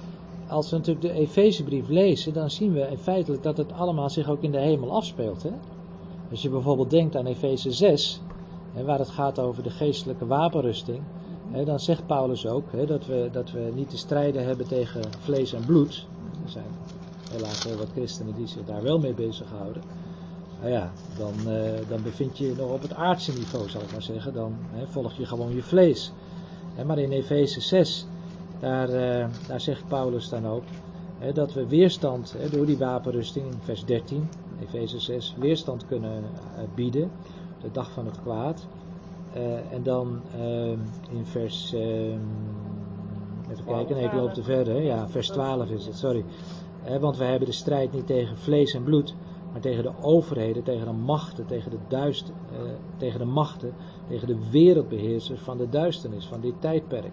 als 0.51 0.71
we 0.71 0.77
natuurlijk 0.77 1.07
de 1.07 1.21
Efezebrief 1.21 1.89
lezen, 1.89 2.33
dan 2.33 2.51
zien 2.51 2.73
we 2.73 2.97
feitelijk 2.99 3.43
dat 3.43 3.57
het 3.57 3.73
allemaal 3.73 4.11
zich 4.11 4.29
ook 4.29 4.43
in 4.43 4.51
de 4.51 4.59
hemel 4.59 4.93
afspeelt. 4.93 5.43
Hè? 5.43 5.51
Als 6.31 6.43
je 6.43 6.49
bijvoorbeeld 6.49 6.91
denkt 6.91 7.17
aan 7.17 7.27
Efeze 7.27 7.73
6, 7.73 8.21
hè, 8.73 8.85
waar 8.85 8.99
het 8.99 9.09
gaat 9.09 9.39
over 9.39 9.63
de 9.63 9.71
geestelijke 9.71 10.27
wapenrusting, 10.27 11.03
hè, 11.51 11.65
dan 11.65 11.81
zegt 11.81 12.07
Paulus 12.07 12.47
ook 12.47 12.73
hè, 12.73 12.87
dat, 12.87 13.07
we, 13.07 13.29
dat 13.33 13.51
we 13.51 13.73
niet 13.75 13.91
te 13.91 13.99
strijden 13.99 14.45
hebben 14.45 14.69
tegen 14.69 15.03
vlees 15.19 15.53
en 15.53 15.65
bloed. 15.67 16.07
Er 16.45 16.51
zijn 16.51 16.65
helaas 17.31 17.65
heel 17.65 17.77
wat 17.77 17.91
christenen 17.93 18.35
die 18.35 18.47
zich 18.47 18.65
daar 18.65 18.83
wel 18.83 18.99
mee 18.99 19.15
bezighouden 19.15 19.83
nou 20.61 20.73
ja, 20.73 20.93
dan, 21.19 21.35
uh, 21.47 21.71
dan 21.89 22.03
bevind 22.03 22.39
je 22.39 22.47
je 22.47 22.55
nog 22.57 22.71
op 22.71 22.83
het 22.83 22.95
aardse 22.95 23.33
niveau, 23.33 23.69
zal 23.69 23.81
ik 23.81 23.93
maar 23.93 24.03
zeggen. 24.03 24.33
Dan 24.33 24.57
volg 24.85 25.17
je 25.17 25.27
gewoon 25.27 25.55
je 25.55 25.63
vlees. 25.63 26.13
Maar 26.87 26.99
in 26.99 27.11
Efeze 27.11 27.61
6, 27.61 28.07
daar, 28.61 28.89
uh, 28.89 29.27
daar 29.49 29.61
zegt 29.61 29.89
Paulus 29.89 30.29
dan 30.29 30.47
ook 30.47 30.63
hè, 31.19 31.33
dat 31.33 31.53
we 31.53 31.67
weerstand 31.67 32.35
hè, 32.39 32.49
door 32.49 32.67
die 32.67 32.79
wapenrusting, 32.79 33.47
in 33.47 33.59
vers 33.61 33.85
13, 33.85 34.29
Efeze 34.61 35.01
6, 35.01 35.35
weerstand 35.39 35.87
kunnen 35.87 36.23
uh, 36.23 36.63
bieden, 36.75 37.11
de 37.61 37.71
dag 37.73 37.91
van 37.91 38.07
het 38.07 38.21
kwaad. 38.21 38.67
en 39.71 39.83
dan 39.83 40.21
in 41.11 41.25
vers, 41.25 41.73
even 41.73 43.65
kijken, 43.67 43.97
nee, 43.97 44.05
ik 44.05 44.13
loop 44.13 44.33
te 44.33 44.43
verder, 44.43 44.83
ja, 44.83 45.09
vers 45.09 45.29
12 45.29 45.69
is 45.71 45.87
het, 45.87 45.97
sorry. 45.97 46.25
want 47.01 47.17
we 47.17 47.25
hebben 47.25 47.49
de 47.49 47.55
strijd 47.55 47.93
niet 47.93 48.07
tegen 48.07 48.37
vlees 48.37 48.75
en 48.75 48.83
bloed, 48.83 49.15
maar 49.53 49.61
tegen 49.61 49.83
de 49.83 49.93
overheden, 50.01 50.63
tegen 50.63 50.87
de 50.87 50.93
machten, 50.93 51.47
tegen 51.47 51.71
de, 51.71 51.79
duister, 51.89 52.35
eh, 52.53 52.59
tegen 52.97 53.19
de 53.19 53.25
machten, 53.25 53.73
tegen 54.09 54.27
de 54.27 54.51
wereldbeheersers 54.51 55.41
van 55.41 55.57
de 55.57 55.69
duisternis, 55.69 56.27
van 56.27 56.41
dit 56.41 56.55
tijdperk. 56.59 57.13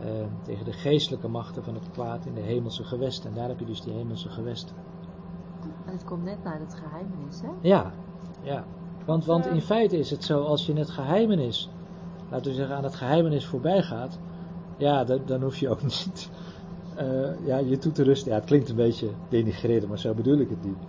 Eh, 0.00 0.10
tegen 0.42 0.64
de 0.64 0.72
geestelijke 0.72 1.28
machten 1.28 1.64
van 1.64 1.74
het 1.74 1.90
kwaad 1.90 2.26
in 2.26 2.34
de 2.34 2.40
hemelse 2.40 2.84
gewesten. 2.84 3.30
En 3.30 3.36
daar 3.36 3.48
heb 3.48 3.58
je 3.58 3.64
dus 3.64 3.82
die 3.82 3.92
hemelse 3.92 4.28
gewesten. 4.28 4.76
En 5.86 5.92
het 5.92 6.04
komt 6.04 6.24
net 6.24 6.44
naar 6.44 6.60
het 6.60 6.74
geheimenis, 6.74 7.40
hè? 7.40 7.48
Ja, 7.60 7.92
ja. 8.42 8.64
Want, 9.04 9.24
want 9.24 9.46
in 9.46 9.60
feite 9.60 9.98
is 9.98 10.10
het 10.10 10.24
zo, 10.24 10.42
als 10.42 10.66
je 10.66 10.74
het 10.74 10.90
geheimenis, 10.90 11.70
laten 12.30 12.50
we 12.50 12.56
zeggen, 12.56 12.76
aan 12.76 12.84
het 12.84 12.94
geheimenis 12.94 13.46
voorbij 13.46 13.82
gaat, 13.82 14.18
ja, 14.76 15.04
dan, 15.04 15.20
dan 15.26 15.42
hoef 15.42 15.56
je 15.56 15.68
ook 15.68 15.82
niet 15.92 16.30
eh, 16.98 17.46
ja, 17.46 17.58
je 17.58 17.78
toe 17.78 17.92
te 17.92 18.02
rusten. 18.02 18.30
Ja, 18.30 18.36
het 18.36 18.46
klinkt 18.46 18.68
een 18.68 18.76
beetje 18.76 19.08
denigrerend, 19.28 19.88
maar 19.88 19.98
zo 19.98 20.14
bedoel 20.14 20.38
ik 20.38 20.50
het 20.50 20.64
niet. 20.64 20.82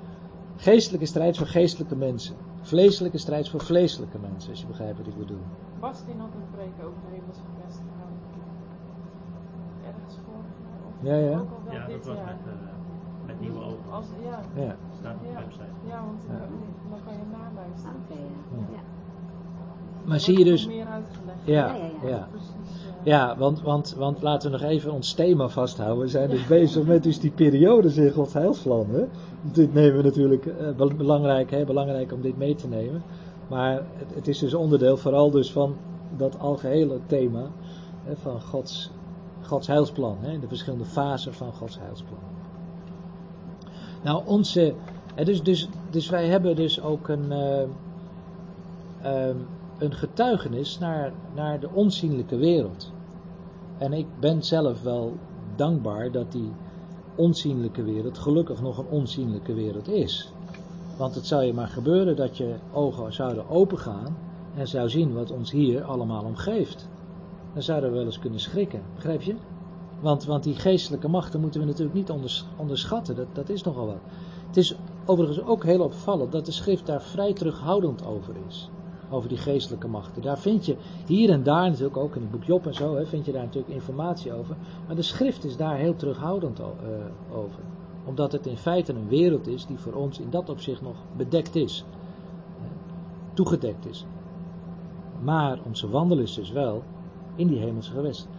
Geestelijke 0.56 1.06
strijd 1.06 1.38
voor 1.38 1.48
geestelijke 1.48 1.95
mensen. 1.95 2.36
Vleeselijke 2.61 3.18
strijd 3.18 3.49
voor 3.49 3.60
vleeselijke 3.60 4.19
mensen, 4.19 4.49
als 4.49 4.61
je 4.61 4.68
begrijpt 4.68 4.98
wat 4.98 5.07
ik 5.07 5.18
bedoel. 5.18 5.44
Bastien 5.80 6.19
had 6.19 6.34
een 6.34 6.49
preek 6.56 6.86
over 6.86 6.99
de 7.06 7.15
hemelse 7.15 7.41
gewesten 7.53 7.86
gehouden. 7.91 8.19
Ergens 9.86 10.15
vorig 10.26 10.56
jaar 10.64 10.81
of 10.88 10.88
Ja, 11.01 11.15
ja. 11.15 11.30
Ja, 11.71 11.88
dat 11.88 12.05
was 12.05 12.15
met, 12.17 12.26
eh, 12.45 13.26
met 13.26 13.39
nieuwe 13.39 13.59
ogen. 13.59 13.77
Als, 13.91 14.05
ja, 14.23 14.61
Ja. 14.63 14.76
Staat 14.99 15.13
op 15.15 15.21
de 15.21 15.34
website. 15.34 15.63
ja, 15.88 16.01
want 16.05 16.21
Ja. 16.27 16.34
eh, 16.34 16.39
dan 16.89 16.99
kan 17.05 17.13
je 17.13 17.19
naluisteren. 17.31 17.95
Oké, 18.09 18.19
ja. 18.73 18.80
Maar 20.05 20.19
zie 20.19 20.38
je 20.38 20.43
dus, 20.43 20.67
meer 20.67 20.85
uitgelegd. 20.85 21.38
ja, 21.43 21.67
Ja, 22.03 22.09
ja. 22.09 22.27
Precies. 22.31 22.49
eh, 22.84 23.05
Ja, 23.05 23.38
want, 23.38 23.61
want, 23.61 23.95
want 23.97 24.21
laten 24.21 24.51
we 24.51 24.57
nog 24.57 24.65
even 24.69 24.91
ons 24.93 25.13
thema 25.13 25.47
vasthouden. 25.49 26.03
We 26.03 26.09
zijn 26.09 26.30
dus 26.30 26.47
bezig 26.47 26.85
met 26.85 27.03
dus 27.03 27.19
die 27.19 27.31
periodes 27.31 27.97
in 27.97 28.11
Gods 28.11 28.34
heilsplan. 28.34 28.85
Hè? 28.89 29.03
Dit 29.41 29.73
nemen 29.73 29.97
we 29.97 30.03
natuurlijk 30.03 30.45
eh, 30.45 30.69
bel- 30.76 30.95
belangrijk, 30.95 31.51
hè, 31.51 31.65
belangrijk 31.65 32.11
om 32.13 32.21
dit 32.21 32.38
mee 32.38 32.55
te 32.55 32.67
nemen. 32.67 33.01
Maar 33.47 33.73
het, 33.73 34.15
het 34.15 34.27
is 34.27 34.39
dus 34.39 34.53
onderdeel 34.53 34.97
vooral 34.97 35.31
dus 35.31 35.51
van 35.51 35.76
dat 36.17 36.39
algehele 36.39 36.99
thema 37.05 37.41
hè, 38.03 38.15
van 38.15 38.41
Gods, 38.41 38.91
Gods 39.49 39.67
heilsplan. 39.67 40.17
Hè, 40.19 40.39
de 40.39 40.47
verschillende 40.47 40.85
fasen 40.85 41.34
van 41.34 41.53
Gods 41.53 41.80
heilsplan. 41.80 42.19
Nou, 44.03 44.23
onze, 44.26 44.73
dus, 45.23 45.43
dus, 45.43 45.69
dus 45.89 46.09
wij 46.09 46.27
hebben 46.27 46.55
dus 46.55 46.81
ook 46.81 47.07
een, 47.07 47.31
eh, 47.31 47.61
ehm, 49.01 49.38
een 49.77 49.93
getuigenis 49.93 50.80
naar, 50.80 51.11
naar 51.35 51.59
de 51.59 51.69
onzienlijke 51.73 52.38
wereld. 52.38 52.91
En 53.77 53.93
ik 53.93 54.07
ben 54.19 54.43
zelf 54.43 54.81
wel 54.81 55.13
dankbaar 55.55 56.11
dat 56.11 56.31
die 56.31 56.51
onzienlijke 57.15 57.84
wereld 57.84 58.17
gelukkig 58.17 58.61
nog 58.61 58.77
een 58.77 58.89
onzienlijke 58.89 59.53
wereld 59.53 59.88
is. 59.88 60.31
Want 60.97 61.15
het 61.15 61.26
zou 61.26 61.43
je 61.43 61.53
maar 61.53 61.67
gebeuren 61.67 62.15
dat 62.15 62.38
je 62.38 62.55
ogen 62.73 63.13
zouden 63.13 63.49
opengaan 63.49 64.17
en 64.55 64.67
zou 64.67 64.89
zien 64.89 65.13
wat 65.13 65.31
ons 65.31 65.51
hier 65.51 65.84
allemaal 65.84 66.23
omgeeft. 66.23 66.89
Dan 67.53 67.63
zouden 67.63 67.89
we 67.89 67.95
wel 67.95 68.05
eens 68.05 68.19
kunnen 68.19 68.39
schrikken, 68.39 68.81
begrijp 68.95 69.21
je? 69.21 69.35
Want, 69.99 70.26
want 70.26 70.43
die 70.43 70.55
geestelijke 70.55 71.07
machten 71.07 71.39
moeten 71.39 71.59
we 71.59 71.65
natuurlijk 71.65 71.95
niet 71.95 72.09
onders- 72.09 72.45
onderschatten, 72.55 73.15
dat, 73.15 73.27
dat 73.34 73.49
is 73.49 73.63
nogal 73.63 73.85
wat. 73.85 74.01
Het 74.47 74.57
is 74.57 74.76
overigens 75.05 75.41
ook 75.43 75.63
heel 75.63 75.84
opvallend 75.84 76.31
dat 76.31 76.45
de 76.45 76.51
schrift 76.51 76.85
daar 76.85 77.01
vrij 77.01 77.34
terughoudend 77.34 78.05
over 78.05 78.35
is. 78.47 78.69
Over 79.11 79.30
die 79.30 79.38
geestelijke 79.38 79.88
machten. 79.88 80.21
Daar 80.21 80.39
vind 80.39 80.65
je 80.65 80.76
hier 81.05 81.30
en 81.30 81.43
daar 81.43 81.69
natuurlijk 81.69 81.97
ook 81.97 82.15
in 82.15 82.21
het 82.21 82.31
boek 82.31 82.43
Job 82.43 82.67
en 82.67 82.73
zo, 82.73 82.95
hè, 82.95 83.05
vind 83.05 83.26
je 83.26 83.31
daar 83.31 83.43
natuurlijk 83.43 83.73
informatie 83.73 84.34
over. 84.34 84.55
Maar 84.88 84.95
de 84.95 85.01
schrift 85.01 85.43
is 85.43 85.57
daar 85.57 85.77
heel 85.77 85.95
terughoudend 85.95 86.59
eh, 86.59 86.65
over. 87.31 87.59
Omdat 88.05 88.31
het 88.31 88.45
in 88.45 88.57
feite 88.57 88.93
een 88.93 89.07
wereld 89.07 89.47
is 89.47 89.65
die 89.65 89.77
voor 89.77 89.93
ons 89.93 90.19
in 90.19 90.30
dat 90.30 90.49
opzicht 90.49 90.81
nog 90.81 90.95
bedekt 91.17 91.55
is. 91.55 91.85
Toegedekt 93.34 93.85
is. 93.85 94.05
Maar 95.21 95.59
onze 95.65 95.89
wandel 95.89 96.17
is 96.17 96.34
dus 96.34 96.51
wel 96.51 96.84
in 97.39 97.47
die 97.47 97.59
hemelse 97.59 97.91
gewesten. 97.91 98.29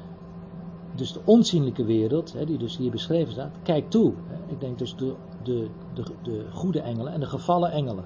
Dus 0.94 1.12
de 1.12 1.20
onzienlijke 1.24 1.84
wereld, 1.84 2.32
hè, 2.32 2.44
die 2.44 2.58
dus 2.58 2.76
hier 2.76 2.90
beschreven 2.90 3.32
staat, 3.32 3.56
kijk 3.62 3.90
toe. 3.90 4.12
Ik 4.46 4.60
denk 4.60 4.78
dus 4.78 4.96
de, 4.96 5.14
de, 5.42 5.68
de, 5.94 6.02
de 6.22 6.46
goede 6.50 6.80
engelen 6.80 7.12
en 7.12 7.20
de 7.20 7.26
gevallen 7.26 7.72
engelen. 7.72 8.04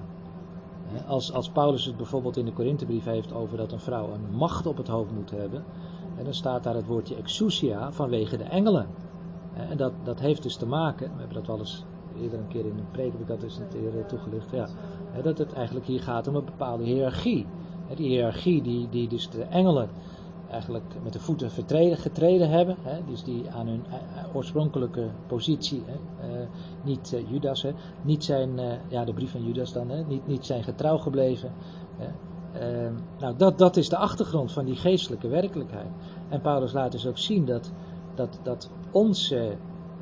Als, 1.07 1.31
als 1.33 1.49
Paulus 1.49 1.85
het 1.85 1.97
bijvoorbeeld 1.97 2.37
in 2.37 2.45
de 2.45 2.53
Korinthebrief 2.53 3.03
heeft 3.03 3.33
over 3.33 3.57
dat 3.57 3.71
een 3.71 3.79
vrouw 3.79 4.13
een 4.13 4.35
macht 4.37 4.65
op 4.65 4.77
het 4.77 4.87
hoofd 4.87 5.11
moet 5.11 5.31
hebben, 5.31 5.63
en 6.17 6.23
dan 6.23 6.33
staat 6.33 6.63
daar 6.63 6.75
het 6.75 6.87
woordje 6.87 7.15
exousia 7.15 7.91
vanwege 7.91 8.37
de 8.37 8.43
engelen. 8.43 8.87
En 9.53 9.77
dat, 9.77 9.93
dat 10.03 10.19
heeft 10.19 10.43
dus 10.43 10.55
te 10.55 10.65
maken, 10.65 11.11
we 11.13 11.19
hebben 11.19 11.37
dat 11.37 11.47
wel 11.47 11.59
eens 11.59 11.85
eerder 12.21 12.39
een 12.39 12.47
keer 12.47 12.65
in 12.65 12.77
een 12.77 12.91
preek 12.91 13.11
heb 13.11 13.21
ik 13.21 13.27
dat 13.27 13.43
eens 13.43 13.57
een 13.57 14.05
toegelicht, 14.07 14.51
ja, 14.51 14.67
dat 15.23 15.37
het 15.37 15.53
eigenlijk 15.53 15.85
hier 15.85 16.01
gaat 16.01 16.27
om 16.27 16.35
een 16.35 16.45
bepaalde 16.45 16.83
hiërarchie. 16.83 17.45
Die 17.95 18.07
hiërarchie 18.07 18.61
die, 18.61 18.89
die 18.89 19.07
dus 19.07 19.29
de 19.29 19.43
engelen 19.43 19.89
eigenlijk 20.51 20.93
met 21.03 21.13
de 21.13 21.19
voeten 21.19 21.51
vertreden, 21.51 21.97
getreden 21.97 22.49
hebben. 22.49 22.75
Hè, 22.81 22.99
dus 23.07 23.23
die 23.23 23.51
aan 23.51 23.67
hun 23.67 23.83
eh, 23.89 24.35
oorspronkelijke 24.35 25.09
positie, 25.27 25.83
hè, 25.85 25.93
eh, 26.27 26.47
niet 26.83 27.13
eh, 27.13 27.29
Judas, 27.31 27.61
hè, 27.61 27.71
niet 28.01 28.23
zijn, 28.23 28.59
eh, 28.59 28.73
ja 28.87 29.05
de 29.05 29.13
brief 29.13 29.31
van 29.31 29.45
Judas 29.45 29.73
dan, 29.73 29.89
hè, 29.89 30.03
niet, 30.03 30.27
niet 30.27 30.45
zijn 30.45 30.63
getrouw 30.63 30.97
gebleven. 30.97 31.51
Hè. 31.97 32.07
Eh, 32.59 32.91
nou, 33.19 33.37
dat, 33.37 33.57
dat 33.57 33.77
is 33.77 33.89
de 33.89 33.97
achtergrond 33.97 34.51
van 34.51 34.65
die 34.65 34.75
geestelijke 34.75 35.27
werkelijkheid. 35.27 35.91
En 36.29 36.41
Paulus 36.41 36.73
laat 36.73 36.91
dus 36.91 37.07
ook 37.07 37.17
zien 37.17 37.45
dat, 37.45 37.71
dat, 38.15 38.39
dat 38.43 38.69
onze 38.91 39.55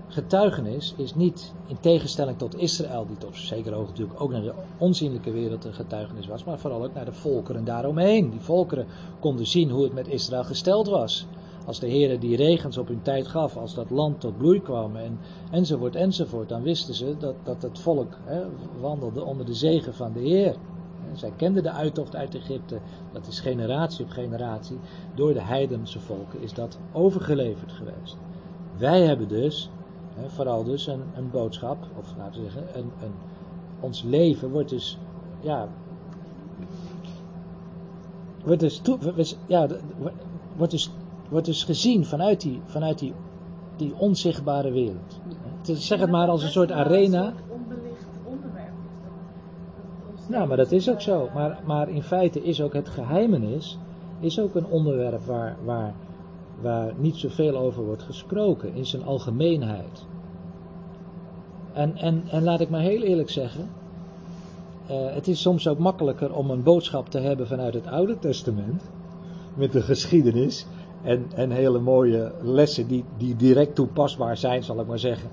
getuigenis 0.07 0.93
is 0.97 1.15
niet 1.15 1.53
in 1.67 1.79
tegenstelling 1.79 2.37
tot 2.37 2.57
Israël, 2.57 3.05
die 3.07 3.17
tot 3.17 3.35
zeker 3.35 3.73
hoogte 3.73 3.91
natuurlijk 3.91 4.21
ook 4.21 4.31
naar 4.31 4.41
de 4.41 4.53
onzienlijke 4.77 5.31
wereld 5.31 5.65
een 5.65 5.73
getuigenis 5.73 6.27
was, 6.27 6.43
maar 6.43 6.59
vooral 6.59 6.83
ook 6.83 6.93
naar 6.93 7.05
de 7.05 7.13
volkeren 7.13 7.63
daaromheen. 7.63 8.29
Die 8.29 8.41
volkeren 8.41 8.87
konden 9.19 9.47
zien 9.47 9.69
hoe 9.69 9.83
het 9.83 9.93
met 9.93 10.07
Israël 10.07 10.43
gesteld 10.43 10.87
was. 10.87 11.27
Als 11.65 11.79
de 11.79 11.87
Heer 11.87 12.19
die 12.19 12.35
regens 12.35 12.77
op 12.77 12.87
hun 12.87 13.01
tijd 13.01 13.27
gaf, 13.27 13.57
als 13.57 13.73
dat 13.73 13.89
land 13.89 14.19
tot 14.19 14.37
bloei 14.37 14.61
kwam 14.61 14.95
en, 14.95 15.19
enzovoort 15.51 15.95
enzovoort, 15.95 16.49
dan 16.49 16.61
wisten 16.61 16.93
ze 16.93 17.15
dat, 17.17 17.35
dat 17.43 17.61
het 17.61 17.79
volk 17.79 18.17
hè, 18.23 18.43
wandelde 18.79 19.23
onder 19.23 19.45
de 19.45 19.53
zegen 19.53 19.93
van 19.93 20.13
de 20.13 20.19
Heer. 20.19 20.55
Zij 21.13 21.31
kenden 21.35 21.63
de 21.63 21.71
uittocht 21.71 22.15
uit 22.15 22.35
Egypte, 22.35 22.79
dat 23.11 23.27
is 23.27 23.39
generatie 23.39 24.05
op 24.05 24.11
generatie, 24.11 24.77
door 25.15 25.33
de 25.33 25.41
heidense 25.41 25.99
volken 25.99 26.41
is 26.41 26.53
dat 26.53 26.79
overgeleverd 26.91 27.71
geweest. 27.71 28.17
Wij 28.77 29.01
hebben 29.01 29.27
dus, 29.27 29.69
vooral 30.27 30.63
dus 30.63 30.87
een, 30.87 31.01
een 31.15 31.29
boodschap, 31.31 31.77
of 31.97 32.13
laten 32.17 32.43
we 32.43 32.49
zeggen, 32.49 32.79
een, 32.79 32.91
een, 33.01 33.13
ons 33.79 34.03
leven 34.03 34.51
wordt 34.51 34.69
dus, 34.69 34.97
ja, 35.41 35.67
wordt 38.43 38.59
dus, 38.59 38.77
toe, 38.77 38.97
ja, 39.45 39.67
wordt 40.55 40.71
dus, 40.71 40.91
wordt 41.29 41.45
dus 41.45 41.63
gezien 41.63 42.05
vanuit 42.05 42.41
die, 42.41 42.61
vanuit 42.65 42.99
die, 42.99 43.13
die 43.75 43.93
onzichtbare 43.97 44.71
wereld. 44.71 45.19
Hè. 45.63 45.75
Zeg 45.75 45.99
het 45.99 46.11
maar 46.11 46.27
als 46.27 46.43
een 46.43 46.51
soort 46.51 46.71
arena. 46.71 47.33
Nou, 50.27 50.47
maar 50.47 50.57
dat 50.57 50.71
is 50.71 50.89
ook 50.89 51.01
zo. 51.01 51.29
Maar, 51.33 51.59
maar 51.65 51.89
in 51.89 52.03
feite 52.03 52.43
is 52.43 52.61
ook 52.61 52.73
het 52.73 52.89
geheimenis 52.89 53.77
is 54.19 54.39
ook 54.39 54.55
een 54.55 54.65
onderwerp 54.65 55.25
waar, 55.25 55.55
waar, 55.63 55.93
waar 56.63 56.93
niet 56.97 57.15
zoveel 57.15 57.57
over 57.57 57.83
wordt 57.83 58.03
gesproken 58.03 58.73
in 58.73 58.85
zijn 58.85 59.03
algemeenheid. 59.03 60.05
En, 61.73 61.95
en, 61.97 62.23
en 62.29 62.43
laat 62.43 62.61
ik 62.61 62.69
maar 62.69 62.81
heel 62.81 63.01
eerlijk 63.01 63.29
zeggen, 63.29 63.69
eh, 64.87 65.13
het 65.13 65.27
is 65.27 65.41
soms 65.41 65.67
ook 65.67 65.77
makkelijker 65.77 66.35
om 66.35 66.49
een 66.49 66.63
boodschap 66.63 67.09
te 67.09 67.19
hebben 67.19 67.47
vanuit 67.47 67.73
het 67.73 67.87
Oude 67.87 68.19
Testament, 68.19 68.91
met 69.55 69.71
de 69.71 69.81
geschiedenis 69.81 70.65
en, 71.01 71.25
en 71.35 71.51
hele 71.51 71.79
mooie 71.79 72.31
lessen 72.41 72.87
die, 72.87 73.03
die 73.17 73.35
direct 73.35 73.75
toepasbaar 73.75 74.37
zijn, 74.37 74.63
zal 74.63 74.79
ik 74.79 74.87
maar 74.87 74.99
zeggen, 74.99 75.29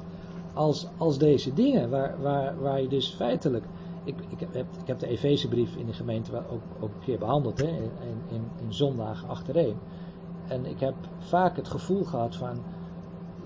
als, 0.54 0.86
als 0.98 1.18
deze 1.18 1.54
dingen, 1.54 1.90
waar, 1.90 2.14
waar, 2.22 2.60
waar 2.60 2.82
je 2.82 2.88
dus 2.88 3.08
feitelijk 3.08 3.64
ik, 4.04 4.14
ik, 4.28 4.40
heb, 4.40 4.66
ik 4.80 4.86
heb 4.86 4.98
de 4.98 5.06
Efezebrief 5.06 5.76
in 5.76 5.86
de 5.86 5.92
gemeente 5.92 6.36
ook, 6.36 6.62
ook 6.80 6.94
een 6.94 7.04
keer 7.04 7.18
behandeld, 7.18 7.58
hè, 7.58 7.66
in, 7.66 7.90
in, 8.30 8.42
in 8.66 8.74
zondagen 8.74 9.28
achtereen. 9.28 9.76
En 10.50 10.66
ik 10.66 10.80
heb 10.80 10.94
vaak 11.18 11.56
het 11.56 11.68
gevoel 11.68 12.04
gehad 12.04 12.36
van, 12.36 12.56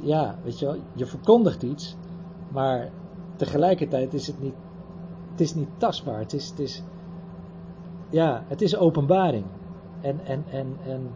ja, 0.00 0.38
weet 0.42 0.58
je 0.58 0.66
wel, 0.66 0.76
je 0.92 1.06
verkondigt 1.06 1.62
iets, 1.62 1.96
maar 2.48 2.90
tegelijkertijd 3.36 4.14
is 4.14 4.26
het 4.26 4.40
niet, 4.42 4.54
het 5.30 5.40
is 5.40 5.54
niet 5.54 5.68
tastbaar. 5.76 6.18
Het 6.18 6.32
is, 6.32 6.48
het 6.48 6.58
is, 6.58 6.82
ja, 8.10 8.44
het 8.48 8.62
is 8.62 8.76
openbaring. 8.76 9.44
En, 10.00 10.20
en, 10.24 10.44
en, 10.50 10.76
en 10.86 11.10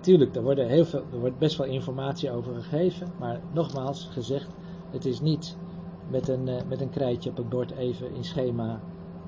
tuurlijk, 0.00 0.36
er, 0.36 0.42
worden 0.42 0.68
heel 0.68 0.84
veel, 0.84 1.02
er 1.12 1.18
wordt 1.18 1.38
best 1.38 1.56
wel 1.56 1.66
informatie 1.66 2.30
over 2.30 2.54
gegeven, 2.54 3.12
maar 3.18 3.40
nogmaals 3.52 4.08
gezegd, 4.12 4.48
het 4.90 5.04
is 5.04 5.20
niet 5.20 5.56
met 6.10 6.28
een, 6.28 6.48
eh, 6.48 6.64
met 6.68 6.80
een 6.80 6.90
krijtje 6.90 7.30
op 7.30 7.36
het 7.36 7.48
bord 7.48 7.70
even 7.70 8.14
in 8.14 8.24
schema 8.24 8.80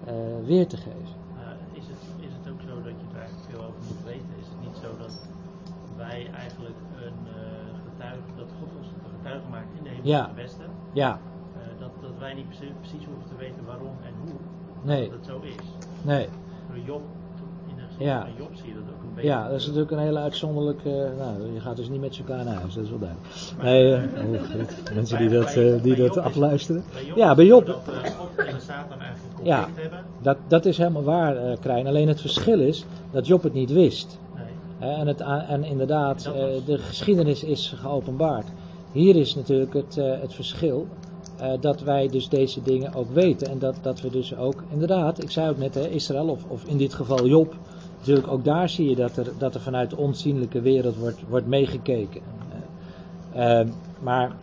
eh, 0.05 0.15
weer 0.45 0.67
te 0.67 0.77
geven. 0.77 1.17
Uh, 1.37 1.79
is, 1.79 1.87
het, 1.87 1.99
is 2.21 2.33
het 2.39 2.53
ook 2.53 2.61
zo 2.61 2.75
dat 2.83 2.93
je 3.01 3.07
er 3.13 3.21
eigenlijk 3.21 3.51
veel 3.51 3.65
over 3.65 3.81
moet 3.89 4.05
weten? 4.05 4.33
Is 4.39 4.49
het 4.49 4.61
niet 4.61 4.77
zo 4.83 4.97
dat 4.99 5.29
wij 5.97 6.31
eigenlijk 6.33 6.79
een 7.05 7.21
uh, 7.27 7.43
getuige, 7.85 8.31
dat 8.37 8.51
God 8.59 8.69
ons 8.79 8.87
een 8.87 9.11
getuige 9.17 9.49
Ja. 10.07 10.31
Ja, 10.93 11.19
Uh, 11.57 11.81
dat, 11.81 11.91
dat 12.03 12.11
wij 12.19 12.35
niet 12.35 12.47
precies, 12.49 12.69
precies 12.81 13.07
hoeven 13.07 13.29
te 13.29 13.37
weten 13.39 13.65
waarom 13.67 13.95
en 14.05 14.13
hoe 14.25 14.33
nee, 14.83 15.03
dat 15.09 15.19
het 15.19 15.27
zo 15.27 15.41
is. 15.43 15.65
nee. 16.03 16.29
Door 16.69 16.79
Job, 16.85 17.01
in 17.69 17.75
de 17.77 17.83
geschiedenis 17.83 18.15
Ja. 18.15 18.21
van 18.21 18.45
Job 18.45 18.51
zie 18.55 18.69
je 18.69 18.75
dat 18.75 18.83
ook 18.95 19.03
een 19.03 19.15
beetje. 19.15 19.29
Ja, 19.31 19.49
dat 19.49 19.61
is 19.61 19.65
natuurlijk 19.67 19.93
een 19.93 19.99
hele 19.99 20.19
uitzonderlijke. 20.19 21.11
nou, 21.19 21.53
je 21.55 21.61
gaat 21.61 21.77
dus 21.77 21.89
niet 21.89 22.01
met 22.01 22.19
elkaar 22.19 22.45
naar 22.45 22.55
huis, 22.55 22.75
dat 22.75 22.85
is 22.85 22.91
wel 22.91 22.99
duidelijk. 22.99 23.29
Maar, 23.57 23.65
Nee, 23.65 23.95
eh, 23.95 24.03
eh, 24.03 24.43
oh, 24.43 24.51
goed. 24.51 24.95
mensen 24.95 25.19
bij- 25.19 25.29
die 25.29 25.39
dat, 25.39 25.55
bij- 25.55 25.75
eh, 25.77 25.83
die 25.83 25.97
bij 25.97 26.07
dat 26.07 26.17
is- 26.17 26.23
afluisteren. 26.23 26.85
Ja, 27.15 27.35
bij 27.35 27.45
Job. 27.47 27.67
Dat, 27.67 27.81
uh, 27.89 27.95
God 28.11 28.29
tegen 28.37 28.53
en 28.55 28.61
Satan 28.61 29.01
eigenlijk 29.01 29.35
Ja. 29.47 29.69
hebben. 29.75 29.99
Dat, 30.23 30.37
dat 30.49 30.65
is 30.65 30.79
helemaal 30.79 31.03
waar, 31.03 31.37
eh 31.37 31.57
Krijn. 31.61 31.87
Alleen 31.87 32.09
het 32.09 32.21
verschil 32.21 32.61
is 32.61 32.85
dat 33.11 33.27
Job 33.27 33.43
het 33.43 33.53
niet 33.53 33.73
wist. 33.73 34.19
En, 34.79 35.07
het, 35.07 35.21
en 35.49 35.65
inderdaad, 35.65 36.25
eh, 36.27 36.33
de 36.67 36.79
geschiedenis 36.79 37.45
is 37.45 37.75
geopenbaard. 37.77 38.47
Hier 38.97 39.17
is 39.17 39.35
natuurlijk 39.35 39.75
het, 39.75 39.99
eh, 39.99 40.21
het 40.21 40.35
verschil 40.35 40.87
eh, 41.37 41.53
dat 41.61 41.81
wij 41.81 42.09
dus 42.09 42.29
deze 42.29 42.63
dingen 42.63 42.95
ook 42.95 43.11
weten. 43.11 43.49
En 43.49 43.59
dat, 43.59 43.77
dat 43.83 44.01
we 44.01 44.11
dus 44.11 44.37
ook, 44.37 44.63
inderdaad, 44.71 45.23
ik 45.23 45.31
zei 45.31 45.51
ook 45.51 45.59
net, 45.59 45.75
hè, 45.75 45.89
Israël 45.89 46.29
of, 46.29 46.45
of 46.49 46.65
in 46.65 46.77
dit 46.77 46.95
geval 46.95 47.27
Job. 47.27 47.57
Natuurlijk 47.99 48.29
ook 48.29 48.45
daar 48.45 48.69
zie 48.69 48.89
je 48.89 48.97
dat 48.97 49.17
er, 49.17 49.33
dat 49.39 49.55
er 49.55 49.61
vanuit 49.61 49.91
de 49.91 49.97
onzienlijke 49.97 50.61
wereld 50.61 50.97
wordt, 50.97 51.21
wordt 51.29 51.47
meegekeken. 51.47 52.21
Eh, 53.33 53.61
eh, 53.61 53.69
maar 54.01 54.37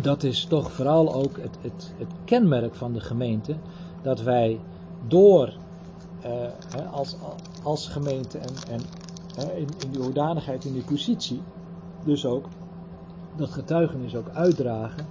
dat 0.00 0.22
is 0.22 0.44
toch 0.44 0.72
vooral 0.72 1.14
ook 1.14 1.36
het, 1.36 1.58
het, 1.60 1.92
het 1.98 2.10
kenmerk 2.24 2.74
van 2.74 2.92
de 2.92 3.00
gemeente. 3.00 3.54
Dat 4.02 4.22
wij 4.22 4.60
door 5.08 5.52
als, 6.92 7.16
als 7.62 7.88
gemeente 7.88 8.38
en, 8.38 8.54
en 8.70 8.80
in, 9.56 9.68
in 9.84 9.90
die 9.90 10.02
hoedanigheid, 10.02 10.64
in 10.64 10.72
die 10.72 10.84
positie, 10.84 11.40
dus 12.04 12.26
ook 12.26 12.46
dat 13.36 13.50
getuigenis 13.50 14.16
ook 14.16 14.28
uitdragen 14.32 15.06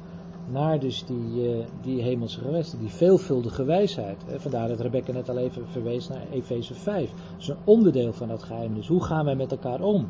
naar 0.52 0.80
dus 0.80 1.06
die, 1.06 1.50
eh, 1.50 1.66
die 1.82 2.02
hemelse 2.02 2.40
gewesten, 2.40 2.80
die 2.80 2.90
veelvuldige 2.90 3.64
wijsheid. 3.64 4.26
Vandaar 4.36 4.68
dat 4.68 4.80
Rebecca 4.80 5.12
net 5.12 5.30
al 5.30 5.38
even 5.38 5.68
verwees 5.68 6.08
naar 6.08 6.22
Efeze 6.32 6.74
5. 6.74 7.10
Dat 7.10 7.40
is 7.40 7.48
een 7.48 7.58
onderdeel 7.64 8.14
van 8.14 8.28
dat 8.28 8.44
geheim. 8.44 8.74
Dus 8.74 8.88
hoe 8.88 9.04
gaan 9.04 9.26
wij 9.26 9.36
met 9.36 9.52
elkaar 9.52 9.82
om? 9.82 10.08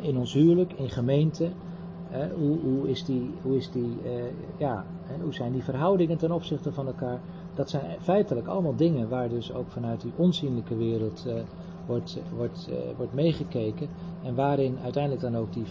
In 0.00 0.16
ons 0.16 0.32
huwelijk, 0.32 0.72
in 0.72 0.90
gemeente. 0.90 1.48
Hoe, 2.38 2.58
hoe, 2.58 2.90
is 2.90 3.04
die, 3.04 3.30
hoe, 3.42 3.56
is 3.56 3.70
die, 3.70 3.96
eh, 4.04 4.12
ja, 4.56 4.84
hoe 5.22 5.34
zijn 5.34 5.52
die 5.52 5.62
verhoudingen 5.62 6.18
ten 6.18 6.32
opzichte 6.32 6.72
van 6.72 6.86
elkaar? 6.86 7.20
Dat 7.54 7.70
zijn 7.70 7.84
feitelijk 8.00 8.46
allemaal 8.46 8.76
dingen 8.76 9.08
waar 9.08 9.28
dus 9.28 9.54
ook 9.54 9.70
vanuit 9.70 10.00
die 10.00 10.12
onzienlijke 10.16 10.76
wereld 10.76 11.24
eh, 11.26 11.34
wordt, 11.86 12.22
wordt, 12.36 12.68
wordt 12.96 13.14
meegekeken. 13.14 13.88
En 14.22 14.34
waarin 14.34 14.76
uiteindelijk 14.82 15.22
dan 15.22 15.36
ook 15.36 15.52
die 15.52 15.64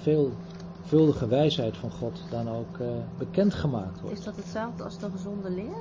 veelvuldige 0.81 1.27
wijsheid 1.27 1.77
van 1.77 1.91
God 1.91 2.21
dan 2.29 2.49
ook 2.49 2.77
eh, 2.79 2.87
bekendgemaakt 3.17 4.01
wordt. 4.01 4.17
Is 4.17 4.23
dat 4.23 4.35
hetzelfde 4.35 4.83
als 4.83 4.97
de 4.97 5.09
gezonde 5.11 5.49
leer? 5.49 5.77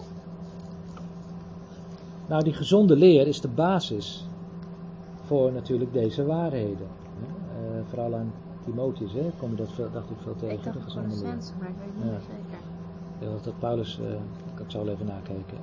Nou, 2.27 2.43
die 2.44 2.52
gezonde 2.52 2.97
leer 2.97 3.27
is 3.27 3.40
de 3.40 3.48
basis 3.48 4.27
voor 5.24 5.52
natuurlijk 5.52 5.93
deze 5.93 6.24
waarheden. 6.24 6.86
hè. 7.20 7.27
Eh, 7.78 7.85
vooral 7.89 8.14
aan 8.14 8.32
Timotheus, 8.64 9.12
hè, 9.12 9.31
kom 9.39 9.51
je 9.51 9.56
dat 9.56 9.72
veel, 9.72 9.90
dacht 9.93 10.10
ik 10.10 10.16
veel 10.22 10.36
tegen, 10.36 10.56
Ik 10.56 10.64
dacht 10.64 10.77
de 10.77 10.82
gezonde 10.82 11.14
leer. 11.14 11.35
Maar 11.59 11.68
ik 11.68 11.74
weet 11.78 11.97
niet 11.97 12.05
Ja. 12.12 12.18
zeker. 12.20 12.59
Denk 13.18 13.44
dat 13.44 13.59
Paulus, 13.59 13.98
eh, 13.98 14.12
ik 14.64 14.70
zal 14.70 14.89
even 14.89 15.06
nakijken, 15.06 15.56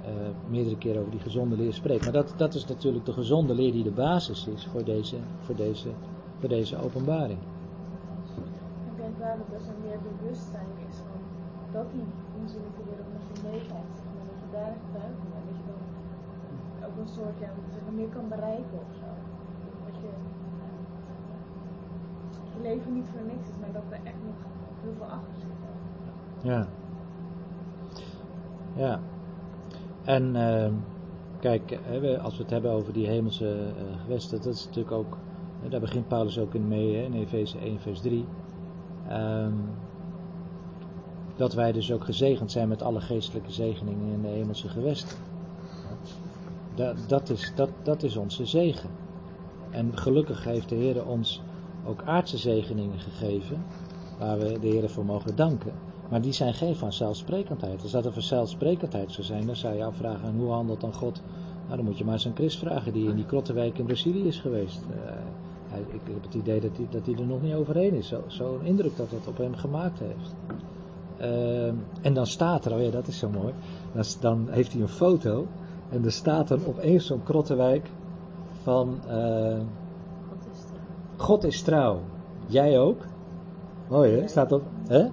meerdere 0.49 0.77
keren 0.77 0.99
over 0.99 1.11
die 1.11 1.19
gezonde 1.19 1.55
leer 1.55 1.73
spreekt. 1.73 2.03
Maar 2.03 2.13
dat, 2.13 2.33
dat 2.37 2.53
is 2.53 2.65
natuurlijk 2.65 3.05
de 3.05 3.13
gezonde 3.13 3.53
leer 3.53 3.71
die 3.71 3.83
de 3.83 3.91
basis 3.91 4.47
is 4.47 4.65
voor 4.71 4.83
deze, 4.83 5.15
voor 5.39 5.55
deze, 5.55 5.87
voor 6.39 6.49
deze 6.49 6.77
openbaring. 6.77 7.39
Ik 8.91 8.97
denk 8.97 9.17
wel 9.17 9.35
dat 9.37 9.59
er 9.59 9.65
zo'n 9.65 9.81
meer 9.83 9.97
bewustzijn 10.37 10.73
is 10.89 10.97
van 11.07 11.19
dat 11.71 11.91
die 11.91 12.05
onzinnige 12.41 12.83
wereld 12.89 13.11
met 13.13 13.23
je 13.27 13.35
zeg 13.99 14.09
maar, 14.15 14.27
dat 14.31 14.39
je 14.43 14.49
daar 14.57 14.75
bent, 14.93 15.17
dat 15.47 15.57
je 15.59 15.65
dan 15.71 15.83
ook 16.87 16.97
een 17.01 17.13
soort, 17.17 17.39
ja, 17.39 17.49
meer 17.91 18.07
kan 18.07 18.27
bereiken 18.29 18.79
of 18.87 18.93
zo. 19.01 19.09
Dat 19.85 19.95
je, 20.01 20.11
ja, 20.61 20.71
je 22.53 22.61
leven 22.61 22.93
niet 22.93 23.07
voor 23.11 23.25
niks 23.27 23.47
is, 23.47 23.57
maar 23.61 23.71
dat 23.71 23.83
er 23.89 23.99
echt 24.03 24.21
nog 24.25 24.39
heel 24.81 24.93
veel 24.97 25.05
achter 25.05 25.39
zit. 25.39 25.59
Ja. 26.41 26.67
Ja. 28.75 28.99
En 30.03 30.35
ehm, 30.35 30.73
kijk, 31.39 31.71
eh, 31.71 32.23
als 32.23 32.37
we 32.37 32.43
het 32.43 32.51
hebben 32.51 32.71
over 32.71 32.93
die 32.93 33.07
hemelse 33.07 33.49
eh, 33.49 34.01
gewesten, 34.01 34.37
dat 34.37 34.53
is 34.53 34.65
natuurlijk 34.65 34.95
ook, 34.95 35.17
eh, 35.63 35.69
daar 35.69 35.79
begint 35.79 36.07
Paulus 36.07 36.39
ook 36.39 36.53
in 36.53 36.67
mee, 36.67 36.95
hè, 36.95 37.03
in 37.03 37.13
Efeze 37.13 37.59
1, 37.59 37.79
vers 37.79 38.01
3. 38.01 38.25
Ehm, 39.07 39.53
dat 41.37 41.53
wij 41.53 41.71
dus 41.71 41.91
ook 41.91 42.03
gezegend 42.03 42.51
zijn 42.51 42.67
met 42.67 42.81
alle 42.81 43.01
geestelijke 43.01 43.51
zegeningen 43.51 44.13
in 44.13 44.21
de 44.21 44.27
hemelse 44.27 44.69
gewesten. 44.69 45.17
Dat, 46.75 46.97
dat, 47.07 47.29
is, 47.29 47.51
dat, 47.55 47.69
dat 47.83 48.03
is 48.03 48.15
onze 48.17 48.45
zegen. 48.45 48.89
En 49.69 49.97
gelukkig 49.97 50.43
heeft 50.43 50.69
de 50.69 50.75
Heer 50.75 51.05
ons 51.05 51.41
ook 51.85 52.03
aardse 52.05 52.37
zegeningen 52.37 52.99
gegeven, 52.99 53.63
waar 54.19 54.37
we 54.39 54.59
de 54.59 54.67
Heer 54.67 54.89
voor 54.89 55.05
mogen 55.05 55.35
danken. 55.35 55.73
Maar 56.09 56.21
die 56.21 56.31
zijn 56.33 56.53
geen 56.53 56.75
vanzelfsprekendheid. 56.75 57.81
Als 57.81 57.91
dat 57.91 58.05
een 58.05 58.13
vanzelfsprekendheid 58.13 59.11
zou 59.11 59.27
zijn, 59.27 59.45
dan 59.45 59.55
zou 59.55 59.75
je 59.75 59.83
afvragen: 59.83 60.27
en 60.29 60.35
hoe 60.37 60.51
handelt 60.51 60.81
dan 60.81 60.93
God? 60.93 61.21
Nou, 61.65 61.75
dan 61.75 61.85
moet 61.85 61.97
je 61.97 62.03
maar 62.03 62.13
eens 62.13 62.27
aan 62.27 62.35
Chris 62.35 62.57
vragen, 62.57 62.93
die 62.93 63.09
in 63.09 63.15
die 63.15 63.25
Krottenwijk 63.25 63.77
in 63.77 63.85
Brazilië 63.85 64.27
is 64.27 64.39
geweest. 64.39 64.81
Eh, 65.71 65.79
ik 65.79 66.01
heb 66.03 66.23
het 66.23 66.33
idee 66.33 66.59
dat 66.59 66.77
hij, 66.77 66.87
dat 66.89 67.07
er 67.07 67.27
nog 67.27 67.41
niet 67.41 67.53
overheen 67.53 67.93
is. 67.93 68.07
Zo- 68.07 68.23
Zo'n 68.27 68.63
indruk 68.63 68.95
dat 68.97 69.11
het 69.11 69.27
op 69.27 69.37
hem 69.37 69.55
gemaakt 69.55 69.99
heeft. 69.99 70.35
Ehm, 71.19 71.75
en 72.01 72.13
dan 72.13 72.27
staat 72.27 72.65
er, 72.65 72.73
oh 72.73 72.81
ja, 72.81 72.89
dat 72.91 73.07
is 73.07 73.17
zo 73.19 73.29
mooi. 73.29 73.53
Dan, 73.93 74.03
dan 74.19 74.47
heeft 74.49 74.73
hij 74.73 74.81
een 74.81 74.87
foto. 74.87 75.47
En 75.89 76.05
er 76.05 76.11
staat 76.11 76.47
dan 76.47 76.59
opeens 76.67 77.05
zo'n 77.05 77.23
Krottenwijk 77.23 77.89
van. 78.63 78.99
eh, 79.07 79.13
Wat 80.29 80.47
is 80.53 80.59
er? 80.59 80.79
God 81.17 81.43
is 81.43 81.61
trouw. 81.61 81.99
Jij 82.45 82.79
ook? 82.79 83.01
Mooi 83.87 84.19
hè? 84.19 84.27
Staat 84.27 84.51
op. 84.51 84.61
Hè? 84.87 85.05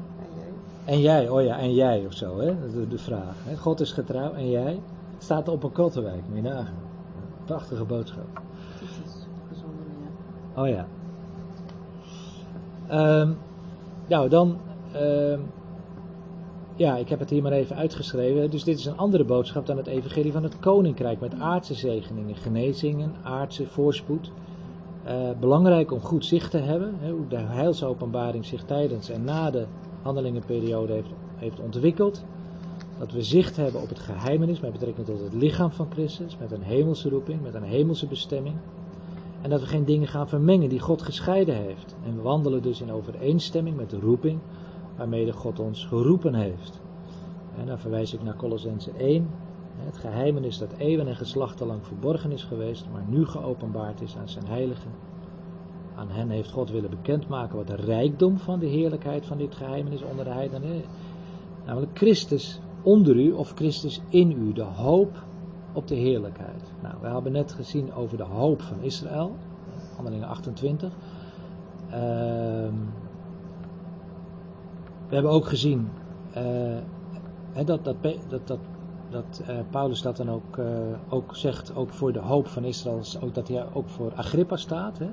En 0.84 1.00
jij? 1.00 1.28
Oh 1.28 1.42
ja, 1.42 1.58
en 1.58 1.74
jij 1.74 2.06
of 2.06 2.12
zo, 2.12 2.38
hè? 2.40 2.70
De, 2.72 2.88
de 2.88 2.98
vraag. 2.98 3.34
Hè? 3.44 3.56
God 3.56 3.80
is 3.80 3.92
getrouw 3.92 4.32
en 4.32 4.50
jij? 4.50 4.80
Staat 5.18 5.48
op 5.48 5.62
een 5.62 5.72
krottenwijk, 5.72 6.22
moet 6.28 6.36
je 6.36 6.42
nagaan. 6.42 6.82
Prachtige 7.44 7.84
boodschap. 7.84 8.40
Dit 8.80 8.88
is 9.04 9.12
gezonde 9.48 9.82
leer. 10.54 10.62
Oh 10.62 10.68
ja. 10.68 10.86
Ehm, 12.88 13.30
nou, 14.08 14.28
dan. 14.28 14.56
ehm, 14.92 15.40
ja, 16.76 16.96
ik 16.96 17.08
heb 17.08 17.18
het 17.18 17.30
hier 17.30 17.42
maar 17.42 17.52
even 17.52 17.76
uitgeschreven. 17.76 18.50
Dus 18.50 18.64
dit 18.64 18.78
is 18.78 18.84
een 18.84 18.96
andere 18.96 19.24
boodschap 19.24 19.66
dan 19.66 19.76
het 19.76 19.86
Evangelie 19.86 20.32
van 20.32 20.42
het 20.42 20.58
Koninkrijk. 20.58 21.20
Met 21.20 21.34
aardse 21.34 21.74
zegeningen, 21.74 22.36
genezingen, 22.36 23.14
aardse 23.22 23.66
voorspoed. 23.66 24.30
Eh, 25.04 25.30
belangrijk 25.40 25.92
om 25.92 26.00
goed 26.00 26.24
zicht 26.24 26.50
te 26.50 26.58
hebben. 26.58 26.94
Hè, 26.98 27.10
hoe 27.10 27.28
de 27.28 27.38
heilsopenbaring 27.38 28.44
zich 28.44 28.64
tijdens 28.64 29.08
en 29.08 29.24
na 29.24 29.50
de 29.50 29.66
handelingenperiode 30.02 30.92
heeft, 30.92 31.10
heeft 31.36 31.60
ontwikkeld. 31.60 32.24
Dat 32.98 33.12
we 33.12 33.22
zicht 33.22 33.56
hebben 33.56 33.82
op 33.82 33.88
het 33.88 33.98
geheimenis 33.98 34.60
met 34.60 34.72
betrekking 34.72 35.06
tot 35.06 35.20
het 35.20 35.34
lichaam 35.34 35.70
van 35.70 35.86
Christus. 35.90 36.36
Met 36.38 36.52
een 36.52 36.62
hemelse 36.62 37.08
roeping, 37.08 37.42
met 37.42 37.54
een 37.54 37.62
hemelse 37.62 38.06
bestemming. 38.06 38.56
En 39.42 39.50
dat 39.50 39.60
we 39.60 39.66
geen 39.66 39.84
dingen 39.84 40.08
gaan 40.08 40.28
vermengen 40.28 40.68
die 40.68 40.80
God 40.80 41.02
gescheiden 41.02 41.54
heeft. 41.54 41.96
En 42.04 42.16
we 42.16 42.22
wandelen 42.22 42.62
dus 42.62 42.80
in 42.80 42.92
overeenstemming 42.92 43.76
met 43.76 43.90
de 43.90 44.00
roeping 44.00 44.38
waarmee 44.96 45.24
de 45.24 45.32
God 45.32 45.58
ons 45.58 45.84
geroepen 45.84 46.34
heeft. 46.34 46.80
En 47.58 47.66
dan 47.66 47.78
verwijs 47.78 48.14
ik 48.14 48.22
naar 48.22 48.36
Colossense 48.36 48.90
1. 48.90 49.28
Het 49.76 49.98
geheimenis 49.98 50.58
dat 50.58 50.72
eeuwen 50.72 51.06
en 51.06 51.16
geslachten 51.16 51.66
lang 51.66 51.86
verborgen 51.86 52.32
is 52.32 52.42
geweest, 52.42 52.86
maar 52.92 53.04
nu 53.08 53.26
geopenbaard 53.26 54.00
is 54.00 54.16
aan 54.16 54.28
zijn 54.28 54.46
heiligen. 54.46 54.90
Aan 55.94 56.10
hen 56.10 56.30
heeft 56.30 56.50
God 56.50 56.70
willen 56.70 56.90
bekendmaken 56.90 57.56
wat 57.56 57.66
de 57.66 57.76
rijkdom 57.76 58.38
van 58.38 58.58
de 58.58 58.66
heerlijkheid 58.66 59.26
van 59.26 59.38
dit 59.38 59.54
geheimenis 59.54 60.02
onder 60.02 60.24
de 60.24 60.30
heidenen. 60.30 60.82
Namelijk 61.66 61.98
Christus 61.98 62.60
onder 62.82 63.16
u 63.16 63.32
of 63.32 63.52
Christus 63.54 64.00
in 64.08 64.30
u, 64.30 64.52
de 64.52 64.62
hoop 64.62 65.22
op 65.72 65.88
de 65.88 65.94
heerlijkheid. 65.94 66.72
Nou, 66.82 66.94
we 67.00 67.06
hebben 67.06 67.32
net 67.32 67.52
gezien 67.52 67.94
over 67.94 68.16
de 68.16 68.24
hoop 68.24 68.62
van 68.62 68.80
Israël, 68.80 69.36
handelingen 69.96 70.28
28. 70.28 70.92
Ehm, 71.90 72.74
we 75.08 75.14
hebben 75.14 75.32
ook 75.32 75.46
gezien 75.46 75.88
eh, 76.32 77.64
dat, 77.64 77.84
dat, 77.84 77.96
dat, 78.28 78.46
dat, 78.46 78.58
dat 79.10 79.42
eh, 79.46 79.56
Paulus 79.70 80.02
dat 80.02 80.16
dan 80.16 80.30
ook, 80.30 80.58
eh, 80.58 80.66
ook 81.08 81.36
zegt, 81.36 81.76
ook 81.76 81.90
voor 81.90 82.12
de 82.12 82.18
hoop 82.18 82.46
van 82.46 82.64
Israël, 82.64 82.98
is 82.98 83.20
ook 83.20 83.34
dat 83.34 83.48
hij 83.48 83.66
ook 83.72 83.88
voor 83.88 84.12
Agrippa 84.14 84.56
staat. 84.56 84.98
Hè? 84.98 85.10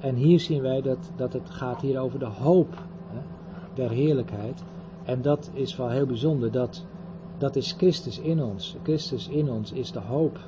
En 0.00 0.14
hier 0.14 0.40
zien 0.40 0.62
wij 0.62 0.80
dat, 0.80 1.10
dat 1.16 1.32
het 1.32 1.50
gaat 1.50 1.80
hier 1.80 2.00
over 2.00 2.18
de 2.18 2.24
hoop 2.24 2.74
hè, 3.08 3.20
der 3.74 3.90
heerlijkheid. 3.90 4.62
En 5.04 5.22
dat 5.22 5.50
is 5.52 5.76
wel 5.76 5.88
heel 5.88 6.06
bijzonder, 6.06 6.50
dat, 6.50 6.84
dat 7.38 7.56
is 7.56 7.72
Christus 7.72 8.18
in 8.18 8.42
ons. 8.42 8.76
Christus 8.82 9.28
in 9.28 9.50
ons 9.50 9.72
is 9.72 9.92
de 9.92 10.00
hoop 10.00 10.38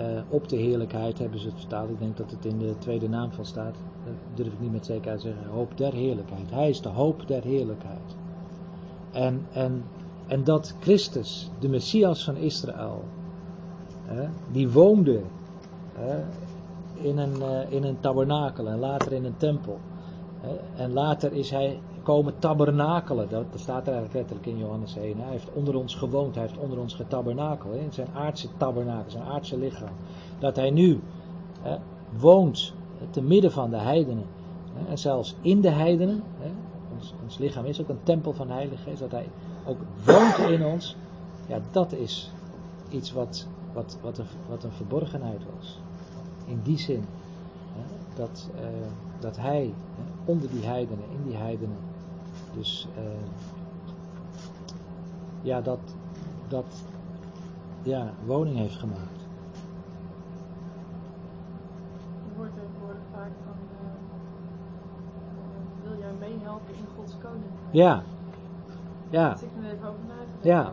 eh, 0.00 0.22
op 0.28 0.48
de 0.48 0.56
heerlijkheid, 0.56 1.18
hebben 1.18 1.40
ze 1.40 1.46
het 1.46 1.58
vertaald. 1.58 1.90
Ik 1.90 1.98
denk 1.98 2.16
dat 2.16 2.30
het 2.30 2.44
in 2.44 2.58
de 2.58 2.74
tweede 2.78 3.08
naam 3.08 3.32
van 3.32 3.44
staat. 3.44 3.74
Dat 4.04 4.14
durf 4.34 4.52
ik 4.52 4.60
niet 4.60 4.72
met 4.72 4.86
zekerheid 4.86 5.20
te 5.20 5.26
zeggen. 5.26 5.46
Hoop 5.46 5.76
der 5.76 5.92
heerlijkheid. 5.92 6.50
Hij 6.50 6.68
is 6.68 6.80
de 6.80 6.88
hoop 6.88 7.26
der 7.26 7.42
heerlijkheid. 7.42 8.16
En, 9.10 9.46
en, 9.52 9.84
en 10.26 10.44
dat 10.44 10.74
Christus, 10.80 11.50
de 11.58 11.68
Messias 11.68 12.24
van 12.24 12.36
Israël, 12.36 13.04
die 14.52 14.70
woonde 14.70 15.20
in, 16.94 17.18
een, 17.18 17.42
eh, 17.42 17.72
in 17.72 17.84
een 17.84 18.00
tabernakel 18.00 18.68
en 18.68 18.78
later 18.78 19.12
in 19.12 19.24
een 19.24 19.36
tempel. 19.36 19.78
en 20.76 20.92
later 20.92 21.32
is 21.32 21.50
hij 21.50 21.80
komen 22.02 22.38
tabernakelen. 22.38 23.28
Dat, 23.28 23.44
staat 23.54 23.86
er 23.86 23.92
eigenlijk 23.92 24.14
letterlijk 24.14 24.46
in 24.46 24.58
Johannes 24.58 24.96
1. 24.96 25.18
Hij 25.18 25.30
heeft 25.30 25.52
onder 25.52 25.76
ons 25.76 25.94
gewoond, 25.94 26.34
hij 26.34 26.44
heeft 26.44 26.58
onder 26.58 26.78
ons 26.78 26.94
getabernakeld. 26.94 27.74
In 27.74 27.92
zijn 27.92 28.08
aardse 28.14 28.48
tabernakel, 28.56 29.10
zijn 29.10 29.24
aardse 29.24 29.58
lichaam. 29.58 29.92
Dat 30.38 30.56
hij 30.56 30.70
nu 30.70 31.00
hè, 31.60 31.76
woont 32.18 32.72
te 33.10 33.22
midden 33.22 33.52
van 33.52 33.70
de 33.70 33.76
heidenen. 33.76 34.24
Hè, 34.74 34.90
en 34.90 34.98
zelfs 34.98 35.34
in 35.40 35.60
de 35.60 35.70
heidenen. 35.70 36.22
Hè, 36.38 36.50
ons, 36.96 37.14
ons 37.22 37.38
lichaam 37.38 37.64
is 37.64 37.80
ook 37.80 37.88
een 37.88 38.02
tempel 38.02 38.32
van 38.32 38.48
Geest. 38.84 39.00
Dat 39.00 39.10
hij 39.10 39.28
ook 39.66 39.78
woont 40.04 40.38
in 40.50 40.64
ons. 40.64 40.96
Ja, 41.46 41.60
dat 41.70 41.92
is 41.92 42.30
iets 42.88 43.12
wat, 43.12 43.46
wat, 43.72 43.98
wat, 44.02 44.18
een, 44.18 44.26
wat 44.48 44.64
een 44.64 44.72
verborgenheid 44.72 45.40
was. 45.56 45.80
In 46.46 46.60
die 46.62 46.78
zin. 46.78 47.04
Dat, 48.14 48.50
uh, 48.54 48.66
dat 49.18 49.36
hij 49.36 49.72
onder 50.24 50.50
die 50.50 50.64
heidenen, 50.64 51.04
in 51.10 51.24
die 51.24 51.36
heidenen. 51.36 51.76
Dus 52.56 52.88
uh, 52.98 53.04
ja, 55.42 55.60
dat, 55.60 55.78
dat 56.48 56.64
ja, 57.82 58.12
woning 58.26 58.56
heeft 58.56 58.76
gemaakt. 58.76 59.20
Je 62.24 62.36
hoort 62.36 62.50
tegenwoordig 62.54 63.02
vaak 63.12 63.30
van, 63.44 63.54
uh, 63.72 63.88
wil 65.82 65.98
jij 65.98 66.12
meehelpen 66.28 66.74
in 66.74 66.84
Gods 66.96 67.12
koninkrijk? 67.22 67.70
Ja, 67.70 68.02
ja. 69.10 69.34
Even 69.34 69.78
Ja, 70.40 70.72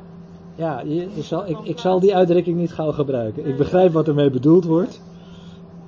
ja 0.55 0.79
je, 0.79 1.15
je 1.15 1.21
zal, 1.21 1.47
ik, 1.47 1.57
ik 1.63 1.79
zal 1.79 1.99
die 1.99 2.15
uitdrukking 2.15 2.57
niet 2.57 2.73
gauw 2.73 2.91
gebruiken. 2.91 3.45
Ik 3.45 3.57
begrijp 3.57 3.91
wat 3.91 4.07
ermee 4.07 4.29
bedoeld 4.29 4.65
wordt. 4.65 5.01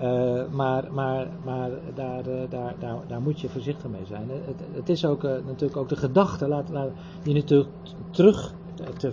Uh, 0.01 0.41
maar 0.51 0.84
maar, 0.91 1.27
maar 1.43 1.69
daar, 1.93 2.27
uh, 2.27 2.41
daar, 2.49 2.76
daar, 2.80 2.97
daar 3.07 3.21
moet 3.21 3.39
je 3.39 3.49
voorzichtig 3.49 3.89
mee 3.89 4.05
zijn. 4.05 4.30
Het, 4.30 4.59
het 4.71 4.89
is 4.89 5.05
ook 5.05 5.23
natuurlijk 5.23 5.77
ook 5.77 5.89
de 5.89 5.95
gedachte 5.95 6.47
laat, 6.47 6.69
laat, 6.69 6.89
die 7.23 7.34
natuurlijk 7.34 7.69
terug 8.09 8.53
te, 8.97 9.11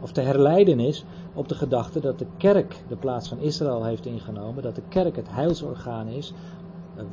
of 0.00 0.12
te 0.12 0.20
herleiden 0.20 0.80
is 0.80 1.04
op 1.34 1.48
de 1.48 1.54
gedachte 1.54 2.00
dat 2.00 2.18
de 2.18 2.26
kerk 2.36 2.84
de 2.88 2.96
plaats 2.96 3.28
van 3.28 3.38
Israël 3.38 3.84
heeft 3.84 4.06
ingenomen. 4.06 4.62
Dat 4.62 4.74
de 4.74 4.82
kerk 4.88 5.16
het 5.16 5.30
heilsorgaan 5.30 6.06
is. 6.06 6.32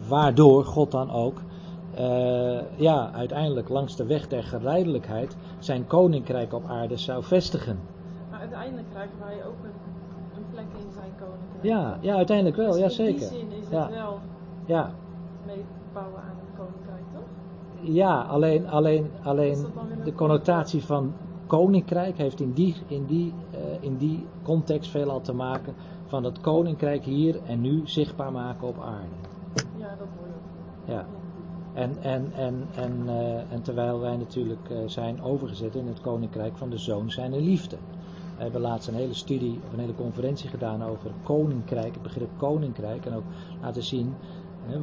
waardoor 0.07 0.65
God 0.65 0.91
dan 0.91 1.11
ook 1.11 1.41
ja, 2.75 3.11
uiteindelijk 3.13 3.69
langs 3.69 3.95
de 3.95 4.05
weg 4.05 4.27
der 4.27 4.43
geleidelijkheid 4.43 5.35
zijn 5.59 5.87
koninkrijk 5.87 6.53
op 6.53 6.65
aarde 6.67 6.97
zou 6.97 7.23
vestigen. 7.23 7.79
Maar 8.29 8.39
uiteindelijk 8.39 8.87
krijgen 8.89 9.19
wij 9.19 9.45
ook 9.45 9.63
een 9.63 9.87
een 10.37 10.45
plek 10.51 10.65
in 10.85 10.91
zijn 10.91 11.11
koninkrijk. 11.19 11.46
Ja, 11.61 11.97
ja 12.01 12.15
uiteindelijk 12.15 12.55
wel, 12.57 12.71
dus 12.71 12.77
ja 12.79 12.85
in 12.85 12.91
zeker. 12.91 13.19
die 13.19 13.27
zin 13.27 13.51
is 13.51 13.69
Ja. 13.69 13.81
het 13.81 13.91
wel 13.91 14.19
Ja, 14.65 14.91
meebouwen 15.45 16.21
aan 16.21 16.29
een 16.29 16.57
koninkrijk, 16.57 17.03
toch? 17.13 17.23
ja 17.95 18.21
alleen, 18.21 18.67
alleen, 18.69 19.11
alleen 19.23 19.65
de 20.03 20.13
connotatie 20.13 20.83
van 20.83 21.13
koninkrijk 21.47 22.17
heeft 22.17 22.39
in 22.39 22.53
die, 22.53 22.75
in, 22.87 23.05
die, 23.05 23.33
eh, 23.51 23.59
in 23.83 23.97
die 23.97 24.25
context 24.43 24.91
veelal 24.91 25.21
te 25.21 25.33
maken 25.33 25.73
van 26.05 26.23
het 26.23 26.41
koninkrijk 26.41 27.03
hier 27.03 27.39
en 27.45 27.61
nu 27.61 27.81
zichtbaar 27.83 28.31
maken 28.31 28.67
op 28.67 28.79
aarde. 28.79 29.07
Ja, 29.77 29.87
dat 29.87 30.07
hoor 30.17 30.27
je 30.27 30.33
ook. 30.33 30.97
Ja. 30.97 31.05
En, 31.73 31.97
en, 32.01 32.31
en, 32.33 32.67
en, 32.75 33.03
eh, 33.07 33.51
en 33.51 33.61
terwijl 33.61 33.99
wij 33.99 34.17
natuurlijk 34.17 34.69
eh, 34.69 34.77
zijn 34.85 35.21
overgezet 35.21 35.75
in 35.75 35.87
het 35.87 36.01
koninkrijk 36.01 36.57
van 36.57 36.69
de 36.69 36.77
zoon 36.77 37.11
zijn 37.11 37.37
liefde. 37.37 37.77
We 38.37 38.43
hebben 38.43 38.61
laatst 38.61 38.87
een 38.87 38.93
hele 38.93 39.13
studie 39.13 39.59
of 39.65 39.73
een 39.73 39.79
hele 39.79 39.95
conferentie 39.95 40.49
gedaan 40.49 40.83
over 40.83 41.11
koninkrijk, 41.23 41.93
het 41.93 42.01
begrip 42.01 42.29
koninkrijk. 42.37 43.05
En 43.05 43.13
ook 43.13 43.23
laten 43.61 43.83
zien 43.83 44.13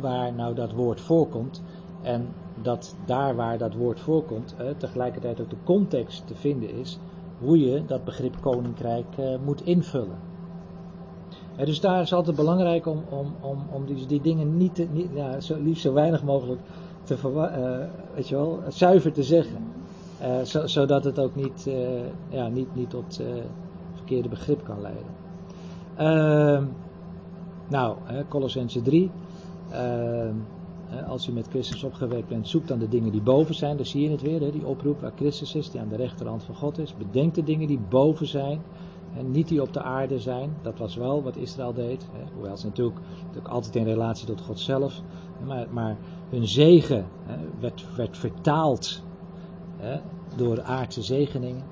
waar 0.00 0.32
nou 0.32 0.54
dat 0.54 0.72
woord 0.72 1.00
voorkomt. 1.00 1.62
En 2.02 2.28
dat 2.62 2.96
daar 3.04 3.36
waar 3.36 3.58
dat 3.58 3.74
woord 3.74 4.00
voorkomt, 4.00 4.54
tegelijkertijd 4.76 5.40
ook 5.40 5.50
de 5.50 5.56
context 5.64 6.26
te 6.26 6.34
vinden 6.34 6.74
is 6.74 6.98
hoe 7.38 7.60
je 7.60 7.84
dat 7.86 8.04
begrip 8.04 8.36
koninkrijk 8.40 9.06
eh, 9.16 9.34
moet 9.44 9.64
invullen. 9.64 10.18
Dus 11.56 11.80
daar 11.80 12.00
is 12.00 12.12
altijd 12.12 12.36
belangrijk 12.36 12.86
om, 12.86 13.02
om, 13.10 13.34
om, 13.40 13.58
om 13.72 13.86
die, 13.86 14.06
die 14.06 14.20
dingen 14.20 14.56
niet, 14.56 14.92
niet 14.92 15.10
zo, 15.38 15.56
liefst 15.62 15.82
zo 15.82 15.92
weinig 15.92 16.22
mogelijk 16.22 16.60
te 17.04 17.14
eh, 17.14 18.14
weet 18.14 18.28
je 18.28 18.34
wel, 18.34 18.60
zuiver 18.68 19.12
te 19.12 19.22
zeggen. 19.22 19.56
Eh, 20.18 20.42
zo- 20.42 20.66
zodat 20.66 21.04
het 21.04 21.18
ook 21.18 21.34
niet, 21.34 21.66
eh, 21.66 22.06
ja, 22.28 22.48
niet, 22.48 22.74
niet 22.74 22.90
tot 22.90 23.18
eh, 23.20 23.26
verkeerde 23.94 24.28
begrip 24.28 24.64
kan 24.64 24.80
leiden. 24.80 25.12
Ehm, 25.96 26.64
nou, 27.68 27.96
hè, 28.04 28.28
Colossense 28.28 28.82
3. 28.82 29.10
Ehm, 29.70 30.34
als 31.08 31.28
u 31.28 31.32
met 31.32 31.48
Christus 31.48 31.84
opgewekt 31.84 32.28
bent, 32.28 32.48
zoek 32.48 32.66
dan 32.66 32.78
de 32.78 32.88
dingen 32.88 33.12
die 33.12 33.20
boven 33.22 33.54
zijn. 33.54 33.76
Dan 33.76 33.86
zie 33.86 34.02
je 34.02 34.10
het 34.10 34.20
weer, 34.20 34.40
hè, 34.40 34.50
die 34.50 34.66
oproep 34.66 35.00
waar 35.00 35.12
Christus 35.16 35.54
is, 35.54 35.70
die 35.70 35.80
aan 35.80 35.88
de 35.88 35.96
rechterhand 35.96 36.42
van 36.42 36.54
God 36.54 36.78
is. 36.78 36.94
Bedenk 36.94 37.34
de 37.34 37.42
dingen 37.42 37.66
die 37.66 37.78
boven 37.88 38.26
zijn. 38.26 38.60
En 39.16 39.30
niet 39.30 39.48
die 39.48 39.62
op 39.62 39.72
de 39.72 39.82
aarde 39.82 40.18
zijn. 40.20 40.50
Dat 40.62 40.78
was 40.78 40.94
wel 40.94 41.22
wat 41.22 41.36
Israël 41.36 41.72
deed. 41.72 42.06
Hè, 42.12 42.24
hoewel 42.34 42.56
ze 42.56 42.66
natuurlijk, 42.66 42.98
natuurlijk 43.26 43.54
altijd 43.54 43.76
in 43.76 43.84
relatie 43.84 44.26
tot 44.26 44.40
God 44.40 44.58
zelf. 44.58 45.00
Maar, 45.46 45.66
maar 45.70 45.96
hun 46.28 46.48
zegen 46.48 47.04
hè, 47.26 47.36
werd, 47.60 47.84
werd 47.96 48.16
vertaald 48.18 49.02
hè, 49.76 50.00
door 50.36 50.62
aardse 50.62 51.02
zegeningen. 51.02 51.62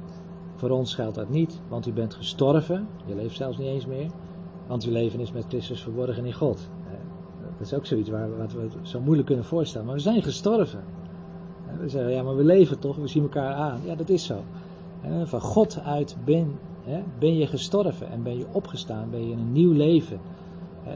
Voor 0.55 0.71
ons 0.71 0.95
geldt 0.95 1.15
dat 1.15 1.29
niet, 1.29 1.61
want 1.69 1.87
u 1.87 1.93
bent 1.93 2.15
gestorven. 2.15 2.89
Je 3.07 3.15
leeft 3.15 3.37
zelfs 3.37 3.59
niet 3.59 3.67
eens 3.67 3.87
meer. 3.87 4.11
Want 4.67 4.85
uw 4.85 4.93
leven 4.93 5.21
is 5.21 5.33
met 5.33 5.45
Christus 5.49 5.83
verborgen 5.83 6.25
in 6.25 6.33
God. 6.33 6.69
Dat 7.59 7.67
is 7.67 7.75
ook 7.75 7.87
zoiets 7.87 8.09
waar, 8.09 8.37
wat 8.37 8.53
we 8.53 8.69
zo 8.83 9.01
moeilijk 9.01 9.27
kunnen 9.27 9.45
voorstellen. 9.45 9.87
Maar 9.87 9.97
we 9.97 10.03
zijn 10.03 10.23
gestorven. 10.23 10.85
We 11.81 11.89
zeggen, 11.89 12.13
ja, 12.13 12.23
maar 12.23 12.37
we 12.37 12.45
leven 12.45 12.79
toch, 12.79 12.97
we 12.97 13.07
zien 13.07 13.23
elkaar 13.23 13.55
aan. 13.55 13.81
Ja, 13.85 13.95
dat 13.95 14.09
is 14.09 14.25
zo. 14.25 14.43
Van 15.25 15.41
God 15.41 15.81
uit 15.81 16.17
ben, 16.25 16.59
ben 17.19 17.37
je 17.37 17.47
gestorven 17.47 18.11
en 18.11 18.23
ben 18.23 18.39
je 18.39 18.47
opgestaan, 18.53 19.11
ben 19.11 19.27
je 19.27 19.33
in 19.33 19.39
een 19.39 19.53
nieuw 19.53 19.73
leven. 19.73 20.21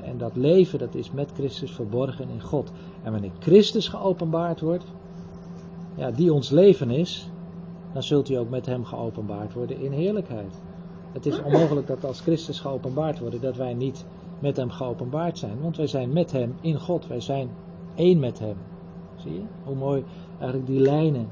En 0.02 0.18
dat 0.18 0.36
leven, 0.36 0.78
dat 0.78 0.94
is 0.94 1.10
met 1.10 1.32
Christus 1.34 1.70
verborgen 1.70 2.28
in 2.28 2.40
God. 2.40 2.72
En 3.02 3.12
wanneer 3.12 3.30
Christus 3.38 3.88
geopenbaard 3.88 4.60
wordt, 4.60 4.84
ja, 5.96 6.10
die 6.10 6.32
ons 6.32 6.50
leven 6.50 6.90
is, 6.90 7.30
dan 7.92 8.02
zult 8.02 8.28
u 8.28 8.34
ook 8.34 8.50
met 8.50 8.66
hem 8.66 8.84
geopenbaard 8.84 9.52
worden 9.52 9.80
in 9.80 9.92
heerlijkheid. 9.92 10.60
Het 11.12 11.26
is 11.26 11.42
onmogelijk 11.42 11.86
dat 11.86 12.04
als 12.04 12.20
Christus 12.20 12.60
geopenbaard 12.60 13.18
wordt, 13.18 13.42
dat 13.42 13.56
wij 13.56 13.74
niet 13.74 14.06
met 14.38 14.56
hem 14.56 14.70
geopenbaard 14.70 15.38
zijn. 15.38 15.60
Want 15.60 15.76
wij 15.76 15.86
zijn 15.86 16.12
met 16.12 16.32
hem 16.32 16.54
in 16.60 16.80
God. 16.80 17.06
Wij 17.06 17.20
zijn 17.20 17.48
één 17.94 18.18
met 18.18 18.38
hem. 18.38 18.56
Zie 19.16 19.32
je? 19.32 19.42
Hoe 19.64 19.74
mooi 19.74 20.04
eigenlijk 20.38 20.66
die 20.66 20.80
lijnen 20.80 21.28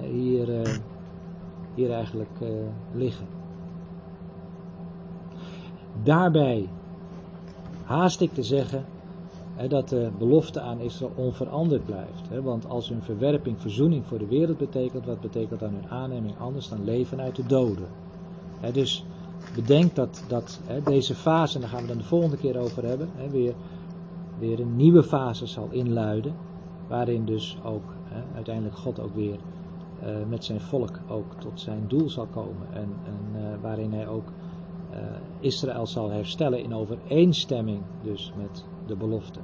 eh, 0.00 0.08
hier, 0.08 0.60
eh, 0.60 0.78
hier 1.74 1.92
eigenlijk 1.92 2.40
eh, 2.40 2.48
liggen. 2.92 3.26
Daarbij 6.02 6.68
haast 7.84 8.20
ik 8.20 8.34
te 8.34 8.42
zeggen 8.42 8.84
dat 9.68 9.88
de 9.88 10.10
belofte 10.18 10.60
aan 10.60 10.80
Israël 10.80 11.12
onveranderd 11.14 11.84
blijft. 11.84 12.42
Want 12.42 12.68
als 12.68 12.88
hun 12.88 13.02
verwerping 13.02 13.60
verzoening 13.60 14.06
voor 14.06 14.18
de 14.18 14.26
wereld 14.26 14.58
betekent, 14.58 15.06
wat 15.06 15.20
betekent 15.20 15.60
dan 15.60 15.72
hun 15.72 15.88
aanneming 15.88 16.38
anders 16.38 16.68
dan 16.68 16.84
leven 16.84 17.20
uit 17.20 17.36
de 17.36 17.46
doden? 17.46 17.88
Dus 18.72 19.04
bedenk 19.54 19.94
dat, 19.94 20.24
dat 20.28 20.60
deze 20.84 21.14
fase, 21.14 21.54
en 21.54 21.60
daar 21.60 21.70
gaan 21.70 21.82
we 21.82 21.88
dan 21.88 21.98
de 21.98 22.04
volgende 22.04 22.36
keer 22.36 22.58
over 22.58 22.84
hebben, 22.84 23.08
weer, 23.30 23.54
weer 24.38 24.60
een 24.60 24.76
nieuwe 24.76 25.02
fase 25.02 25.46
zal 25.46 25.68
inluiden. 25.70 26.34
Waarin 26.88 27.24
dus 27.24 27.58
ook 27.64 27.94
uiteindelijk 28.34 28.76
God 28.76 29.00
ook 29.00 29.14
weer 29.14 29.38
eh, 30.00 30.08
met 30.28 30.44
zijn 30.44 30.60
volk 30.60 31.00
ook 31.08 31.34
tot 31.38 31.60
zijn 31.60 31.84
doel 31.88 32.08
zal 32.08 32.26
komen. 32.26 32.66
En, 32.72 32.88
en 33.04 33.42
eh, 33.42 33.62
waarin 33.62 33.92
hij 33.92 34.08
ook 34.08 34.24
Israël 35.40 35.86
zal 35.86 36.10
herstellen 36.10 36.62
in 36.62 36.74
overeenstemming 36.74 37.82
dus 38.02 38.32
met 38.36 38.64
de 38.86 38.96
belofte. 38.96 39.40